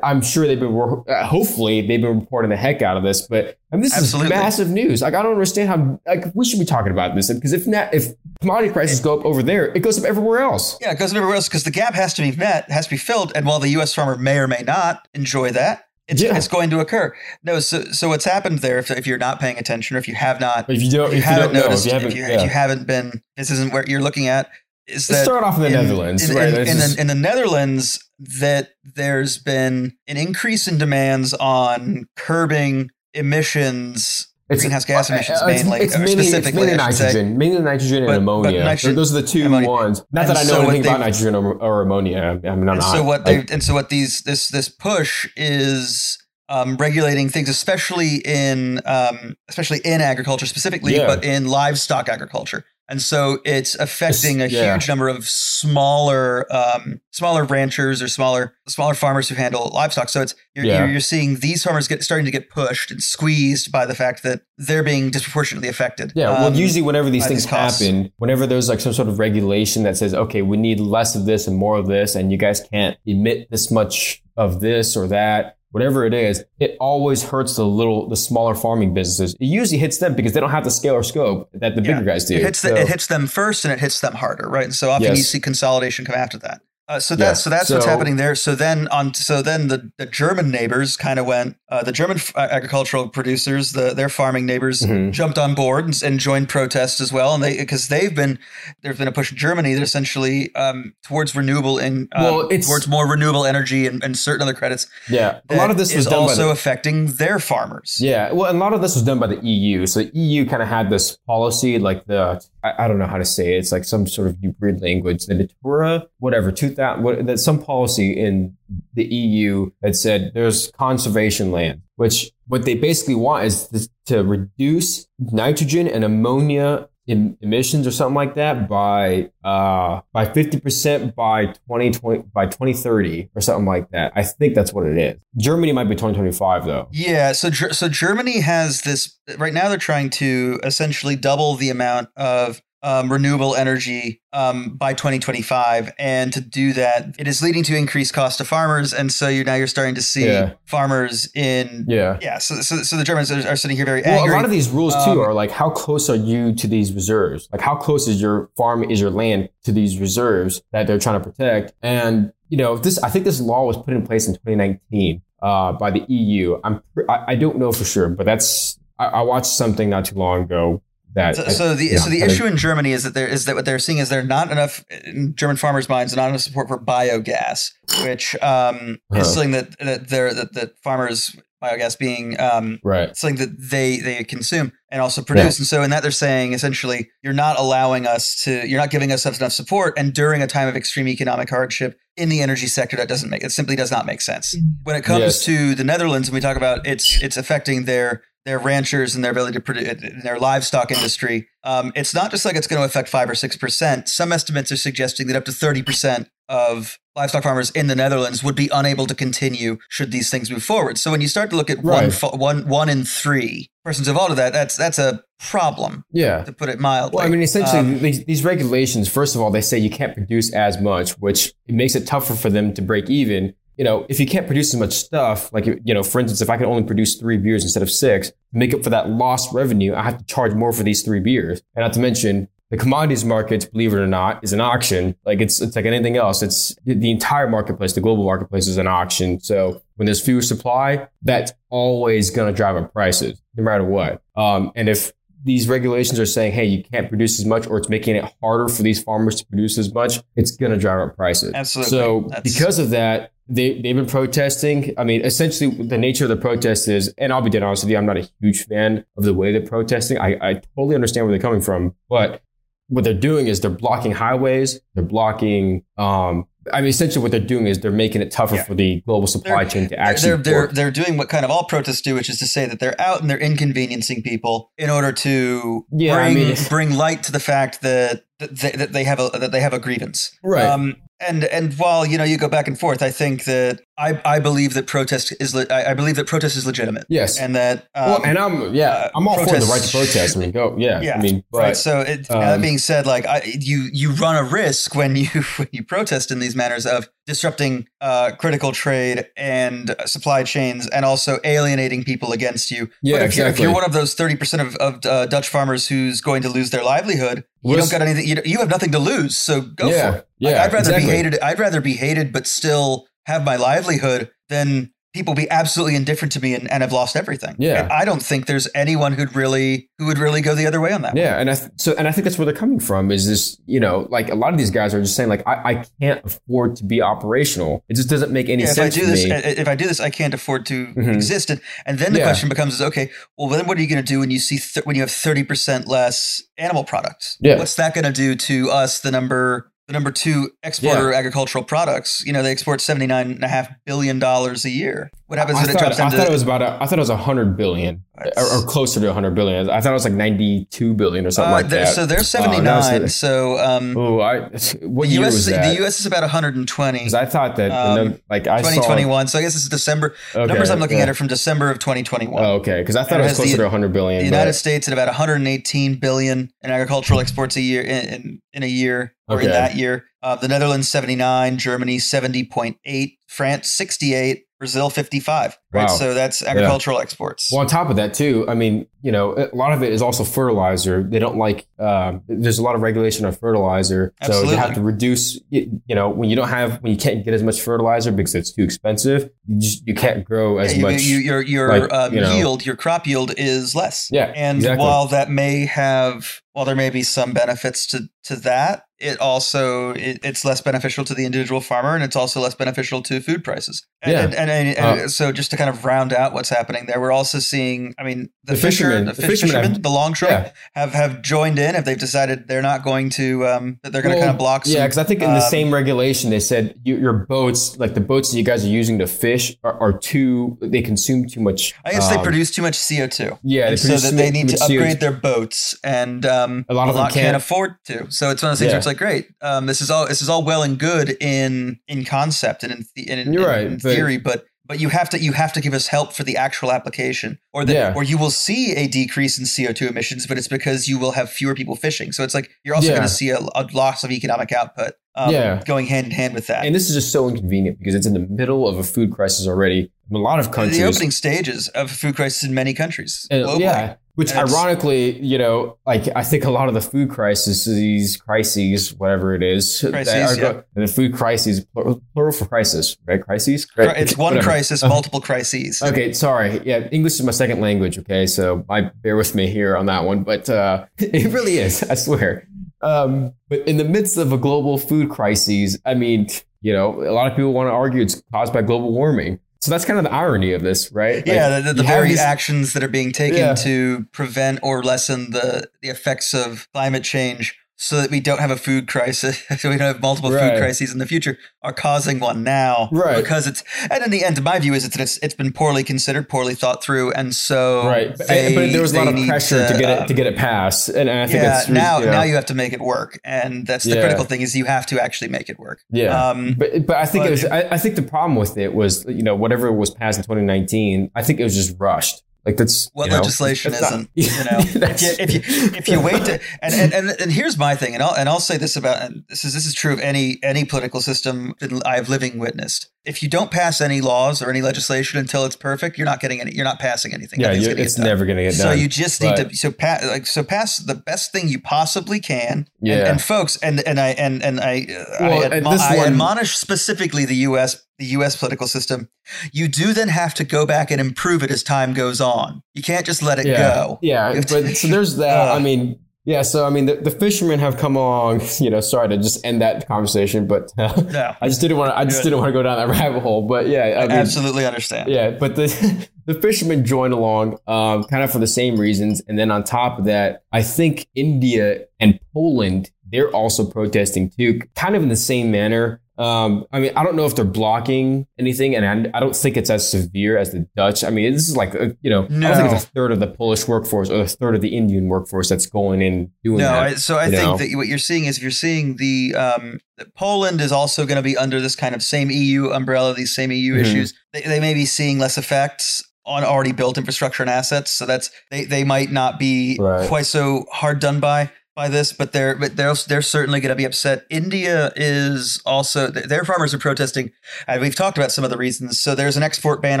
I'm 0.02 0.22
sure 0.22 0.46
they've 0.46 0.58
been, 0.58 0.74
uh, 1.08 1.26
hopefully, 1.26 1.86
they've 1.86 2.00
been 2.00 2.20
reporting 2.20 2.50
the 2.50 2.56
heck 2.56 2.82
out 2.82 2.96
of 2.96 3.02
this. 3.02 3.22
But 3.22 3.58
I 3.72 3.76
mean, 3.76 3.82
this 3.82 3.96
Absolutely. 3.96 4.34
is 4.34 4.40
massive 4.40 4.68
news. 4.70 5.02
Like, 5.02 5.14
I 5.14 5.22
don't 5.22 5.32
understand 5.32 5.68
how. 5.68 6.00
Like, 6.06 6.24
we 6.34 6.44
should 6.44 6.58
be 6.58 6.64
talking 6.64 6.92
about 6.92 7.14
this 7.14 7.32
because 7.32 7.52
if 7.52 7.66
not, 7.66 7.92
if 7.92 8.06
commodity 8.40 8.72
prices 8.72 9.00
go 9.00 9.18
up 9.18 9.24
over 9.24 9.42
there, 9.42 9.66
it 9.74 9.80
goes 9.80 9.98
up 9.98 10.04
everywhere 10.04 10.40
else. 10.40 10.78
yeah, 10.80 10.92
it 10.92 10.98
goes 10.98 11.10
up 11.12 11.16
everywhere 11.16 11.36
else 11.36 11.48
because 11.48 11.64
the 11.64 11.70
gap 11.70 11.94
has 11.94 12.14
to 12.14 12.22
be 12.22 12.32
met, 12.32 12.70
has 12.70 12.86
to 12.86 12.90
be 12.90 12.96
filled, 12.96 13.32
and 13.34 13.46
while 13.46 13.58
the 13.60 13.70
U.S. 13.70 13.94
farmer 13.94 14.16
may 14.16 14.38
or 14.38 14.48
may 14.48 14.62
not 14.66 15.06
enjoy 15.14 15.50
that, 15.50 15.84
it's, 16.08 16.22
Yeah. 16.22 16.36
it's 16.36 16.48
going 16.48 16.70
to 16.70 16.80
occur. 16.80 17.14
No, 17.42 17.60
so 17.60 17.82
so 17.92 18.08
what's 18.08 18.24
happened 18.24 18.60
there? 18.60 18.78
If, 18.78 18.90
if 18.90 19.06
you're 19.06 19.18
not 19.18 19.40
paying 19.40 19.58
attention, 19.58 19.96
or 19.96 19.98
if 19.98 20.08
you 20.08 20.14
have 20.14 20.40
not, 20.40 20.70
if 20.70 20.80
you 20.82 20.90
don't, 20.90 21.08
if 21.08 21.12
you 21.12 21.18
if 21.18 21.24
you 21.24 21.30
haven't 21.30 21.44
don't 21.44 21.52
know, 21.54 21.60
noticed, 21.64 21.86
if 21.86 21.92
you 21.92 21.98
haven't, 21.98 22.12
if, 22.12 22.16
you, 22.16 22.22
yeah. 22.22 22.36
if 22.36 22.42
you 22.42 22.48
haven't 22.48 22.86
been, 22.86 23.22
this 23.36 23.50
isn't 23.50 23.72
where 23.72 23.84
you're 23.86 24.00
looking 24.00 24.26
at. 24.28 24.50
Is 24.88 25.08
Let's 25.10 25.20
that 25.20 25.24
start 25.24 25.44
off 25.44 25.56
in 25.56 25.62
the 25.62 25.66
in- 25.68 25.72
Netherlands, 25.74 26.28
in, 26.30 26.36
right? 26.36 26.48
in, 26.54 26.66
in 26.68 26.78
the, 26.78 26.96
in 27.00 27.06
the 27.08 27.14
Netherlands, 27.14 28.02
that 28.40 28.70
there's 28.82 29.36
been 29.38 29.92
an 30.06 30.16
increase 30.16 30.66
in 30.66 30.78
demands 30.78 31.34
on 31.34 32.06
curbing 32.16 32.90
emissions, 33.12 34.28
it's, 34.50 34.62
greenhouse 34.62 34.84
gas 34.86 35.10
emissions 35.10 35.40
uh, 35.42 35.46
mainly, 35.46 35.80
It's 35.80 35.94
or 35.94 35.98
mainly, 35.98 36.12
it's 36.14 36.22
specifically, 36.28 36.62
mainly 36.66 36.76
nitrogen, 36.78 37.36
mainly 37.38 37.60
nitrogen 37.60 37.96
and 37.98 38.06
But- 38.06 38.12
but 38.12 38.18
ammonia. 38.48 38.64
nitrogen- 38.64 38.96
Those 38.96 39.14
are 39.14 39.20
the 39.20 39.26
two 39.28 39.46
ammonia. 39.46 39.68
ones. 39.68 40.02
Not 40.10 40.24
And 40.26 40.30
that 40.30 40.36
I 40.38 40.42
know 40.44 40.48
so 40.48 40.68
anything 40.70 40.86
about 40.86 41.00
nitrogen 41.00 41.34
or, 41.34 41.54
or 41.54 41.82
ammonia. 41.82 42.18
I 42.22 42.34
mean, 42.34 42.46
I'm 42.46 42.64
not. 42.64 42.74
and 42.76 42.82
so 42.84 43.02
what 43.04 43.26
like- 43.26 43.46
they 43.48 43.52
and 43.54 43.62
so 43.62 43.74
what 43.74 43.90
these 43.90 44.22
this 44.22 44.48
this 44.48 44.68
push 44.70 45.28
is 45.36 46.16
um, 46.48 46.76
regulating 46.78 47.28
things, 47.28 47.48
especially 47.50 48.16
in 48.24 48.80
um, 48.86 49.36
especially 49.50 49.80
in 49.84 50.00
agriculture 50.00 50.46
specifically, 50.46 50.96
Yeah. 50.96 51.06
but 51.06 51.22
in 51.24 51.46
livestock 51.46 52.08
agriculture. 52.08 52.64
And 52.88 53.02
so 53.02 53.38
it's 53.44 53.74
affecting 53.74 54.40
a 54.40 54.46
yeah. 54.46 54.72
huge 54.74 54.88
number 54.88 55.08
of 55.08 55.28
smaller 55.28 56.46
um, 56.52 57.00
smaller 57.10 57.44
ranchers 57.44 58.00
or 58.00 58.08
smaller 58.08 58.54
smaller 58.66 58.94
farmers 58.94 59.28
who 59.28 59.34
handle 59.34 59.70
livestock. 59.74 60.08
So 60.08 60.22
it's 60.22 60.34
you're, 60.54 60.64
Yeah. 60.64 60.78
you're, 60.80 60.88
you're 60.92 61.00
seeing 61.00 61.36
these 61.36 61.62
farmers 61.62 61.88
get 61.88 62.02
starting 62.02 62.24
to 62.24 62.30
get 62.30 62.48
pushed 62.50 62.90
and 62.90 63.02
squeezed 63.02 63.70
by 63.70 63.86
the 63.86 63.94
fact 63.94 64.22
that 64.22 64.42
they're 64.56 64.82
being 64.82 65.10
disproportionately 65.10 65.68
affected. 65.68 66.12
Yeah, 66.14 66.30
well, 66.30 66.46
Um, 66.46 66.54
usually 66.54 66.82
whenever 66.82 67.10
these 67.10 67.26
things 67.26 67.44
these 67.44 67.50
happen, 67.50 68.12
whenever 68.16 68.46
there's 68.46 68.68
like 68.68 68.80
some 68.80 68.92
sort 68.92 69.08
of 69.08 69.18
regulation 69.18 69.82
that 69.82 69.96
says, 69.96 70.14
okay, 70.14 70.42
we 70.42 70.56
need 70.56 70.80
less 70.80 71.14
of 71.14 71.26
this 71.26 71.46
and 71.46 71.56
more 71.56 71.76
of 71.76 71.86
this, 71.86 72.14
and 72.14 72.32
you 72.32 72.38
guys 72.38 72.60
can't 72.72 72.96
emit 73.04 73.50
this 73.50 73.70
much 73.70 74.22
of 74.36 74.60
this 74.60 74.96
or 74.96 75.08
that, 75.08 75.57
whatever 75.70 76.04
it 76.04 76.14
is, 76.14 76.44
it 76.60 76.76
always 76.80 77.22
hurts 77.22 77.56
the 77.56 77.66
little, 77.66 78.08
the 78.08 78.16
smaller 78.16 78.54
farming 78.54 78.94
businesses. 78.94 79.34
It 79.34 79.44
usually 79.46 79.78
hits 79.78 79.98
them 79.98 80.14
because 80.14 80.32
they 80.32 80.40
don't 80.40 80.50
have 80.50 80.64
the 80.64 80.70
scale 80.70 80.94
or 80.94 81.02
scope 81.02 81.50
that 81.52 81.74
the 81.76 81.82
Yeah. 81.82 81.94
bigger 81.98 82.04
guys 82.04 82.24
do. 82.24 82.36
It 82.36 82.42
hits, 82.42 82.62
the, 82.62 82.68
So- 82.68 82.74
it 82.76 82.88
hits 82.88 83.06
them 83.06 83.26
first 83.26 83.64
and 83.64 83.72
it 83.72 83.80
hits 83.80 84.00
them 84.00 84.14
harder, 84.14 84.48
right? 84.48 84.64
And 84.64 84.74
so 84.74 84.90
often 84.90 85.14
you 85.16 85.22
see 85.22 85.40
consolidation 85.40 86.04
come 86.04 86.16
after 86.16 86.38
that. 86.38 86.60
Uh, 86.88 86.98
so 86.98 87.12
Yeah. 87.14 87.26
that's 87.26 87.42
so 87.44 87.50
that's 87.50 87.68
what's 87.68 87.84
happening 87.84 88.16
there. 88.16 88.34
So 88.34 88.54
then 88.54 88.88
on 88.88 89.12
so 89.14 89.42
then 89.42 89.68
the, 89.68 89.92
the 89.98 90.06
German 90.06 90.50
neighbors 90.50 90.96
kind 90.96 91.18
of 91.18 91.26
went 91.26 91.56
uh, 91.68 91.82
the 91.82 91.92
German 91.92 92.16
f- 92.16 92.32
agricultural 92.36 93.08
producers 93.10 93.72
the 93.72 93.92
their 93.92 94.08
farming 94.08 94.46
neighbors 94.46 94.80
Mhm. 94.80 95.12
jumped 95.12 95.36
on 95.36 95.54
board 95.54 95.84
and, 95.84 96.02
and 96.02 96.18
joined 96.18 96.48
protests 96.48 97.00
as 97.00 97.12
well 97.12 97.34
and 97.34 97.42
they 97.44 97.58
because 97.58 97.88
they've 97.88 98.14
been 98.14 98.38
there's 98.82 98.96
been 98.96 99.08
a 99.08 99.12
push 99.12 99.30
in 99.30 99.36
Germany 99.36 99.74
that 99.74 99.82
essentially 99.82 100.54
um, 100.54 100.94
towards 101.04 101.36
renewable 101.36 101.76
and 101.78 102.08
um, 102.14 102.24
Well, 102.24 102.48
towards 102.48 102.88
more 102.88 103.06
renewable 103.06 103.44
energy 103.44 103.86
and, 103.86 104.02
and 104.02 104.16
certain 104.16 104.40
other 104.42 104.54
credits. 104.54 104.86
yeah, 105.10 105.40
a 105.50 105.56
lot 105.56 105.70
of 105.70 105.76
this 105.76 105.92
is 105.94 106.06
also 106.06 106.46
the, 106.46 106.50
affecting 106.52 107.06
their 107.06 107.38
farmers. 107.38 107.98
Yeah, 108.00 108.32
well, 108.32 108.48
and 108.48 108.56
a 108.56 108.60
lot 108.60 108.72
of 108.72 108.80
this 108.80 108.94
was 108.94 109.04
done 109.04 109.18
by 109.18 109.26
the 109.26 109.40
EU. 109.44 109.86
So 109.86 110.00
the 110.04 110.10
EU 110.18 110.46
kind 110.46 110.62
of 110.62 110.68
had 110.68 110.88
this 110.90 111.16
policy, 111.26 111.78
like 111.78 112.06
the 112.06 112.42
I, 112.62 112.84
I 112.84 112.88
don't 112.88 112.98
know 112.98 113.06
how 113.06 113.18
to 113.18 113.24
say 113.24 113.54
it. 113.54 113.58
It's 113.58 113.72
like 113.72 113.84
some 113.84 114.06
sort 114.06 114.28
of 114.28 114.36
weird 114.60 114.80
language, 114.80 115.26
the 115.26 115.34
Natura, 115.34 116.06
whatever, 116.18 116.52
two 116.52 116.70
thousand. 116.70 117.04
What, 117.04 117.26
that's 117.26 117.44
some 117.44 117.62
policy 117.62 118.12
in 118.12 118.56
the 118.94 119.04
EU 119.04 119.70
that 119.82 119.96
said 119.96 120.32
there's 120.34 120.70
conservation 120.72 121.50
land, 121.50 121.82
which 121.96 122.32
what 122.46 122.64
they 122.64 122.74
basically 122.74 123.14
want 123.14 123.44
is 123.44 123.68
this, 123.68 123.88
to 124.06 124.22
reduce 124.22 125.06
nitrogen 125.18 125.86
and 125.86 126.04
ammonia 126.04 126.88
emissions 127.08 127.86
or 127.86 127.90
something 127.90 128.14
like 128.14 128.34
that 128.34 128.68
by 128.68 129.30
uh 129.42 130.00
by 130.12 130.26
50% 130.26 131.14
by 131.14 131.46
2020 131.46 132.24
by 132.34 132.44
2030 132.44 133.30
or 133.34 133.40
something 133.40 133.64
like 133.64 133.90
that. 133.90 134.12
I 134.14 134.22
think 134.22 134.54
that's 134.54 134.72
what 134.72 134.86
it 134.86 134.98
is. 134.98 135.18
Germany 135.36 135.72
might 135.72 135.84
be 135.84 135.94
2025 135.94 136.66
though. 136.66 136.88
Yeah, 136.92 137.32
so 137.32 137.50
so 137.50 137.88
Germany 137.88 138.40
has 138.40 138.82
this 138.82 139.18
right 139.38 139.54
now. 139.54 139.68
They're 139.68 139.78
trying 139.78 140.10
to 140.10 140.60
essentially 140.62 141.16
double 141.16 141.54
the 141.54 141.70
amount 141.70 142.10
of 142.16 142.60
um, 142.82 143.10
renewable 143.12 143.54
energy 143.56 144.20
um, 144.32 144.76
by 144.76 144.92
2025, 144.94 145.92
and 145.98 146.32
to 146.32 146.40
do 146.40 146.72
that, 146.74 147.14
it 147.18 147.26
is 147.26 147.42
leading 147.42 147.62
to 147.64 147.76
increased 147.76 148.14
cost 148.14 148.38
to 148.38 148.44
farmers. 148.44 148.94
And 148.94 149.12
so 149.12 149.26
you're 149.28 149.44
now 149.44 149.54
you're 149.56 149.66
starting 149.66 149.94
to 149.96 150.02
see 150.02 150.26
Yeah. 150.26 150.52
farmers 150.64 151.28
in 151.34 151.86
Yeah. 151.88 152.18
yeah. 152.22 152.38
So, 152.38 152.56
so 152.56 152.76
so 152.82 152.96
the 152.96 153.04
Germans 153.04 153.32
are, 153.32 153.48
are 153.48 153.56
sitting 153.56 153.76
here 153.76 153.86
very 153.86 154.02
Well, 154.02 154.20
angry. 154.20 154.32
a 154.32 154.36
lot 154.36 154.44
of 154.44 154.50
these 154.50 154.68
rules 154.68 154.94
too 155.04 155.10
Um, 155.12 155.18
are 155.20 155.34
like 155.34 155.50
how 155.50 155.70
close 155.70 156.08
are 156.08 156.16
you 156.16 156.54
to 156.54 156.66
these 156.68 156.92
reserves? 156.92 157.48
Like 157.50 157.60
how 157.60 157.74
close 157.74 158.06
is 158.06 158.20
your 158.20 158.50
farm, 158.56 158.84
is 158.88 159.00
your 159.00 159.10
land 159.10 159.48
to 159.64 159.72
these 159.72 159.98
reserves 159.98 160.62
that 160.72 160.86
they're 160.86 160.98
trying 161.00 161.20
to 161.20 161.28
protect? 161.28 161.72
And 161.82 162.32
you 162.48 162.56
know, 162.58 162.76
this 162.78 162.98
I 163.02 163.10
think 163.10 163.24
this 163.24 163.40
law 163.40 163.64
was 163.66 163.76
put 163.76 163.92
in 163.92 164.06
place 164.06 164.26
in 164.28 164.34
2019 164.34 165.20
uh, 165.42 165.72
by 165.72 165.90
the 165.90 166.04
EU. 166.08 166.60
I'm 166.64 166.80
I, 167.08 167.24
I 167.28 167.34
don't 167.34 167.58
know 167.58 167.72
for 167.72 167.84
sure, 167.84 168.08
but 168.08 168.24
that's 168.24 168.78
I, 168.98 169.06
I 169.06 169.20
watched 169.22 169.46
something 169.46 169.90
not 169.90 170.04
too 170.06 170.16
long 170.16 170.42
ago 170.44 170.82
that 171.14 171.36
So, 171.36 171.44
I- 171.44 171.48
so 171.48 171.74
the 171.74 171.84
yeah, 171.86 171.98
so 171.98 172.10
the 172.10 172.18
kinda- 172.18 172.32
issue 172.34 172.46
in 172.46 172.56
Germany 172.56 172.92
is 172.92 173.02
that 173.04 173.14
there 173.14 173.26
is 173.28 173.44
that 173.46 173.54
what 173.56 173.64
they're 173.64 173.78
seeing 173.78 173.98
is 173.98 174.08
there 174.08 174.22
not 174.22 174.50
enough 174.50 174.84
in 175.04 175.34
German 175.36 175.56
farmers' 175.56 175.88
minds, 175.88 176.14
not 176.14 176.28
enough 176.28 176.40
support 176.42 176.68
for 176.68 176.78
biogas, 176.78 177.70
which 178.04 178.34
um, 178.42 178.98
Huh. 179.12 179.20
is 179.20 179.32
something 179.32 179.52
that 179.52 179.78
that 179.80 180.08
they're 180.08 180.34
that, 180.34 180.52
that 180.54 180.72
farmers 180.82 181.34
biogas 181.62 181.98
being 181.98 182.38
um, 182.38 182.78
right. 182.84 183.16
something 183.16 183.36
that 183.38 183.70
they 183.70 183.98
they 183.98 184.22
consume 184.22 184.72
and 184.92 185.02
also 185.02 185.22
produce. 185.22 185.58
And 185.58 185.66
so 185.66 185.82
in 185.82 185.90
that 185.90 186.02
they're 186.02 186.12
saying 186.12 186.52
essentially 186.52 187.10
you're 187.22 187.32
not 187.32 187.58
allowing 187.58 188.06
us 188.06 188.40
to 188.44 188.64
you're 188.68 188.78
not 188.78 188.90
giving 188.90 189.10
us 189.10 189.26
enough 189.26 189.52
support 189.52 189.94
and 189.98 190.12
during 190.14 190.40
a 190.40 190.46
time 190.46 190.68
of 190.68 190.76
extreme 190.76 191.08
economic 191.08 191.50
hardship 191.50 191.98
in 192.16 192.28
the 192.28 192.40
energy 192.42 192.68
sector 192.68 192.96
that 192.96 193.08
doesn't 193.08 193.28
make 193.30 193.42
it 193.42 193.50
simply 193.50 193.74
does 193.74 193.90
not 193.90 194.06
make 194.06 194.20
sense. 194.20 194.54
When 194.84 194.94
it 194.94 195.02
comes 195.02 195.20
Yes. 195.24 195.44
to 195.46 195.74
the 195.74 195.84
Netherlands 195.84 196.28
and 196.28 196.34
we 196.34 196.40
talk 196.40 196.56
about 196.56 196.86
it's 196.86 197.20
it's 197.22 197.36
affecting 197.36 197.86
their 197.86 198.22
their 198.48 198.58
ranchers 198.58 199.14
and 199.14 199.22
their 199.22 199.32
ability 199.32 199.52
to 199.52 199.60
produce 199.60 200.02
in 200.02 200.20
their 200.24 200.38
livestock 200.38 200.90
industry. 200.90 201.46
Um, 201.64 201.92
it's 201.94 202.14
not 202.14 202.30
just 202.30 202.44
like 202.46 202.56
it's 202.56 202.66
going 202.66 202.80
to 202.80 202.86
affect 202.86 203.08
five 203.08 203.28
or 203.28 203.34
six 203.34 203.56
percent. 203.56 204.08
Some 204.08 204.32
estimates 204.32 204.72
are 204.72 204.76
suggesting 204.76 205.26
that 205.26 205.36
up 205.36 205.44
to 205.44 205.52
thirty 205.52 205.82
percent 205.82 206.28
of 206.48 206.98
livestock 207.14 207.42
farmers 207.42 207.70
in 207.72 207.88
the 207.88 207.94
Netherlands 207.94 208.42
would 208.42 208.54
be 208.56 208.70
unable 208.72 209.06
to 209.06 209.14
continue 209.14 209.76
should 209.90 210.10
these 210.12 210.30
things 210.30 210.50
move 210.50 210.62
forward. 210.62 210.96
So 210.96 211.10
when 211.10 211.20
you 211.20 211.28
start 211.28 211.50
to 211.50 211.56
look 211.56 211.68
at 211.68 211.82
one 211.82 212.04
Right. 212.04 212.12
fo- 212.12 212.36
one 212.36 212.66
one 212.68 212.88
in 212.88 213.04
three 213.04 213.68
persons 213.84 214.08
involved 214.08 214.30
with 214.30 214.38
that, 214.38 214.52
that's 214.54 214.74
that's 214.76 214.98
a 214.98 215.22
problem 215.40 216.04
Yeah. 216.10 216.42
to 216.44 216.52
put 216.52 216.68
it 216.70 216.80
mildly. 216.80 217.16
Well, 217.18 217.26
I 217.26 217.28
mean, 217.28 217.42
essentially, 217.42 217.78
Um, 217.78 217.98
these, 218.00 218.24
these 218.24 218.42
regulations, 218.44 219.08
first 219.08 219.34
of 219.36 219.40
all, 219.42 219.50
they 219.50 219.60
say 219.60 219.78
you 219.78 219.90
can't 219.90 220.14
produce 220.14 220.52
as 220.52 220.80
much, 220.80 221.12
which 221.12 221.52
makes 221.68 221.94
it 221.94 222.06
tougher 222.06 222.34
for 222.34 222.50
them 222.50 222.72
to 222.74 222.82
break 222.82 223.08
even. 223.10 223.54
You 223.78 223.84
know, 223.84 224.04
if 224.10 224.20
you 224.20 224.26
can't 224.26 224.46
produce 224.46 224.74
as 224.74 224.80
much 224.80 224.92
stuff, 224.92 225.50
like, 225.52 225.64
you 225.66 225.94
know, 225.94 226.02
for 226.02 226.20
instance, 226.20 226.42
if 226.42 226.50
I 226.50 226.56
can 226.58 226.66
only 226.66 226.82
produce 226.82 227.14
three 227.14 227.38
beers 227.38 227.62
instead 227.62 227.82
of 227.82 227.90
six, 227.90 228.32
make 228.52 228.74
up 228.74 228.84
for 228.84 228.90
that 228.90 229.08
lost 229.08 229.54
revenue, 229.54 229.94
I 229.94 230.02
have 230.02 230.18
to 230.18 230.24
charge 230.26 230.52
more 230.52 230.72
for 230.72 230.82
these 230.82 231.02
three 231.02 231.20
beers. 231.20 231.62
And 231.74 231.82
not 231.84 231.94
to 231.94 232.00
mention, 232.00 232.48
the 232.70 232.76
commodities 232.76 233.24
markets, 233.24 233.64
believe 233.64 233.94
it 233.94 233.96
or 233.96 234.06
not, 234.06 234.44
is 234.44 234.52
an 234.52 234.60
auction. 234.60 235.16
Like 235.24 235.40
it's 235.40 235.60
it's 235.60 235.74
like 235.74 235.86
anything 235.86 236.16
else. 236.16 236.42
It's 236.42 236.76
the 236.84 237.10
entire 237.10 237.48
marketplace, 237.48 237.94
the 237.94 238.02
global 238.02 238.24
marketplace 238.24 238.66
is 238.66 238.76
an 238.76 238.86
auction. 238.86 239.40
So 239.40 239.80
when 239.96 240.04
there's 240.04 240.20
fewer 240.20 240.42
supply, 240.42 241.08
that's 241.22 241.52
always 241.70 242.30
going 242.30 242.52
to 242.52 242.56
drive 242.56 242.76
up 242.76 242.92
prices, 242.92 243.40
no 243.56 243.62
matter 243.62 243.84
what. 243.84 244.22
Um, 244.36 244.70
and 244.74 244.88
if 244.88 245.12
these 245.44 245.68
regulations 245.68 246.18
are 246.18 246.26
saying, 246.26 246.52
hey, 246.52 246.64
you 246.64 246.82
can't 246.82 247.08
produce 247.08 247.38
as 247.38 247.46
much, 247.46 247.66
or 247.66 247.78
it's 247.78 247.88
making 247.88 248.16
it 248.16 248.32
harder 248.40 248.68
for 248.68 248.82
these 248.82 249.02
farmers 249.02 249.36
to 249.36 249.46
produce 249.46 249.78
as 249.78 249.92
much, 249.92 250.20
it's 250.36 250.50
going 250.52 250.72
to 250.72 250.78
drive 250.78 251.08
up 251.08 251.16
prices. 251.16 251.52
Absolutely. 251.54 251.90
So 251.90 252.26
That's- 252.28 252.54
because 252.54 252.78
of 252.78 252.90
that, 252.90 253.32
they, 253.48 253.80
they've 253.80 253.96
been 253.96 254.06
protesting. 254.06 254.92
I 254.98 255.04
mean, 255.04 255.22
essentially, 255.24 255.70
the 255.70 255.96
nature 255.96 256.24
of 256.24 256.28
the 256.30 256.36
protest 256.36 256.86
is, 256.86 257.14
and 257.16 257.32
I'll 257.32 257.40
be 257.40 257.48
dead 257.48 257.62
honest 257.62 257.82
with 257.82 257.90
you, 257.90 257.96
I'm 257.96 258.04
not 258.04 258.18
a 258.18 258.28
huge 258.40 258.66
fan 258.66 259.04
of 259.16 259.24
the 259.24 259.32
way 259.32 259.52
they're 259.52 259.66
protesting. 259.66 260.18
I, 260.18 260.36
I 260.40 260.54
totally 260.76 260.94
understand 260.94 261.26
where 261.26 261.32
they're 261.32 261.40
coming 261.40 261.62
from, 261.62 261.94
but 262.10 262.42
what 262.88 263.04
they're 263.04 263.14
doing 263.14 263.46
is 263.46 263.60
they're 263.60 263.70
blocking 263.70 264.12
highways, 264.12 264.80
they're 264.94 265.04
blocking. 265.04 265.84
Um, 265.96 266.46
I 266.72 266.80
mean, 266.80 266.90
essentially, 266.90 267.22
what 267.22 267.30
they're 267.30 267.40
doing 267.40 267.66
is 267.66 267.80
they're 267.80 267.90
making 267.90 268.22
it 268.22 268.30
tougher 268.30 268.56
Yeah. 268.56 268.64
for 268.64 268.74
the 268.74 269.02
global 269.06 269.26
supply 269.26 269.64
They're- 269.64 269.70
chain 269.70 269.88
to 269.88 269.98
actually. 269.98 270.28
they're 270.30 270.36
they're 270.38 270.54
work. 270.62 270.72
they're 270.72 270.90
doing 270.90 271.16
what 271.16 271.28
kind 271.28 271.44
of 271.44 271.50
all 271.50 271.64
protests 271.64 272.00
do, 272.00 272.14
which 272.14 272.28
is 272.28 272.38
to 272.38 272.46
say 272.46 272.66
that 272.66 272.80
they're 272.80 273.00
out 273.00 273.20
and 273.20 273.28
they're 273.30 273.38
inconveniencing 273.38 274.22
people 274.22 274.70
in 274.78 274.90
order 274.90 275.12
to 275.12 275.86
Yeah, 275.92 276.16
I 276.16 276.32
bring 276.32 276.46
mean- 276.48 276.56
bring 276.68 276.90
light 276.94 277.22
to 277.24 277.32
the 277.32 277.40
fact 277.40 277.82
that 277.82 278.24
that 278.38 278.56
they, 278.56 278.70
that 278.72 278.92
they 278.92 279.04
have 279.04 279.18
a 279.20 279.30
that 279.38 279.52
they 279.52 279.60
have 279.60 279.72
a 279.72 279.78
grievance. 279.78 280.30
Right. 280.42 280.64
Um, 280.64 280.96
and 281.20 281.44
and 281.44 281.74
while 281.74 282.06
you 282.06 282.16
know 282.18 282.24
you 282.24 282.38
go 282.38 282.48
back 282.48 282.68
and 282.68 282.78
forth, 282.78 283.02
I 283.02 283.10
think 283.10 283.44
that 283.44 283.80
I, 283.98 284.20
I 284.24 284.38
believe 284.38 284.74
that 284.74 284.86
protest 284.86 285.34
is 285.40 285.54
le- 285.54 285.66
I, 285.70 285.90
I 285.90 285.94
believe 285.94 286.16
that 286.16 286.26
protest 286.28 286.56
is 286.56 286.64
legitimate. 286.66 287.04
Yes. 287.08 287.38
And 287.38 287.56
that 287.56 287.88
um, 287.94 288.06
well, 288.10 288.24
and 288.24 288.38
I'm 288.38 288.74
yeah, 288.74 288.90
uh, 288.90 289.10
I'm 289.16 289.26
all 289.26 289.36
for 289.44 289.58
the 289.58 289.66
right 289.66 289.82
to 289.82 289.90
protest. 289.90 290.36
I 290.36 290.40
mean, 290.40 290.52
go 290.52 290.76
yeah. 290.78 291.00
Yeah, 291.00 291.16
I 291.18 291.20
mean, 291.20 291.42
but 291.50 291.58
right. 291.58 291.76
So 291.76 292.00
it, 292.00 292.28
that 292.28 292.54
um, 292.54 292.60
being 292.62 292.78
said, 292.78 293.06
like 293.06 293.26
I, 293.26 293.42
you 293.44 293.88
you 293.92 294.12
run 294.12 294.36
a 294.36 294.44
risk 294.48 294.94
when 294.94 295.16
you 295.16 295.26
when 295.56 295.68
you 295.72 295.82
protest 295.84 296.30
in 296.30 296.38
these 296.38 296.54
manners 296.54 296.86
of 296.86 297.08
disrupting 297.26 297.86
uh, 298.00 298.30
critical 298.38 298.72
trade 298.72 299.26
and 299.36 299.94
supply 300.06 300.44
chains, 300.44 300.88
and 300.88 301.04
also 301.04 301.38
alienating 301.44 302.04
people 302.04 302.32
against 302.32 302.70
you. 302.70 302.88
Yeah, 303.02 303.18
but 303.18 303.22
if, 303.26 303.36
you're, 303.36 303.46
if 303.48 303.58
you're 303.58 303.72
one 303.74 303.84
of 303.84 303.92
those 303.92 304.14
thirty 304.14 304.36
percent 304.36 304.62
of, 304.62 304.76
of 304.76 305.04
uh, 305.04 305.26
Dutch 305.26 305.48
farmers 305.48 305.88
who's 305.88 306.20
going 306.20 306.42
to 306.42 306.48
lose 306.48 306.70
their 306.70 306.84
livelihood, 306.84 307.44
you 307.62 307.76
don't 307.76 307.90
got 307.90 308.00
anything. 308.02 308.26
You, 308.28 308.36
you 308.44 308.58
have 308.60 308.70
nothing 308.70 308.92
to 308.92 308.98
lose, 309.00 309.36
so 309.36 309.60
go 309.60 309.88
Yeah, 309.90 310.12
for 310.12 310.18
it. 310.18 310.28
yeah, 310.38 310.50
Like, 310.50 310.58
I'd 310.60 310.72
rather 310.72 310.90
exactly. 310.90 311.10
be 311.10 311.16
hated. 311.16 311.40
I'd 311.40 311.58
rather 311.58 311.80
be 311.80 311.94
hated, 311.94 312.32
but 312.32 312.46
still 312.46 313.07
have 313.28 313.44
my 313.44 313.56
livelihood 313.56 314.30
then 314.48 314.90
people 315.14 315.34
be 315.34 315.48
absolutely 315.50 315.96
indifferent 315.96 316.30
to 316.32 316.40
me 316.40 316.54
and, 316.54 316.70
and 316.70 316.82
have 316.82 316.92
lost 316.92 317.16
everything. 317.16 317.56
Yeah. 317.58 317.88
I 317.90 318.04
don't 318.04 318.22
think 318.22 318.46
there's 318.46 318.68
anyone 318.74 319.14
who'd 319.14 319.34
really 319.34 319.88
who 319.98 320.06
would 320.06 320.18
really 320.18 320.42
go 320.42 320.54
the 320.54 320.66
other 320.66 320.80
way 320.82 320.92
on 320.92 321.00
that. 321.02 321.14
one. 321.14 321.16
Yeah, 321.22 321.40
and 321.40 321.50
I 321.50 321.54
th- 321.54 321.70
so 321.76 321.94
and 321.98 322.06
I 322.06 322.12
think 322.12 322.24
that's 322.24 322.38
where 322.38 322.44
they're 322.44 322.54
coming 322.54 322.78
from. 322.78 323.10
Is 323.10 323.26
this 323.26 323.58
you 323.66 323.80
know 323.80 324.06
like 324.10 324.28
a 324.30 324.34
lot 324.34 324.52
of 324.52 324.58
these 324.58 324.70
guys 324.70 324.94
are 324.94 325.00
just 325.00 325.16
saying 325.16 325.28
like 325.30 325.42
I, 325.46 325.54
I 325.72 325.84
can't 326.00 326.24
afford 326.24 326.76
to 326.76 326.84
be 326.84 327.00
operational. 327.02 327.84
It 327.88 327.96
just 327.96 328.08
doesn't 328.10 328.32
make 328.32 328.48
any 328.48 328.62
Yeah, 328.62 328.70
if 328.70 328.78
I 328.78 328.82
sense 328.82 328.94
do 328.94 329.00
to 329.00 329.06
this, 329.06 329.24
me. 329.24 329.30
if 329.32 329.66
I 329.66 329.74
do 329.74 329.86
this, 329.86 329.98
I 329.98 330.10
can't 330.10 330.34
afford 330.34 330.66
to 330.66 330.86
Mhm. 330.88 331.14
exist. 331.14 331.50
And, 331.50 331.60
and 331.86 331.98
then 331.98 332.12
the 332.12 332.20
Yeah. 332.20 332.26
question 332.26 332.48
becomes: 332.50 332.74
is 332.74 332.82
okay, 332.82 333.10
well, 333.36 333.48
then 333.48 333.66
what 333.66 333.76
are 333.78 333.80
you 333.82 333.88
going 333.88 334.04
to 334.04 334.12
do 334.14 334.20
when 334.20 334.30
you 334.30 334.38
see 334.38 334.58
th- 334.58 334.84
when 334.86 334.94
you 334.94 335.02
have 335.02 335.10
thirty 335.10 335.42
percent 335.42 335.88
less 335.88 336.42
animal 336.58 336.84
products? 336.84 337.36
Yeah. 337.40 337.56
what's 337.58 337.74
that 337.76 337.94
going 337.94 338.04
to 338.04 338.12
do 338.12 338.34
to 338.36 338.70
us, 338.70 339.00
the 339.00 339.10
number 339.10 339.72
the 339.88 339.92
number 339.92 340.12
two 340.12 340.50
exporter 340.62 341.08
of 341.08 341.14
agricultural 341.16 341.64
products? 341.64 342.22
You 342.24 342.32
know, 342.32 342.42
they 342.42 342.52
export 342.52 342.80
seventy 342.80 343.08
nine 343.08 343.32
and 343.32 343.42
a 343.42 343.48
half 343.48 343.68
billion 343.84 344.20
dollars 344.20 344.64
a 344.64 344.70
year. 344.70 345.10
What 345.28 345.38
happens 345.38 345.58
I 345.58 345.60
when 345.62 345.68
it 345.70 345.72
thought, 345.74 345.78
drops 345.80 345.96
I 345.96 346.02
down 346.04 346.10
to? 346.12 346.16
thought 346.16 346.26
it 346.28 346.32
was 346.32 346.42
about 346.42 346.62
a, 346.62 346.78
I 346.82 346.86
thought 346.86 346.98
it 346.98 347.00
was 347.06 347.10
hundred 347.10 347.54
billion 347.54 348.02
or, 348.16 348.42
or 348.44 348.62
closer 348.66 348.98
to 348.98 349.12
hundred 349.12 349.34
billion. 349.34 349.68
I 349.68 349.80
thought 349.82 349.90
it 349.90 349.92
was 349.92 350.04
like 350.04 350.14
ninety 350.14 350.64
two 350.70 350.94
billion 350.94 351.26
or 351.26 351.30
something 351.30 351.50
uh, 351.52 351.56
like 351.56 351.68
that. 351.68 351.88
So 351.94 352.06
they're 352.06 352.22
seventy-nine. 352.24 352.64
nine. 352.64 353.02
the- 353.02 353.08
so 353.10 353.58
um, 353.58 353.94
Oh, 353.94 354.20
I 354.20 354.40
what 354.80 355.06
the 355.08 355.08
year 355.12 355.24
US 355.26 355.34
was 355.34 355.46
that? 355.46 355.76
the 355.76 355.84
US 355.84 356.00
is 356.00 356.06
about 356.06 356.22
one 356.22 356.30
hundred 356.30 356.56
and 356.56 356.66
twenty. 356.66 357.00
and 357.00 357.10
twenty. 357.10 357.10
'Cause 357.10 357.14
I 357.14 357.26
thought 357.26 357.56
that 357.56 357.70
Um, 357.72 357.98
and 357.98 358.22
like 358.30 358.46
I 358.46 358.58
2021. 358.62 359.26
So 359.28 359.38
I 359.38 359.42
guess 359.42 359.54
it's 359.54 359.68
December. 359.68 360.14
Okay, 360.34 360.46
Numbers 360.46 360.70
I'm 360.70 360.80
looking 360.80 360.96
yeah. 360.96 361.02
at 361.02 361.08
are 361.10 361.14
from 361.14 361.26
December 361.26 361.70
of 361.70 361.78
2021. 361.78 362.42
Oh, 362.42 362.52
okay, 362.54 362.80
because 362.80 362.96
I 362.96 363.02
thought 363.02 363.20
And 363.20 363.20
it 363.20 363.24
it 363.26 363.28
was 363.28 363.36
closer 363.36 363.56
the- 363.58 363.62
to 363.64 363.68
hundred 363.70 363.92
billion. 363.92 364.24
the 364.24 364.30
but- 364.30 364.34
United 364.36 364.54
States 364.54 364.88
at 364.88 364.94
about 364.94 365.08
118 365.08 365.96
billion 365.96 366.50
in 366.62 366.70
agricultural 366.70 367.20
exports 367.20 367.54
a 367.56 367.60
year 367.60 367.82
in, 367.82 368.08
in, 368.08 368.42
in 368.54 368.62
a 368.62 368.66
year 368.66 369.14
or 369.28 369.42
in 369.42 369.48
that 369.50 369.76
year. 369.76 370.04
Uh, 370.22 370.34
the 370.34 370.48
Netherlands 370.48 370.88
79, 370.88 371.58
Germany 371.58 371.98
70.8, 371.98 373.18
France 373.28 373.70
68, 373.70 374.44
Brazil 374.58 374.90
55. 374.90 375.58
Right, 375.72 375.82
Wow. 375.82 375.86
so 375.88 376.14
that's 376.14 376.42
agricultural 376.42 376.98
exports. 376.98 377.50
Well, 377.52 377.60
on 377.60 377.66
top 377.66 377.90
of 377.90 377.96
that, 377.96 378.14
too, 378.14 378.44
I 378.48 378.54
mean, 378.54 378.86
you 379.02 379.12
know, 379.12 379.34
a 379.36 379.54
lot 379.54 379.72
of 379.72 379.82
it 379.82 379.92
is 379.92 380.00
also 380.02 380.24
fertilizer. 380.24 381.02
They 381.02 381.18
don't 381.18 381.36
like. 381.36 381.66
Um, 381.78 382.22
there's 382.26 382.58
a 382.58 382.62
lot 382.62 382.74
of 382.74 382.80
regulation 382.80 383.24
on 383.26 383.32
fertilizer, 383.32 384.14
so 384.22 384.26
Absolutely. 384.28 384.54
you 384.54 384.60
have 384.60 384.74
to 384.74 384.80
reduce. 384.80 385.38
You 385.50 385.80
you 385.86 385.94
know, 385.94 386.08
when 386.08 386.28
you 386.30 386.36
don't 386.36 386.48
have, 386.48 386.82
when 386.82 386.90
you 386.92 386.98
can't 386.98 387.24
get 387.24 387.34
as 387.34 387.42
much 387.42 387.60
fertilizer 387.60 388.10
because 388.10 388.34
it's 388.34 388.50
too 388.52 388.62
expensive, 388.64 389.30
you 389.46 389.60
just 389.60 389.86
you 389.86 389.94
can't 389.94 390.24
grow 390.24 390.58
as 390.58 390.72
Yeah, 390.72 390.78
you- 390.78 390.82
much. 390.82 391.02
you- 391.02 391.18
your 391.18 391.42
your 391.42 391.68
like, 391.80 391.92
um, 391.92 392.14
you 392.14 392.20
know- 392.20 392.34
yield, 392.34 392.66
your 392.66 392.74
crop 392.76 393.06
yield 393.06 393.32
is 393.36 393.74
less. 393.74 394.08
Yeah, 394.10 394.32
and 394.34 394.58
exactly. 394.58 394.84
while 394.84 395.06
that 395.08 395.30
may 395.30 395.66
have, 395.66 396.40
while 396.58 396.64
there 396.64 396.74
may 396.74 396.90
be 396.90 397.04
some 397.04 397.32
benefits 397.32 397.86
to 397.86 398.08
to 398.24 398.34
that, 398.34 398.82
it 398.98 399.18
also 399.20 399.92
it, 399.92 400.18
it's 400.24 400.44
less 400.44 400.60
beneficial 400.60 401.04
to 401.04 401.14
the 401.14 401.24
individual 401.24 401.60
farmer, 401.60 401.94
and 401.94 402.02
it's 402.02 402.16
also 402.16 402.40
less 402.40 402.56
beneficial 402.56 403.00
to 403.02 403.20
food 403.20 403.44
prices. 403.44 403.86
And, 404.02 404.12
Yeah. 404.12 404.22
and, 404.24 404.34
and, 404.34 404.50
and, 404.76 405.00
Uh, 405.00 405.08
so 405.08 405.32
just 405.32 405.50
to 405.52 405.56
kind 405.56 405.70
of 405.70 405.84
round 405.84 406.12
out 406.12 406.32
what's 406.32 406.48
happening 406.50 406.86
there, 406.86 407.00
we're 407.00 407.12
also 407.12 407.38
seeing. 407.38 407.94
I 407.98 408.02
mean, 408.02 408.28
the, 408.44 408.54
The 408.54 408.60
fisher, 408.60 408.84
fishermen- 408.84 409.04
the, 409.06 409.12
the 409.12 409.22
fishermen 409.26 409.62
fishermen, 409.62 409.82
the 409.82 409.88
longshoremen 409.88 410.42
yeah. 410.46 410.52
have 410.74 410.92
have 410.94 411.22
joined 411.22 411.58
in. 411.60 411.74
If 411.76 411.84
they've 411.84 411.98
decided 411.98 412.48
they're 412.48 412.68
not 412.72 412.82
going 412.82 413.10
to, 413.10 413.46
um, 413.46 413.64
that 413.82 413.92
they're 413.92 414.02
going 414.02 414.14
to 414.14 414.18
Well, 414.18 414.26
kind 414.26 414.34
of 414.36 414.38
block. 414.38 414.66
Some, 414.66 414.74
yeah, 414.74 414.84
because 414.86 414.98
I 414.98 415.04
think 415.04 415.22
in 415.22 415.30
the 415.30 415.44
um, 415.46 415.50
same 415.56 415.72
regulation 415.72 416.30
they 416.30 416.40
said 416.40 416.74
you, 416.84 416.96
your 416.98 417.12
boats, 417.12 417.78
like 417.78 417.94
the 417.94 418.06
boats 418.12 418.30
that 418.32 418.36
you 418.40 418.44
guys 418.44 418.64
are 418.64 418.74
using 418.82 418.98
to 418.98 419.06
fish, 419.06 419.44
are, 419.64 419.76
are 419.84 419.94
too. 419.96 420.58
They 420.60 420.82
consume 420.82 421.20
too 421.28 421.40
much. 421.48 421.60
I 421.84 421.92
guess 421.92 422.08
they 422.08 422.16
um, 422.16 422.22
produce 422.28 422.50
too 422.50 422.62
much 422.62 422.76
CO 422.88 423.06
two. 423.06 423.38
Yeah, 423.42 423.70
they 423.70 423.76
so 423.76 423.96
that 423.96 424.16
they 424.16 424.30
need 424.30 424.48
to 424.50 424.56
CO2. 424.56 424.76
upgrade 424.78 425.00
their 425.00 425.16
boats, 425.30 425.78
and 425.84 426.26
um, 426.26 426.47
A 426.68 426.74
lot 426.74 426.88
of 426.88 426.94
them 426.94 427.04
can't. 427.04 427.14
can't. 427.14 427.36
afford 427.36 427.70
to. 427.86 428.06
So 428.10 428.30
it's 428.30 428.42
one 428.42 428.52
of 428.52 428.52
those 428.52 428.58
things 428.60 428.68
Yeah. 428.68 428.72
where 428.74 428.78
it's 428.78 428.86
like, 428.86 428.96
great, 428.98 429.24
um, 429.40 429.66
this 429.66 429.80
is 429.80 429.90
all 429.90 430.06
this 430.06 430.22
is 430.22 430.28
all 430.28 430.44
well 430.44 430.62
and 430.62 430.78
good 430.78 431.16
in 431.20 431.78
in 431.88 432.04
concept 432.04 432.62
and 432.64 432.72
in, 432.72 432.86
the, 432.96 433.10
in, 433.10 433.32
right, 433.40 433.66
in 433.66 433.78
theory, 433.78 434.18
but 434.18 434.44
but 434.64 434.78
you 434.80 434.90
have 434.90 435.08
to 435.10 435.18
you 435.18 435.32
have 435.32 435.52
to 435.54 435.60
give 435.62 435.72
us 435.72 435.86
help 435.86 436.12
for 436.12 436.24
the 436.24 436.36
actual 436.36 436.70
application, 436.72 437.38
or 437.54 437.64
that 437.64 437.72
Yeah. 437.74 437.92
or 437.96 438.02
you 438.04 438.18
will 438.18 438.30
see 438.46 438.74
a 438.76 438.86
decrease 438.86 439.38
in 439.38 439.44
CO 439.46 439.72
two 439.72 439.88
emissions, 439.88 440.26
but 440.26 440.36
it's 440.38 440.48
because 440.48 440.88
you 440.88 440.98
will 440.98 441.12
have 441.12 441.30
fewer 441.30 441.54
people 441.54 441.74
fishing. 441.74 442.12
So 442.12 442.22
it's 442.22 442.34
like 442.34 442.50
you're 442.64 442.74
also 442.74 442.88
Yeah. 442.88 442.96
going 442.96 443.08
to 443.08 443.14
see 443.14 443.30
a, 443.30 443.38
a 443.54 443.64
loss 443.72 444.04
of 444.04 444.10
economic 444.10 444.52
output. 444.52 444.92
Um, 445.14 445.32
Yeah. 445.32 445.62
going 445.64 445.86
hand 445.86 446.06
in 446.06 446.12
hand 446.12 446.34
with 446.34 446.46
that. 446.48 446.64
And 446.66 446.74
this 446.74 446.88
is 446.88 446.94
just 446.94 447.10
so 447.10 447.28
inconvenient 447.28 447.78
because 447.80 447.94
it's 447.96 448.06
in 448.06 448.12
the 448.12 448.26
middle 448.40 448.68
of 448.68 448.78
a 448.78 448.84
food 448.84 449.10
crisis 449.10 449.46
already. 449.48 449.90
In 450.10 450.16
a 450.16 450.20
lot 450.20 450.38
of 450.38 450.52
countries, 450.52 450.78
the 450.78 450.84
opening 450.84 451.10
stages 451.10 451.68
of 451.68 451.90
a 451.90 451.94
food 451.94 452.14
crisis 452.14 452.44
in 452.44 452.52
many 452.54 452.72
countries. 452.74 453.26
Globally. 453.32 453.60
yeah, 453.60 453.94
which 454.18 454.32
And 454.32 454.50
ironically, 454.50 455.16
you 455.20 455.38
know, 455.38 455.78
like 455.86 456.08
I 456.16 456.24
think 456.24 456.44
a 456.44 456.50
lot 456.50 456.66
of 456.66 456.74
the 456.74 456.80
food 456.80 457.08
crises, 457.08 457.64
these 457.64 458.16
crises, 458.16 458.92
whatever 458.94 459.32
it 459.34 459.44
is, 459.44 459.78
Crises, 459.88 460.36
are 460.38 460.40
go- 460.40 460.64
the 460.74 460.88
food 460.88 461.14
crises, 461.14 461.64
plural, 461.72 462.02
plural 462.14 462.32
for 462.32 462.46
crisis, 462.46 462.96
right? 463.06 463.22
Crises. 463.22 463.64
Cri- 463.64 463.86
it's 463.96 464.16
one 464.16 464.34
Whatever. 464.34 464.50
crisis, 464.50 464.82
Uh, 464.82 464.88
multiple 464.88 465.20
crises. 465.20 465.80
Okay, 465.80 466.12
sorry. 466.12 466.60
Yeah, 466.64 466.88
English 466.90 467.14
is 467.14 467.22
my 467.22 467.30
second 467.30 467.60
language. 467.60 467.96
Okay, 467.98 468.26
so 468.26 468.64
I 468.68 468.90
bear 469.02 469.16
with 469.16 469.36
me 469.36 469.46
here 469.46 469.76
on 469.76 469.86
that 469.86 470.02
one, 470.04 470.24
but 470.24 470.50
uh, 470.50 470.86
it 470.98 471.32
really 471.32 471.58
is. 471.58 471.84
I 471.84 471.94
swear. 471.94 472.48
Um, 472.82 473.32
but 473.48 473.60
in 473.68 473.76
the 473.76 473.84
midst 473.84 474.16
of 474.18 474.32
a 474.32 474.36
global 474.38 474.78
food 474.78 475.10
crisis, 475.10 475.78
I 475.86 475.94
mean, 475.94 476.26
you 476.60 476.72
know, 476.72 477.02
a 477.02 477.12
lot 477.12 477.30
of 477.30 477.36
people 477.36 477.52
want 477.52 477.68
to 477.68 477.72
argue 477.72 478.02
it's 478.02 478.20
caused 478.32 478.52
by 478.52 478.62
global 478.62 478.92
warming. 478.92 479.38
So 479.60 479.70
that's 479.72 479.84
kind 479.84 479.98
of 479.98 480.04
the 480.04 480.12
irony 480.12 480.52
of 480.52 480.62
this, 480.62 480.92
right? 480.92 481.16
Like, 481.16 481.26
Yeah, 481.26 481.58
the, 481.60 481.72
the, 481.72 481.82
the 481.82 481.82
very 481.82 482.10
these- 482.10 482.18
actions 482.20 482.74
that 482.74 482.84
are 482.84 482.88
being 482.88 483.10
taken 483.12 483.38
Yeah. 483.38 483.54
to 483.54 484.06
prevent 484.12 484.60
or 484.62 484.82
lessen 484.84 485.32
the, 485.32 485.68
the 485.82 485.88
effects 485.88 486.32
of 486.32 486.68
climate 486.72 487.02
change 487.02 487.58
so 487.80 488.00
that 488.00 488.10
we 488.10 488.18
don't 488.18 488.40
have 488.40 488.50
a 488.50 488.56
food 488.56 488.88
crisis, 488.88 489.40
so 489.58 489.70
we 489.70 489.76
don't 489.76 489.86
have 489.86 490.02
multiple 490.02 490.32
Right. 490.32 490.50
food 490.50 490.58
crises 490.58 490.92
in 490.92 490.98
the 490.98 491.06
future, 491.06 491.38
are 491.62 491.72
causing 491.72 492.18
one 492.18 492.42
now. 492.42 492.88
Right. 492.90 493.16
Because 493.22 493.46
it's, 493.46 493.62
and 493.88 494.02
in 494.02 494.10
the 494.10 494.24
end, 494.24 494.42
my 494.42 494.58
view 494.58 494.74
is 494.74 494.84
it's, 494.84 494.96
it's, 494.98 495.18
it's 495.18 495.34
been 495.34 495.52
poorly 495.52 495.84
considered, 495.84 496.28
poorly 496.28 496.54
thought 496.56 496.82
through. 496.82 497.12
And 497.12 497.32
so. 497.34 497.86
right 497.86 498.18
but, 498.18 498.26
they- 498.26 498.54
but 498.54 498.72
there 498.72 498.82
was 498.82 498.92
a 498.92 498.98
lot 498.98 499.06
of 499.08 499.14
pressure 499.26 499.66
to, 499.68 499.78
get 499.78 499.90
it 499.90 500.00
um, 500.02 500.08
to 500.08 500.14
get 500.14 500.26
it 500.26 500.36
passed 500.36 500.88
and, 500.88 501.08
i 501.08 501.26
think 501.26 501.42
yeah, 501.42 501.60
it's 501.60 501.68
now 501.68 501.98
you 502.00 502.06
know, 502.06 502.12
now 502.12 502.22
you 502.22 502.34
have 502.34 502.46
to 502.46 502.54
make 502.54 502.72
it 502.72 502.80
work, 502.80 503.20
and 503.24 503.64
that's 503.66 503.84
the 503.84 503.94
Yeah. 503.94 504.00
critical 504.02 504.24
thing 504.24 504.40
is 504.40 504.56
you 504.56 504.64
have 504.64 504.84
to 504.86 505.00
actually 505.02 505.28
make 505.28 505.48
it 505.48 505.58
work. 505.58 505.80
yeah 505.90 506.30
Um, 506.30 506.54
but 506.58 506.84
but 506.86 506.96
i 506.96 507.06
think 507.06 507.22
but- 507.24 507.28
it 507.28 507.30
was 507.30 507.44
I, 507.44 507.60
I 507.70 507.78
think 507.78 507.94
the 507.94 508.02
problem 508.02 508.34
with 508.36 508.58
it 508.58 508.74
was 508.74 509.04
you 509.06 509.22
know 509.22 509.36
whatever 509.36 509.72
was 509.72 509.90
passed 509.90 510.18
in 510.18 510.24
2019 510.24 511.10
i 511.14 511.22
think 511.22 511.38
it 511.40 511.44
was 511.44 511.54
just 511.54 511.76
rushed 511.78 512.22
like 512.46 512.56
that's 512.56 512.88
what 512.94 513.06
you 513.10 513.12
legislation 513.12 513.72
it's 513.72 513.82
not- 513.82 513.92
isn't. 513.92 514.10
You 514.14 514.44
know, 514.44 514.58
if 514.88 515.02
you, 515.02 515.10
if 515.18 515.34
you 515.34 515.40
if 515.78 515.88
you 515.88 516.00
wait 516.00 516.24
to 516.26 516.40
and, 516.62 516.74
and 516.74 516.92
and 516.94 517.20
and 517.20 517.32
here's 517.32 517.58
my 517.58 517.74
thing, 517.74 517.94
and 517.94 518.02
I'll 518.02 518.14
and 518.14 518.28
I'll 518.28 518.40
say 518.40 518.56
this 518.56 518.76
about 518.76 519.02
and 519.02 519.24
this 519.28 519.44
is 519.44 519.52
this 519.54 519.66
is 519.66 519.74
true 519.74 519.92
of 519.92 520.00
any 520.00 520.38
any 520.42 520.64
political 520.64 521.00
system 521.00 521.54
that 521.60 521.82
I've 521.86 522.08
living 522.08 522.38
witnessed. 522.38 522.88
If 523.04 523.22
you 523.22 523.28
don't 523.30 523.50
pass 523.50 523.80
any 523.80 524.00
laws 524.02 524.42
or 524.42 524.50
any 524.50 524.60
legislation 524.60 525.18
until 525.18 525.44
it's 525.46 525.56
perfect, 525.56 525.96
you're 525.96 526.04
not 526.04 526.20
getting 526.20 526.40
any. 526.42 526.54
You're 526.54 526.64
not 526.64 526.78
passing 526.78 527.14
anything. 527.14 527.40
yeah 527.40 527.48
Nothing's 527.48 527.66
you, 527.66 527.72
gonna 527.74 527.82
it's 527.84 527.94
done. 527.94 528.06
never 528.06 528.26
gonna 528.26 528.42
get 528.42 528.54
So 528.54 528.70
you 528.72 528.88
just 528.88 529.22
need 529.22 529.36
But- 529.36 529.50
to 529.50 529.56
so 529.56 529.70
pass 529.72 530.04
like 530.06 530.26
so 530.26 530.42
pass 530.42 530.76
the 530.78 530.94
best 530.94 531.32
thing 531.32 531.48
you 531.48 531.60
possibly 531.60 532.20
can. 532.20 532.52
And, 532.52 532.68
Yeah. 532.82 533.10
and 533.10 533.20
folks 533.20 533.56
and 533.58 533.80
and 533.80 533.98
I 533.98 534.08
and 534.10 534.42
and 534.42 534.60
I 534.60 534.86
uh, 534.90 535.04
Well, 535.20 535.42
I, 535.42 535.44
and 535.56 535.66
admo- 535.66 535.70
this 535.72 535.82
I 535.82 535.96
one- 535.96 536.06
admonish 536.08 536.56
specifically 536.56 537.24
the 537.24 537.36
U.S. 537.50 537.82
the 537.98 538.06
U.S. 538.06 538.36
political 538.36 538.66
system. 538.66 539.08
You 539.52 539.68
do 539.68 539.92
then 539.92 540.08
have 540.08 540.34
to 540.34 540.44
go 540.44 540.66
back 540.66 540.90
and 540.90 541.00
improve 541.00 541.42
it 541.42 541.50
as 541.50 541.62
time 541.62 541.94
goes 541.94 542.20
on. 542.20 542.62
You 542.74 542.82
can't 542.82 543.04
just 543.04 543.22
let 543.22 543.38
it 543.38 543.46
yeah 543.46 543.74
go. 543.74 543.98
yeah 544.02 544.32
to- 544.40 544.46
but 544.62 544.76
so 544.76 544.88
there's 544.88 545.16
that 545.16 545.48
Ugh. 545.48 545.56
i 545.60 545.62
mean 545.62 545.98
yeah 546.24 546.42
so 546.42 546.64
i 546.66 546.70
mean 546.70 546.86
the, 546.86 546.94
the 546.96 547.10
fishermen 547.10 547.58
have 547.58 547.76
come 547.78 547.96
along 547.96 548.40
you 548.60 548.68
know 548.70 548.80
sorry 548.80 549.08
to 549.08 549.16
just 549.16 549.44
end 549.44 549.60
that 549.62 549.86
conversation 549.88 550.46
but 550.46 550.70
uh, 550.78 550.92
No. 551.10 551.34
i 551.40 551.48
just 551.48 551.60
didn't 551.60 551.76
want 551.78 551.90
to 551.90 551.98
i 551.98 552.04
just 552.04 552.22
didn't 552.22 552.38
want 552.38 552.48
to 552.48 552.52
go 552.52 552.62
down 552.62 552.76
that 552.76 552.88
rabbit 552.88 553.20
hole 553.20 553.46
but 553.48 553.66
yeah 553.68 553.98
i 553.98 554.02
mean 554.02 554.10
Absolutely 554.12 554.64
understand. 554.66 555.08
Yeah, 555.10 555.30
but 555.30 555.56
the 555.56 556.08
the 556.26 556.34
fishermen 556.34 556.84
joined 556.84 557.14
along, 557.14 557.54
um, 557.66 558.04
kind 558.04 558.22
of 558.22 558.30
for 558.30 558.38
the 558.38 558.46
same 558.46 558.76
reasons, 558.78 559.22
and 559.26 559.38
then 559.38 559.50
on 559.50 559.64
top 559.64 559.98
of 559.98 560.04
that, 560.04 560.44
I 560.52 560.60
think 560.62 561.06
India 561.14 561.86
and 561.98 562.20
Poland 562.34 562.90
they're 563.10 563.30
also 563.30 563.64
protesting 563.64 564.28
too, 564.30 564.60
kind 564.74 564.94
of 564.94 565.02
in 565.02 565.08
the 565.08 565.16
same 565.16 565.50
manner. 565.50 566.02
Um, 566.18 566.64
I 566.72 566.80
mean, 566.80 566.92
I 566.96 567.04
don't 567.04 567.14
know 567.14 567.26
if 567.26 567.36
they're 567.36 567.44
blocking 567.44 568.26
anything, 568.38 568.74
and 568.74 568.84
I, 568.84 569.16
I 569.16 569.20
don't 569.20 569.36
think 569.36 569.56
it's 569.56 569.70
as 569.70 569.88
severe 569.88 570.36
as 570.36 570.50
the 570.52 570.66
Dutch. 570.76 571.04
I 571.04 571.10
mean, 571.10 571.32
this 571.32 571.48
is 571.48 571.56
like 571.56 571.74
a, 571.74 571.96
you 572.02 572.10
know, 572.10 572.24
I 572.24 572.26
don't 572.28 572.40
think 572.56 572.70
No. 572.70 572.74
it's 572.74 572.84
a 572.84 572.88
third 572.88 573.12
of 573.12 573.20
the 573.20 573.28
Polish 573.28 573.68
workforce 573.68 574.10
or 574.10 574.22
a 574.22 574.26
third 574.26 574.56
of 574.56 574.60
the 574.60 574.76
Indian 574.76 575.06
workforce 575.08 575.48
that's 575.48 575.66
going 575.66 576.02
in 576.02 576.32
doing 576.42 576.58
No, 576.58 576.64
that. 576.72 576.82
I, 576.82 576.94
so 576.94 577.16
I 577.18 577.30
think 577.30 577.42
know? 577.42 577.56
that 577.56 577.70
what 577.76 577.86
you're 577.86 577.98
seeing 577.98 578.24
is 578.24 578.36
if 578.36 578.42
you're 578.42 578.50
seeing 578.50 578.96
the 578.96 579.34
um, 579.36 579.78
Poland 580.16 580.60
is 580.60 580.72
also 580.72 581.06
going 581.06 581.16
to 581.16 581.22
be 581.22 581.36
under 581.36 581.60
this 581.60 581.76
kind 581.76 581.94
of 581.94 582.02
same 582.02 582.30
EU 582.30 582.70
umbrella, 582.70 583.14
these 583.14 583.34
same 583.34 583.52
EU 583.52 583.74
Mhm. 583.76 583.80
issues. 583.80 584.14
They, 584.32 584.42
they 584.42 584.60
may 584.60 584.74
be 584.74 584.86
seeing 584.86 585.18
less 585.20 585.38
effects 585.38 586.02
on 586.26 586.44
already 586.44 586.72
built 586.72 586.98
infrastructure 586.98 587.42
and 587.42 587.48
assets, 587.48 587.90
so 587.90 588.04
that's 588.04 588.30
they, 588.50 588.64
they 588.64 588.84
might 588.84 589.10
not 589.10 589.38
be 589.38 589.78
Right. 589.80 590.06
quite 590.08 590.26
so 590.26 590.66
hard 590.70 591.00
done 591.00 591.20
by 591.20 591.50
by 591.78 591.88
this, 591.88 592.12
but 592.12 592.32
they're 592.32 592.56
but 592.56 592.74
they're 592.76 592.92
they're 593.06 593.22
certainly 593.22 593.60
going 593.60 593.68
to 593.70 593.76
be 593.76 593.84
upset. 593.84 594.26
India 594.30 594.92
is 594.96 595.62
also 595.64 596.08
their 596.08 596.44
farmers 596.44 596.74
are 596.74 596.78
protesting, 596.78 597.30
and 597.68 597.80
we've 597.80 597.94
talked 597.94 598.18
about 598.18 598.32
some 598.32 598.42
of 598.42 598.50
the 598.50 598.56
reasons. 598.56 598.98
So 598.98 599.14
there's 599.14 599.36
an 599.36 599.44
export 599.44 599.80
ban 599.80 600.00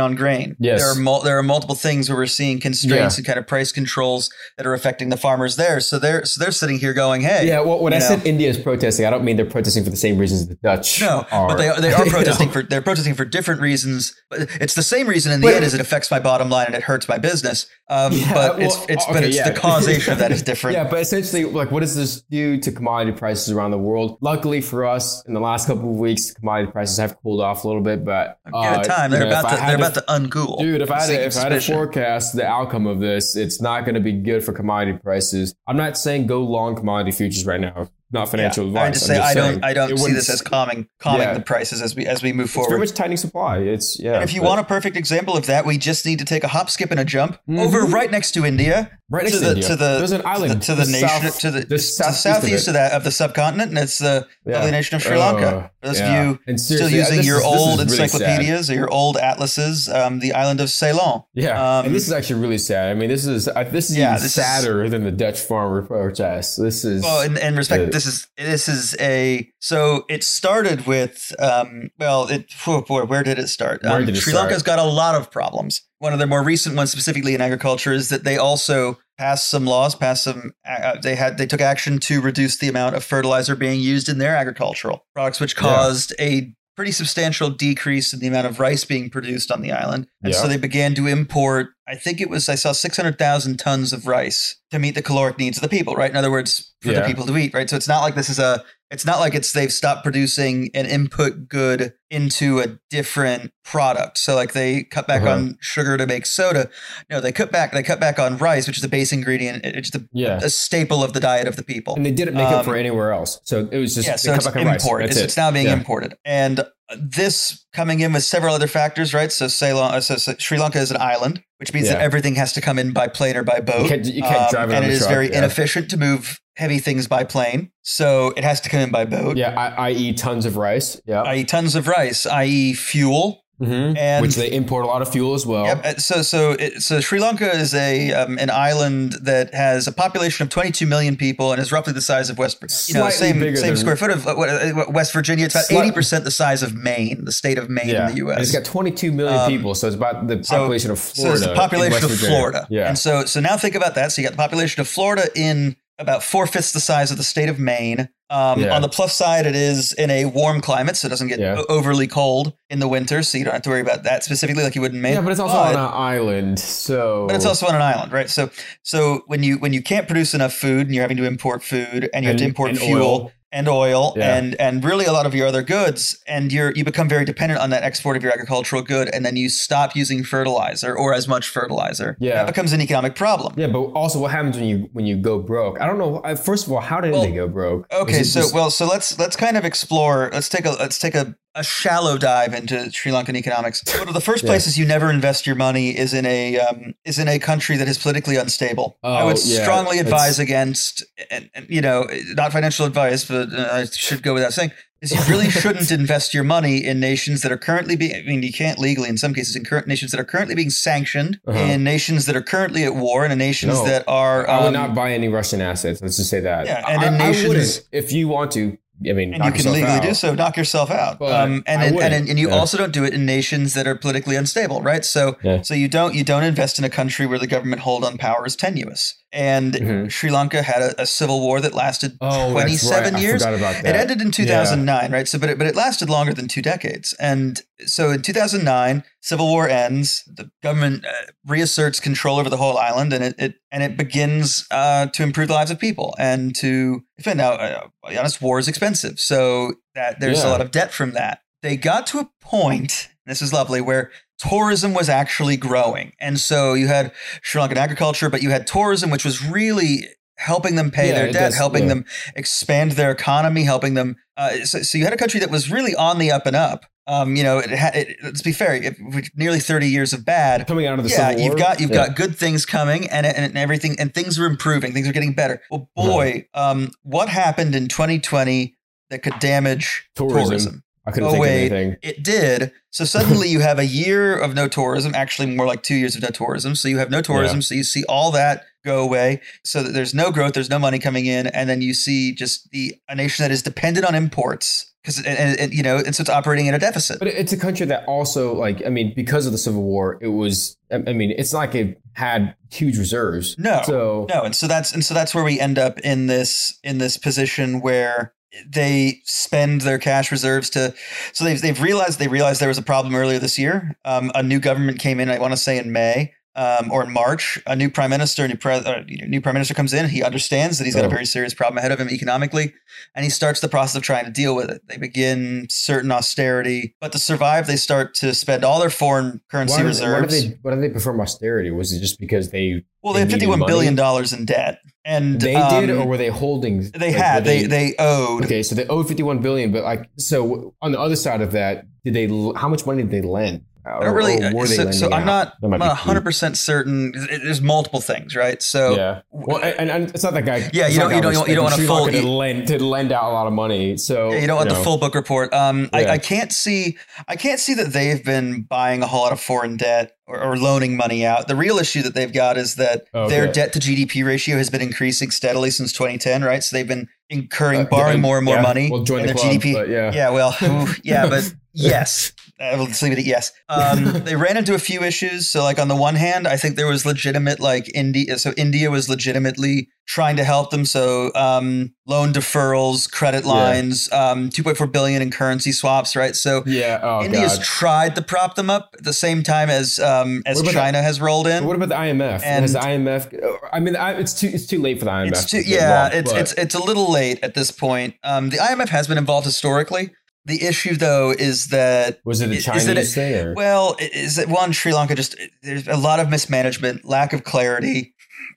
on 0.00 0.16
grain. 0.16 0.56
Yes. 0.58 0.80
there 0.80 0.90
are 0.90 0.96
mul- 0.96 1.22
there 1.22 1.38
are 1.38 1.42
multiple 1.44 1.76
things 1.76 2.08
where 2.08 2.18
we're 2.18 2.26
seeing 2.26 2.58
constraints 2.58 3.14
Yeah. 3.16 3.18
and 3.20 3.26
kind 3.26 3.38
of 3.38 3.46
price 3.46 3.70
controls 3.70 4.28
that 4.56 4.66
are 4.66 4.74
affecting 4.74 5.10
the 5.10 5.16
farmers 5.16 5.54
there. 5.54 5.78
So 5.78 6.00
they're 6.00 6.24
so 6.24 6.42
they're 6.42 6.50
sitting 6.50 6.80
here 6.80 6.92
going, 6.92 7.20
hey, 7.20 7.46
yeah, 7.46 7.60
well, 7.60 7.78
when 7.78 7.92
I 7.92 7.96
you 7.96 8.02
said. 8.02 8.26
India 8.26 8.48
is 8.50 8.58
protesting, 8.58 9.06
I 9.06 9.10
don't 9.10 9.22
mean 9.22 9.36
they're 9.36 9.46
protesting 9.46 9.84
for 9.84 9.90
the 9.90 9.96
same 9.96 10.18
reasons 10.18 10.48
the 10.48 10.56
Dutch 10.56 11.00
No, 11.00 11.24
are. 11.30 11.46
but 11.48 11.58
they 11.58 11.68
they 11.80 11.92
are 11.92 11.98
You 12.04 12.10
know? 12.10 12.10
protesting 12.10 12.50
for 12.50 12.62
they're 12.64 12.82
protesting 12.82 13.14
for 13.14 13.24
different 13.24 13.60
reasons. 13.60 14.12
But 14.30 14.40
it's 14.60 14.74
the 14.74 14.82
same 14.82 15.06
reason 15.06 15.30
in 15.30 15.40
the 15.40 15.46
But- 15.46 15.54
end 15.54 15.64
as 15.64 15.74
it 15.74 15.80
affects 15.80 16.10
my 16.10 16.18
bottom 16.18 16.50
line 16.50 16.66
and 16.66 16.74
it 16.74 16.82
hurts 16.82 17.08
my 17.08 17.18
business. 17.18 17.66
Um, 17.88 18.12
Yeah, 18.12 18.34
but 18.34 18.60
it's 18.62 18.74
well, 18.76 18.86
it's 18.90 19.06
but 19.06 19.16
okay, 19.18 19.26
it's 19.28 19.36
yeah. 19.36 19.48
the 19.48 19.58
causation 19.58 20.12
of 20.12 20.18
that 20.18 20.32
is 20.32 20.42
different. 20.50 20.76
Yeah, 20.76 20.84
but 20.84 21.00
essentially, 21.00 21.44
like, 21.44 21.67
what 21.70 21.80
does 21.80 21.94
this 21.96 22.22
do 22.22 22.58
to 22.58 22.72
commodity 22.72 23.16
prices 23.16 23.50
around 23.50 23.70
the 23.70 23.78
world? 23.78 24.18
Luckily 24.20 24.60
for 24.60 24.84
us, 24.84 25.24
in 25.26 25.34
the 25.34 25.40
last 25.40 25.66
couple 25.66 25.90
of 25.90 25.96
weeks, 25.96 26.32
commodity 26.32 26.72
prices 26.72 26.96
have 26.98 27.20
cooled 27.22 27.40
off 27.40 27.64
a 27.64 27.66
little 27.66 27.82
bit. 27.82 28.04
But 28.04 28.38
uh, 28.52 28.82
time. 28.82 29.10
They're 29.10 29.20
know, 29.20 29.28
about 29.28 29.50
to 29.50 29.56
they're 29.56 29.76
about 29.76 29.94
to 29.94 30.04
uncool. 30.08 30.58
Dude, 30.58 30.82
if 30.82 30.90
I 30.90 31.00
had 31.00 31.06
to, 31.06 31.26
if 31.26 31.36
I 31.36 31.40
had 31.40 31.48
to 31.50 31.60
forecast 31.60 32.36
the 32.36 32.46
outcome 32.46 32.86
of 32.86 33.00
this, 33.00 33.36
it's 33.36 33.60
not 33.60 33.84
going 33.84 33.94
to 33.94 34.00
be 34.00 34.12
good 34.12 34.44
for 34.44 34.52
commodity 34.52 34.98
prices. 34.98 35.54
I'm 35.66 35.76
not 35.76 35.96
saying 35.96 36.26
go 36.26 36.42
long 36.42 36.76
commodity 36.76 37.12
futures 37.12 37.46
right 37.46 37.60
now. 37.60 37.90
Not 38.10 38.28
financial 38.30 38.64
Yeah. 38.64 38.68
advice. 38.68 38.88
I 38.88 38.90
just 38.92 39.10
I'm 39.10 39.16
say 39.16 39.20
I 39.22 39.32
saying, 39.34 39.52
don't 39.52 39.64
I 39.64 39.74
don't 39.74 39.96
see 39.98 40.12
this 40.12 40.28
as 40.30 40.40
calming 40.42 40.88
calming 40.98 41.22
Yeah. 41.28 41.34
the 41.34 41.40
prices 41.40 41.82
as 41.82 41.94
we 41.94 42.06
as 42.06 42.22
we 42.22 42.32
move 42.32 42.52
It's 42.54 42.66
very 42.68 42.78
much 42.80 42.92
tightening 42.92 43.16
supply. 43.18 43.58
It's 43.58 43.98
yeah. 44.00 44.14
And 44.14 44.24
if 44.24 44.32
you 44.34 44.40
but- 44.40 44.48
want 44.48 44.60
a 44.60 44.64
perfect 44.64 44.96
example 44.96 45.36
of 45.36 45.46
that, 45.46 45.66
we 45.66 45.78
just 45.78 46.06
need 46.06 46.18
to 46.20 46.24
take 46.24 46.44
a 46.44 46.48
hop, 46.48 46.70
skip, 46.70 46.90
and 46.90 46.98
a 47.00 47.04
jump 47.04 47.38
Mhm. 47.48 47.58
over 47.64 47.80
right 47.82 48.10
next 48.10 48.32
to 48.32 48.44
India, 48.46 48.90
right 49.10 49.24
next 49.24 49.34
to 49.36 49.38
to, 49.40 49.44
the 49.44 49.50
India, 49.52 49.68
to 49.68 49.76
the 49.76 49.98
there's 49.98 50.12
an 50.12 50.22
island 50.24 50.62
to 50.62 50.74
the, 50.74 50.84
the 50.84 50.90
nation 50.92 51.08
south- 51.08 51.38
to 51.40 51.50
the, 51.50 51.60
the 51.60 51.76
to 51.76 51.78
southeast, 51.78 52.68
of, 52.68 52.72
of, 52.72 52.74
that 52.74 52.92
of 52.92 53.04
the 53.04 53.10
subcontinent, 53.10 53.70
and 53.70 53.78
it's 53.78 53.98
the 53.98 54.26
it. 54.46 54.52
lovely 54.52 54.70
nation 54.70 54.96
of 54.96 55.02
Sri 55.02 55.16
Lanka. 55.18 55.70
For 55.82 55.88
those 55.88 56.00
of 56.00 56.08
you 56.08 56.38
still 56.56 56.88
using 56.90 57.22
your 57.22 57.38
is- 57.38 57.44
old 57.44 57.78
really 57.80 57.88
sad. 57.90 58.00
encyclopedias 58.04 58.70
or 58.70 58.74
your 58.74 58.90
old 58.90 59.16
atlases, 59.16 59.88
um, 59.88 60.18
the 60.20 60.32
island 60.32 60.60
of 60.60 60.70
Ceylon. 60.70 61.22
Yeah, 61.34 61.78
Um, 61.78 61.86
and 61.86 61.94
this 61.94 62.06
is 62.06 62.12
actually 62.12 62.40
really 62.40 62.58
sad. 62.58 62.90
I 62.90 62.94
mean, 62.94 63.08
this 63.10 63.26
is 63.26 63.48
I, 63.48 63.64
this 63.64 63.90
is 63.90 63.96
Yeah, 63.96 64.12
even 64.12 64.22
this 64.22 64.24
is- 64.24 64.34
sadder 64.34 64.88
than 64.88 65.04
the 65.04 65.12
Dutch 65.12 65.38
farmer 65.40 65.82
protest. 65.82 66.60
This 66.60 66.84
is 66.84 67.02
Well, 67.02 67.22
in, 67.22 67.36
in 67.36 67.54
respect, 67.56 67.82
Uh, 67.82 67.97
this 67.98 68.06
is 68.06 68.28
this 68.36 68.68
is 68.68 68.96
a 69.00 69.50
so 69.60 70.04
it 70.08 70.22
started 70.22 70.86
with 70.86 71.34
um, 71.40 71.90
well, 71.98 72.28
it 72.28 72.52
whew, 72.64 72.82
boy, 72.82 73.04
where 73.04 73.24
did 73.24 73.38
it 73.38 73.48
start? 73.48 73.84
Um, 73.84 74.06
did 74.06 74.16
it 74.16 74.20
Sri 74.20 74.32
start? 74.32 74.46
Lanka's 74.48 74.62
got 74.62 74.78
a 74.78 74.84
lot 74.84 75.16
of 75.16 75.30
problems. 75.32 75.82
One 75.98 76.12
of 76.12 76.20
the 76.20 76.26
more 76.28 76.44
recent 76.44 76.76
ones, 76.76 76.92
specifically 76.92 77.34
in 77.34 77.40
agriculture, 77.40 77.92
is 77.92 78.08
that 78.10 78.22
they 78.22 78.36
also 78.36 78.98
passed 79.18 79.50
some 79.50 79.64
laws, 79.66 79.96
passed 79.96 80.22
some. 80.22 80.52
Uh, 80.68 80.96
they 81.02 81.16
had 81.16 81.38
they 81.38 81.46
took 81.46 81.60
action 81.60 81.98
to 82.00 82.20
reduce 82.20 82.58
the 82.58 82.68
amount 82.68 82.94
of 82.94 83.02
fertilizer 83.02 83.56
being 83.56 83.80
used 83.80 84.08
in 84.08 84.18
their 84.18 84.36
agricultural 84.36 85.04
products, 85.14 85.40
which 85.40 85.54
Yeah. 85.56 85.62
caused 85.62 86.14
a 86.20 86.54
pretty 86.78 86.92
substantial 86.92 87.50
decrease 87.50 88.12
in 88.12 88.20
the 88.20 88.28
amount 88.28 88.46
of 88.46 88.60
rice 88.60 88.84
being 88.84 89.10
produced 89.10 89.50
on 89.50 89.62
the 89.62 89.72
island. 89.72 90.06
And 90.22 90.32
so 90.32 90.46
they 90.46 90.56
began 90.56 90.94
to 90.94 91.08
import, 91.08 91.70
I 91.88 91.96
think 91.96 92.20
it 92.20 92.30
was, 92.30 92.48
I 92.48 92.54
saw 92.54 92.70
600,000 92.70 93.58
tons 93.58 93.92
of 93.92 94.06
rice 94.06 94.56
to 94.70 94.78
meet 94.78 94.94
the 94.94 95.02
caloric 95.02 95.40
needs 95.40 95.58
of 95.58 95.62
the 95.62 95.68
people, 95.68 95.96
right? 95.96 96.08
In 96.08 96.16
other 96.16 96.30
words, 96.30 96.72
for 96.80 96.92
the 97.00 97.06
people 97.06 97.26
to 97.26 97.36
eat, 97.36 97.52
right? 97.52 97.68
So 97.68 97.74
it's 97.74 97.88
not 97.88 98.02
like 98.02 98.14
this 98.14 98.30
is 98.30 98.38
a, 98.38 98.62
it's 98.90 99.04
not 99.04 99.20
like 99.20 99.34
it's 99.34 99.52
they've 99.52 99.72
stopped 99.72 100.02
producing 100.02 100.70
an 100.74 100.86
input 100.86 101.48
good 101.48 101.92
into 102.10 102.58
a 102.60 102.78
different 102.88 103.52
product. 103.64 104.16
So 104.18 104.34
like 104.34 104.54
they 104.54 104.84
cut 104.84 105.06
back 105.06 105.22
Uh-huh. 105.22 105.32
on 105.32 105.58
sugar 105.60 105.96
to 105.98 106.06
make 106.06 106.24
soda. 106.24 106.70
No, 107.10 107.20
they 107.20 107.32
cut 107.32 107.52
back, 107.52 107.72
they 107.72 107.82
cut 107.82 108.00
back 108.00 108.18
on 108.18 108.38
rice, 108.38 108.66
which 108.66 108.76
is 108.78 108.82
the 108.82 108.88
base 108.88 109.12
ingredient. 109.12 109.64
It's 109.64 109.90
the, 109.90 110.08
yeah, 110.12 110.38
a 110.42 110.48
staple 110.48 111.04
of 111.04 111.12
the 111.12 111.20
diet 111.20 111.46
of 111.46 111.56
the 111.56 111.62
people. 111.64 111.94
and 111.96 112.06
they 112.06 112.10
didn't 112.12 112.34
make 112.34 112.46
up 112.48 112.64
for 112.64 112.72
um, 112.72 112.78
anywhere 112.78 113.12
else. 113.12 113.40
So 113.44 113.68
it 113.70 113.78
was 113.78 113.94
just 113.94 114.06
yeah, 114.06 114.14
they 114.14 114.18
so 114.18 114.30
cut 114.30 114.36
it's 114.38 114.46
back 114.46 114.56
on 114.56 114.66
rice. 114.66 114.82
import. 114.82 115.04
It's, 115.04 115.16
it. 115.16 115.24
it's 115.24 115.36
now 115.36 115.50
being 115.50 115.66
Yeah. 115.66 115.74
imported, 115.74 116.16
and 116.24 116.60
this 116.96 117.66
coming 117.72 118.00
in 118.00 118.12
with 118.12 118.24
several 118.24 118.54
other 118.54 118.66
factors, 118.66 119.12
right? 119.12 119.30
So 119.30 119.48
Ceylon, 119.48 119.94
uh, 119.94 120.00
so, 120.00 120.16
so 120.16 120.34
Sri 120.38 120.58
Lanka 120.58 120.78
is 120.78 120.90
an 120.90 120.96
island, 121.00 121.42
which 121.58 121.74
means 121.74 121.88
that 121.88 122.00
everything 122.00 122.34
has 122.36 122.52
to 122.54 122.60
come 122.60 122.78
in 122.78 122.92
by 122.92 123.08
plane 123.08 123.36
or 123.36 123.42
by 123.42 123.60
boat. 123.60 123.82
You 123.82 123.88
can't, 123.88 124.06
you 124.06 124.22
can't 124.22 124.42
Um, 124.42 124.50
drive 124.50 124.70
it 124.70 124.74
and 124.76 124.84
it 124.84 124.90
is 124.92 125.00
truck, 125.00 125.10
very 125.10 125.30
yeah. 125.30 125.38
inefficient 125.38 125.90
to 125.90 125.96
move 125.96 126.40
heavy 126.56 126.78
things 126.78 127.06
by 127.06 127.22
plane, 127.24 127.70
so 127.82 128.32
it 128.36 128.42
has 128.42 128.60
to 128.62 128.68
come 128.68 128.80
in 128.80 128.90
by 128.90 129.04
boat. 129.04 129.36
Yeah, 129.36 129.54
I, 129.58 129.90
i.e. 129.90 130.12
tons 130.14 130.44
of 130.46 130.56
rice. 130.56 131.00
Yeah, 131.06 131.22
I.e., 131.22 131.44
tons 131.44 131.74
of 131.76 131.86
rice, 131.88 132.26
i.e., 132.26 132.72
fuel, 132.74 133.44
Mhm. 133.60 133.96
and 133.98 134.22
which 134.22 134.36
they 134.36 134.50
import 134.52 134.84
a 134.84 134.86
lot 134.86 135.02
of 135.02 135.10
fuel 135.10 135.34
as 135.34 135.44
well. 135.44 135.64
Yep. 135.66 135.84
uh, 135.84 135.94
So 135.98 136.22
so 136.22 136.52
it, 136.52 136.80
so 136.82 137.00
Sri 137.00 137.18
Lanka 137.18 137.50
is 137.50 137.74
a 137.74 138.12
um, 138.12 138.38
an 138.38 138.50
island 138.50 139.14
that 139.22 139.52
has 139.54 139.86
a 139.88 139.92
population 139.92 140.44
of 140.44 140.48
22 140.50 140.86
million 140.86 141.16
people 141.16 141.52
and 141.52 141.60
is 141.60 141.72
roughly 141.72 141.92
the 141.92 142.00
size 142.00 142.30
of 142.30 142.38
West. 142.38 142.58
You 142.88 142.94
know, 142.94 143.00
Slightly 143.00 143.16
same 143.18 143.40
bigger 143.40 143.56
same 143.56 143.68
than- 143.68 143.76
square 143.76 143.96
foot 143.96 144.10
of 144.10 144.26
uh, 144.28 144.34
what, 144.34 144.48
uh, 144.48 144.70
what, 144.72 144.92
West 144.92 145.12
Virginia. 145.12 145.46
It's 145.46 145.54
about 145.70 145.84
80 145.84 145.92
percent 145.92 146.24
the 146.24 146.30
size 146.30 146.62
of 146.62 146.74
Maine, 146.74 147.24
the 147.24 147.32
state 147.32 147.58
of 147.58 147.68
Maine 147.68 147.88
Yeah, 147.88 148.06
in 148.06 148.12
the 148.12 148.16
U.S. 148.18 148.36
And 148.36 148.42
it's 148.42 148.52
got 148.52 148.64
22 148.64 149.10
million 149.12 149.38
Um, 149.40 149.48
people, 149.50 149.74
so 149.74 149.86
it's 149.88 149.96
about 149.96 150.28
the 150.28 150.42
so- 150.44 150.56
population 150.56 150.90
of 150.92 150.98
so 150.98 151.14
Florida. 151.22 151.36
it's 151.38 151.46
the 151.46 151.54
population 151.54 152.04
of 152.04 152.18
Florida. 152.18 152.66
Yeah, 152.70 152.88
And 152.88 152.98
so 152.98 153.24
so 153.24 153.40
now 153.40 153.56
think 153.56 153.74
about 153.74 153.94
that. 153.96 154.12
So 154.12 154.22
you 154.22 154.28
got 154.28 154.32
the 154.36 154.42
population 154.42 154.80
of 154.80 154.88
Florida 154.88 155.28
in 155.34 155.74
about 155.98 156.22
four 156.22 156.46
fifths 156.46 156.72
the 156.72 156.80
size 156.80 157.10
of 157.10 157.16
the 157.16 157.24
state 157.24 157.48
of 157.48 157.58
Maine. 157.58 158.08
Um, 158.30 158.60
Yeah. 158.62 158.74
On 158.76 158.82
the 158.82 158.88
plus 158.90 159.16
side, 159.16 159.46
it 159.46 159.56
is 159.56 159.92
in 159.94 160.10
a 160.10 160.26
warm 160.26 160.60
climate, 160.60 160.96
so 160.96 161.06
it 161.06 161.10
doesn't 161.10 161.28
get 161.28 161.38
Yeah. 161.40 161.62
overly 161.68 162.06
cold 162.06 162.52
in 162.68 162.78
the 162.78 162.86
winter. 162.86 163.22
So 163.22 163.38
you 163.38 163.44
don't 163.44 163.54
have 163.54 163.62
to 163.62 163.70
worry 163.70 163.80
about 163.80 164.02
that 164.04 164.22
specifically, 164.22 164.62
like 164.62 164.74
you 164.74 164.82
would 164.82 164.92
in 164.94 165.00
Maine. 165.00 165.14
yeah, 165.14 165.20
but 165.22 165.30
it's 165.30 165.40
also 165.40 165.56
on 165.56 165.72
an 165.74 165.90
island, 165.94 166.60
so 166.60 167.24
but 167.26 167.34
it's 167.36 167.46
also 167.46 167.66
on 167.66 167.74
an 167.74 167.82
island, 167.82 168.12
right? 168.12 168.28
So 168.28 168.50
so 168.82 169.22
when 169.26 169.42
you 169.42 169.56
when 169.58 169.72
you 169.72 169.82
can't 169.82 170.06
produce 170.06 170.34
enough 170.34 170.52
food 170.52 170.86
and 170.86 170.94
you're 170.94 171.02
having 171.02 171.16
to 171.16 171.24
import 171.24 171.62
food 171.64 172.10
and 172.12 172.24
you 172.24 172.28
have 172.30 172.38
to 172.38 172.44
import 172.44 172.76
fuel 172.76 173.02
oil. 173.02 173.32
And 173.50 173.66
oil 173.68 174.12
Yeah. 174.16 174.36
and 174.36 174.54
and 174.60 174.84
really 174.84 175.06
a 175.06 175.12
lot 175.12 175.24
of 175.26 175.34
your 175.34 175.46
other 175.46 175.62
goods 175.62 176.22
and 176.26 176.52
you're 176.52 176.72
you 176.74 176.84
become 176.84 177.08
very 177.08 177.24
dependent 177.24 177.60
on 177.60 177.70
that 177.70 177.82
export 177.82 178.16
of 178.16 178.22
your 178.22 178.32
agricultural 178.32 178.82
good 178.82 179.08
and 179.14 179.24
then 179.24 179.36
you 179.36 179.48
stop 179.48 179.96
using 179.96 180.22
fertilizer 180.22 180.94
or 180.94 181.14
as 181.14 181.26
much 181.26 181.48
fertilizer. 181.48 182.16
Yeah. 182.20 182.34
That 182.44 182.46
becomes 182.46 182.72
an 182.72 182.80
economic 182.82 183.14
problem. 183.14 183.54
Yeah, 183.56 183.68
but 183.68 183.80
also 183.94 184.18
what 184.20 184.32
happens 184.32 184.56
when 184.56 184.66
you 184.66 184.88
when 184.92 185.06
you 185.06 185.16
go 185.16 185.38
broke? 185.38 185.80
I 185.80 185.86
don't 185.86 185.98
know. 185.98 186.22
First 186.36 186.66
of 186.66 186.72
all, 186.72 186.80
how 186.80 187.00
did 187.00 187.12
Well, 187.12 187.22
they 187.22 187.32
go 187.32 187.48
broke? 187.48 187.86
Okay, 187.92 188.22
so 188.22 188.40
just- 188.40 188.54
well, 188.54 188.70
so 188.70 188.86
let's 188.86 189.18
let's 189.18 189.36
kind 189.36 189.56
of 189.56 189.64
explore. 189.64 190.30
Let's 190.32 190.48
take 190.50 190.66
a 190.66 190.70
let's 190.72 190.98
take 190.98 191.14
a, 191.14 191.34
a 191.58 191.64
shallow 191.64 192.16
dive 192.16 192.54
into 192.54 192.90
Sri 192.92 193.10
Lankan 193.12 193.34
economics. 193.36 193.82
One 193.98 194.08
of 194.08 194.14
the 194.14 194.20
first 194.20 194.44
Yeah. 194.44 194.50
places 194.50 194.78
you 194.78 194.86
never 194.86 195.10
invest 195.10 195.46
your 195.46 195.56
money 195.56 195.96
is 195.96 196.14
in 196.14 196.24
a 196.26 196.58
um, 196.60 196.94
is 197.04 197.18
in 197.18 197.26
a 197.28 197.38
country 197.38 197.76
that 197.76 197.88
is 197.88 197.98
politically 197.98 198.36
unstable. 198.36 198.96
I 199.02 199.22
Oh, 199.22 199.26
would 199.26 199.38
yeah, 199.44 199.62
strongly 199.62 199.98
it's- 199.98 200.06
advise 200.12 200.38
against, 200.38 201.04
and, 201.30 201.50
and, 201.54 201.66
you 201.68 201.80
know, 201.80 202.06
not 202.34 202.52
financial 202.52 202.86
advice, 202.86 203.24
but 203.24 203.52
uh, 203.52 203.68
I 203.72 203.84
should 203.86 204.22
go 204.22 204.34
without 204.34 204.52
saying. 204.52 204.70
Is 205.00 205.12
you 205.12 205.20
really 205.32 205.48
shouldn't 205.62 205.92
invest 205.92 206.34
your 206.34 206.42
money 206.42 206.84
in 206.84 206.98
nations 206.98 207.42
that 207.42 207.52
are 207.52 207.56
currently 207.56 207.94
being. 207.94 208.16
I 208.16 208.22
mean, 208.22 208.42
you 208.42 208.52
can't 208.52 208.80
legally, 208.80 209.08
in 209.08 209.16
some 209.16 209.32
cases, 209.32 209.54
in 209.54 209.64
current 209.64 209.86
nations 209.86 210.10
that 210.10 210.18
are 210.18 210.24
currently 210.24 210.56
being 210.56 210.70
sanctioned, 210.70 211.38
Uh-huh. 211.46 211.56
in 211.56 211.84
nations 211.84 212.26
that 212.26 212.34
are 212.34 212.42
currently 212.42 212.82
at 212.82 212.96
war, 212.96 213.22
and 213.22 213.32
in 213.32 213.38
nations 213.38 213.74
No. 213.74 213.84
that 213.84 214.02
are. 214.08 214.48
I 214.50 214.58
would 214.58 214.66
um, 214.68 214.72
not 214.72 214.94
buy 214.96 215.12
any 215.12 215.28
Russian 215.28 215.60
assets. 215.60 216.02
Let's 216.02 216.16
just 216.16 216.30
say 216.30 216.40
that. 216.40 216.66
Yeah, 216.66 216.84
and 216.88 217.00
I, 217.02 217.06
in 217.08 217.16
nations- 217.16 217.82
if 217.92 218.10
you 218.12 218.26
want 218.26 218.50
to. 218.52 218.76
I 219.08 219.12
mean, 219.12 219.32
and 219.34 219.44
you 219.44 219.52
can 219.52 219.72
legally 219.72 219.92
out. 219.92 220.02
do 220.02 220.12
so. 220.14 220.34
Knock 220.34 220.56
yourself 220.56 220.90
out. 220.90 221.18
But 221.20 221.32
Um, 221.32 221.62
and 221.66 221.80
I 221.82 221.86
and, 221.86 222.14
and 222.14 222.28
and 222.28 222.38
you 222.38 222.48
Yeah. 222.48 222.56
also 222.56 222.76
don't 222.76 222.92
do 222.92 223.04
it 223.04 223.14
in 223.14 223.24
nations 223.26 223.74
that 223.74 223.86
are 223.86 223.94
politically 223.94 224.34
unstable, 224.34 224.82
right? 224.82 225.04
So 225.04 225.36
Yeah. 225.42 225.62
so 225.62 225.74
you 225.74 225.86
don't 225.88 226.14
you 226.14 226.24
don't 226.24 226.42
invest 226.42 226.78
in 226.78 226.84
a 226.84 226.90
country 226.90 227.24
where 227.26 227.38
the 227.38 227.46
government 227.46 227.82
hold 227.82 228.04
on 228.04 228.18
power 228.18 228.44
is 228.46 228.56
tenuous. 228.56 229.14
And 229.30 229.74
Mhm. 229.74 230.10
Sri 230.10 230.30
Lanka 230.30 230.62
had 230.62 230.80
a, 230.80 231.02
a 231.02 231.06
civil 231.06 231.40
war 231.40 231.60
that 231.60 231.74
lasted 231.74 232.16
Oh, 232.20 232.52
twenty 232.52 232.72
that's 232.72 232.82
seven 232.88 233.14
right. 233.14 233.22
Years. 233.22 233.42
It 233.44 233.84
ended 233.86 234.22
in 234.22 234.30
2009, 234.30 235.12
right? 235.12 235.28
So, 235.28 235.38
but 235.38 235.50
it, 235.50 235.58
but 235.58 235.66
it 235.66 235.76
lasted 235.76 236.08
longer 236.08 236.32
than 236.32 236.48
two 236.48 236.62
decades. 236.62 237.12
And 237.20 237.60
so 237.86 238.10
in 238.10 238.22
2009, 238.22 239.04
civil 239.20 239.46
war 239.46 239.68
ends. 239.68 240.24
The 240.26 240.50
government 240.62 241.04
uh, 241.04 241.10
reasserts 241.46 242.00
control 242.00 242.38
over 242.38 242.48
the 242.48 242.56
whole 242.56 242.78
island, 242.78 243.12
and 243.12 243.22
it, 243.22 243.34
it 243.38 243.54
and 243.70 243.82
it 243.82 243.96
begins 243.98 244.66
uh, 244.70 245.06
to 245.08 245.22
improve 245.22 245.48
the 245.48 245.54
lives 245.54 245.70
of 245.70 245.78
people 245.78 246.14
and 246.18 246.56
to 246.56 247.04
defend. 247.18 247.36
Now, 247.38 247.52
uh, 247.52 247.88
I'll 248.04 248.10
be 248.10 248.16
honest, 248.16 248.40
war 248.40 248.58
is 248.58 248.66
expensive, 248.68 249.20
so 249.20 249.74
that 249.94 250.20
there's 250.20 250.42
a 250.42 250.48
lot 250.48 250.60
of 250.62 250.70
debt 250.70 250.92
from 250.92 251.12
that. 251.12 251.42
They 251.62 251.76
got 251.76 252.06
to 252.08 252.20
a 252.20 252.30
point. 252.40 253.08
This 253.26 253.42
is 253.42 253.52
lovely, 253.52 253.80
where 253.82 254.10
tourism 254.38 254.94
was 254.94 255.08
actually 255.08 255.56
growing, 255.56 256.12
and 256.20 256.38
so 256.38 256.74
you 256.74 256.86
had 256.88 257.12
Sri 257.42 257.60
Lankan 257.60 257.76
agriculture, 257.76 258.28
but 258.30 258.42
you 258.42 258.50
had 258.50 258.66
tourism, 258.66 259.10
which 259.10 259.24
was 259.24 259.44
really 259.44 260.06
helping 260.36 260.76
them 260.76 260.90
pay 260.90 261.08
Yeah, 261.08 261.14
their 261.14 261.32
debt, 261.32 261.42
does, 261.50 261.56
helping 261.56 261.82
yeah. 261.84 261.88
them 261.88 262.04
expand 262.36 262.92
their 262.92 263.10
economy, 263.10 263.64
helping 263.64 263.94
them. 263.94 264.16
Uh, 264.36 264.64
so, 264.64 264.82
so 264.82 264.96
you 264.96 265.04
had 265.04 265.12
a 265.12 265.16
country 265.16 265.40
that 265.40 265.50
was 265.50 265.70
really 265.70 265.94
on 265.96 266.18
the 266.18 266.30
up 266.30 266.46
and 266.46 266.54
up. 266.54 266.86
Um, 267.08 267.36
you 267.36 267.42
know, 267.42 267.58
it 267.58 267.70
it, 267.72 268.16
let's 268.22 268.42
be 268.42 268.52
fair, 268.52 268.74
it, 268.74 268.96
nearly 269.34 269.60
30 269.60 269.88
years 269.88 270.12
of 270.12 270.24
bad. 270.26 270.66
coming 270.66 270.86
out 270.86 270.98
of 270.98 271.04
the 271.06 271.10
yeah, 271.10 271.30
you've 271.30 271.56
got 271.56 271.80
you've 271.80 271.90
Yeah. 271.90 272.06
got 272.08 272.16
good 272.16 272.36
things 272.36 272.66
coming 272.66 273.08
and, 273.08 273.24
and 273.26 273.56
everything 273.56 273.98
and 273.98 274.12
things 274.14 274.38
are 274.38 274.44
improving, 274.46 274.92
things 274.92 275.08
are 275.08 275.12
getting 275.12 275.32
better. 275.32 275.62
Well, 275.70 275.88
boy, 275.96 276.46
um, 276.54 276.90
what 277.02 277.30
happened 277.30 277.74
in 277.74 277.88
2020 277.88 278.76
that 279.10 279.22
could 279.22 279.38
damage 279.40 280.06
Tourism. 280.14 280.44
tourism? 280.48 280.82
I 281.08 281.10
couldn't 281.10 281.28
Oh, 281.28 281.32
think 281.32 281.42
wait. 281.42 281.66
of 281.66 281.72
anything. 281.72 281.96
It 282.02 282.22
did. 282.22 282.70
So 282.90 283.04
suddenly 283.04 283.48
you 283.48 283.60
have 283.60 283.78
a 283.78 283.86
year 283.86 284.36
of 284.36 284.54
no 284.54 284.68
tourism, 284.68 285.14
actually 285.14 285.46
more 285.54 285.66
like 285.66 285.82
two 285.82 285.94
years 285.94 286.14
of 286.14 286.22
no 286.22 286.28
tourism. 286.28 286.74
So 286.74 286.86
you 286.88 286.98
have 286.98 287.10
no 287.10 287.22
tourism. 287.22 287.62
So 287.62 287.74
you 287.74 287.82
see 287.84 288.04
all 288.08 288.30
that 288.32 288.64
go 288.84 289.02
away. 289.02 289.40
So 289.64 289.82
that 289.82 289.92
there's 289.92 290.14
no 290.14 290.30
growth, 290.30 290.52
there's 290.54 290.70
no 290.70 290.78
money 290.78 290.98
coming 290.98 291.26
in, 291.26 291.46
and 291.48 291.68
then 291.68 291.80
you 291.82 291.94
see 291.94 292.34
just 292.34 292.70
the 292.70 292.94
a 293.08 293.14
nation 293.14 293.42
that 293.44 293.50
is 293.50 293.62
dependent 293.62 294.06
on 294.06 294.14
imports 294.14 294.92
because 295.02 295.18
and, 295.24 295.58
and, 295.58 295.72
you 295.72 295.82
know, 295.82 295.96
and 295.96 296.14
so 296.14 296.20
it's 296.22 296.30
operating 296.30 296.66
in 296.66 296.74
a 296.74 296.78
deficit. 296.78 297.18
But 297.18 297.28
it's 297.28 297.52
a 297.52 297.56
country 297.56 297.86
that 297.86 298.04
also, 298.06 298.54
like, 298.54 298.84
I 298.84 298.90
mean, 298.90 299.12
because 299.14 299.46
of 299.46 299.52
the 299.52 299.58
Civil 299.58 299.82
War, 299.82 300.18
it 300.20 300.28
was. 300.28 300.76
I 300.92 300.96
I 301.06 301.12
mean, 301.12 301.30
it's 301.38 301.52
not 301.52 301.60
like 301.60 301.74
it 301.74 302.00
had 302.14 302.54
huge 302.70 302.98
reserves. 302.98 303.56
No, 303.58 303.80
So 303.86 304.26
No, 304.28 304.42
and 304.42 304.54
so 304.54 304.66
that's 304.66 304.92
and 304.92 305.04
so 305.04 305.14
that's 305.14 305.34
where 305.34 305.44
we 305.44 305.58
end 305.60 305.78
up 305.78 305.98
in 306.00 306.26
this 306.26 306.78
in 306.82 306.98
this 306.98 307.16
position 307.16 307.80
where 307.80 308.34
they 308.66 309.20
spend 309.24 309.82
their 309.82 309.98
cash 309.98 310.32
reserves 310.32 310.70
to 310.70 310.94
so 311.32 311.44
they've 311.44 311.60
they've 311.60 311.82
realized 311.82 312.18
they 312.18 312.28
realized 312.28 312.60
there 312.60 312.68
was 312.68 312.78
a 312.78 312.82
problem 312.82 313.14
earlier 313.14 313.38
this 313.38 313.58
year. 313.58 313.96
Um, 314.04 314.30
a 314.34 314.42
new 314.42 314.58
government 314.58 314.98
came 314.98 315.20
in, 315.20 315.30
I 315.30 315.38
want 315.38 315.52
to 315.52 315.56
say 315.56 315.78
in 315.78 315.92
May. 315.92 316.34
Um, 316.56 316.90
or 316.90 317.04
in 317.04 317.12
March, 317.12 317.60
a 317.66 317.76
new 317.76 317.88
prime 317.88 318.10
minister, 318.10 318.46
new, 318.48 318.56
pre- 318.56 318.74
uh, 318.74 319.04
new 319.26 319.40
prime 319.40 319.54
minister 319.54 319.74
comes 319.74 319.92
in. 319.94 320.08
He 320.08 320.22
understands 320.22 320.78
that 320.78 320.84
he's 320.84 320.94
got 320.94 321.04
a 321.04 321.06
Oh. 321.06 321.10
very 321.10 321.24
serious 321.26 321.54
problem 321.54 321.78
ahead 321.78 321.92
of 321.92 322.00
him 322.00 322.08
economically, 322.10 322.72
and 323.14 323.24
he 323.24 323.30
starts 323.30 323.60
the 323.60 323.68
process 323.68 323.94
of 323.96 324.02
trying 324.02 324.24
to 324.24 324.30
deal 324.30 324.56
with 324.56 324.68
it. 324.70 324.82
They 324.88 324.96
begin 324.96 325.66
certain 325.70 326.10
austerity, 326.10 326.94
but 327.00 327.12
to 327.12 327.18
survive, 327.18 327.66
they 327.66 327.76
start 327.76 328.14
to 328.16 328.34
spend 328.34 328.64
all 328.64 328.80
their 328.80 328.90
foreign 328.90 329.40
currency 329.50 329.74
Why, 329.74 329.78
did- 329.78 329.84
why 329.84 329.88
reserves. 329.88 330.42
did 330.42 330.52
they 330.52 330.58
why 330.62 330.74
did 330.74 330.82
they 330.82 330.88
perform 330.90 331.20
austerity? 331.20 331.70
Was 331.70 331.92
it 331.92 332.00
just 332.00 332.18
because 332.18 332.50
they 332.50 332.82
well, 333.02 333.12
they 333.14 333.18
they 333.20 333.24
had 333.24 333.30
fifty-one 333.30 333.58
money? 333.60 333.70
billion 333.72 333.94
dollars 333.94 334.32
in 334.32 334.44
debt, 334.44 334.80
and 335.04 335.40
they 335.40 335.54
um, 335.54 335.86
did 335.86 335.90
or 335.96 336.06
were 336.06 336.16
they 336.16 336.28
holding? 336.28 336.80
they 336.90 337.08
like, 337.12 337.14
had 337.14 337.44
they 337.44 337.64
they 337.66 337.94
owed. 337.98 338.44
Okay, 338.44 338.62
so 338.64 338.74
they 338.74 338.86
owed 338.88 339.06
51 339.06 339.38
billion, 339.40 339.70
but 339.70 339.84
like, 339.84 340.10
so 340.18 340.74
on 340.82 340.90
the 340.92 340.98
other 340.98 341.14
side 341.16 341.40
of 341.40 341.52
that, 341.52 341.84
did 342.04 342.14
they? 342.14 342.26
How 342.56 342.68
much 342.68 342.84
money 342.84 343.02
did 343.02 343.10
they 343.12 343.20
lend? 343.22 343.62
I 343.96 344.04
don't 344.04 344.14
really. 344.14 344.42
Or 344.42 344.52
were 344.54 344.66
they 344.66 344.74
so, 344.76 344.90
so 344.90 345.08
lending 345.08 345.12
I'm 345.14 345.28
out? 345.28 345.52
not. 345.62 345.72
I'm 345.72 345.78
not 345.78 345.88
100 345.88 346.22
percent 346.24 346.56
certain. 346.56 347.12
There's 347.12 347.60
multiple 347.60 348.00
things, 348.00 348.36
right? 348.36 348.62
So 348.62 348.94
Yeah. 348.96 349.20
Well, 349.30 349.62
and, 349.62 349.90
and 349.90 350.10
it's 350.10 350.22
not 350.22 350.34
that 350.34 350.44
guy. 350.44 350.68
Yeah, 350.72 350.86
it's 350.86 350.94
you 350.94 351.00
not 351.00 351.08
don't- 351.10 351.16
you 351.16 351.22
don't- 351.32 351.48
you 351.48 351.54
don't 351.54 351.64
wanna 351.64 351.76
Sri 351.76 351.86
Lanka 351.88 352.12
fold- 352.12 352.22
to 352.22 352.28
lend 352.28 352.68
to 352.68 352.82
lend 352.84 353.12
out 353.12 353.24
a 353.24 353.32
lot 353.32 353.46
of 353.46 353.52
money. 353.52 353.96
So 353.96 354.30
Yeah, 354.32 354.40
you 354.40 354.46
don't 354.46 354.56
want 354.56 354.68
the 354.68 354.74
know. 354.74 354.82
full 354.82 354.98
book 354.98 355.14
report. 355.14 355.52
Um, 355.54 355.88
I, 355.92 356.02
Yeah. 356.02 356.12
I 356.12 356.18
can't 356.18 356.52
see. 356.52 356.96
I 357.26 357.36
can't 357.36 357.60
see 357.60 357.74
that 357.74 357.92
they've 357.92 358.22
been 358.24 358.62
buying 358.62 359.02
a 359.02 359.06
whole 359.06 359.22
lot 359.22 359.32
of 359.32 359.40
foreign 359.40 359.76
debt 359.76 360.12
or, 360.26 360.40
or 360.42 360.56
loaning 360.58 360.96
money 360.96 361.24
out. 361.24 361.48
The 361.48 361.56
real 361.56 361.78
issue 361.78 362.02
that 362.02 362.14
they've 362.14 362.32
got 362.32 362.58
is 362.58 362.74
that 362.76 363.06
Okay. 363.14 363.34
their 363.34 363.50
debt 363.50 363.72
to 363.74 363.78
GDP 363.78 364.22
ratio 364.24 364.56
has 364.58 364.68
been 364.70 364.82
increasing 364.82 365.30
steadily 365.30 365.70
since 365.70 365.92
2010. 365.92 366.42
Right, 366.42 366.62
so 366.62 366.76
they've 366.76 366.86
been 366.88 367.08
incurring, 367.30 367.82
Uh, 367.82 367.84
borrowing 367.84 368.14
and- 368.14 368.22
more 368.22 368.36
and 368.38 368.44
more 368.44 368.56
yeah, 368.56 368.62
money. 368.62 368.90
Well, 368.90 369.02
join 369.04 369.20
and 369.20 369.28
the 369.28 369.34
their 369.34 369.42
club, 369.42 369.52
GDP. 369.62 369.72
but 369.74 369.88
yeah. 369.88 370.12
Yeah, 370.14 370.30
well, 370.30 370.54
ooh, 370.62 370.88
yeah, 371.02 371.26
but 371.26 371.52
yes. 371.72 372.32
I 372.60 372.76
will 372.76 372.86
just 372.86 373.02
leave 373.02 373.12
it 373.12 373.18
at 373.18 373.24
yes. 373.24 373.52
Um, 373.68 374.04
they 374.24 374.36
ran 374.36 374.56
into 374.56 374.74
a 374.74 374.78
few 374.78 375.02
issues. 375.02 375.48
So, 375.50 375.62
like 375.62 375.78
on 375.78 375.88
the 375.88 375.96
one 375.96 376.14
hand, 376.16 376.46
I 376.48 376.56
think 376.56 376.76
there 376.76 376.86
was 376.86 377.06
legitimate, 377.06 377.60
like 377.60 377.90
India. 377.94 378.38
So 378.38 378.52
India 378.56 378.90
was 378.90 379.08
legitimately 379.08 379.88
trying 380.06 380.36
to 380.36 380.44
help 380.44 380.70
them. 380.70 380.84
So 380.86 381.30
um, 381.34 381.92
loan 382.06 382.32
deferrals, 382.32 383.10
credit 383.10 383.44
Yeah. 383.44 383.52
lines, 383.52 384.10
um, 384.10 384.48
2.4 384.50 384.90
billion 384.90 385.20
in 385.22 385.30
currency 385.30 385.70
swaps. 385.70 386.16
Right. 386.16 386.34
So 386.34 386.62
Yeah. 386.66 386.98
Oh 387.02 387.22
India's 387.24 387.56
god. 387.58 387.64
tried 387.64 388.14
to 388.16 388.22
prop 388.22 388.54
them 388.54 388.70
up 388.70 388.90
at 388.98 389.04
the 389.04 389.12
same 389.12 389.42
time 389.42 389.68
as 389.70 389.98
um, 389.98 390.42
as 390.46 390.62
China 390.62 391.02
has 391.02 391.20
rolled 391.20 391.46
in. 391.46 391.64
What 391.66 391.76
about 391.76 391.90
the 391.90 391.94
IMF? 391.96 392.42
And- 392.44 392.62
Has 392.64 392.72
the 392.72 392.80
IMF? 392.80 393.58
I 393.72 393.80
mean, 393.80 393.96
I- 393.96 394.14
it's 394.14 394.32
too 394.34 394.48
it's 394.52 394.66
too 394.66 394.80
late 394.80 394.98
for 394.98 395.04
the 395.04 395.10
IMF. 395.10 395.28
It's 395.28 395.44
too, 395.44 395.62
to 395.62 395.68
yeah, 395.68 396.08
it's 396.08 396.32
but- 396.32 396.40
it's 396.40 396.52
it's 396.54 396.74
a 396.74 396.82
little 396.82 397.12
late 397.12 397.38
at 397.42 397.54
this 397.54 397.70
point. 397.70 398.14
Um, 398.24 398.48
the 398.50 398.56
IMF 398.56 398.88
has 398.88 399.06
been 399.06 399.18
involved 399.18 399.44
historically. 399.46 400.10
The 400.44 400.62
issue, 400.64 400.96
though, 400.96 401.30
is 401.30 401.66
that 401.68 402.20
was 402.24 402.40
it 402.40 402.50
a 402.50 402.60
Chinese 402.60 402.86
it 402.88 403.04
thing 403.14 403.46
or? 403.48 403.54
Well, 403.54 403.96
is 404.00 404.36
that 404.36 404.48
one 404.48 404.72
Sri 404.72 404.94
Lanka 404.94 405.14
just 405.14 405.36
there's 405.62 405.86
a 405.88 405.96
lot 405.96 406.20
of 406.20 406.30
mismanagement, 406.30 407.04
lack 407.04 407.32
of 407.32 407.44
clarity. 407.44 408.14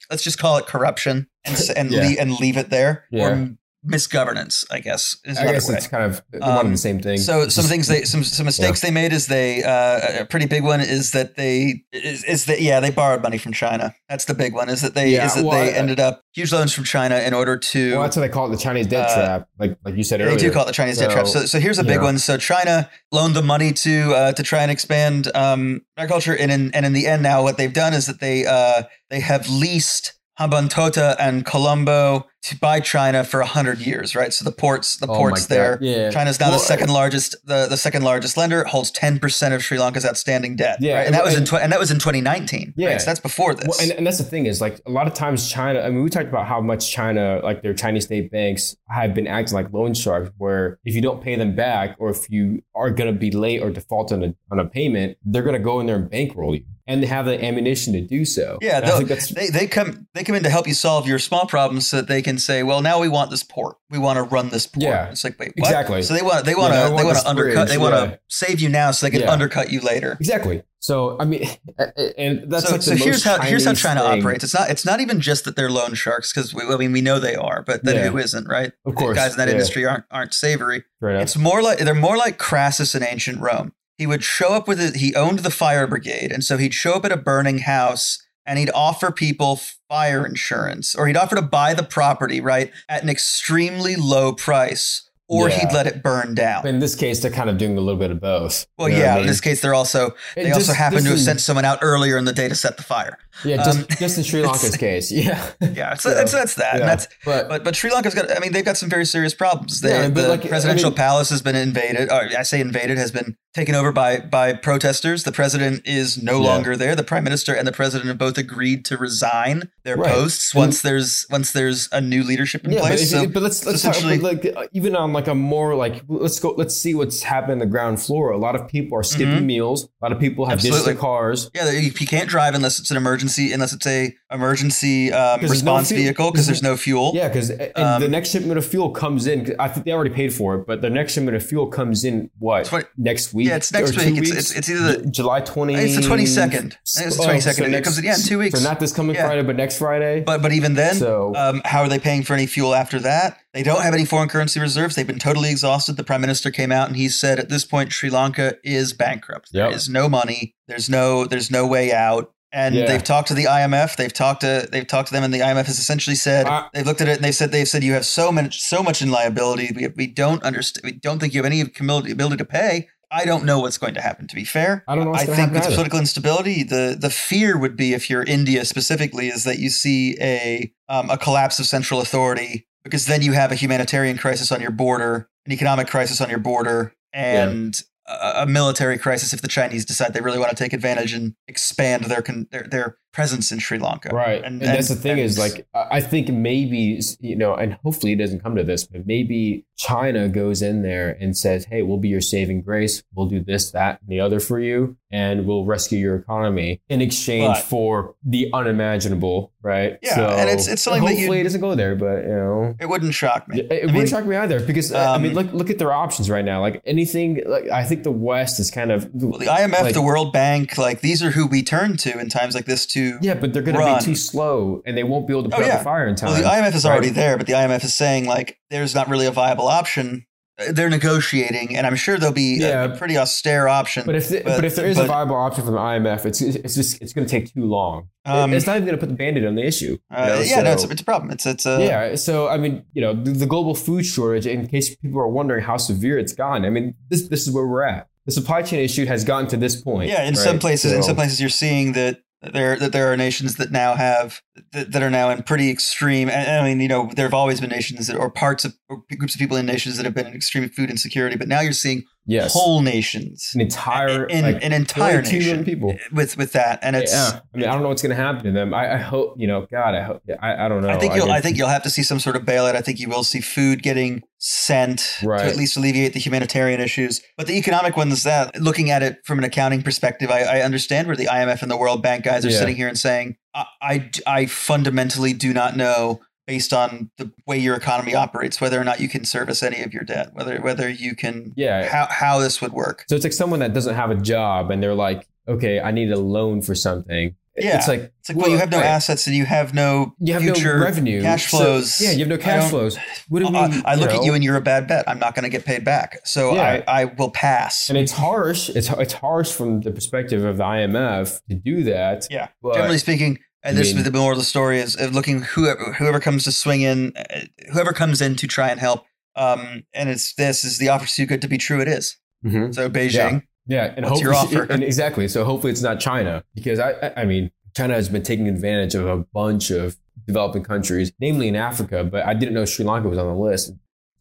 Let's 0.09 0.23
just 0.23 0.37
call 0.39 0.57
it 0.57 0.67
corruption 0.67 1.27
and 1.43 1.57
and, 1.75 1.91
Yeah. 1.93 2.01
lea- 2.07 2.17
and 2.17 2.39
leave 2.39 2.57
it 2.57 2.69
there, 2.69 3.05
Yeah. 3.11 3.27
or 3.27 3.49
misgovernance. 3.85 4.65
I 4.71 4.79
guess 4.79 5.17
is 5.25 5.37
I 5.37 5.51
guess 5.51 5.67
way. 5.69 5.75
it's 5.75 5.87
kind 5.87 6.03
of 6.03 6.21
one 6.31 6.43
Um, 6.43 6.65
and 6.67 6.73
the 6.73 6.77
same 6.77 6.99
thing. 6.99 7.17
So 7.17 7.47
some 7.49 7.65
things 7.65 7.87
they 7.87 8.03
some 8.03 8.23
some 8.23 8.45
mistakes 8.45 8.81
they 8.81 8.91
made 8.91 9.11
is 9.13 9.27
they 9.27 9.63
uh, 9.63 10.21
a 10.21 10.25
pretty 10.25 10.45
big 10.45 10.63
one 10.63 10.81
is 10.81 11.11
that 11.11 11.35
they 11.35 11.83
is, 11.91 12.23
is 12.23 12.45
that 12.45 12.61
yeah 12.61 12.79
they 12.79 12.91
borrowed 12.91 13.23
money 13.23 13.37
from 13.37 13.53
China. 13.53 13.95
That's 14.09 14.25
the 14.25 14.33
big 14.33 14.53
one 14.53 14.69
is 14.69 14.81
that 14.81 14.93
they 14.93 15.09
Yeah, 15.11 15.25
is 15.25 15.35
that 15.35 15.43
well, 15.45 15.59
they 15.63 15.73
I- 15.73 15.77
ended 15.77 15.99
up 15.99 16.23
huge 16.33 16.51
loans 16.53 16.73
from 16.73 16.83
China 16.85 17.17
in 17.17 17.33
order 17.33 17.57
to 17.57 17.91
Well, 17.93 18.03
that's 18.03 18.15
what 18.15 18.21
they 18.21 18.29
call 18.29 18.47
it, 18.47 18.51
the 18.51 18.57
Chinese 18.61 18.87
debt 18.87 19.09
uh, 19.09 19.15
trap. 19.15 19.47
Like 19.59 19.77
like 19.83 19.95
you 19.95 20.03
said 20.03 20.21
earlier. 20.21 20.35
They 20.35 20.41
do 20.47 20.51
call 20.51 20.63
it 20.63 20.67
the 20.67 20.73
Chinese 20.73 20.97
debt 20.97 21.11
trap. 21.11 21.27
So, 21.27 21.39
So, 21.41 21.45
so 21.45 21.59
here's 21.59 21.79
a 21.79 21.83
big 21.83 21.95
yeah. 21.97 22.03
one. 22.03 22.17
So 22.19 22.37
China 22.37 22.89
loaned 23.11 23.35
the 23.35 23.41
money 23.41 23.73
to 23.73 24.13
uh, 24.13 24.31
to 24.33 24.43
try 24.43 24.61
and 24.61 24.71
expand 24.71 25.29
um, 25.35 25.81
agriculture, 25.97 26.35
and 26.37 26.51
in 26.51 26.71
and 26.75 26.85
in 26.85 26.93
the 26.93 27.07
end, 27.07 27.23
now 27.23 27.41
what 27.43 27.57
they've 27.57 27.73
done 27.73 27.93
is 27.93 28.05
that 28.05 28.19
they 28.19 28.45
uh, 28.45 28.83
they 29.09 29.19
have 29.21 29.49
leased 29.49 30.13
Hambantota 30.39 31.15
and 31.19 31.45
Colombo 31.45 32.27
by 32.59 32.79
China 32.79 33.23
for 33.23 33.41
hundred 33.41 33.79
years, 33.79 34.15
right? 34.15 34.33
So 34.33 34.43
the 34.43 34.51
ports 34.51 34.97
the 34.97 35.07
Oh 35.07 35.15
ports 35.15 35.45
there. 35.45 35.77
Yeah. 35.81 36.09
China's 36.09 36.39
now 36.39 36.49
Well, 36.49 36.59
the 36.59 36.65
second 36.65 36.89
largest 36.89 37.35
the, 37.45 37.67
the 37.67 37.77
second 37.77 38.03
largest 38.03 38.35
lender, 38.37 38.63
holds 38.63 38.89
ten 38.91 39.19
percent 39.19 39.53
of 39.53 39.63
Sri 39.63 39.77
Lanka's 39.77 40.05
outstanding 40.05 40.55
debt. 40.55 40.77
Yeah, 40.81 40.95
right? 40.97 41.05
and 41.05 41.13
that 41.15 41.23
was 41.23 41.33
in 41.33 41.39
and- 41.39 41.47
tw- 41.47 41.53
and 41.55 41.71
that 41.71 41.79
was 41.79 41.91
in 41.91 41.99
2019. 41.99 42.73
Yeah. 42.75 42.89
right? 42.89 42.99
so 43.01 43.05
that's 43.05 43.19
before 43.19 43.53
this. 43.53 43.67
Well, 43.67 43.77
and, 43.81 43.91
and 43.91 44.07
that's 44.07 44.17
the 44.17 44.23
thing 44.23 44.47
is 44.47 44.59
like 44.61 44.81
a 44.85 44.91
lot 44.91 45.07
of 45.07 45.13
times 45.13 45.49
China. 45.51 45.81
I 45.81 45.89
mean, 45.89 46.03
we 46.03 46.09
talked 46.09 46.29
about 46.29 46.47
how 46.47 46.61
much 46.61 46.91
China, 46.91 47.39
like 47.43 47.61
their 47.61 47.73
Chinese 47.73 48.05
state 48.05 48.31
banks, 48.31 48.75
have 48.89 49.13
been 49.13 49.27
acting 49.27 49.53
like 49.55 49.71
loan 49.71 49.93
sharks, 49.93 50.31
where 50.37 50.79
if 50.83 50.95
you 50.95 51.01
don't 51.01 51.21
pay 51.21 51.35
them 51.35 51.55
back, 51.55 51.95
or 51.99 52.09
if 52.09 52.29
you 52.29 52.63
are 52.75 52.89
going 52.89 53.13
to 53.13 53.17
be 53.19 53.31
late 53.31 53.61
or 53.61 53.69
default 53.69 54.11
on 54.11 54.23
a 54.23 54.33
on 54.51 54.59
a 54.59 54.65
payment, 54.65 55.17
they're 55.23 55.43
going 55.43 55.53
to 55.53 55.59
go 55.63 55.79
in 55.79 55.85
there 55.85 55.95
and 55.95 56.09
bankroll 56.09 56.55
you, 56.55 56.65
and 56.87 57.01
they 57.03 57.07
have 57.07 57.25
the 57.25 57.43
ammunition 57.43 57.93
to 57.93 58.01
do 58.01 58.25
so. 58.25 58.57
Yeah, 58.61 58.77
And 58.77 58.85
I 58.85 58.87
they'll- 58.89 58.97
think 58.97 59.09
that's 59.09 59.29
they 59.29 59.49
they 59.49 59.67
come 59.67 60.07
they 60.13 60.23
come 60.23 60.35
in 60.35 60.43
to 60.43 60.49
help 60.49 60.67
you 60.67 60.73
solve 60.73 61.07
your 61.07 61.19
small 61.19 61.45
problems 61.45 61.87
so 61.89 61.97
that 61.97 62.07
they 62.07 62.21
can 62.21 62.30
say, 62.39 62.63
well, 62.63 62.81
now 62.81 62.99
we 62.99 63.07
want 63.09 63.31
this 63.31 63.43
port. 63.43 63.77
We 63.89 63.97
want 63.97 64.17
to 64.17 64.23
run 64.23 64.49
this 64.49 64.67
port. 64.67 64.83
Yeah, 64.83 65.09
it's 65.09 65.23
like 65.23 65.37
wait, 65.39 65.53
what? 65.55 65.67
exactly. 65.67 66.01
So 66.03 66.13
they 66.13 66.21
want 66.21 66.45
they 66.45 66.55
want 66.55 66.73
to 66.73 66.79
I 66.79 66.89
they 66.89 67.03
want 67.03 67.17
to 67.17 67.27
undercut. 67.27 67.53
bridge, 67.55 67.69
They 67.69 67.77
want 67.77 67.95
to 67.95 68.11
yeah. 68.11 68.15
save 68.29 68.59
you 68.59 68.69
now 68.69 68.91
so 68.91 69.05
they 69.05 69.11
can 69.11 69.21
Yeah. 69.21 69.31
undercut 69.31 69.71
you 69.71 69.81
later. 69.81 70.17
exactly. 70.19 70.63
So 70.79 71.17
I 71.19 71.25
mean, 71.25 71.47
and 72.17 72.51
that's 72.51 72.65
so 72.65 72.71
like 72.71 72.81
the 72.81 72.85
so 72.85 72.95
here's 72.95 73.23
most 73.23 73.23
how 73.23 73.39
here's 73.41 73.65
how 73.65 73.73
China 73.73 74.01
thing. 74.01 74.19
operates. 74.21 74.43
It's 74.43 74.53
not 74.53 74.69
it's 74.69 74.85
not 74.85 74.99
even 74.99 75.19
just 75.21 75.45
that 75.45 75.55
they're 75.55 75.69
loan 75.69 75.93
sharks 75.93 76.33
because 76.33 76.53
we 76.53 76.63
I 76.63 76.77
mean 76.77 76.91
we 76.91 77.01
know 77.01 77.19
they 77.19 77.35
are, 77.35 77.61
but 77.61 77.83
then 77.83 77.95
Yeah. 77.95 78.07
who 78.09 78.17
isn't, 78.17 78.47
right? 78.47 78.71
Of 78.85 78.95
course, 78.95 79.15
guys 79.17 79.31
in 79.33 79.37
that 79.37 79.47
yeah. 79.47 79.53
industry 79.53 79.85
aren't 79.85 80.05
aren't 80.11 80.33
savory. 80.33 80.83
Right. 80.99 81.17
It's 81.21 81.37
more 81.37 81.61
like 81.61 81.79
they're 81.79 81.93
more 81.93 82.17
like 82.17 82.37
Crassus 82.37 82.95
in 82.95 83.03
ancient 83.03 83.39
Rome. 83.41 83.73
He 83.97 84.07
would 84.07 84.23
show 84.23 84.49
up 84.53 84.67
with 84.67 84.81
it. 84.81 84.95
He 84.95 85.13
owned 85.13 85.39
the 85.39 85.51
fire 85.51 85.85
brigade, 85.85 86.31
and 86.31 86.43
so 86.43 86.57
he'd 86.57 86.73
show 86.73 86.93
up 86.93 87.05
at 87.05 87.11
a 87.11 87.17
burning 87.17 87.59
house 87.59 88.17
and 88.51 88.59
he'd 88.59 88.69
offer 88.75 89.11
people 89.11 89.61
fire 89.87 90.25
insurance, 90.25 90.93
or 90.93 91.07
he'd 91.07 91.15
offer 91.15 91.37
to 91.37 91.41
buy 91.41 91.73
the 91.73 91.83
property 91.83 92.41
right 92.41 92.69
at 92.89 93.01
an 93.01 93.07
extremely 93.09 93.95
low 93.95 94.33
price, 94.33 95.07
or 95.29 95.47
Yeah. 95.49 95.59
he'd 95.59 95.71
let 95.73 95.87
it 95.87 96.03
burn 96.03 96.35
down. 96.35 96.67
in 96.67 96.79
this 96.79 96.93
case, 96.93 97.21
they're 97.21 97.31
kind 97.31 97.49
of 97.49 97.57
doing 97.57 97.77
a 97.77 97.79
little 97.81 97.97
bit 97.99 98.11
of 98.11 98.19
both. 98.19 98.65
well, 98.77 98.89
You 98.89 98.95
know 98.97 99.01
yeah. 99.03 99.15
I 99.15 99.19
In 99.19 99.27
this 99.27 99.39
case, 99.39 99.61
they're 99.61 99.73
also 99.73 100.13
they 100.35 100.51
also 100.51 100.73
happen 100.73 100.97
to 100.97 101.03
have 101.05 101.11
just 101.13 101.21
in- 101.21 101.25
sent 101.25 101.39
someone 101.41 101.63
out 101.63 101.79
earlier 101.81 102.17
in 102.17 102.25
the 102.25 102.33
day 102.33 102.49
to 102.49 102.55
set 102.55 102.75
the 102.75 102.83
fire. 102.83 103.17
Yeah, 103.45 103.55
just, 103.63 103.79
um, 103.79 103.85
just 103.97 104.17
in 104.17 104.23
Sri 104.29 104.41
Lanka's 104.45 104.75
case, 104.75 105.09
yeah. 105.09 105.41
Yeah, 105.61 105.93
so 105.93 106.09
So, 106.09 106.15
that's 106.15 106.33
that's 106.33 106.55
that. 106.55 106.79
yeah. 106.79 106.85
That's 106.85 107.07
but, 107.23 107.47
But 107.47 107.63
but 107.63 107.75
Sri 107.77 107.89
Lanka's 107.93 108.13
got. 108.13 108.29
I 108.35 108.39
mean, 108.41 108.51
they've 108.51 108.65
got 108.65 108.75
some 108.75 108.89
very 108.89 109.05
serious 109.05 109.33
problems. 109.33 109.79
They, 109.79 109.91
Yeah, 109.91 110.09
the 110.09 110.27
like, 110.27 110.43
I 110.45 110.49
presidential 110.49 110.89
mean- 110.89 110.97
palace 110.97 111.29
has 111.29 111.41
been 111.41 111.55
invaded. 111.55 112.11
Or 112.11 112.27
I 112.37 112.43
say 112.43 112.59
invaded 112.59 112.97
has 112.97 113.11
been 113.11 113.37
taken 113.53 113.75
over 113.75 113.91
by 113.91 114.19
by 114.19 114.53
protesters. 114.53 115.23
The 115.23 115.31
president 115.31 115.85
is 115.85 116.21
no 116.21 116.39
Yeah. 116.41 116.47
longer 116.47 116.77
there. 116.77 116.95
The 116.95 117.03
prime 117.03 117.23
minister 117.23 117.53
and 117.53 117.67
the 117.67 117.71
president 117.71 118.07
have 118.07 118.17
both 118.17 118.37
agreed 118.37 118.85
to 118.85 118.97
resign 118.97 119.69
their 119.83 119.97
Right. 119.97 120.11
posts 120.13 120.53
And- 120.53 120.59
once 120.59 120.81
there's 120.81 121.25
once 121.29 121.51
there's 121.51 121.89
a 121.91 121.99
new 121.99 122.23
leadership 122.23 122.63
in 122.65 122.71
yeah, 122.71 122.79
place. 122.79 123.01
if, 123.01 123.09
So 123.09 123.27
but 123.27 123.43
let's 123.43 123.65
let's 123.65 123.81
talk 123.81 124.01
like 124.21 124.45
uh, 124.55 124.63
even 124.73 124.95
on 124.95 125.11
like 125.13 125.27
a 125.27 125.35
more 125.35 125.75
like 125.75 126.01
let's 126.07 126.39
go 126.39 126.53
let's 126.57 126.75
see 126.75 126.93
what's 126.93 127.23
happening 127.23 127.53
on 127.53 127.59
the 127.59 127.65
ground 127.65 128.01
floor. 128.01 128.31
A 128.31 128.37
lot 128.37 128.55
of 128.55 128.67
people 128.67 128.97
are 128.97 129.03
skipping 129.03 129.45
meals. 129.45 129.85
A 130.01 130.05
lot 130.05 130.11
of 130.11 130.19
people 130.19 130.45
have 130.45 130.59
Mm-hmm. 130.59 130.67
Absolutely. 130.67 130.93
their 130.93 131.01
cars. 131.01 131.49
yeah, 131.55 131.69
you, 131.71 131.91
you 131.99 132.07
can't 132.07 132.29
drive 132.29 132.53
unless 132.55 132.79
it's 132.79 132.91
an 132.91 132.97
emergency, 132.97 133.51
unless 133.51 133.73
it's 133.73 133.87
a 133.87 134.13
emergency 134.31 135.11
um, 135.11 135.41
no 135.41 135.47
response 135.49 135.89
fuel. 135.89 136.01
vehicle 136.03 136.31
because 136.31 136.45
there's 136.47 136.63
no 136.63 136.77
fuel. 136.77 137.11
Yeah, 137.13 137.27
because 137.27 137.49
the 137.49 137.71
Um, 137.81 138.09
next 138.11 138.29
shipment 138.29 138.57
of 138.57 138.65
fuel 138.65 138.89
comes 138.91 139.27
in. 139.27 139.55
I 139.59 139.67
think 139.67 139.85
they 139.85 139.91
already 139.91 140.09
paid 140.13 140.33
for 140.33 140.55
it, 140.55 140.65
but 140.67 140.81
the 140.81 140.89
next 140.89 141.13
shipment 141.13 141.35
of 141.35 141.43
fuel 141.45 141.67
comes 141.67 142.03
in 142.03 142.29
what 142.39 142.65
Twen- 142.65 142.85
next 142.97 143.33
week? 143.33 143.40
Yeah, 143.43 143.55
it's 143.57 143.71
next 143.71 143.97
week. 143.97 144.17
It's, 144.17 144.31
it's 144.31 144.55
it's 144.55 144.69
either 144.69 144.97
the 144.97 145.05
July 145.09 145.41
twenty. 145.41 145.75
It's 145.75 145.95
the 145.95 146.01
22nd. 146.01 146.75
It's 146.81 146.95
the 147.17 147.23
22nd. 147.23 147.73
It 147.73 147.83
comes 147.83 147.97
in- 147.97 148.03
yeah, 148.05 148.15
in 148.15 148.21
two 148.21 148.39
weeks. 148.39 148.59
So 148.59 148.63
not 148.69 148.79
this 148.79 148.93
coming 148.93 149.15
Yeah. 149.15 149.25
Friday, 149.25 149.43
but 149.43 149.55
next 149.55 149.77
Friday. 149.77 150.21
But 150.21 150.41
but 150.41 150.51
even 150.51 150.73
then, 150.75 150.95
So- 150.95 151.33
um, 151.35 151.61
how 151.65 151.81
are 151.81 151.89
they 151.89 151.99
paying 151.99 152.23
for 152.23 152.33
any 152.33 152.45
fuel 152.47 152.73
after 152.75 152.99
that? 152.99 153.37
They 153.53 153.63
don't 153.63 153.81
have 153.81 153.93
any 153.93 154.05
foreign 154.05 154.29
currency 154.29 154.59
reserves. 154.59 154.95
They've 154.95 155.05
been 155.05 155.19
totally 155.19 155.49
exhausted. 155.51 155.97
The 155.97 156.03
prime 156.03 156.21
minister 156.21 156.51
came 156.51 156.71
out 156.71 156.87
and 156.87 156.95
he 156.95 157.09
said, 157.09 157.37
at 157.39 157.49
this 157.49 157.65
point, 157.65 157.91
Sri 157.91 158.09
Lanka 158.09 158.55
is 158.63 158.93
bankrupt. 158.93 159.51
There 159.51 159.65
Yep. 159.67 159.75
is 159.75 159.89
no 159.89 160.07
money. 160.07 160.55
There's 160.67 160.89
no 160.89 161.25
there's 161.25 161.51
no 161.51 161.67
way 161.67 161.91
out. 161.93 162.31
And 162.53 162.75
Yeah. 162.75 162.85
they've 162.85 163.01
talked 163.03 163.29
to 163.29 163.33
the 163.33 163.45
IMF. 163.47 163.95
They've 163.95 164.11
talked 164.11 164.41
to 164.41 164.67
they've 164.69 164.85
talked 164.85 165.07
to 165.07 165.13
them, 165.13 165.23
and 165.23 165.33
the 165.33 165.39
IMF 165.41 165.67
has 165.67 165.79
essentially 165.79 166.17
said 166.17 166.47
Uh, 166.47 166.63
they've 166.73 166.85
looked 166.85 166.99
at 166.99 167.07
it 167.07 167.15
and 167.15 167.23
they've 167.23 167.33
said 167.35 167.53
they've 167.53 167.67
said 167.67 167.81
you 167.81 167.93
have 167.93 168.05
so 168.05 168.29
much 168.29 168.59
so 168.61 168.83
much 168.83 169.01
in 169.01 169.09
liability. 169.09 169.71
We, 169.73 169.87
we 169.95 170.07
don't 170.07 170.43
understand. 170.43 170.83
We 170.83 170.91
don't 170.91 171.19
think 171.19 171.33
you 171.33 171.39
have 171.41 171.45
any 171.45 171.61
ability 171.61 172.37
to 172.37 172.45
pay. 172.45 172.89
I 173.11 173.25
don't 173.25 173.43
know 173.43 173.59
what's 173.59 173.77
going 173.77 173.93
to 173.95 174.01
happen. 174.01 174.27
To 174.27 174.35
be 174.35 174.45
fair, 174.45 174.83
I 174.87 174.95
don't 174.95 175.05
know 175.05 175.11
what's 175.11 175.23
I 175.23 175.25
gonna 175.25 175.35
think 175.35 175.47
happen 175.49 175.53
with 175.55 175.65
either. 175.65 175.75
political 175.75 175.99
instability, 175.99 176.63
the 176.63 176.97
the 176.99 177.09
fear 177.09 177.57
would 177.57 177.75
be 177.75 177.93
if 177.93 178.09
you're 178.09 178.23
India 178.23 178.63
specifically, 178.65 179.27
is 179.27 179.43
that 179.43 179.59
you 179.59 179.69
see 179.69 180.17
a 180.21 180.71
um, 180.87 181.09
a 181.09 181.17
collapse 181.17 181.59
of 181.59 181.65
central 181.65 181.99
authority 181.99 182.67
because 182.83 183.05
then 183.05 183.21
you 183.21 183.33
have 183.33 183.51
a 183.51 183.55
humanitarian 183.55 184.17
crisis 184.17 184.51
on 184.51 184.61
your 184.61 184.71
border, 184.71 185.29
an 185.45 185.51
economic 185.51 185.87
crisis 185.87 186.21
on 186.21 186.29
your 186.29 186.39
border, 186.39 186.95
and 187.13 187.81
a, 188.07 188.43
a 188.43 188.45
military 188.45 188.97
crisis 188.97 189.33
if 189.33 189.41
the 189.41 189.47
Chinese 189.47 189.85
decide 189.85 190.13
they 190.13 190.21
really 190.21 190.39
want 190.39 190.49
to 190.49 190.55
take 190.55 190.73
advantage 190.73 191.13
and 191.13 191.35
expand 191.47 192.05
their 192.05 192.21
con- 192.21 192.47
their, 192.51 192.63
their 192.63 192.97
presence 193.11 193.51
in 193.51 193.59
Sri 193.59 193.77
Lanka. 193.77 194.09
Right. 194.09 194.43
And, 194.43 194.61
and 194.61 194.71
that's 194.71 194.87
the 194.87 194.95
thing 194.95 195.17
is 195.17 195.37
like, 195.37 195.67
I 195.73 196.01
think 196.01 196.29
maybe, 196.29 197.01
you 197.19 197.35
know, 197.35 197.53
and 197.53 197.73
hopefully 197.83 198.13
it 198.13 198.17
doesn't 198.17 198.41
come 198.41 198.55
to 198.55 198.63
this, 198.63 198.85
but 198.85 199.05
maybe 199.05 199.65
China 199.77 200.29
goes 200.29 200.61
in 200.61 200.81
there 200.81 201.17
and 201.19 201.37
says, 201.37 201.65
hey, 201.65 201.81
we'll 201.81 201.97
be 201.97 202.09
your 202.09 202.21
saving 202.21 202.61
grace. 202.61 203.03
We'll 203.13 203.25
do 203.25 203.43
this, 203.43 203.71
that, 203.71 203.99
and 204.01 204.09
the 204.09 204.19
other 204.19 204.39
for 204.39 204.59
you, 204.59 204.95
and 205.11 205.45
we'll 205.45 205.65
rescue 205.65 205.99
your 205.99 206.15
economy 206.15 206.81
in 206.87 207.01
exchange 207.01 207.55
but, 207.55 207.63
for 207.63 208.15
the 208.23 208.49
unimaginable, 208.53 209.51
right? 209.61 209.97
Yeah. 210.01 210.15
So, 210.15 210.25
and 210.27 210.49
it's, 210.49 210.67
it's 210.67 210.83
something 210.83 211.01
hopefully 211.01 211.37
that 211.37 211.41
it 211.41 211.43
doesn't 211.43 211.61
go 211.61 211.75
there, 211.75 211.95
but, 211.95 212.23
you 212.23 212.29
know. 212.29 212.75
It 212.79 212.85
wouldn't 212.85 213.13
shock 213.13 213.47
me. 213.49 213.59
It, 213.59 213.71
it 213.71 213.81
wouldn't 213.87 213.93
mean, 213.93 214.07
shock 214.07 214.25
me 214.25 214.35
either 214.35 214.59
because, 214.59 214.93
um, 214.93 215.07
I 215.07 215.17
mean, 215.17 215.31
um, 215.31 215.45
look, 215.45 215.53
look 215.53 215.69
at 215.69 215.79
their 215.79 215.91
options 215.91 216.29
right 216.29 216.45
now. 216.45 216.61
Like 216.61 216.81
anything, 216.85 217.41
like 217.45 217.67
I 217.69 217.83
think 217.83 218.03
the 218.03 218.11
West 218.11 218.59
is 218.59 218.71
kind 218.71 218.91
of. 218.91 219.09
Well, 219.13 219.39
the 219.39 219.47
IMF, 219.47 219.81
like, 219.81 219.93
the 219.95 220.01
World 220.01 220.31
Bank, 220.31 220.77
like 220.77 221.01
these 221.01 221.23
are 221.23 221.31
who 221.31 221.47
we 221.47 221.63
turn 221.63 221.97
to 221.97 222.19
in 222.19 222.29
times 222.29 222.55
like 222.55 222.65
this 222.65 222.85
to. 222.87 223.00
Yeah, 223.21 223.35
but 223.35 223.53
they're 223.53 223.61
going 223.61 223.77
to 223.77 223.97
be 223.97 224.03
too 224.03 224.15
slow 224.15 224.81
and 224.85 224.97
they 224.97 225.03
won't 225.03 225.27
be 225.27 225.33
able 225.33 225.43
to 225.43 225.49
put 225.49 225.59
oh, 225.59 225.65
yeah. 225.65 225.73
out 225.73 225.77
the 225.79 225.83
fire 225.83 226.07
in 226.07 226.15
time. 226.15 226.31
Well, 226.31 226.41
the 226.41 226.47
IMF 226.47 226.75
is 226.75 226.85
right? 226.85 226.91
already 226.91 227.09
there, 227.09 227.37
but 227.37 227.47
the 227.47 227.53
IMF 227.53 227.83
is 227.83 227.95
saying 227.95 228.25
like 228.25 228.57
there's 228.69 228.95
not 228.95 229.09
really 229.09 229.25
a 229.25 229.31
viable 229.31 229.67
option 229.67 230.25
they're 230.69 230.89
negotiating, 230.89 231.75
and 231.75 231.87
I'm 231.87 231.95
sure 231.95 232.17
there'll 232.17 232.33
be 232.33 232.57
yeah. 232.59 232.83
a, 232.83 232.93
a, 232.93 232.97
pretty 232.97 233.17
austere 233.17 233.67
option. 233.67 234.05
But 234.05 234.15
if 234.15 234.29
the, 234.29 234.41
but, 234.43 234.57
but, 234.57 234.65
if 234.65 234.75
there 234.75 234.85
is 234.85 234.97
but, 234.97 235.05
a 235.05 235.07
viable 235.07 235.35
option 235.35 235.65
from 235.65 235.73
the 235.73 235.79
IMF, 235.79 236.25
it's 236.25 236.41
it's 236.41 236.75
just 236.75 237.01
it's 237.01 237.13
going 237.13 237.25
to 237.25 237.31
take 237.31 237.53
too 237.53 237.65
long. 237.65 238.09
Um, 238.25 238.53
it's 238.53 238.67
not 238.67 238.75
even 238.75 238.85
going 238.85 238.97
to 238.97 238.99
put 238.99 239.09
the 239.09 239.15
band-aid 239.15 239.45
on 239.45 239.55
the 239.55 239.65
issue. 239.65 239.97
Uh, 240.11 240.27
know? 240.27 240.39
yeah, 240.39 240.55
so, 240.55 240.61
no, 240.61 240.71
it's, 240.73 240.83
it's 240.83 241.01
a 241.01 241.05
problem. 241.05 241.31
It's 241.31 241.45
it's 241.45 241.65
a 241.65 241.83
yeah. 241.83 242.15
So 242.15 242.47
I 242.47 242.57
mean, 242.57 242.85
you 242.93 243.01
know, 243.01 243.13
the, 243.13 243.31
the, 243.31 243.45
global 243.45 243.75
food 243.75 244.05
shortage. 244.05 244.45
In 244.45 244.67
case 244.67 244.95
people 244.95 245.19
are 245.19 245.27
wondering 245.27 245.63
how 245.63 245.77
severe 245.77 246.19
it's 246.19 246.33
gone, 246.33 246.65
I 246.65 246.69
mean, 246.69 246.95
this 247.09 247.27
this 247.27 247.47
is 247.47 247.53
where 247.53 247.65
we're 247.65 247.83
at. 247.83 248.07
The 248.25 248.31
supply 248.31 248.61
chain 248.61 248.79
issue 248.79 249.05
has 249.05 249.23
gotten 249.23 249.47
to 249.47 249.57
this 249.57 249.81
point. 249.81 250.09
Yeah, 250.09 250.23
in 250.23 250.35
right? 250.35 250.37
some 250.37 250.59
places, 250.59 250.91
so, 250.91 250.97
in 250.97 251.03
some 251.03 251.15
places, 251.15 251.39
you're 251.39 251.49
seeing 251.49 251.93
that 251.93 252.19
there 252.41 252.77
that 252.77 252.91
there 252.91 253.11
are 253.11 253.17
nations 253.17 253.55
that 253.55 253.71
now 253.71 253.95
have 253.95 254.41
that, 254.71 254.91
that 254.91 255.03
are 255.03 255.09
now 255.09 255.29
in 255.29 255.43
pretty 255.43 255.69
extreme. 255.69 256.29
I 256.29 256.63
mean, 256.63 256.79
you 256.79 256.87
know, 256.87 257.11
there 257.15 257.25
have 257.25 257.33
always 257.33 257.61
been 257.61 257.69
nations 257.69 258.07
that, 258.07 258.17
or 258.17 258.31
parts 258.31 258.65
of 258.65 258.73
or 258.89 259.03
groups 259.17 259.35
of 259.35 259.39
people 259.39 259.57
in 259.57 259.65
nations 259.65 259.97
that 259.97 260.05
have 260.05 260.15
been 260.15 260.27
in 260.27 260.33
extreme 260.33 260.67
food 260.69 260.89
insecurity, 260.89 261.37
but 261.37 261.47
now 261.47 261.61
you're 261.61 261.71
seeing 261.71 262.03
yes. 262.25 262.53
whole 262.53 262.81
nations, 262.81 263.51
an 263.53 263.61
entire, 263.61 264.25
in, 264.25 264.43
like, 264.43 264.63
an 264.63 264.73
entire 264.73 265.21
nation 265.21 265.63
people 265.63 265.97
with 266.11 266.37
with 266.37 266.53
that, 266.53 266.79
and 266.81 266.95
it's. 266.95 267.13
Yeah, 267.13 267.39
I 267.53 267.57
mean, 267.57 267.67
I 267.67 267.73
don't 267.73 267.81
know 267.81 267.89
what's 267.89 268.01
going 268.01 268.15
to 268.15 268.21
happen 268.21 268.43
to 268.43 268.51
them. 268.51 268.73
I, 268.73 268.93
I, 268.93 268.97
hope, 268.97 269.35
you 269.37 269.47
know, 269.47 269.67
God, 269.71 269.95
I 269.95 270.01
hope. 270.01 270.21
I, 270.41 270.65
I 270.65 270.69
don't 270.69 270.81
know. 270.81 270.89
I 270.89 270.97
think 270.97 271.15
you'll. 271.15 271.31
I, 271.31 271.37
I, 271.37 271.41
think 271.41 271.57
you'll 271.57 271.67
have 271.67 271.83
to 271.83 271.89
see 271.89 272.03
some 272.03 272.19
sort 272.19 272.35
of 272.35 272.43
bailout. 272.43 272.75
I 272.75 272.81
think 272.81 272.99
you 272.99 273.09
will 273.09 273.23
see 273.23 273.41
food 273.41 273.83
getting 273.83 274.23
sent 274.37 275.19
right. 275.23 275.43
to 275.43 275.45
at 275.45 275.55
least 275.55 275.77
alleviate 275.77 276.13
the 276.13 276.19
humanitarian 276.19 276.81
issues. 276.81 277.21
But 277.37 277.47
the 277.47 277.57
economic 277.57 277.95
ones, 277.95 278.23
that 278.23 278.59
looking 278.59 278.89
at 278.89 279.03
it 279.03 279.19
from 279.23 279.37
an 279.37 279.43
accounting 279.43 279.83
perspective, 279.83 280.31
I, 280.31 280.41
I 280.41 280.61
understand 280.61 281.07
where 281.07 281.15
the 281.15 281.27
IMF 281.27 281.61
and 281.61 281.69
the 281.69 281.77
World 281.77 282.01
Bank 282.01 282.25
guys 282.25 282.45
are 282.45 282.49
yeah. 282.49 282.57
sitting 282.57 282.75
here 282.75 282.87
and 282.87 282.97
saying, 282.97 283.37
I, 283.53 283.65
I, 283.81 284.09
I 284.25 284.45
fundamentally 284.47 285.33
do 285.33 285.53
not 285.53 285.77
know 285.77 286.21
based 286.47 286.73
on 286.73 287.11
the 287.17 287.31
way 287.45 287.57
your 287.57 287.75
economy 287.75 288.15
operates, 288.15 288.59
whether 288.59 288.79
or 288.79 288.83
not 288.83 288.99
you 288.99 289.09
can 289.09 289.25
service 289.25 289.63
any 289.63 289.81
of 289.81 289.93
your 289.93 290.03
debt, 290.03 290.33
whether 290.33 290.59
whether 290.61 290.89
you 290.89 291.15
can 291.15 291.53
yeah 291.55 291.87
how, 291.87 292.07
how 292.09 292.39
this 292.39 292.61
would 292.61 292.73
work. 292.73 293.05
So 293.07 293.15
it's 293.15 293.25
like 293.25 293.33
someone 293.33 293.59
that 293.59 293.73
doesn't 293.73 293.95
have 293.95 294.11
a 294.11 294.15
job 294.15 294.71
and 294.71 294.81
they're 294.81 294.95
like, 294.95 295.27
okay, 295.47 295.79
I 295.79 295.91
need 295.91 296.11
a 296.11 296.19
loan 296.19 296.61
for 296.61 296.75
something. 296.75 297.35
Yeah, 297.57 297.77
it's 297.77 297.87
like 297.87 298.13
it's 298.19 298.29
like 298.29 298.37
well, 298.37 298.43
well 298.43 298.51
you 298.51 298.57
have 298.59 298.71
no 298.71 298.77
right. 298.77 298.85
assets 298.85 299.27
and 299.27 299.35
you 299.35 299.45
have 299.45 299.73
no 299.73 300.15
you 300.19 300.33
have 300.33 300.41
future 300.41 300.77
no 300.77 300.85
revenue, 300.85 301.21
cash 301.21 301.47
flows. 301.47 301.95
So, 301.95 302.05
yeah, 302.05 302.11
you 302.11 302.19
have 302.19 302.29
no 302.29 302.37
cash 302.37 302.69
flows. 302.69 302.97
What 303.27 303.39
do 303.39 303.49
we? 303.49 303.57
I, 303.57 303.81
I 303.85 303.95
look 303.95 304.09
know? 304.09 304.19
at 304.19 304.23
you 304.23 304.33
and 304.33 304.41
you're 304.41 304.55
a 304.55 304.61
bad 304.61 304.87
bet. 304.87 305.07
I'm 305.07 305.19
not 305.19 305.35
going 305.35 305.43
to 305.43 305.49
get 305.49 305.65
paid 305.65 305.83
back, 305.83 306.19
so 306.23 306.53
yeah. 306.53 306.83
I, 306.87 307.01
I 307.01 307.05
will 307.05 307.29
pass. 307.29 307.89
And 307.89 307.97
it's 307.97 308.13
harsh. 308.13 308.69
It's 308.69 308.89
it's 308.89 309.13
harsh 309.13 309.51
from 309.51 309.81
the 309.81 309.91
perspective 309.91 310.45
of 310.45 310.57
the 310.57 310.63
IMF 310.63 311.41
to 311.49 311.55
do 311.55 311.83
that. 311.83 312.25
Yeah, 312.31 312.47
generally 312.73 312.97
speaking, 312.97 313.37
and 313.63 313.77
this 313.77 313.93
is 313.93 314.03
the 314.03 314.11
moral 314.11 314.31
of 314.31 314.37
the 314.37 314.43
story 314.43 314.79
is 314.79 314.99
looking 315.11 315.41
whoever 315.41 315.93
whoever 315.93 316.19
comes 316.19 316.43
to 316.45 316.51
swing 316.51 316.81
in, 316.81 317.13
uh, 317.15 317.41
whoever 317.71 317.93
comes 317.93 318.21
in 318.21 318.35
to 318.37 318.47
try 318.47 318.69
and 318.69 318.79
help. 318.79 319.05
Um, 319.35 319.83
and 319.93 320.09
it's 320.09 320.33
this 320.33 320.63
is 320.63 320.77
the 320.77 320.89
offer 320.89 321.07
too 321.07 321.25
good 321.25 321.41
to 321.41 321.47
be 321.47 321.57
true. 321.57 321.81
It 321.81 321.87
is. 321.87 322.17
Mm-hmm. 322.45 322.71
So 322.71 322.89
Beijing, 322.89 323.43
yeah, 323.67 323.85
yeah. 323.85 323.93
and 323.95 324.05
what's 324.05 324.21
your 324.21 324.33
offer? 324.33 324.63
And 324.63 324.83
exactly. 324.83 325.27
So 325.27 325.45
hopefully 325.45 325.71
it's 325.71 325.81
not 325.81 325.99
China 325.99 326.43
because 326.55 326.79
I, 326.79 327.13
I 327.15 327.25
mean, 327.25 327.51
China 327.75 327.93
has 327.93 328.09
been 328.09 328.23
taking 328.23 328.47
advantage 328.47 328.95
of 328.95 329.05
a 329.05 329.17
bunch 329.17 329.69
of 329.69 329.97
developing 330.25 330.63
countries, 330.63 331.11
namely 331.19 331.47
in 331.47 331.55
Africa. 331.55 332.03
But 332.03 332.25
I 332.25 332.33
didn't 332.33 332.55
know 332.55 332.65
Sri 332.65 332.83
Lanka 332.83 333.09
was 333.09 333.17
on 333.17 333.27
the 333.27 333.39
list. 333.39 333.73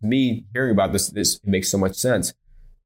Me 0.03 0.45
hearing 0.53 0.70
about 0.70 0.93
this, 0.93 1.09
this 1.09 1.41
makes 1.45 1.70
so 1.70 1.76
much 1.76 1.95
sense 1.95 2.32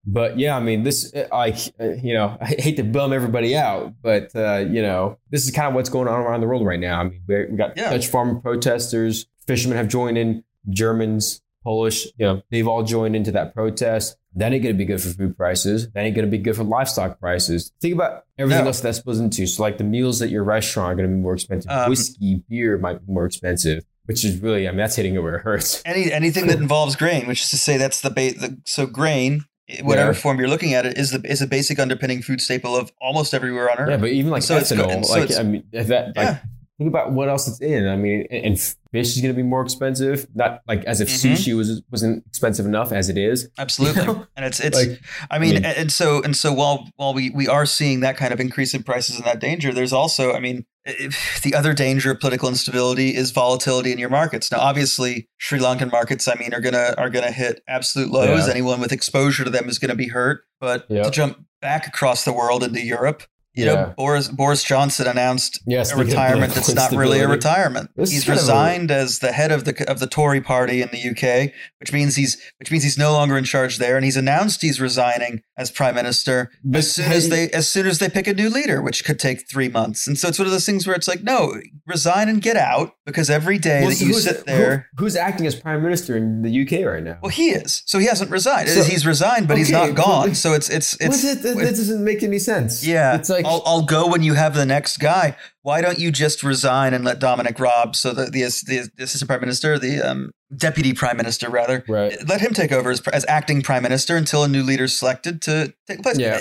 but 0.07 0.39
yeah, 0.39 0.57
I 0.57 0.61
mean, 0.61 0.83
this, 0.83 1.13
I, 1.33 1.57
you 1.81 2.15
know, 2.15 2.37
I 2.41 2.47
hate 2.47 2.77
to 2.77 2.85
bum 2.85 3.13
everybody 3.13 3.57
out, 3.57 3.95
but, 4.03 4.35
uh, 4.35 4.65
you 4.69 4.83
know, 4.83 5.19
this 5.31 5.45
is 5.45 5.51
kind 5.51 5.69
of 5.69 5.75
what's 5.75 5.89
going 5.89 6.09
on 6.09 6.21
around 6.21 6.41
the 6.41 6.47
world 6.47 6.65
right 6.65 6.81
now. 6.81 7.01
I 7.01 7.05
mean, 7.05 7.23
we 7.27 7.57
got 7.57 7.77
yeah. 7.77 7.91
Dutch 7.91 8.07
farmer 8.09 8.41
protesters, 8.41 9.27
fishermen 9.47 9.77
have 9.77 9.89
joined 9.89 10.19
in, 10.19 10.45
Germans, 10.69 11.43
Polish, 11.63 12.07
you 12.19 12.27
know, 12.27 12.43
they've 12.51 12.69
all 12.69 12.83
joined 12.83 13.17
into 13.17 13.33
that 13.33 13.55
protest. 13.55 14.17
That 14.37 14.53
ain't 14.53 14.63
going 14.63 14.75
to 14.75 14.79
be 14.79 14.85
good 14.85 15.01
for 15.01 15.11
food 15.11 15.37
prices. 15.37 15.91
That 15.93 16.05
ain't 16.05 16.15
going 16.15 16.27
to 16.27 16.31
be 16.31 16.39
good 16.39 16.57
for 16.57 16.65
livestock 16.65 17.21
prices. 17.21 17.73
Think 17.81 17.95
about 17.95 18.25
everything 18.37 18.65
no. 18.65 18.69
else 18.69 18.81
that 18.81 18.97
spills 18.97 19.21
into. 19.21 19.47
So, 19.47 19.63
like 19.63 19.79
the 19.79 19.85
meals 19.85 20.21
at 20.21 20.29
your 20.29 20.45
restaurant 20.45 20.93
are 20.93 20.97
going 20.97 21.09
to 21.09 21.15
be 21.15 21.21
more 21.21 21.35
expensive. 21.35 21.71
Um, 21.71 21.89
Whiskey, 21.89 22.43
beer 22.49 22.77
might 22.77 23.07
be 23.07 23.13
more 23.13 23.27
expensive 23.27 23.85
which 24.07 24.23
is 24.23 24.39
really, 24.39 24.69
I 24.69 24.71
mean, 24.71 24.79
that's 24.79 24.97
hitting 24.97 25.15
it 25.15 25.23
where 25.23 25.37
it 25.37 25.43
hurts. 25.43 25.83
Any 25.87 26.13
anything 26.13 26.47
that 26.49 26.59
involves 26.59 26.95
grain, 26.95 27.27
which 27.27 27.43
is 27.43 27.49
to 27.51 27.57
say, 27.57 27.79
that's 27.79 28.03
the 28.03 28.11
base. 28.11 28.39
So 28.67 28.87
grain 28.87 29.47
whatever 29.83 30.13
yeah. 30.13 30.19
form 30.19 30.39
you're 30.39 30.49
looking 30.49 30.75
at 30.75 30.85
it 30.87 30.99
is 30.99 31.11
the 31.11 31.21
is 31.31 31.41
a 31.41 31.47
basic 31.47 31.79
underpinning 31.79 32.23
food 32.23 32.41
staple 32.41 32.77
of 32.77 32.93
almost 33.01 33.33
everywhere 33.33 33.71
on 33.71 33.79
earth. 33.79 33.91
Yeah, 33.91 33.97
but 33.97 34.11
even 34.11 34.31
like 34.31 34.43
so 34.43 34.59
ethanol, 34.59 35.05
so 35.05 35.19
like 35.19 35.35
I 35.37 35.43
mean, 35.43 35.65
that 35.73 35.89
like 35.89 36.17
yeah. 36.17 36.39
think 36.79 36.89
about 36.89 37.13
what 37.13 37.29
else 37.29 37.49
it's 37.49 37.61
in. 37.61 37.89
I 37.89 37.97
mean, 37.97 38.27
and 38.31 38.59
fish 38.93 39.17
is 39.17 39.23
going 39.23 39.35
to 39.35 39.37
be 39.37 39.43
more 39.43 39.63
expensive. 39.63 40.27
Not 40.35 40.61
like 40.69 40.85
as 40.85 41.01
if 41.01 41.09
mm-hmm. 41.09 41.33
sushi 41.33 41.57
was 41.57 41.83
wasn't 41.91 42.27
expensive 42.27 42.67
enough 42.67 42.93
as 42.93 43.09
it 43.09 43.17
is. 43.17 43.49
Absolutely, 43.59 44.03
you 44.03 44.07
know? 44.09 44.27
and 44.37 44.45
it's 44.45 44.61
it's. 44.61 44.77
Like, 44.77 45.01
I, 45.31 45.39
mean, 45.39 45.57
I 45.57 45.61
mean, 45.61 45.65
and 45.65 45.93
so 45.93 46.23
and 46.23 46.37
so 46.37 46.53
while 46.53 46.89
while 46.97 47.15
we 47.15 47.31
we 47.31 47.49
are 47.49 47.65
seeing 47.65 48.01
that 48.01 48.17
kind 48.17 48.33
of 48.33 48.41
increase 48.41 48.75
in 48.75 48.83
prices 48.83 49.17
and 49.17 49.25
that 49.25 49.41
danger, 49.41 49.73
there's 49.73 49.93
also, 49.95 50.35
I 50.35 50.41
mean, 50.41 50.67
the 51.43 51.55
other 51.55 51.73
danger 51.73 52.11
of 52.11 52.21
political 52.21 52.49
instability 52.49 53.15
is 53.15 53.31
volatility 53.31 53.93
in 53.93 53.99
your 53.99 54.11
markets. 54.11 54.53
Now, 54.53 54.59
obviously, 54.61 55.29
Sri 55.39 55.59
Lankan 55.59 55.91
markets, 55.91 56.29
I 56.29 56.35
mean, 56.35 56.53
are 56.53 56.61
gonna 56.61 56.95
are 56.99 57.11
gonna 57.11 57.33
hit 57.33 57.63
absolute 57.67 58.11
lows. 58.11 58.47
Yeah. 58.47 58.53
Anyone 58.53 58.81
with 58.81 58.93
exposure 58.93 59.45
to 59.45 59.51
them 59.51 59.69
is 59.69 59.79
gonna 59.79 59.95
be 59.95 60.09
hurt. 60.09 60.45
But 60.61 60.89
to 60.89 61.11
jump 61.11 61.45
back 61.61 61.87
across 61.87 62.25
the 62.25 62.33
world 62.33 62.63
into 62.63 62.83
Europe, 62.83 63.23
you 63.55 63.67
yeah. 63.67 63.75
know, 63.75 63.95
Boris 63.97 64.29
Boris 64.29 64.65
Johnson 64.65 65.07
announced 65.07 65.61
yes, 65.67 65.93
a 65.93 65.97
retirement 65.97 66.55
that's 66.55 66.75
not 66.75 66.93
really 66.93 67.21
a 67.21 67.29
retirement. 67.29 67.91
This 67.95 68.11
he's 68.11 68.29
resigned 68.29 68.91
a... 68.91 68.95
as 68.95 69.21
the 69.21 69.33
head 69.33 69.53
of 69.53 69.65
the 69.65 69.89
of 69.89 70.01
the 70.01 70.07
Tory 70.07 70.41
party 70.41 70.83
in 70.83 70.89
the 70.91 71.11
UK, 71.11 71.53
which 71.79 71.93
means 71.93 72.17
he's 72.17 72.41
which 72.59 72.71
means 72.71 72.83
he's 72.83 72.99
no 72.99 73.13
longer 73.13 73.39
in 73.39 73.45
charge 73.45 73.79
there, 73.79 73.97
and 73.97 74.05
he's 74.05 74.17
announced 74.17 74.61
he's 74.61 74.81
resigning 74.81 75.43
as 75.57 75.71
prime 75.71 75.95
minister 75.95 76.51
but 76.65 76.79
as 76.79 76.93
soon 76.93 77.13
as 77.13 77.29
they 77.29 77.49
as 77.51 77.69
soon 77.69 77.87
as 77.87 77.99
they 77.99 78.09
pick 78.09 78.27
a 78.27 78.35
new 78.35 78.51
leader, 78.51 78.83
which 78.83 79.05
could 79.05 79.19
take 79.19 79.49
three 79.49 79.69
months. 79.69 80.07
And 80.07 80.19
so 80.19 80.29
it's 80.29 80.39
one 80.39 80.47
of 80.47 80.53
those 80.53 80.67
things 80.67 80.87
where 80.87 80.97
it's 80.97 81.07
like, 81.07 81.23
no, 81.23 81.55
resign 81.87 82.29
and 82.29 82.43
get 82.43 82.57
out 82.57 82.95
because 83.07 83.31
every 83.31 83.59
day 83.59 83.83
well, 83.83 83.91
that 83.91 83.97
so 83.97 84.05
you 84.05 84.15
sit 84.15 84.47
there, 84.47 84.89
who, 84.97 85.05
who's 85.05 85.17
acting 85.17 85.47
as 85.47 85.55
prime 85.55 85.83
minister 85.83 86.17
in 86.17 86.43
the 86.43 86.63
UK 86.63 86.85
right 86.87 87.03
now? 87.03 87.19
Well, 87.23 87.31
he 87.31 87.51
is. 87.51 87.83
So 87.87 87.99
he 87.99 88.07
hasn't 88.07 88.31
resigned. 88.31 88.69
So, 88.69 88.83
he's 88.83 89.07
resigned, 89.07 89.47
but 89.47 89.55
okay, 89.55 89.61
he's 89.61 89.71
not 89.71 89.95
gone. 89.95 90.35
so 90.35 90.55
it's 90.55 90.69
it's 90.69 90.95
it's. 91.01 91.25
It, 91.25 91.43
that, 91.43 91.57
that 91.57 91.77
doesn't 91.77 92.03
make 92.03 92.23
any 92.23 92.39
sense. 92.39 92.85
Yeah, 92.85 93.15
it's 93.15 93.29
like 93.29 93.44
I'll, 93.47 93.63
I'll 93.67 93.83
go 93.83 94.07
when 94.09 94.23
you 94.23 94.35
have 94.35 94.55
the 94.55 94.67
next 94.67 94.99
guy 94.99 95.37
why 95.65 95.81
don't 95.81 95.99
you 95.99 96.13
just 96.13 96.43
resign 96.43 96.93
and 96.93 97.07
let 97.07 97.19
Dominic 97.19 97.59
Raab, 97.59 97.97
so 97.97 98.13
the, 98.13 98.27
the, 98.27 98.43
the 98.67 99.03
assistant 99.03 99.31
prime 99.31 99.41
minister, 99.41 99.79
the 99.79 99.99
um, 100.03 100.31
deputy 100.55 100.93
prime 100.93 101.17
minister 101.17 101.49
rather, 101.49 101.83
right. 101.89 102.17
let 102.29 102.43
him 102.43 102.53
take 102.53 102.71
over 102.71 102.91
as, 102.91 103.01
as 103.09 103.25
acting 103.29 103.63
prime 103.63 103.83
minister 103.83 104.15
until 104.15 104.45
a 104.45 104.49
new 104.49 104.63
leader 104.63 104.85
is 104.85 104.99
selected 104.99 105.41
to 105.41 105.73
take 105.87 106.03
place. 106.03 106.19
Yeah. 106.19 106.39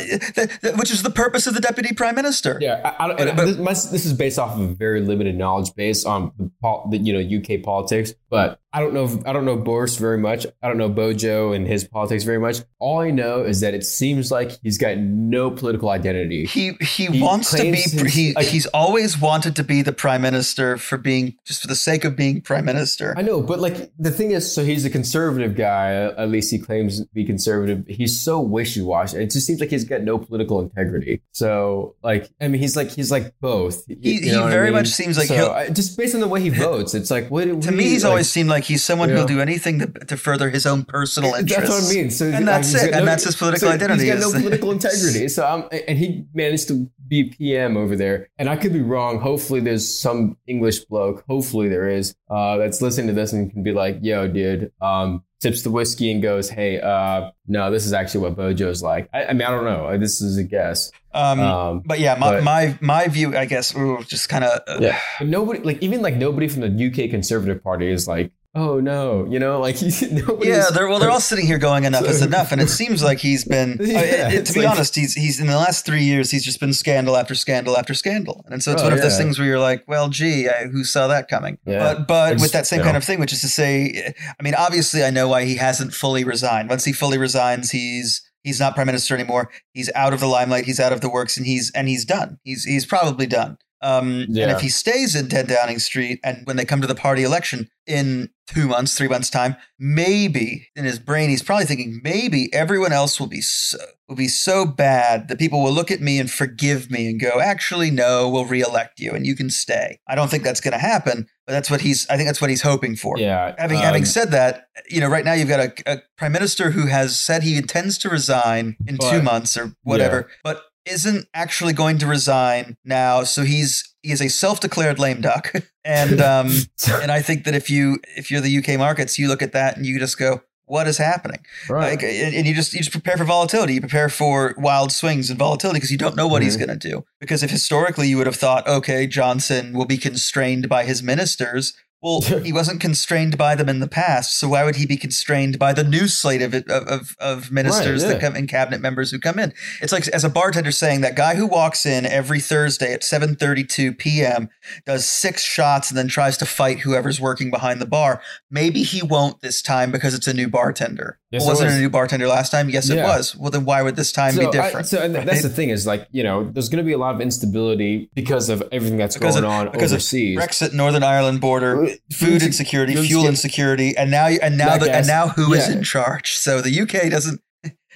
which 0.76 0.91
is 0.91 1.03
the 1.03 1.09
purpose 1.09 1.47
of 1.47 1.53
the 1.53 1.61
deputy 1.61 1.93
prime 1.93 2.15
minister. 2.15 2.57
Yeah, 2.59 2.95
I, 2.99 3.11
I 3.11 3.34
but, 3.34 3.45
this, 3.45 3.86
this, 3.86 4.05
is 4.05 4.11
based 4.11 4.38
off 4.38 4.55
of 4.55 4.59
a 4.59 4.74
very 4.74 4.99
limited 4.99 5.38
knowledge 5.38 5.74
base 5.74 6.03
on 6.05 6.34
the, 6.38 6.82
the 6.91 6.97
you 6.97 7.13
know 7.13 7.39
UK 7.39 7.63
politics, 7.63 8.13
but 8.30 8.59
I 8.74 8.80
don't 8.80 8.93
know. 8.93 9.21
I 9.26 9.34
don't 9.34 9.45
know 9.45 9.55
Boris 9.55 9.97
very 9.97 10.17
much. 10.17 10.47
I 10.61 10.67
don't 10.67 10.78
know 10.78 10.89
Bojo 10.89 11.53
and 11.53 11.67
his 11.67 11.84
politics 11.84 12.24
very 12.24 12.39
much. 12.39 12.57
All 12.80 12.99
I 12.99 13.11
know 13.11 13.43
is 13.43 13.59
that 13.61 13.74
it 13.74 13.84
seems 13.84 14.32
like 14.32 14.57
he's 14.63 14.80
got 14.80 14.97
no 14.97 15.51
political 15.51 15.89
identity. 15.89 16.45
He 16.45 16.74
he, 16.82 17.05
he 17.05 17.21
wants 17.21 17.51
to 17.51 17.61
be. 17.61 17.74
His, 17.74 18.13
he 18.13 18.34
like, 18.34 18.47
he's 18.47 18.65
always 18.67 19.12
wanted 19.20 19.55
to 19.55 19.64
be 19.64 19.82
the 19.82 19.93
prime 19.93 20.22
minister 20.22 20.78
for 20.78 20.97
being 20.97 21.38
just 21.45 21.61
for 21.61 21.68
the 21.68 21.76
sake 21.76 22.03
of 22.05 22.16
being 22.16 22.41
prime 22.41 22.66
minister. 22.66 23.14
I 23.18 23.22
know, 23.22 23.41
but 23.41 23.59
like 23.59 23.91
the 23.97 24.11
thing 24.11 24.32
is, 24.32 24.53
so 24.53 24.64
he's 24.64 24.86
a 24.86 24.89
conservative 24.89 25.55
guy. 25.55 25.93
At 25.93 26.30
least 26.30 26.51
he 26.51 26.59
claims 26.59 27.01
to 27.01 27.07
be 27.14 27.26
conservative. 27.26 27.86
He's 27.88 28.20
so 28.20 28.39
wishy 28.39 28.82
washy. 28.82 29.18
It 29.18 29.32
just 29.32 29.47
seems 29.47 29.59
like 29.59 29.70
he's 29.70 29.86
got 29.86 30.01
no 30.01 30.18
political 30.18 30.59
integrity. 30.59 31.22
So 31.32 31.95
like, 32.03 32.30
I 32.41 32.47
mean, 32.47 32.61
he's 32.61 32.76
like 32.76 32.91
he's 32.91 33.11
like 33.11 33.34
both. 33.39 33.86
He, 33.88 34.20
he 34.20 34.30
very 34.32 34.68
I 34.68 34.72
mean? 34.72 34.74
much 34.74 34.88
seems 34.88 35.18
like 35.18 35.28
so, 35.28 35.68
just 35.72 35.97
based 35.97 36.16
on 36.16 36.22
the 36.22 36.28
way 36.28 36.41
he 36.41 36.49
votes. 36.49 36.93
It's 36.93 37.11
like 37.11 37.30
what, 37.30 37.47
what 37.47 37.64
to 37.64 37.72
me, 37.72 37.86
he's 37.86 38.03
like, 38.03 38.09
always 38.09 38.30
seemed 38.30 38.49
like 38.49 38.64
he's 38.64 38.84
someone 38.84 39.09
who'll 39.09 39.26
do 39.26 39.41
anything 39.41 39.80
to, 39.80 39.88
to 39.88 40.18
further 40.18 40.49
his 40.49 40.66
own 40.66 40.86
personal 40.86 41.34
interests. 41.34 41.70
That's 41.70 41.84
what 41.84 41.91
I 41.91 41.95
mean. 41.95 42.11
So 42.11 42.26
and 42.26 42.47
that's 42.47 42.74
it. 42.74 42.91
No, 42.91 42.99
and 42.99 43.07
that's 43.07 43.24
his 43.24 43.36
political 43.36 43.70
so 43.70 43.74
identity. 43.74 44.05
He's 44.05 44.14
got 44.14 44.20
no 44.20 44.32
political 44.32 44.72
integrity. 44.78 45.28
So 45.28 45.47
um, 45.47 45.68
and 45.72 45.97
he 45.97 46.26
managed 46.34 46.68
to 46.70 46.89
be 47.14 47.24
PM 47.26 47.78
over 47.78 47.95
there. 47.95 48.30
And 48.39 48.49
I 48.49 48.55
could 48.55 48.74
be 48.74 48.82
wrong. 48.82 49.20
Hopefully, 49.20 49.59
there's 49.59 49.88
some 49.99 50.38
English 50.47 50.80
bloke. 50.86 51.24
Hopefully, 51.30 51.70
there 51.70 51.88
is 51.88 52.16
uh, 52.30 52.57
that's 52.57 52.82
listening 52.82 53.07
to 53.07 53.14
this 53.14 53.34
and 53.34 53.51
can 53.51 53.61
be 53.64 53.72
like, 53.72 53.99
"Yo, 54.01 54.28
dude." 54.28 54.72
Um, 54.82 55.24
sips 55.41 55.61
the 55.64 55.70
whiskey 55.72 56.09
and 56.11 56.24
goes, 56.24 56.49
"Hey, 56.49 56.80
uh, 56.80 57.30
no, 57.47 57.70
this 57.70 57.86
is 57.86 57.93
actually 57.93 58.22
what 58.22 58.36
Bojo's 58.38 58.82
like." 58.82 59.09
I, 59.14 59.26
I 59.26 59.34
mean, 59.34 59.43
I 59.43 59.51
don't 59.51 59.66
know. 59.66 59.97
This 59.97 60.22
is 60.22 60.38
a 60.38 60.43
guess. 60.43 60.91
Um, 61.14 61.39
Um, 61.39 61.84
but 61.86 61.99
yeah, 61.99 62.16
my, 62.16 62.32
but- 62.32 62.43
my 62.43 62.78
my 62.82 63.07
view, 63.07 63.38
I 63.38 63.45
guess, 63.45 63.76
ooh, 63.78 64.03
just 64.07 64.30
kind 64.30 64.43
of 64.45 64.82
Yeah, 64.82 64.99
but 65.20 65.28
nobody, 65.28 65.59
like 65.59 65.84
even 65.84 66.01
like 66.01 66.16
nobody 66.16 66.47
from 66.47 66.61
the 66.61 66.72
UK 66.88 67.09
Conservative 67.11 67.61
Party 67.61 67.88
is 67.91 68.07
like, 68.07 68.32
"Oh 68.55 68.79
no," 68.79 69.25
you 69.29 69.39
know, 69.39 69.59
like 69.59 69.75
nobody. 70.11 70.49
Yeah, 70.49 70.65
they're 70.73 70.87
well. 70.87 70.99
They're 70.99 71.09
all 71.09 71.19
sitting 71.19 71.45
here 71.45 71.57
going, 71.57 71.83
"Enough 71.85 72.05
is 72.05 72.21
enough," 72.21 72.51
and 72.51 72.61
it 72.61 72.69
seems 72.79 73.01
like 73.03 73.19
he's 73.19 73.45
been. 73.45 73.77
Yeah, 73.81 74.29
it- 74.31 74.45
to 74.47 74.53
be 74.53 74.61
like- 74.61 74.69
honest, 74.75 74.95
he's 74.95 75.13
he's 75.13 75.39
in 75.39 75.47
the 75.47 75.57
last 75.57 75.85
three 75.85 76.03
years, 76.03 76.31
he's 76.31 76.43
just 76.43 76.59
been 76.59 76.73
scandal 76.73 77.17
after 77.17 77.35
scandal 77.35 77.77
after 77.77 77.93
scandal, 77.93 78.45
and 78.49 78.61
so 78.63 78.71
it's 78.71 78.81
Oh, 78.81 78.85
one 78.85 78.93
of 78.93 79.01
those 79.01 79.17
things 79.17 79.39
where 79.39 79.47
you're 79.47 79.59
like, 79.59 79.83
"Well, 79.87 80.09
gee, 80.09 80.47
I, 80.49 80.65
who 80.67 80.83
saw 80.83 81.07
that 81.07 81.27
coming?" 81.27 81.57
Yeah. 81.65 81.79
But 81.79 82.07
but 82.07 82.33
I 82.33 82.41
with 82.41 82.51
that 82.51 82.67
same 82.67 82.79
you 82.79 82.85
kind 82.85 82.97
of 82.97 83.03
thing, 83.03 83.19
which 83.19 83.33
is 83.33 83.41
to 83.41 83.47
say, 83.49 84.13
I 84.39 84.43
mean, 84.43 84.55
obviously, 84.55 85.03
I 85.03 85.09
know 85.09 85.27
why 85.27 85.45
he 85.45 85.55
hasn't 85.55 85.93
fully 85.93 86.23
resigned. 86.23 86.69
Once 86.69 86.85
he 86.85 86.93
fully 86.93 87.17
resigns, 87.17 87.71
he's 87.71 88.21
he's 88.43 88.59
not 88.59 88.75
prime 88.75 88.87
minister 88.87 89.15
anymore. 89.15 89.49
He's 89.73 89.89
out 89.95 90.13
of 90.13 90.19
the 90.19 90.27
limelight. 90.27 90.65
He's 90.65 90.79
out 90.79 90.91
of 90.93 91.01
the 91.01 91.09
works, 91.09 91.37
and 91.37 91.45
he's 91.45 91.71
and 91.71 91.87
he's 91.87 92.05
done. 92.05 92.39
He's 92.43 92.63
he's 92.65 92.85
probably 92.85 93.25
done. 93.27 93.57
Um, 93.84 94.25
And 94.43 94.51
if 94.55 94.61
he 94.61 94.69
stays 94.69 95.13
in 95.15 95.27
10 95.27 95.47
Downing 95.47 95.79
Street, 95.79 96.19
and 96.23 96.41
when 96.45 96.55
they 96.55 96.65
come 96.65 96.81
to 96.81 96.88
the 96.88 96.95
party 96.95 97.23
election 97.23 97.69
in 97.86 98.29
two 98.47 98.67
months, 98.67 98.95
three 98.97 99.09
months' 99.09 99.29
time, 99.29 99.55
maybe 99.77 100.67
in 100.75 100.86
his 100.86 100.99
brain 100.99 101.29
he's 101.29 101.43
probably 101.43 101.65
thinking 101.65 101.99
maybe 102.03 102.51
everyone 102.53 102.91
else 102.93 103.19
will 103.19 103.27
be 103.27 103.41
so 103.41 103.77
will 104.07 104.15
be 104.15 104.27
so 104.27 104.65
bad 104.65 105.27
that 105.27 105.39
people 105.39 105.61
will 105.63 105.71
look 105.71 105.89
at 105.89 106.01
me 106.01 106.19
and 106.19 106.29
forgive 106.29 106.91
me 106.91 107.07
and 107.09 107.19
go, 107.21 107.39
actually, 107.39 107.89
no, 107.89 108.27
we'll 108.29 108.45
reelect 108.45 108.99
you 108.99 109.11
and 109.11 109.25
you 109.25 109.36
can 109.36 109.49
stay. 109.49 109.97
I 110.07 110.15
don't 110.15 110.29
think 110.29 110.43
that's 110.43 110.59
going 110.59 110.73
to 110.73 110.77
happen, 110.77 111.27
but 111.47 111.53
that's 111.53 111.69
what 111.71 111.81
he's. 111.81 112.07
I 112.09 112.17
think 112.17 112.27
that's 112.27 112.41
what 112.41 112.49
he's 112.49 112.61
hoping 112.61 112.95
for. 112.95 113.17
yeah. 113.17 113.55
Having 113.57 113.77
um, 113.77 113.84
having 113.84 114.05
said 114.05 114.31
that, 114.31 114.67
you 114.89 114.99
know, 114.99 115.07
right 115.07 115.25
now 115.25 115.34
you've 115.34 115.47
got 115.49 115.59
a, 115.61 115.73
a 115.93 116.01
prime 116.17 116.31
minister 116.34 116.71
who 116.71 116.88
has 116.88 117.19
said 117.19 117.43
he 117.43 117.57
intends 117.57 117.97
to 117.99 118.09
resign 118.09 118.75
in 118.88 118.97
two 118.97 119.21
months 119.21 119.57
or 119.57 119.73
whatever, 119.84 120.29
but 120.43 120.63
isn't 120.86 121.27
actually 121.34 121.73
going 121.73 121.97
to 121.99 122.07
resign 122.07 122.77
now. 122.84 123.23
So 123.23 123.43
he's 123.43 123.93
he 124.01 124.11
is 124.11 124.21
a 124.21 124.27
self-declared 124.29 124.99
lame 124.99 125.21
duck, 125.21 125.53
and 125.86 126.19
um, 126.21 126.51
and 127.01 127.11
I 127.11 127.21
think 127.21 127.45
that 127.45 127.55
if 127.55 127.69
you 127.69 127.99
if 128.17 128.29
you're 128.31 128.41
the 128.41 128.57
UK 128.57 128.77
markets, 128.77 129.17
you 129.19 129.27
look 129.27 129.41
at 129.41 129.51
that 129.53 129.77
and 129.77 129.86
you 129.86 129.97
just 129.99 130.17
go, 130.17 130.41
what 130.65 130.88
is 130.88 130.97
happening? 130.97 131.39
right. 131.69 131.91
Like, 131.91 132.03
and 132.03 132.45
you 132.47 132.53
just 132.55 132.73
you 132.73 132.79
just 132.79 132.91
prepare 132.91 133.17
for 133.17 133.25
volatility. 133.25 133.75
You 133.75 133.81
prepare 133.81 134.09
for 134.09 134.55
wild 134.57 134.91
swings 134.91 135.29
and 135.29 135.38
volatility 135.39 135.77
because 135.77 135.91
you 135.91 135.97
don't 135.97 136.15
know 136.15 136.27
what 136.27 136.41
he's 136.41 136.55
Mhm. 136.57 136.65
going 136.67 136.79
to 136.79 136.89
do. 136.89 137.05
Because 137.19 137.43
if 137.43 137.51
historically 137.51 138.07
you 138.07 138.17
would 138.17 138.27
have 138.27 138.36
thought, 138.38 138.67
okay, 138.67 139.05
Johnson 139.07 139.73
will 139.73 139.86
be 139.86 139.97
constrained 139.97 140.67
by 140.69 140.84
his 140.86 141.03
ministers. 141.03 141.73
Well, 142.03 142.19
he 142.43 142.51
wasn't 142.51 142.81
constrained 142.81 143.37
by 143.37 143.55
them 143.55 143.69
in 143.69 143.79
the 143.79 143.87
past, 143.87 144.37
so 144.37 144.49
why 144.49 144.65
would 144.65 144.75
he 144.75 144.85
be 144.85 144.97
constrained 144.97 145.57
by 145.57 145.71
the 145.71 145.85
new 145.85 146.07
slate 146.09 146.41
of 146.41 146.53
of, 146.53 146.65
of, 146.67 147.15
of 147.19 147.51
ministers 147.51 148.03
Right, 148.03 148.11
that 148.11 148.21
come 148.21 148.35
in, 148.35 148.45
cabinet 148.45 148.81
members 148.81 149.09
who 149.09 149.19
come 149.19 149.39
in? 149.39 149.53
It's 149.81 149.93
like 149.93 150.07
as 150.09 150.25
a 150.25 150.29
bartender 150.29 150.71
saying 150.71 151.01
that 151.01 151.15
guy 151.15 151.35
who 151.35 151.47
walks 151.47 151.85
in 151.85 152.05
every 152.05 152.41
Thursday 152.41 152.93
at 152.93 153.03
seven 153.03 153.35
thirty 153.35 153.63
two 153.63 153.93
p.m. 153.93 154.49
does 154.85 155.07
six 155.07 155.43
shots 155.43 155.89
and 155.89 155.97
then 155.97 156.09
tries 156.09 156.37
to 156.37 156.45
fight 156.45 156.79
whoever's 156.79 157.21
working 157.21 157.49
behind 157.49 157.79
the 157.79 157.85
bar. 157.85 158.21
Maybe 158.51 158.83
he 158.83 159.01
won't 159.01 159.39
this 159.39 159.61
time 159.61 159.89
because 159.89 160.13
it's 160.13 160.27
a 160.27 160.33
new 160.33 160.49
bartender. 160.49 161.19
Yes, 161.34 161.41
well, 161.41 161.49
wasn't 161.49 161.69
was. 161.69 161.77
a 161.77 161.79
new 161.79 161.89
bartender 161.89 162.27
last 162.27 162.51
time? 162.51 162.69
Yes, 162.69 162.91
it 162.91 163.01
was. 163.01 163.36
Well, 163.36 163.49
then 163.49 163.65
why 163.65 163.81
would 163.81 163.95
this 163.95 164.11
time 164.11 164.38
be 164.38 164.45
I- 164.45 164.51
different? 164.51 164.86
so 164.86 165.01
and 165.01 165.15
that's 165.15 165.41
the 165.41 165.49
thing 165.49 165.69
is 165.69 165.88
like 165.88 166.07
you 166.11 166.21
know 166.21 166.43
there's 166.43 166.69
going 166.69 166.84
to 166.84 166.88
be 166.88 166.93
a 166.93 166.97
lot 166.99 167.15
of 167.15 167.21
instability 167.21 168.07
because 168.13 168.49
of 168.49 168.61
everything 168.71 168.97
that's 168.97 169.17
Because 169.17 169.34
going 169.34 169.45
of- 169.45 169.49
on 169.49 169.71
because 169.71 169.91
of 169.91 169.95
overseas. 169.95 170.38
Brexit, 170.38 170.73
Northern 170.73 171.01
Ireland 171.01 171.41
border, 171.41 171.88
food 172.11 172.43
insecurity, 172.43 172.95
fuel 172.95 173.27
insecurity. 173.27 173.97
and 173.97 174.11
now 174.11 174.27
and 174.27 174.59
now 174.59 174.77
the, 174.77 174.93
and 174.93 175.07
now 175.07 175.29
who 175.29 175.53
is 175.53 175.67
yeah. 175.67 175.77
in 175.77 175.84
charge? 175.84 176.38
So 176.38 176.61
the 176.61 176.81
UK 176.81 177.09
doesn't. 177.09 177.41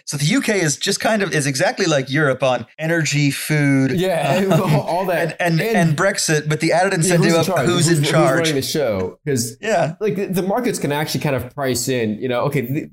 So 0.06 0.16
the 0.16 0.36
UK 0.38 0.50
is 0.64 0.78
just 0.78 1.02
kind 1.02 1.22
of 1.22 1.34
is 1.36 1.46
exactly 1.46 1.86
like 1.86 2.10
Europe 2.10 2.42
on 2.42 2.66
energy, 2.80 3.30
food, 3.30 3.92
yeah, 3.92 4.48
uh, 4.50 4.82
all, 4.88 5.06
that 5.08 5.36
and, 5.42 5.60
and 5.60 5.76
and 5.76 5.98
Brexit, 5.98 6.48
but 6.48 6.62
the 6.62 6.72
added 6.72 6.94
yeah, 6.94 6.98
incentive 7.00 7.34
of 7.36 7.46
charge? 7.46 7.68
who's, 7.68 7.90
in 7.90 7.98
Who's 7.98 8.10
charge. 8.10 8.38
running 8.40 8.56
the 8.56 8.62
show? 8.62 9.20
Because 9.26 9.58
yeah, 9.60 9.96
like 10.00 10.34
the, 10.34 10.44
markets 10.44 10.80
can 10.80 10.94
actually 10.94 11.20
kind 11.20 11.36
of 11.36 11.54
price 11.54 11.90
in. 11.90 12.20
You 12.20 12.30
know, 12.30 12.40
okay, 12.44 12.90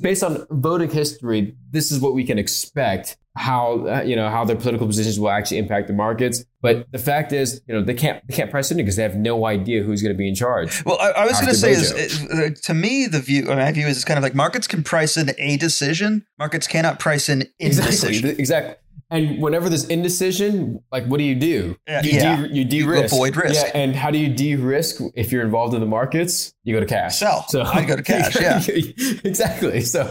based 0.00 0.22
on 0.22 0.46
voting 0.50 0.90
history, 0.90 1.54
this 1.70 1.90
is 1.90 2.00
what 2.00 2.14
we 2.14 2.24
can 2.24 2.38
expect. 2.38 3.16
How 3.36 3.86
uh, 3.86 4.02
you 4.02 4.16
know 4.16 4.28
how 4.28 4.44
their 4.44 4.56
political 4.56 4.88
positions 4.88 5.18
will 5.20 5.30
actually 5.30 5.58
impact 5.58 5.86
the 5.86 5.92
markets. 5.94 6.44
But 6.62 6.90
the 6.90 6.98
fact 6.98 7.32
is, 7.32 7.62
you 7.68 7.74
know, 7.74 7.80
they 7.82 7.94
can't 7.94 8.26
they 8.26 8.34
can't 8.34 8.50
price 8.50 8.72
in 8.72 8.76
because 8.76 8.96
they 8.96 9.04
have 9.04 9.14
no 9.14 9.46
idea 9.46 9.84
who's 9.84 10.02
going 10.02 10.12
to 10.12 10.18
be 10.18 10.28
in 10.28 10.34
charge. 10.34 10.84
Well, 10.84 10.98
I, 11.00 11.10
I 11.10 11.24
was 11.26 11.34
going 11.34 11.46
to 11.46 11.54
say 11.54 11.70
is 11.70 11.92
uh, 12.28 12.50
to 12.64 12.74
me 12.74 13.06
the 13.06 13.20
view, 13.20 13.44
my 13.44 13.70
view 13.70 13.86
is 13.86 13.96
it's 13.98 14.04
kind 14.04 14.18
of 14.18 14.24
like 14.24 14.34
markets 14.34 14.66
can 14.66 14.82
price 14.82 15.16
in 15.16 15.30
a 15.38 15.56
decision, 15.58 16.26
markets 16.40 16.66
cannot 16.66 16.98
price 16.98 17.28
in 17.28 17.42
Exactly. 17.60 17.94
indecision. 17.94 18.22
th- 18.30 18.38
Exactly. 18.40 18.74
And 19.10 19.42
whenever 19.42 19.68
there's 19.68 19.84
indecision, 19.86 20.82
like 20.92 21.04
what 21.06 21.18
do 21.18 21.24
you 21.24 21.34
do? 21.34 21.76
Yeah, 21.88 22.02
you 22.02 22.10
yeah. 22.12 22.36
de- 22.36 22.48
you 22.54 22.64
de-risk. 22.64 23.12
avoid 23.12 23.36
risk. 23.36 23.54
Yeah, 23.66 23.72
and 23.74 23.96
how 23.96 24.10
do 24.10 24.18
you 24.18 24.32
de-risk 24.32 25.00
if 25.14 25.32
you're 25.32 25.42
involved 25.42 25.74
in 25.74 25.80
the 25.80 25.86
markets? 25.86 26.54
You 26.62 26.74
go 26.74 26.80
to 26.80 26.86
cash. 26.86 27.18
Sell. 27.18 27.44
I'd 27.54 27.88
go 27.88 27.96
to 27.96 28.02
cash, 28.04 28.40
yeah. 28.40 28.62
exactly. 29.24 29.80
So, 29.80 30.02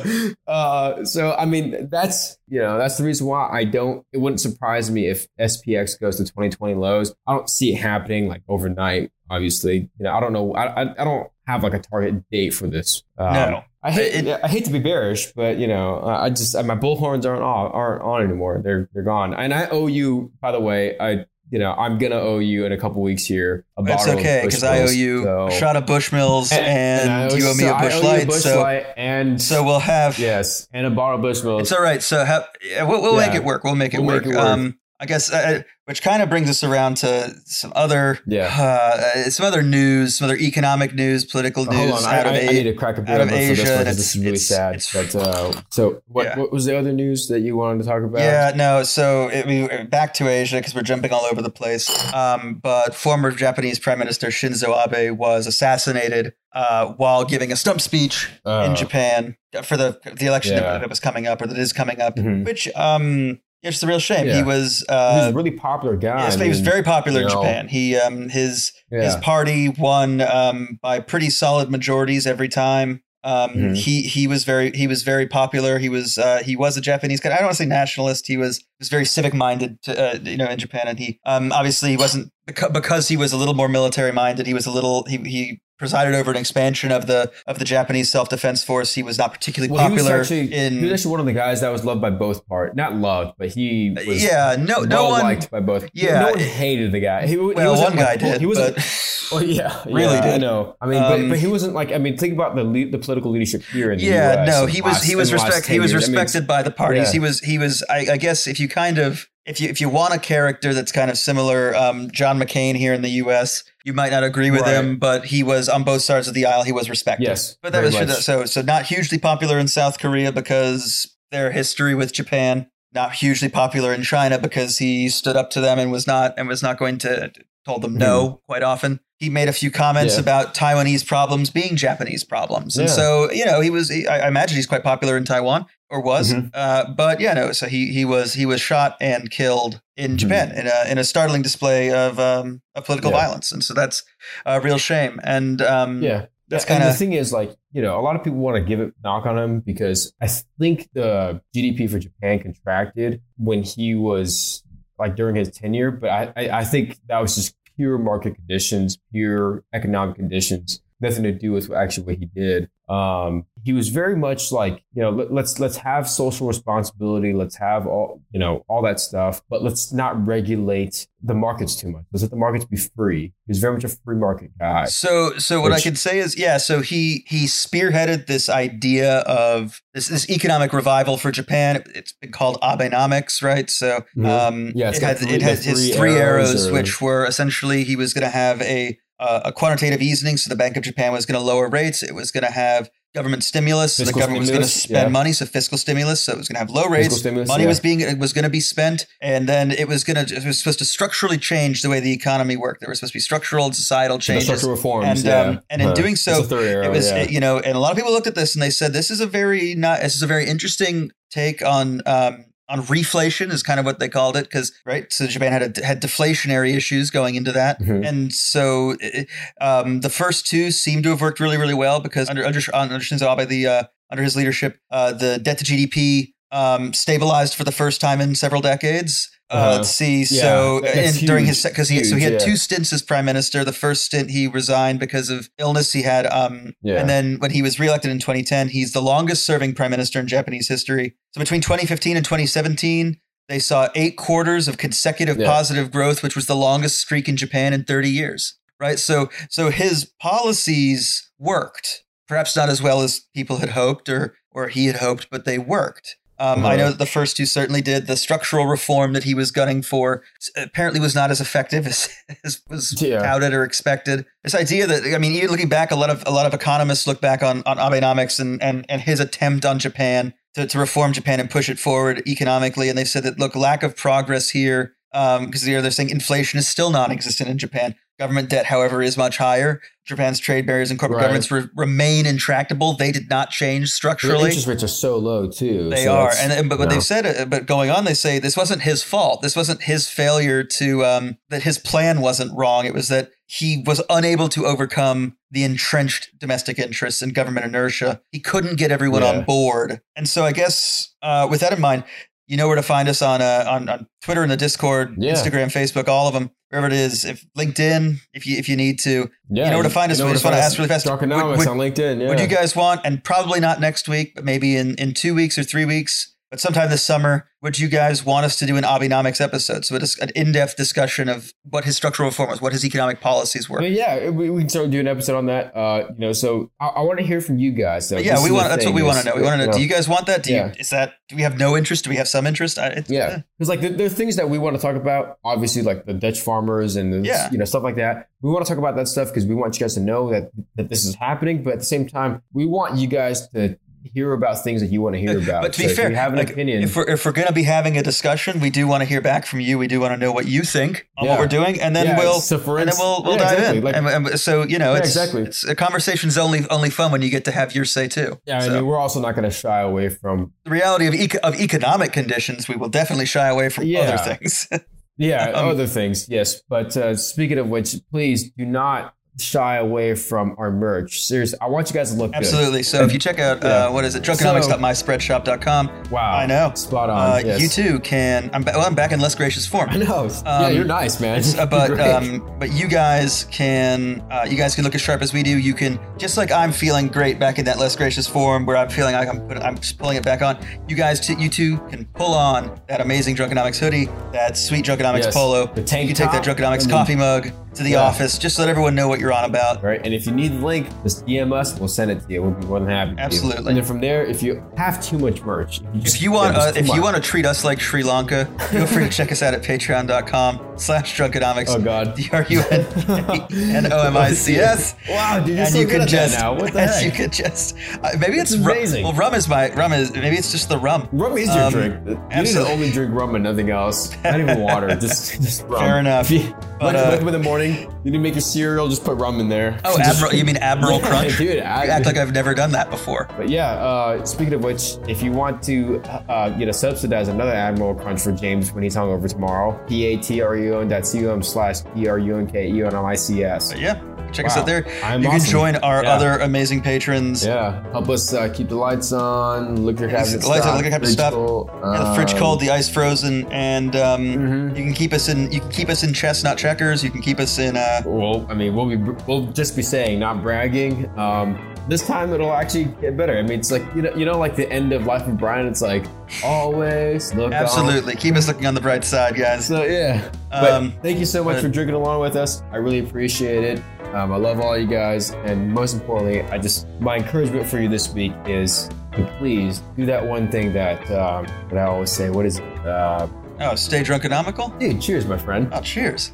uh, 0.47 1.05
so 1.05 1.33
I 1.33 1.45
mean, 1.45 1.87
that's 1.89 2.37
you 2.49 2.59
know 2.59 2.77
that's 2.77 2.97
the 2.97 3.05
reason 3.05 3.27
why 3.27 3.47
I 3.49 3.63
don't. 3.63 4.05
It 4.11 4.17
wouldn't 4.17 4.41
surprise 4.41 4.91
me 4.91 5.07
if 5.07 5.27
SPX 5.39 5.99
goes 5.99 6.17
to 6.17 6.23
2020 6.23 6.73
lows. 6.75 7.15
I 7.25 7.35
don't 7.35 7.49
see 7.49 7.73
it 7.73 7.77
happening 7.77 8.27
like 8.27 8.41
overnight. 8.49 9.11
Obviously, 9.29 9.89
you 9.97 10.03
know, 10.03 10.13
I 10.13 10.19
don't 10.19 10.33
know. 10.33 10.53
I 10.55 10.65
I, 10.65 11.01
I 11.01 11.03
don't 11.05 11.29
have 11.49 11.63
like 11.63 11.73
a 11.73 11.79
target 11.79 12.23
date 12.31 12.53
for 12.53 12.67
this. 12.67 13.03
Um, 13.17 13.33
No. 13.33 13.63
I 13.81 13.91
hate 13.91 14.27
It- 14.27 14.39
I 14.43 14.47
hate 14.49 14.65
to 14.65 14.71
be 14.71 14.79
bearish, 14.79 15.31
but 15.33 15.57
you 15.57 15.67
know, 15.67 16.01
uh, 16.03 16.19
I 16.23 16.29
just 16.29 16.53
my 16.65 16.75
bullhorns 16.75 17.25
aren't 17.25 17.41
on 17.43 17.71
aren't 17.71 18.01
on 18.01 18.23
anymore. 18.23 18.59
They're 18.63 18.89
they're 18.93 19.03
gone. 19.03 19.33
And 19.33 19.53
I 19.53 19.67
owe 19.69 19.87
you, 19.87 20.31
by 20.41 20.51
the 20.51 20.59
way, 20.59 20.97
I 20.99 21.25
you 21.51 21.57
know 21.59 21.71
I'm 21.71 21.97
gonna 21.97 22.19
owe 22.19 22.39
you 22.39 22.65
in 22.65 22.71
a 22.73 22.77
couple 22.77 23.01
weeks 23.01 23.23
here 23.25 23.65
a 23.77 23.81
It's 23.83 24.05
bottle. 24.05 24.19
okay 24.19 24.41
because 24.43 24.63
I 24.65 24.81
owe 24.83 24.89
you 24.91 25.23
so- 25.23 25.47
a 25.47 25.51
shot 25.51 25.77
of 25.77 25.85
Bushmills 25.85 26.51
and, 26.51 27.09
I 27.09 27.23
owe- 27.29 27.35
you 27.35 27.45
owe 27.47 27.53
me 27.53 27.63
so 27.63 27.69
a 27.69 27.73
I 27.73 27.81
Busch 27.81 27.93
owe 28.03 28.15
you 28.17 28.25
Busch 28.25 28.43
so 28.43 28.59
Light 28.61 28.85
and 28.97 29.41
so 29.41 29.63
we'll 29.63 29.79
have 29.79 30.19
yes, 30.19 30.67
and 30.73 30.85
a 30.85 30.89
bottle 30.89 31.17
of 31.17 31.25
Bushmills. 31.25 31.61
It's 31.61 31.71
all 31.71 31.81
right. 31.81 32.03
So 32.03 32.25
ha- 32.25 32.47
yeah, 32.61 32.83
we'll, 32.83 33.01
we'll 33.01 33.15
make 33.15 33.33
it 33.33 33.43
work. 33.45 33.63
We'll 33.63 33.75
make 33.75 33.93
it, 33.93 33.99
We'll 34.01 34.07
work. 34.15 34.25
make 34.25 34.33
it 34.33 34.37
work. 34.37 34.45
Um, 34.45 34.78
I 35.01 35.05
guess, 35.05 35.31
uh, 35.31 35.63
which 35.85 36.01
kind 36.01 36.21
of 36.21 36.29
brings 36.29 36.49
us 36.49 36.61
around 36.61 36.97
to 36.97 37.33
some 37.45 37.71
other, 37.73 38.19
Yeah. 38.27 38.47
uh, 38.47 39.29
some 39.29 39.45
other 39.45 39.61
news, 39.61 40.17
some 40.17 40.25
other 40.25 40.35
economic 40.35 40.93
news, 40.93 41.23
political 41.23 41.65
news 41.65 41.75
hold 41.91 42.03
on, 42.03 42.13
I, 42.13 42.17
of 42.19 42.27
I, 42.27 42.29
I 42.31 42.33
A- 42.39 42.51
need 42.51 42.63
to 42.63 42.73
crack 42.73 42.97
a 42.97 43.01
beer 43.01 43.15
out 43.15 43.21
of 43.21 43.29
for 43.29 43.35
this 43.35 43.59
Asia, 43.59 43.69
one 43.71 43.77
because 43.79 43.97
this 43.97 44.09
is 44.15 44.17
really 44.17 44.27
it's- 44.31 44.45
sad. 44.47 44.75
it's- 44.75 44.93
but 44.93 45.15
uh, 45.15 45.53
so 45.69 46.01
what? 46.07 46.25
Yeah. 46.25 46.37
What 46.37 46.51
was 46.51 46.65
the 46.65 46.77
other 46.77 46.91
news 46.91 47.27
that 47.29 47.39
you 47.39 47.55
wanted 47.55 47.83
to 47.83 47.89
talk 47.89 48.03
about? 48.03 48.19
Yeah, 48.19 48.51
no. 48.55 48.83
So 48.83 49.29
it, 49.29 49.45
we 49.47 49.67
back 49.85 50.13
to 50.15 50.27
Asia 50.27 50.57
because 50.57 50.75
we're 50.75 50.81
jumping 50.81 51.11
all 51.13 51.25
over 51.31 51.41
the 51.41 51.49
place. 51.49 51.87
Um, 52.13 52.55
but 52.61 52.93
former 52.93 53.31
Japanese 53.31 53.79
Prime 53.79 53.99
Minister 53.99 54.27
Shinzo 54.27 54.75
Abe 54.85 55.17
was 55.17 55.47
assassinated 55.47 56.33
uh, 56.53 56.87
while 56.97 57.23
giving 57.23 57.51
a 57.51 57.55
stump 57.55 57.79
speech 57.79 58.29
Uh, 58.45 58.65
in 58.69 58.75
Japan 58.75 59.37
for 59.63 59.77
the 59.77 59.97
the 60.17 60.25
election 60.25 60.55
Yeah. 60.55 60.73
that, 60.73 60.81
that 60.81 60.89
was 60.89 60.99
coming 60.99 61.25
up 61.25 61.41
or 61.41 61.47
that 61.47 61.57
is 61.57 61.71
coming 61.73 62.01
up. 62.01 62.17
Mhm. 62.17 62.43
Which 62.45 62.67
um, 62.75 63.39
it's 63.63 63.83
a 63.83 63.87
real 63.87 63.99
shame. 63.99 64.27
He 64.27 64.43
was. 64.43 64.85
Uh, 64.87 65.13
was 65.15 65.27
a 65.27 65.35
really 65.35 65.51
popular 65.51 65.95
guy. 65.97 66.23
Yes, 66.23 66.39
I 66.39 66.43
he 66.43 66.49
was 66.49 66.61
very 66.61 66.83
popular 66.83 67.21
in 67.21 67.27
know, 67.27 67.33
Japan. 67.41 67.67
He 67.67 67.95
um 67.97 68.29
his 68.29 68.71
his 68.89 69.15
party 69.17 69.69
won 69.69 70.21
um 70.21 70.79
by 70.81 70.99
pretty 70.99 71.29
solid 71.29 71.69
majorities 71.69 72.25
every 72.25 72.49
time. 72.49 73.01
Um 73.23 73.49
Mhm. 73.51 73.75
he 73.75 74.03
he 74.03 74.27
was 74.27 74.45
very 74.45 74.71
he 74.71 74.87
was 74.87 75.03
very 75.03 75.27
popular. 75.27 75.77
He 75.77 75.89
was 75.89 76.17
uh 76.17 76.41
he 76.43 76.55
was 76.55 76.77
a 76.77 76.81
Japanese 76.81 77.19
guy. 77.19 77.31
I 77.31 77.35
don't 77.35 77.45
want 77.45 77.57
to 77.57 77.63
say 77.63 77.67
nationalist. 77.67 78.27
He 78.27 78.37
was 78.37 78.63
was 78.79 78.87
very 78.87 79.03
civic 79.05 79.33
minded 79.33 79.81
to 79.83 79.91
uh, 80.15 80.19
you 80.23 80.37
know 80.37 80.47
in 80.47 80.57
Japan 80.57 80.83
and 80.87 80.97
he 80.97 81.19
um 81.25 81.51
obviously 81.51 81.89
he 81.89 81.97
wasn't 81.97 82.31
because, 82.47 82.71
because 82.71 83.07
he 83.09 83.17
was 83.17 83.33
a 83.33 83.37
little 83.37 83.53
more 83.55 83.67
military 83.67 84.13
minded. 84.13 84.47
He 84.47 84.53
was 84.53 84.65
a 84.65 84.71
little 84.71 85.03
he 85.05 85.17
he 85.17 85.61
presided 85.79 86.13
over 86.13 86.29
an 86.29 86.37
expansion 86.37 86.91
of 86.91 87.07
the 87.07 87.31
of 87.47 87.57
the 87.57 87.65
Japanese 87.65 88.11
self 88.11 88.29
defense 88.29 88.63
force. 88.63 88.93
He 88.93 89.01
was 89.01 89.17
not 89.17 89.33
particularly 89.33 89.71
Well, 89.73 89.87
he 89.87 89.93
was 89.93 90.03
popular 90.03 90.21
actually 90.21 90.53
in 90.53 90.73
he 90.77 90.83
was 90.83 90.91
actually 90.93 91.11
one 91.11 91.19
of 91.21 91.25
the 91.25 91.33
guys 91.33 91.61
that 91.61 91.69
was 91.69 91.83
loved 91.83 92.01
by 92.01 92.09
both 92.11 92.45
part. 92.47 92.75
Not 92.75 92.93
loved, 92.95 93.37
but 93.39 93.47
he 93.49 93.95
was 94.05 94.21
yeah 94.23 94.55
no 94.59 94.81
no 94.81 95.09
one 95.09 95.21
liked 95.23 95.49
by 95.49 95.61
both. 95.61 95.89
yeah, 95.93 96.19
no 96.19 96.29
one 96.31 96.39
hated 96.39 96.91
the 96.91 96.99
guy. 96.99 97.21
He, 97.25 97.31
he 97.31 97.37
well 97.37 97.71
wasn't 97.71 97.89
one 97.95 97.97
like, 97.97 98.19
guy 98.19 98.31
did 98.31 98.41
He 98.41 98.45
wasn't. 98.45 98.75
but 98.75 99.05
Well, 99.31 99.43
yeah, 99.43 99.83
Really 99.85 100.13
yeah, 100.15 100.21
I 100.23 100.31
did. 100.31 100.41
know. 100.41 100.75
I 100.81 100.87
mean, 100.87 101.03
Um, 101.03 101.21
but, 101.23 101.29
but 101.29 101.37
he 101.39 101.45
wasn't 101.45 101.73
like. 101.75 101.91
I 101.91 101.99
mean, 101.99 102.17
think 102.17 102.33
about 102.33 102.55
the 102.55 102.63
le- 102.63 102.89
the 102.89 102.97
political 102.97 103.29
leadership 103.31 103.61
here 103.63 103.91
in 103.91 103.99
the 103.99 104.05
yeah 104.05 104.43
US 104.43 104.47
no 104.49 104.65
he 104.65 104.81
was 104.81 104.93
last- 104.93 105.03
he 105.05 105.15
was 105.15 105.31
respect 105.31 105.67
he 105.67 105.79
was 105.79 105.91
years. 105.91 106.03
I 106.05 106.07
mean, 106.07 106.15
respected 106.17 106.47
by 106.47 106.63
the 106.63 106.71
parties 106.71 107.07
yeah. 107.07 107.11
he 107.13 107.19
was 107.19 107.39
he 107.39 107.57
was 107.57 107.83
I, 107.89 108.07
I 108.13 108.17
guess 108.17 108.47
if 108.47 108.59
you 108.59 108.67
kind 108.67 108.97
of 108.97 109.29
if 109.45 109.61
you 109.61 109.69
if 109.69 109.79
you 109.81 109.87
want 109.89 110.13
a 110.13 110.19
character 110.19 110.73
that's 110.73 110.91
kind 110.91 111.09
of 111.11 111.17
similar 111.17 111.75
um, 111.75 112.09
john 112.11 112.39
mccain 112.39 112.75
here 112.75 112.93
in 112.93 113.01
the 113.03 113.09
us 113.11 113.63
you 113.85 113.93
might 113.93 114.11
not 114.11 114.23
agree 114.23 114.51
with 114.51 114.61
Right. 114.61 114.75
him 114.75 114.97
but 114.97 115.25
he 115.25 115.43
was 115.43 115.69
on 115.69 115.83
both 115.83 116.01
sides 116.01 116.27
of 116.27 116.33
the 116.33 116.45
aisle 116.45 116.63
he 116.63 116.71
was 116.71 116.89
respected 116.89 117.25
Yes, 117.25 117.57
but 117.61 117.71
that 117.73 117.83
was 117.83 117.93
much. 117.93 118.09
so 118.09 118.45
so 118.45 118.61
not 118.61 118.85
hugely 118.85 119.17
popular 119.17 119.57
in 119.59 119.67
south 119.67 119.99
korea 119.99 120.31
because 120.31 121.15
their 121.31 121.51
history 121.51 121.95
with 121.95 122.13
japan 122.13 122.69
not 122.93 123.13
hugely 123.13 123.49
popular 123.49 123.93
in 123.93 124.03
China 124.03 124.39
because 124.39 124.79
he 124.79 125.09
stood 125.09 125.35
up 125.35 125.49
to 125.51 125.61
them 125.61 125.77
and 125.79 125.91
was 125.91 126.07
not 126.07 126.33
and 126.37 126.47
was 126.47 126.63
not 126.63 126.77
going 126.77 126.97
to 126.99 127.31
told 127.65 127.81
them 127.81 127.93
hmm. 127.93 127.99
no 127.99 128.41
quite 128.47 128.63
often. 128.63 128.99
He 129.19 129.29
made 129.29 129.49
a 129.49 129.53
few 129.53 129.69
comments 129.69 130.13
Yeah. 130.15 130.21
about 130.21 130.53
Taiwanese 130.55 131.05
problems 131.05 131.49
being 131.49 131.75
Japanese 131.75 132.23
problems, 132.23 132.77
and 132.77 132.87
Yeah. 132.87 132.93
so 132.95 133.31
you 133.31 133.45
know 133.45 133.59
he 133.59 133.69
was. 133.69 133.89
He, 133.89 134.07
I 134.07 134.27
imagine 134.27 134.55
he's 134.55 134.65
quite 134.65 134.83
popular 134.83 135.17
in 135.17 135.25
Taiwan 135.25 135.65
or 135.89 136.01
was. 136.01 136.33
Mhm. 136.33 136.51
Uh, 136.53 136.85
but 136.95 137.19
yeah, 137.19 137.33
no. 137.33 137.51
So 137.51 137.67
he 137.67 137.91
he 137.91 138.05
was 138.05 138.33
he 138.33 138.45
was 138.45 138.61
shot 138.61 138.95
and 139.01 139.29
killed 139.29 139.81
in 139.97 140.13
Mhm. 140.13 140.17
Japan 140.17 140.51
in 140.51 140.67
a 140.67 140.89
in 140.91 140.97
a 140.97 141.03
startling 141.03 141.41
display 141.41 141.91
of 141.91 142.17
um, 142.17 142.61
of 142.75 142.85
political 142.85 143.11
Yeah. 143.11 143.17
violence, 143.25 143.51
and 143.51 143.61
so 143.61 143.73
that's 143.73 144.03
a 144.45 144.61
real 144.61 144.77
shame. 144.77 145.19
And 145.23 145.61
um, 145.61 146.01
Yeah. 146.01 146.25
That's 146.47 146.63
and 146.65 146.79
kinda- 146.79 146.87
the 146.93 146.97
thing 146.97 147.13
is, 147.13 147.31
like, 147.31 147.55
you 147.73 147.81
know, 147.83 147.99
a 147.99 148.01
lot 148.01 148.15
of 148.15 148.23
people 148.23 148.39
want 148.39 148.55
to 148.55 148.61
give 148.63 148.79
it 148.79 148.93
knock 149.03 149.27
on 149.27 149.37
him 149.37 149.59
because 149.59 150.13
I 150.19 150.27
think 150.57 150.87
the 150.93 151.41
GDP 151.53 151.85
for 151.87 151.99
Japan 151.99 152.39
contracted 152.39 153.21
when 153.37 153.61
he 153.61 153.93
was 153.93 154.63
like 154.97 155.15
during 155.15 155.35
his 155.35 155.49
tenure, 155.51 155.91
but 155.91 156.09
I, 156.09 156.33
I, 156.35 156.49
I 156.59 156.63
think 156.63 156.97
that 157.07 157.19
was 157.21 157.35
just 157.35 157.53
pure 157.79 157.97
market 157.97 158.35
conditions, 158.35 158.97
pure 159.09 159.63
economic 159.71 160.17
conditions, 160.17 160.81
nothing 161.01 161.23
to 161.23 161.31
do 161.31 161.51
with 161.51 161.71
actually 161.71 162.05
what 162.05 162.15
he 162.17 162.25
did. 162.25 162.69
Um, 162.89 163.45
he 163.63 163.71
was 163.71 163.89
very 163.89 164.15
much 164.15 164.51
like, 164.51 164.83
you 164.95 165.01
know, 165.03 165.11
let, 165.11 165.31
let's 165.31 165.59
let's 165.59 165.77
have 165.77 166.09
social 166.09 166.47
responsibility, 166.47 167.33
let's 167.33 167.55
have 167.57 167.85
all, 167.85 168.21
you 168.31 168.39
know, 168.39 168.65
all 168.67 168.81
that 168.81 168.99
stuff, 168.99 169.41
but 169.47 169.61
let's 169.61 169.93
not 169.93 170.25
regulate 170.25 171.07
the 171.21 171.35
markets 171.35 171.75
too 171.75 171.91
much. 171.91 172.03
Let's 172.11 172.23
let 172.23 172.31
the 172.31 172.37
markets 172.37 172.65
be 172.65 172.77
free. 172.77 173.25
He 173.45 173.49
was 173.49 173.59
very 173.59 173.73
much 173.75 173.83
a 173.83 173.89
free 173.89 174.15
market 174.15 174.51
guy. 174.57 174.85
So, 174.85 175.37
so 175.37 175.61
what 175.61 175.71
I 175.71 175.75
Which- 175.75 175.83
can 175.83 175.95
say 175.95 176.17
is, 176.17 176.35
yeah. 176.37 176.57
So 176.57 176.81
he 176.81 177.25
he 177.27 177.45
spearheaded 177.45 178.25
this 178.25 178.49
idea 178.49 179.19
of 179.19 179.81
this, 179.93 180.07
this 180.07 180.27
economic 180.29 180.73
revival 180.73 181.17
for 181.17 181.31
Japan. 181.31 181.83
It's 181.93 182.13
been 182.13 182.31
called 182.31 182.57
Abenomics, 182.61 183.43
right? 183.43 183.69
So, 183.69 184.03
Mhm. 184.17 184.25
um, 184.25 184.71
Yeah, 184.75 184.89
it 184.89 184.99
had 184.99 185.19
three- 185.19 185.33
it 185.35 185.41
had 185.43 185.59
his 185.59 185.89
three 185.89 185.95
three 185.95 186.13
arrows, 186.15 186.49
arrows 186.49 186.67
or- 186.69 186.73
which 186.73 186.99
were 187.01 187.25
essentially 187.25 187.83
he 187.83 187.95
was 187.95 188.15
going 188.15 188.23
to 188.23 188.29
have 188.31 188.61
a 188.63 188.97
uh, 189.19 189.41
a 189.45 189.51
quantitative 189.51 190.01
easing. 190.01 190.37
So 190.37 190.49
the 190.49 190.55
Bank 190.55 190.77
of 190.77 190.83
Japan 190.83 191.11
was 191.11 191.25
going 191.25 191.39
to 191.39 191.45
lower 191.45 191.69
rates. 191.69 192.03
It 192.03 192.15
was 192.15 192.31
going 192.31 192.45
to 192.45 192.51
have 192.51 192.89
government 193.15 193.43
stimulus. 193.43 193.95
So 193.95 194.03
the 194.03 194.07
Fiscal 194.07 194.19
government 194.19 194.41
was 194.41 194.49
going 194.49 194.61
to 194.61 194.67
spend 194.67 195.07
yeah. 195.07 195.09
money. 195.09 195.33
So 195.33 195.45
fiscal 195.45 195.77
stimulus. 195.77 196.21
So 196.21 196.33
it 196.33 196.37
was 196.37 196.47
going 196.47 196.55
to 196.55 196.59
have 196.59 196.69
low 196.69 196.87
rates. 196.87 197.15
stimulus, 197.17 197.47
money 197.47 197.63
yeah. 197.63 197.69
was 197.69 197.79
being 197.79 198.01
it 198.01 198.19
was 198.19 198.33
going 198.33 198.43
to 198.43 198.49
be 198.49 198.59
spent, 198.59 199.07
and 199.21 199.47
then 199.49 199.71
it 199.71 199.87
was 199.87 200.03
going 200.03 200.25
to 200.25 200.35
it 200.35 200.45
was 200.45 200.59
supposed 200.59 200.79
to 200.79 200.85
structurally 200.85 201.37
change 201.37 201.81
the 201.81 201.89
way 201.89 201.99
the 201.99 202.13
economy 202.13 202.55
worked. 202.55 202.81
There 202.81 202.89
were 202.89 202.95
supposed 202.95 203.13
to 203.13 203.17
be 203.17 203.21
structural 203.21 203.65
and 203.65 203.75
societal 203.75 204.19
changes. 204.19 204.45
structural 204.45 204.71
reforms, 204.73 205.07
And, 205.07 205.25
yeah. 205.25 205.41
um, 205.41 205.61
and 205.69 205.81
in 205.81 205.93
doing 205.93 206.15
so, 206.15 206.31
That's 206.31 206.47
the 206.47 206.55
third 206.57 206.67
arrow, 206.67 206.85
it 206.85 206.91
was 206.91 207.11
you 207.31 207.39
know 207.39 207.59
and 207.59 207.75
a 207.75 207.79
lot 207.79 207.91
of 207.91 207.97
people 207.97 208.11
looked 208.11 208.27
at 208.27 208.35
this 208.35 208.55
and 208.55 208.61
they 208.61 208.69
said 208.69 208.93
this 208.93 209.09
is 209.09 209.21
a 209.21 209.27
very 209.27 209.75
not 209.75 210.01
this 210.01 210.15
is 210.15 210.21
a 210.21 210.27
very 210.27 210.45
interesting 210.45 211.11
take 211.31 211.65
on 211.65 212.01
um 212.05 212.45
on 212.69 212.81
reflation 212.83 213.51
is 213.51 213.63
kind 213.63 213.79
of 213.79 213.85
what 213.85 213.99
they 213.99 214.07
called 214.07 214.37
it 214.37 214.43
because 214.43 214.71
right 214.85 215.11
so 215.11 215.25
japan 215.27 215.51
had 215.51 215.77
a, 215.77 215.85
had 215.85 216.01
deflationary 216.01 216.73
issues 216.75 217.09
going 217.09 217.35
into 217.35 217.51
that 217.51 217.81
Mhm. 217.81 218.07
and 218.07 218.33
so 218.33 218.95
it- 218.99 219.27
um 219.59 220.01
the 220.01 220.09
first 220.09 220.45
two 220.47 220.71
seem 220.71 221.01
to 221.03 221.09
have 221.09 221.21
worked 221.21 221.39
really 221.39 221.57
really 221.57 221.73
well 221.73 221.99
because 221.99 222.29
under 222.29 222.45
under, 222.45 222.61
under 222.73 222.95
Shinzo 222.99 223.27
Abe 223.39 223.47
the 223.49 223.67
uh, 223.67 223.83
under 224.11 224.23
his 224.23 224.35
leadership 224.35 224.79
uh 224.91 225.11
the 225.11 225.37
debt 225.39 225.57
to 225.59 225.65
gdp 225.65 226.33
um 226.51 226.93
stabilized 226.93 227.53
for 227.55 227.63
the 227.63 227.71
first 227.71 227.99
time 228.01 228.21
in 228.21 228.35
several 228.35 228.61
decades 228.61 229.29
uh, 229.49 229.53
Uh-huh. 229.55 229.75
let's 229.77 229.89
see. 229.89 230.19
Yeah, 230.19 230.41
so, 230.41 230.81
and 230.85 231.17
during 231.19 231.45
huge. 231.45 231.55
his 231.57 231.63
because 231.63 231.89
he 231.89 232.03
so 232.03 232.15
he 232.15 232.23
had 232.23 232.33
yeah. 232.33 232.39
two 232.39 232.55
stints 232.55 232.93
as 232.93 233.01
prime 233.01 233.25
minister. 233.25 233.63
The 233.65 233.73
first 233.73 234.03
stint 234.03 234.29
he 234.31 234.47
resigned 234.47 234.99
because 234.99 235.29
of 235.29 235.49
illness. 235.57 235.91
He 235.93 236.03
had 236.03 236.25
um, 236.27 236.73
Yeah. 236.81 236.99
and 236.99 237.09
then 237.09 237.37
when 237.39 237.51
he 237.51 237.61
was 237.61 237.79
reelected 237.79 238.11
in 238.11 238.19
2010, 238.19 238.69
he's 238.69 238.93
the 238.93 239.01
longest 239.01 239.45
serving 239.45 239.73
prime 239.75 239.91
minister 239.91 240.19
in 240.19 240.27
Japanese 240.27 240.67
history. 240.67 241.15
So 241.33 241.39
between 241.39 241.61
2015 241.61 242.15
and 242.17 242.25
2017, 242.25 243.19
they 243.47 243.59
saw 243.59 243.87
eight 243.95 244.15
quarters 244.17 244.67
of 244.67 244.77
consecutive 244.77 245.37
positive 245.37 245.91
growth, 245.91 246.21
which 246.21 246.35
was 246.35 246.45
the 246.45 246.55
longest 246.55 246.99
streak 246.99 247.27
in 247.27 247.35
Japan 247.35 247.73
in 247.73 247.83
30 247.83 248.09
years. 248.09 248.55
Right. 248.79 248.99
So 248.99 249.29
so 249.49 249.71
his 249.71 250.05
policies 250.53 251.29
worked, 251.37 252.03
perhaps 252.27 252.55
not 252.55 252.69
as 252.69 252.81
well 252.81 253.01
as 253.01 253.21
people 253.35 253.57
had 253.57 253.69
hoped 253.71 254.07
or 254.09 254.35
or 254.51 254.67
he 254.69 254.85
had 254.87 254.97
hoped, 254.97 255.29
but 255.29 255.45
they 255.45 255.57
worked. 255.59 256.17
Um, 256.39 256.65
I 256.65 256.77
know 256.77 256.89
that 256.89 256.97
the 256.99 257.05
first 257.05 257.35
two 257.37 257.45
certainly 257.45 257.81
did. 257.81 258.07
The 258.07 258.15
structural 258.15 258.65
reform 258.65 259.13
that 259.13 259.25
he 259.25 259.33
was 259.33 259.51
gunning 259.51 259.81
for 259.81 260.23
apparently 260.55 260.99
was 261.01 261.13
not 261.13 261.31
as 261.31 261.41
effective 261.41 261.85
as, 261.91 262.09
as 262.45 262.61
was 262.69 263.01
Yeah. 263.01 263.21
touted 263.21 263.53
or 263.53 263.63
expected. 263.63 264.25
This 264.43 264.55
idea 264.55 264.87
that 264.87 265.03
I 265.13 265.17
mean, 265.17 265.33
even 265.33 265.49
looking 265.49 265.69
back, 265.69 265.91
a 265.91 265.95
lot 265.95 266.09
of 266.09 266.23
a 266.25 266.31
lot 266.31 266.45
of 266.45 266.53
economists 266.53 267.05
look 267.07 267.19
back 267.21 267.43
on 267.43 267.61
on 267.65 267.77
Abenomics 267.77 268.39
and 268.39 268.61
and 268.63 268.85
and 268.87 269.01
his 269.01 269.19
attempt 269.19 269.65
on 269.65 269.79
Japan 269.79 270.33
to, 270.55 270.65
to 270.65 270.79
reform 270.79 271.13
Japan 271.13 271.39
and 271.39 271.49
push 271.49 271.69
it 271.69 271.77
forward 271.77 272.23
economically, 272.27 272.89
and 272.89 272.97
they 272.97 273.05
said 273.05 273.23
that 273.23 273.37
look, 273.39 273.55
lack 273.55 273.83
of 273.83 273.95
progress 273.95 274.49
here 274.49 274.93
because 275.11 275.63
they're 275.63 275.81
they're 275.81 275.91
saying 275.91 276.09
inflation 276.09 276.57
is 276.59 276.67
still 276.67 276.89
non-existent 276.91 277.49
in 277.49 277.57
Japan. 277.57 277.95
Government 278.19 278.49
debt, 278.49 278.65
however, 278.65 279.01
is 279.01 279.15
much 279.17 279.37
higher. 279.37 279.79
Japan's 280.05 280.39
trade 280.39 280.65
barriers 280.65 280.89
and 280.91 280.99
corporate 280.99 281.17
Right. 281.17 281.23
governments 281.23 281.49
re- 281.51 281.67
remain 281.75 282.25
intractable. 282.25 282.93
They 282.93 283.11
did 283.13 283.29
not 283.29 283.49
change 283.49 283.85
The 283.91 283.95
structurally. 283.95 284.45
interest 284.49 284.67
rates 284.67 284.83
are 284.83 284.87
so 284.89 285.17
low 285.17 285.47
too. 285.49 285.89
They 285.89 286.03
so 286.03 286.15
are, 286.15 286.33
and, 286.37 286.51
and 286.51 286.67
but 286.67 286.79
what 286.79 286.89
they've 286.89 287.01
said, 287.03 287.25
uh, 287.25 287.45
but 287.45 287.65
going 287.65 287.89
on, 287.89 288.03
they 288.03 288.13
say 288.13 288.37
this 288.39 288.57
wasn't 288.57 288.81
his 288.81 289.03
fault. 289.03 289.41
This 289.41 289.55
wasn't 289.55 289.83
his 289.83 290.09
failure 290.09 290.63
to 290.63 291.05
um, 291.05 291.37
that 291.49 291.63
his 291.63 291.77
plan 291.77 292.19
wasn't 292.21 292.51
wrong. 292.57 292.85
It 292.85 292.93
was 292.93 293.07
that 293.07 293.29
he 293.45 293.83
was 293.85 294.01
unable 294.09 294.49
to 294.49 294.65
overcome 294.65 295.35
the 295.49 295.63
entrenched 295.63 296.37
domestic 296.37 296.77
interests 296.77 297.21
and 297.21 297.33
government 297.33 297.65
inertia. 297.65 298.21
He 298.31 298.39
couldn't 298.39 298.77
get 298.77 298.91
everyone 298.91 299.21
Yeah. 299.21 299.29
on 299.29 299.43
board, 299.45 300.01
and 300.15 300.27
so 300.27 300.43
I 300.43 300.51
guess 300.51 301.09
uh, 301.21 301.47
with 301.49 301.61
that 301.61 301.71
in 301.73 301.79
mind, 301.81 302.03
you 302.49 302.57
know 302.57 302.67
where 302.67 302.75
to 302.75 302.83
find 302.83 303.07
us 303.07 303.21
on 303.21 303.41
uh, 303.41 303.63
on, 303.69 303.87
on 303.87 304.07
Twitter 304.21 304.41
and 304.41 304.51
the 304.51 304.57
Discord, 304.57 305.15
Yeah. 305.17 305.33
Instagram, 305.33 305.67
Facebook, 305.71 306.07
all 306.09 306.27
of 306.27 306.33
them, 306.33 306.51
wherever 306.69 306.87
it 306.87 306.93
is. 306.93 307.23
If 307.23 307.45
LinkedIn, 307.57 308.17
if 308.33 308.45
you 308.45 308.57
if 308.57 308.67
you 308.67 308.75
need 308.75 308.99
to, 308.99 309.29
yeah, 309.49 309.65
you 309.65 309.69
know 309.71 309.77
where 309.77 309.83
to 309.83 309.89
find 309.89 310.11
us. 310.11 310.19
know 310.19 310.25
We 310.25 310.33
just 310.33 310.43
wanna 310.43 310.57
find 310.57 310.65
ask 310.65 310.77
really 310.77 310.89
fast, 310.89 311.05
Drunkenomics 311.05 311.57
would- 311.59 311.67
on 311.67 311.77
LinkedIn. 311.77 312.21
Yeah. 312.21 312.27
would 312.29 312.39
you 312.39 312.47
guys 312.47 312.75
want, 312.75 313.01
and 313.05 313.23
probably 313.23 313.59
not 313.59 313.79
next 313.79 314.09
week, 314.09 314.33
but 314.35 314.43
maybe 314.43 314.75
in, 314.75 314.95
in 314.95 315.13
two 315.13 315.33
weeks 315.35 315.57
or 315.57 315.63
three 315.63 315.85
weeks, 315.85 316.35
but 316.49 316.59
sometime 316.59 316.89
this 316.89 317.03
summer, 317.03 317.47
would 317.61 317.77
you 317.77 317.87
guys 317.89 318.25
want 318.25 318.45
us 318.45 318.57
to 318.57 318.65
do 318.65 318.75
an 318.77 318.83
Abenomics 318.83 319.41
episode? 319.41 319.85
So 319.85 319.95
it's 319.95 320.17
an 320.19 320.29
in 320.35 320.51
depth 320.51 320.75
discussion 320.77 321.29
of 321.29 321.53
what 321.63 321.83
his 321.83 321.95
structural 321.95 322.29
reform 322.29 322.49
was, 322.49 322.61
what 322.61 322.71
his 322.71 322.85
economic 322.85 323.19
policies 323.21 323.69
were. 323.69 323.81
Yeah, 323.81 324.29
we, 324.29 324.49
we 324.49 324.61
can 324.61 324.69
start 324.69 324.89
doing 324.89 325.07
an 325.07 325.11
episode 325.11 325.37
on 325.37 325.45
that. 325.47 325.75
Uh, 325.75 326.07
you 326.13 326.19
know, 326.19 326.33
so 326.33 326.71
I, 326.79 326.87
I 326.87 327.01
want 327.01 327.19
to 327.19 327.25
hear 327.25 327.41
from 327.41 327.59
you 327.59 327.71
guys. 327.71 328.09
Though. 328.09 328.15
But 328.15 328.25
yeah, 328.25 328.43
we 328.43 328.51
want. 328.51 328.69
That's 328.69 328.85
what 328.85 328.93
we 328.95 329.03
want 329.03 329.19
to 329.19 329.25
know. 329.25 329.35
We 329.35 329.41
want 329.43 329.59
to 329.61 329.67
know. 329.67 329.73
Do 329.73 329.81
you 329.81 329.89
guys 329.89 330.07
want 330.07 330.25
that? 330.27 330.43
Do 330.43 330.53
you? 330.53 330.71
Is 330.79 330.89
that? 330.89 331.13
Do 331.27 331.35
we 331.35 331.41
have 331.43 331.57
no 331.59 331.77
interest? 331.77 332.05
Do 332.05 332.09
we 332.09 332.15
have 332.15 332.27
some 332.27 332.47
interest? 332.47 332.79
I, 332.79 332.87
it's, 332.87 333.09
Yeah, 333.11 333.41
because 333.57 333.69
like 333.69 333.81
there, 333.81 333.91
there 333.91 334.07
are 334.07 334.09
things 334.09 334.37
that 334.37 334.49
we 334.49 334.57
want 334.57 334.75
to 334.75 334.81
talk 334.81 334.95
about. 334.95 335.37
Obviously, 335.43 335.81
like 335.81 336.05
the 336.05 336.13
Dutch 336.13 336.39
farmers 336.39 336.95
and 336.95 337.13
the, 337.13 337.21
Yeah. 337.27 337.51
you 337.51 337.57
know 337.57 337.65
stuff 337.65 337.83
like 337.83 337.95
that. 337.97 338.29
We 338.41 338.49
want 338.51 338.65
to 338.65 338.69
talk 338.71 338.79
about 338.79 338.95
that 338.95 339.07
stuff 339.07 339.27
because 339.27 339.45
we 339.45 339.53
want 339.53 339.75
you 339.75 339.81
guys 339.81 339.93
to 339.95 339.99
know 340.01 340.29
that 340.31 340.49
that 340.75 340.89
this 340.89 341.05
is 341.05 341.15
happening. 341.15 341.61
But 341.63 341.73
at 341.73 341.79
the 341.79 341.85
same 341.85 342.07
time, 342.07 342.41
we 342.53 342.65
want 342.65 342.97
you 342.97 343.07
guys 343.07 343.47
to 343.49 343.77
hear 344.13 344.33
about 344.33 344.63
things 344.63 344.81
that 344.81 344.91
you 344.91 345.01
want 345.01 345.15
to 345.15 345.19
hear 345.19 345.37
about. 345.39 345.61
But 345.61 345.73
to 345.73 345.79
be 345.79 345.85
So 345.85 345.91
if 345.91 345.95
fair, 345.97 346.09
you 346.09 346.15
have 346.15 346.33
an 346.33 346.39
like, 346.39 346.49
opinion. 346.51 346.83
if 346.83 346.95
we're 346.95 347.07
if 347.09 347.25
we're 347.25 347.31
going 347.31 347.47
to 347.47 347.53
be 347.53 347.63
having 347.63 347.97
a 347.97 348.03
discussion, 348.03 348.59
we 348.59 348.69
do 348.69 348.87
want 348.87 349.01
to 349.01 349.05
hear 349.05 349.21
back 349.21 349.45
from 349.45 349.59
you. 349.59 349.77
We 349.77 349.87
do 349.87 349.99
want 349.99 350.13
to 350.13 350.17
know 350.17 350.31
what 350.31 350.45
you 350.47 350.63
think 350.63 351.07
on 351.17 351.27
what 351.27 351.39
we're 351.39 351.47
doing, 351.47 351.79
and 351.81 351.95
then 351.95 352.05
Yeah, 352.07 352.17
we'll 352.17 352.39
so 352.39 352.57
for 352.57 352.77
and 352.79 352.89
then 352.89 352.95
we'll 352.97 353.23
we'll 353.23 353.33
yeah, 353.33 353.39
dive 353.39 353.57
exactly. 353.59 353.77
in. 353.77 353.83
Like- 353.83 353.95
and, 353.95 354.27
and 354.27 354.39
so 354.39 354.63
you 354.65 354.77
know, 354.79 354.93
Yeah, 354.93 354.99
it's, 354.99 355.07
exactly. 355.07 355.41
It's 355.43 355.63
a 355.63 355.75
conversation's 355.75 356.37
only 356.37 356.65
only 356.69 356.89
fun 356.89 357.11
when 357.11 357.21
you 357.21 357.29
get 357.29 357.45
to 357.45 357.51
have 357.51 357.73
your 357.75 357.85
say 357.85 358.07
too. 358.07 358.39
yeah, 358.45 358.59
I 358.63 358.69
mean, 358.69 358.85
we're 358.85 358.97
also 358.97 359.19
not 359.21 359.35
going 359.35 359.43
to 359.49 359.51
shy 359.55 359.79
away 359.81 360.09
from 360.09 360.53
the 360.65 360.71
reality 360.71 361.07
of, 361.07 361.13
eco- 361.13 361.39
of 361.43 361.55
economic 361.59 362.11
conditions, 362.13 362.67
we 362.67 362.75
will 362.75 362.89
definitely 362.89 363.25
shy 363.25 363.47
away 363.47 363.69
from 363.69 363.85
Yeah. 363.85 363.99
other 364.01 364.35
things. 364.35 364.67
Yeah, 365.21 365.49
Um, 365.49 365.67
other 365.67 365.85
things, 365.85 366.29
yes. 366.29 366.61
But 366.69 366.95
uh, 366.95 367.13
speaking 367.17 367.57
of 367.57 367.67
which, 367.67 367.93
please 368.09 368.51
do 368.57 368.63
not 368.65 369.13
shy 369.41 369.77
away 369.77 370.15
from 370.15 370.55
our 370.57 370.71
merch. 370.71 371.21
Seriously, 371.21 371.57
I 371.61 371.67
want 371.67 371.89
you 371.89 371.93
guys 371.93 372.11
to 372.11 372.17
look 372.17 372.31
Absolutely. 372.33 372.83
So 372.83 373.03
if 373.03 373.13
you 373.13 373.19
check 373.19 373.39
out, 373.39 373.63
Yeah. 373.63 373.87
uh, 373.87 373.91
what 373.91 374.05
is 374.05 374.15
it, 374.15 374.23
drunkenomics.myspreadshop.com. 374.23 376.03
Wow. 376.11 376.35
I 376.37 376.45
know. 376.45 376.71
Spot 376.75 377.09
on. 377.09 377.17
uh, 377.31 377.41
yes. 377.43 377.61
you 377.61 377.67
too 377.69 377.99
can, 377.99 378.49
I'm, 378.53 378.63
ba- 378.63 378.71
well, 378.75 378.85
I'm 378.85 378.95
back 378.95 379.11
in 379.11 379.19
less 379.19 379.35
gracious 379.35 379.65
form. 379.65 379.89
I 379.89 379.97
know. 379.97 380.29
yeah, 380.43 380.49
Um, 380.67 380.73
you're 380.75 380.83
nice, 380.85 381.19
man. 381.19 381.41
Uh, 381.57 381.65
but 381.69 381.99
um, 381.99 382.55
but 382.59 382.71
you 382.71 382.87
guys 382.87 383.45
can 383.51 384.23
uh, 384.31 384.45
you 384.49 384.57
guys 384.57 384.75
can 384.75 384.83
look 384.83 384.95
as 384.95 385.01
sharp 385.01 385.21
as 385.21 385.33
we 385.33 385.43
do. 385.43 385.57
You 385.57 385.73
can 385.73 385.99
just 386.17 386.37
like 386.37 386.51
I'm 386.51 386.71
feeling 386.71 387.07
great 387.07 387.39
back 387.39 387.59
in 387.59 387.65
that 387.65 387.77
less 387.79 387.95
gracious 387.95 388.27
form 388.27 388.65
where 388.65 388.77
I'm 388.77 388.89
feeling 388.89 389.13
like 389.15 389.27
I'm 389.27 389.47
put, 389.47 389.57
I'm 389.57 389.77
just 389.77 389.97
pulling 389.97 390.17
it 390.17 390.23
back 390.23 390.41
on. 390.41 390.57
You 390.87 390.95
guys, 390.95 391.19
t- 391.25 391.35
you 391.39 391.49
two 391.49 391.77
can 391.89 392.05
pull 392.05 392.33
on 392.33 392.79
that 392.87 393.01
amazing 393.01 393.35
Drunkenomics 393.35 393.79
hoodie, 393.79 394.05
that 394.33 394.57
sweet 394.57 394.85
Drunkenomics 394.85 395.19
Yes. 395.25 395.33
polo. 395.33 395.67
The 395.67 395.83
tank 395.83 396.09
you 396.09 396.15
can 396.15 396.25
take 396.25 396.31
that 396.31 396.43
top, 396.43 396.57
Drunkenomics 396.57 396.83
and 396.83 396.91
coffee 396.91 397.15
mug, 397.15 397.51
to 397.79 397.83
the 397.83 397.91
Yeah. 397.91 398.01
office, 398.03 398.37
just 398.37 398.59
let 398.59 398.69
everyone 398.69 398.93
know 398.95 399.07
what 399.07 399.19
you're 399.19 399.33
on 399.33 399.45
about. 399.45 399.81
Right, 399.83 399.99
and 400.03 400.13
if 400.13 400.25
you 400.27 400.31
need 400.31 400.59
the 400.59 400.65
link, 400.65 400.87
just 401.03 401.25
DM 401.25 401.51
us. 401.51 401.73
We'll 401.79 401.87
send 401.87 402.11
it 402.11 402.21
to 402.27 402.33
you. 402.33 402.41
We'll 402.43 402.51
be 402.51 402.67
more 402.67 402.79
than 402.79 402.89
happy. 402.89 403.15
Absolutely. 403.17 403.69
And 403.69 403.77
then 403.77 403.85
from 403.85 403.99
there, 404.01 404.23
if 404.25 404.43
you 404.43 404.61
have 404.77 405.01
too 405.03 405.17
much 405.17 405.41
merch, 405.41 405.79
if 405.81 405.85
you, 405.95 406.01
just, 406.01 406.15
If 406.17 406.21
you 406.21 406.31
want, 406.31 406.55
yeah, 406.55 406.61
uh, 406.63 406.71
if 406.75 406.87
you 406.89 407.01
want 407.01 407.15
to 407.15 407.21
treat 407.21 407.45
us 407.45 407.63
like 407.65 407.79
Sri 407.79 408.03
Lanka, 408.03 408.45
feel 408.69 408.85
free 408.85 409.05
to 409.05 409.09
check 409.09 409.31
us 409.31 409.41
out 409.41 409.53
at 409.53 409.63
patreon.com 409.63 410.59
slash 410.77 411.17
drunkenomics. 411.17 411.69
Oh, 411.69 411.79
God. 411.81 412.13
D-R-U-N-N-O-M-I-C-S. 412.15 414.95
Wow, 415.09 415.39
dude, 415.39 415.49
you're 415.55 415.65
and 415.65 415.73
so 415.73 415.79
you 415.79 415.85
good 415.85 415.91
can 415.93 416.01
at 416.01 416.07
just, 416.07 416.35
that 416.35 416.41
now. 416.41 416.53
What 416.53 416.73
the 416.73 416.81
heck? 416.87 417.03
you 417.03 417.11
could 417.11 417.33
just, 417.33 417.75
uh, 418.03 418.09
maybe 418.19 418.37
it's 418.37 418.51
That's 418.51 418.63
rum- 418.63 418.77
amazing. 418.77 419.03
well, 419.03 419.13
rum 419.13 419.33
is 419.33 419.47
my 419.49 419.71
rum 419.73 419.91
is 419.93 420.13
maybe 420.13 420.35
it's 420.37 420.51
just 420.51 420.69
the 420.69 420.77
rum. 420.77 421.07
Rum 421.11 421.35
is 421.37 421.47
your 421.53 421.63
Um, 421.65 421.73
drink. 421.73 421.95
You 422.05 422.19
need 422.43 422.53
to 422.53 422.67
only 422.67 422.91
drink 422.91 423.13
rum 423.13 423.33
and 423.35 423.43
nothing 423.43 423.69
else. 423.71 424.11
Not 424.23 424.39
even 424.39 424.59
water. 424.59 424.95
just, 424.95 425.33
just 425.41 425.63
rum. 425.63 425.79
Fair 425.81 425.99
enough. 425.99 426.29
You 426.29 426.53
But, 426.79 426.95
uh, 426.95 427.09
wake 427.11 427.21
up 427.21 427.27
in 427.27 427.33
the 427.33 427.39
morning, 427.39 427.68
you 427.69 428.11
need 428.11 428.11
to 428.13 428.19
make 428.19 428.33
your 428.35 428.41
cereal. 428.41 428.87
Just 428.87 429.03
put 429.03 429.17
rum 429.17 429.39
in 429.39 429.49
there. 429.49 429.79
Oh, 429.85 429.99
Admiral, 429.99 430.33
you 430.33 430.43
mean 430.45 430.57
Admiral 430.71 430.99
Yeah, 430.99 431.07
Crunch? 431.07 431.37
dude. 431.37 431.55
You 431.55 431.59
act 431.61 432.05
like 432.05 432.17
I've 432.17 432.33
never 432.33 432.53
done 432.53 432.71
that 432.73 432.89
before. 432.89 433.27
But 433.37 433.49
yeah, 433.49 433.71
uh, 433.71 434.25
speaking 434.25 434.53
of 434.53 434.63
which, 434.63 434.97
if 435.07 435.21
you 435.21 435.31
want 435.31 435.61
to, 435.63 436.01
uh, 436.29 436.55
you 436.57 436.65
know, 436.65 436.71
subsidize 436.71 437.27
another 437.27 437.51
Admiral 437.53 437.95
Crunch 437.95 438.21
for 438.21 438.31
James 438.31 438.71
when 438.71 438.83
he's 438.83 438.95
hungover 438.95 439.29
tomorrow, 439.29 439.79
p 439.87 440.05
a 440.05 440.17
t 440.17 440.41
r 440.41 440.55
u 440.55 440.79
n 440.79 440.87
dot 440.87 441.05
c 441.05 441.19
u 441.19 441.31
m 441.31 441.41
slash 441.43 441.77
p 441.93 442.07
r 442.07 442.17
u 442.19 442.37
n 442.37 442.47
k 442.47 442.67
e 442.69 442.81
n 442.83 442.95
m 442.95 443.05
i 443.05 443.15
c 443.15 443.43
s. 443.43 443.73
Yeah, 443.77 443.99
check 444.31 444.45
us 444.45 444.57
out 444.57 444.65
there. 444.65 444.85
I'm 445.03 445.21
you 445.23 445.29
can 445.29 445.39
join 445.39 445.75
our 445.77 446.03
Yeah. 446.03 446.13
other 446.13 446.37
amazing 446.39 446.81
patrons. 446.81 447.45
Yeah, 447.45 447.81
help 447.91 448.09
us 448.09 448.33
uh, 448.33 448.49
keep 448.53 448.69
the 448.69 448.75
lights 448.75 449.11
on, 449.11 449.85
liquor 449.85 450.07
cabinet 450.07 450.41
the 450.41 450.47
lights 450.47 450.65
on, 450.65 450.77
liquor 450.77 450.89
cabinet 450.89 451.11
stocked. 451.11 451.33
full, 451.35 451.69
Yeah, 451.83 452.03
the 452.03 452.15
fridge 452.15 452.33
um, 452.33 452.39
cold, 452.39 452.59
the 452.59 452.69
ice 452.71 452.89
frozen, 452.89 453.45
and 453.51 453.95
um, 453.95 454.21
Mhm. 454.25 454.77
you 454.77 454.83
can 454.83 454.93
keep 454.93 455.13
us 455.13 455.29
in. 455.29 455.51
You 455.51 455.59
can 455.61 455.69
keep 455.71 455.89
us 455.89 456.03
in 456.03 456.13
chestnut 456.13 456.57
checkers. 456.57 457.03
You 457.03 457.09
can 457.09 457.21
keep 457.21 457.39
us 457.39 457.57
in. 457.59 457.77
Uh, 457.77 458.01
Well, 458.05 458.45
I 458.49 458.53
mean, 458.53 458.75
we'll 458.75 458.87
be 458.89 458.97
we'll 459.27 459.47
just 459.47 459.75
be 459.75 459.81
saying, 459.81 460.19
not 460.19 460.41
bragging. 460.41 461.09
Um, 461.17 461.57
this 461.87 462.05
time 462.05 462.31
it'll 462.33 462.53
actually 462.53 462.85
get 463.01 463.17
better. 463.17 463.35
I 463.37 463.41
mean, 463.41 463.59
it's 463.59 463.71
like 463.71 463.83
you 463.95 464.03
know, 464.03 464.13
you 464.15 464.25
know, 464.25 464.37
like 464.37 464.55
the 464.55 464.71
end 464.71 464.93
of 464.93 465.05
Life 465.07 465.25
of 465.27 465.37
Brian. 465.37 465.65
It's 465.67 465.81
like 465.81 466.03
always 466.43 467.33
look. 467.33 467.47
on- 467.47 467.53
absolutely, 467.53 468.15
keep 468.15 468.35
us 468.35 468.47
looking 468.47 468.65
on 468.67 468.75
the 468.75 468.81
bright 468.81 469.03
side, 469.03 469.35
guys. 469.35 469.65
So 469.65 469.83
yeah. 469.83 470.21
But 470.51 470.71
Um, 470.71 470.93
thank 471.01 471.19
you 471.19 471.25
so 471.25 471.43
much 471.43 471.55
but- 471.57 471.61
for 471.63 471.69
drinking 471.69 471.95
along 471.95 472.21
with 472.21 472.35
us. 472.35 472.61
I 472.71 472.77
really 472.77 472.99
appreciate 472.99 473.63
it. 473.63 473.81
Um, 474.13 474.31
I 474.31 474.37
love 474.37 474.59
all 474.59 474.77
you 474.77 474.87
guys, 474.87 475.31
and 475.31 475.71
most 475.71 475.93
importantly, 475.93 476.41
I 476.43 476.57
just 476.57 476.87
my 476.99 477.15
encouragement 477.17 477.67
for 477.67 477.79
you 477.79 477.87
this 477.87 478.09
week 478.13 478.33
is 478.45 478.89
to 479.13 479.25
please 479.37 479.79
do 479.97 480.05
that 480.07 480.25
one 480.25 480.49
thing 480.49 480.73
that 480.73 480.99
um, 481.11 481.45
that 481.69 481.77
I 481.77 481.83
always 481.83 482.11
say. 482.11 482.29
What 482.29 482.45
is 482.45 482.57
it? 482.59 482.85
Uh, 482.85 483.27
Oh, 483.61 483.75
stay 483.75 484.03
drunkenomical. 484.03 484.79
dude, 484.79 485.01
cheers, 485.01 485.25
my 485.25 485.37
friend. 485.37 485.67
Oh, 485.73 485.81
cheers. 485.81 486.31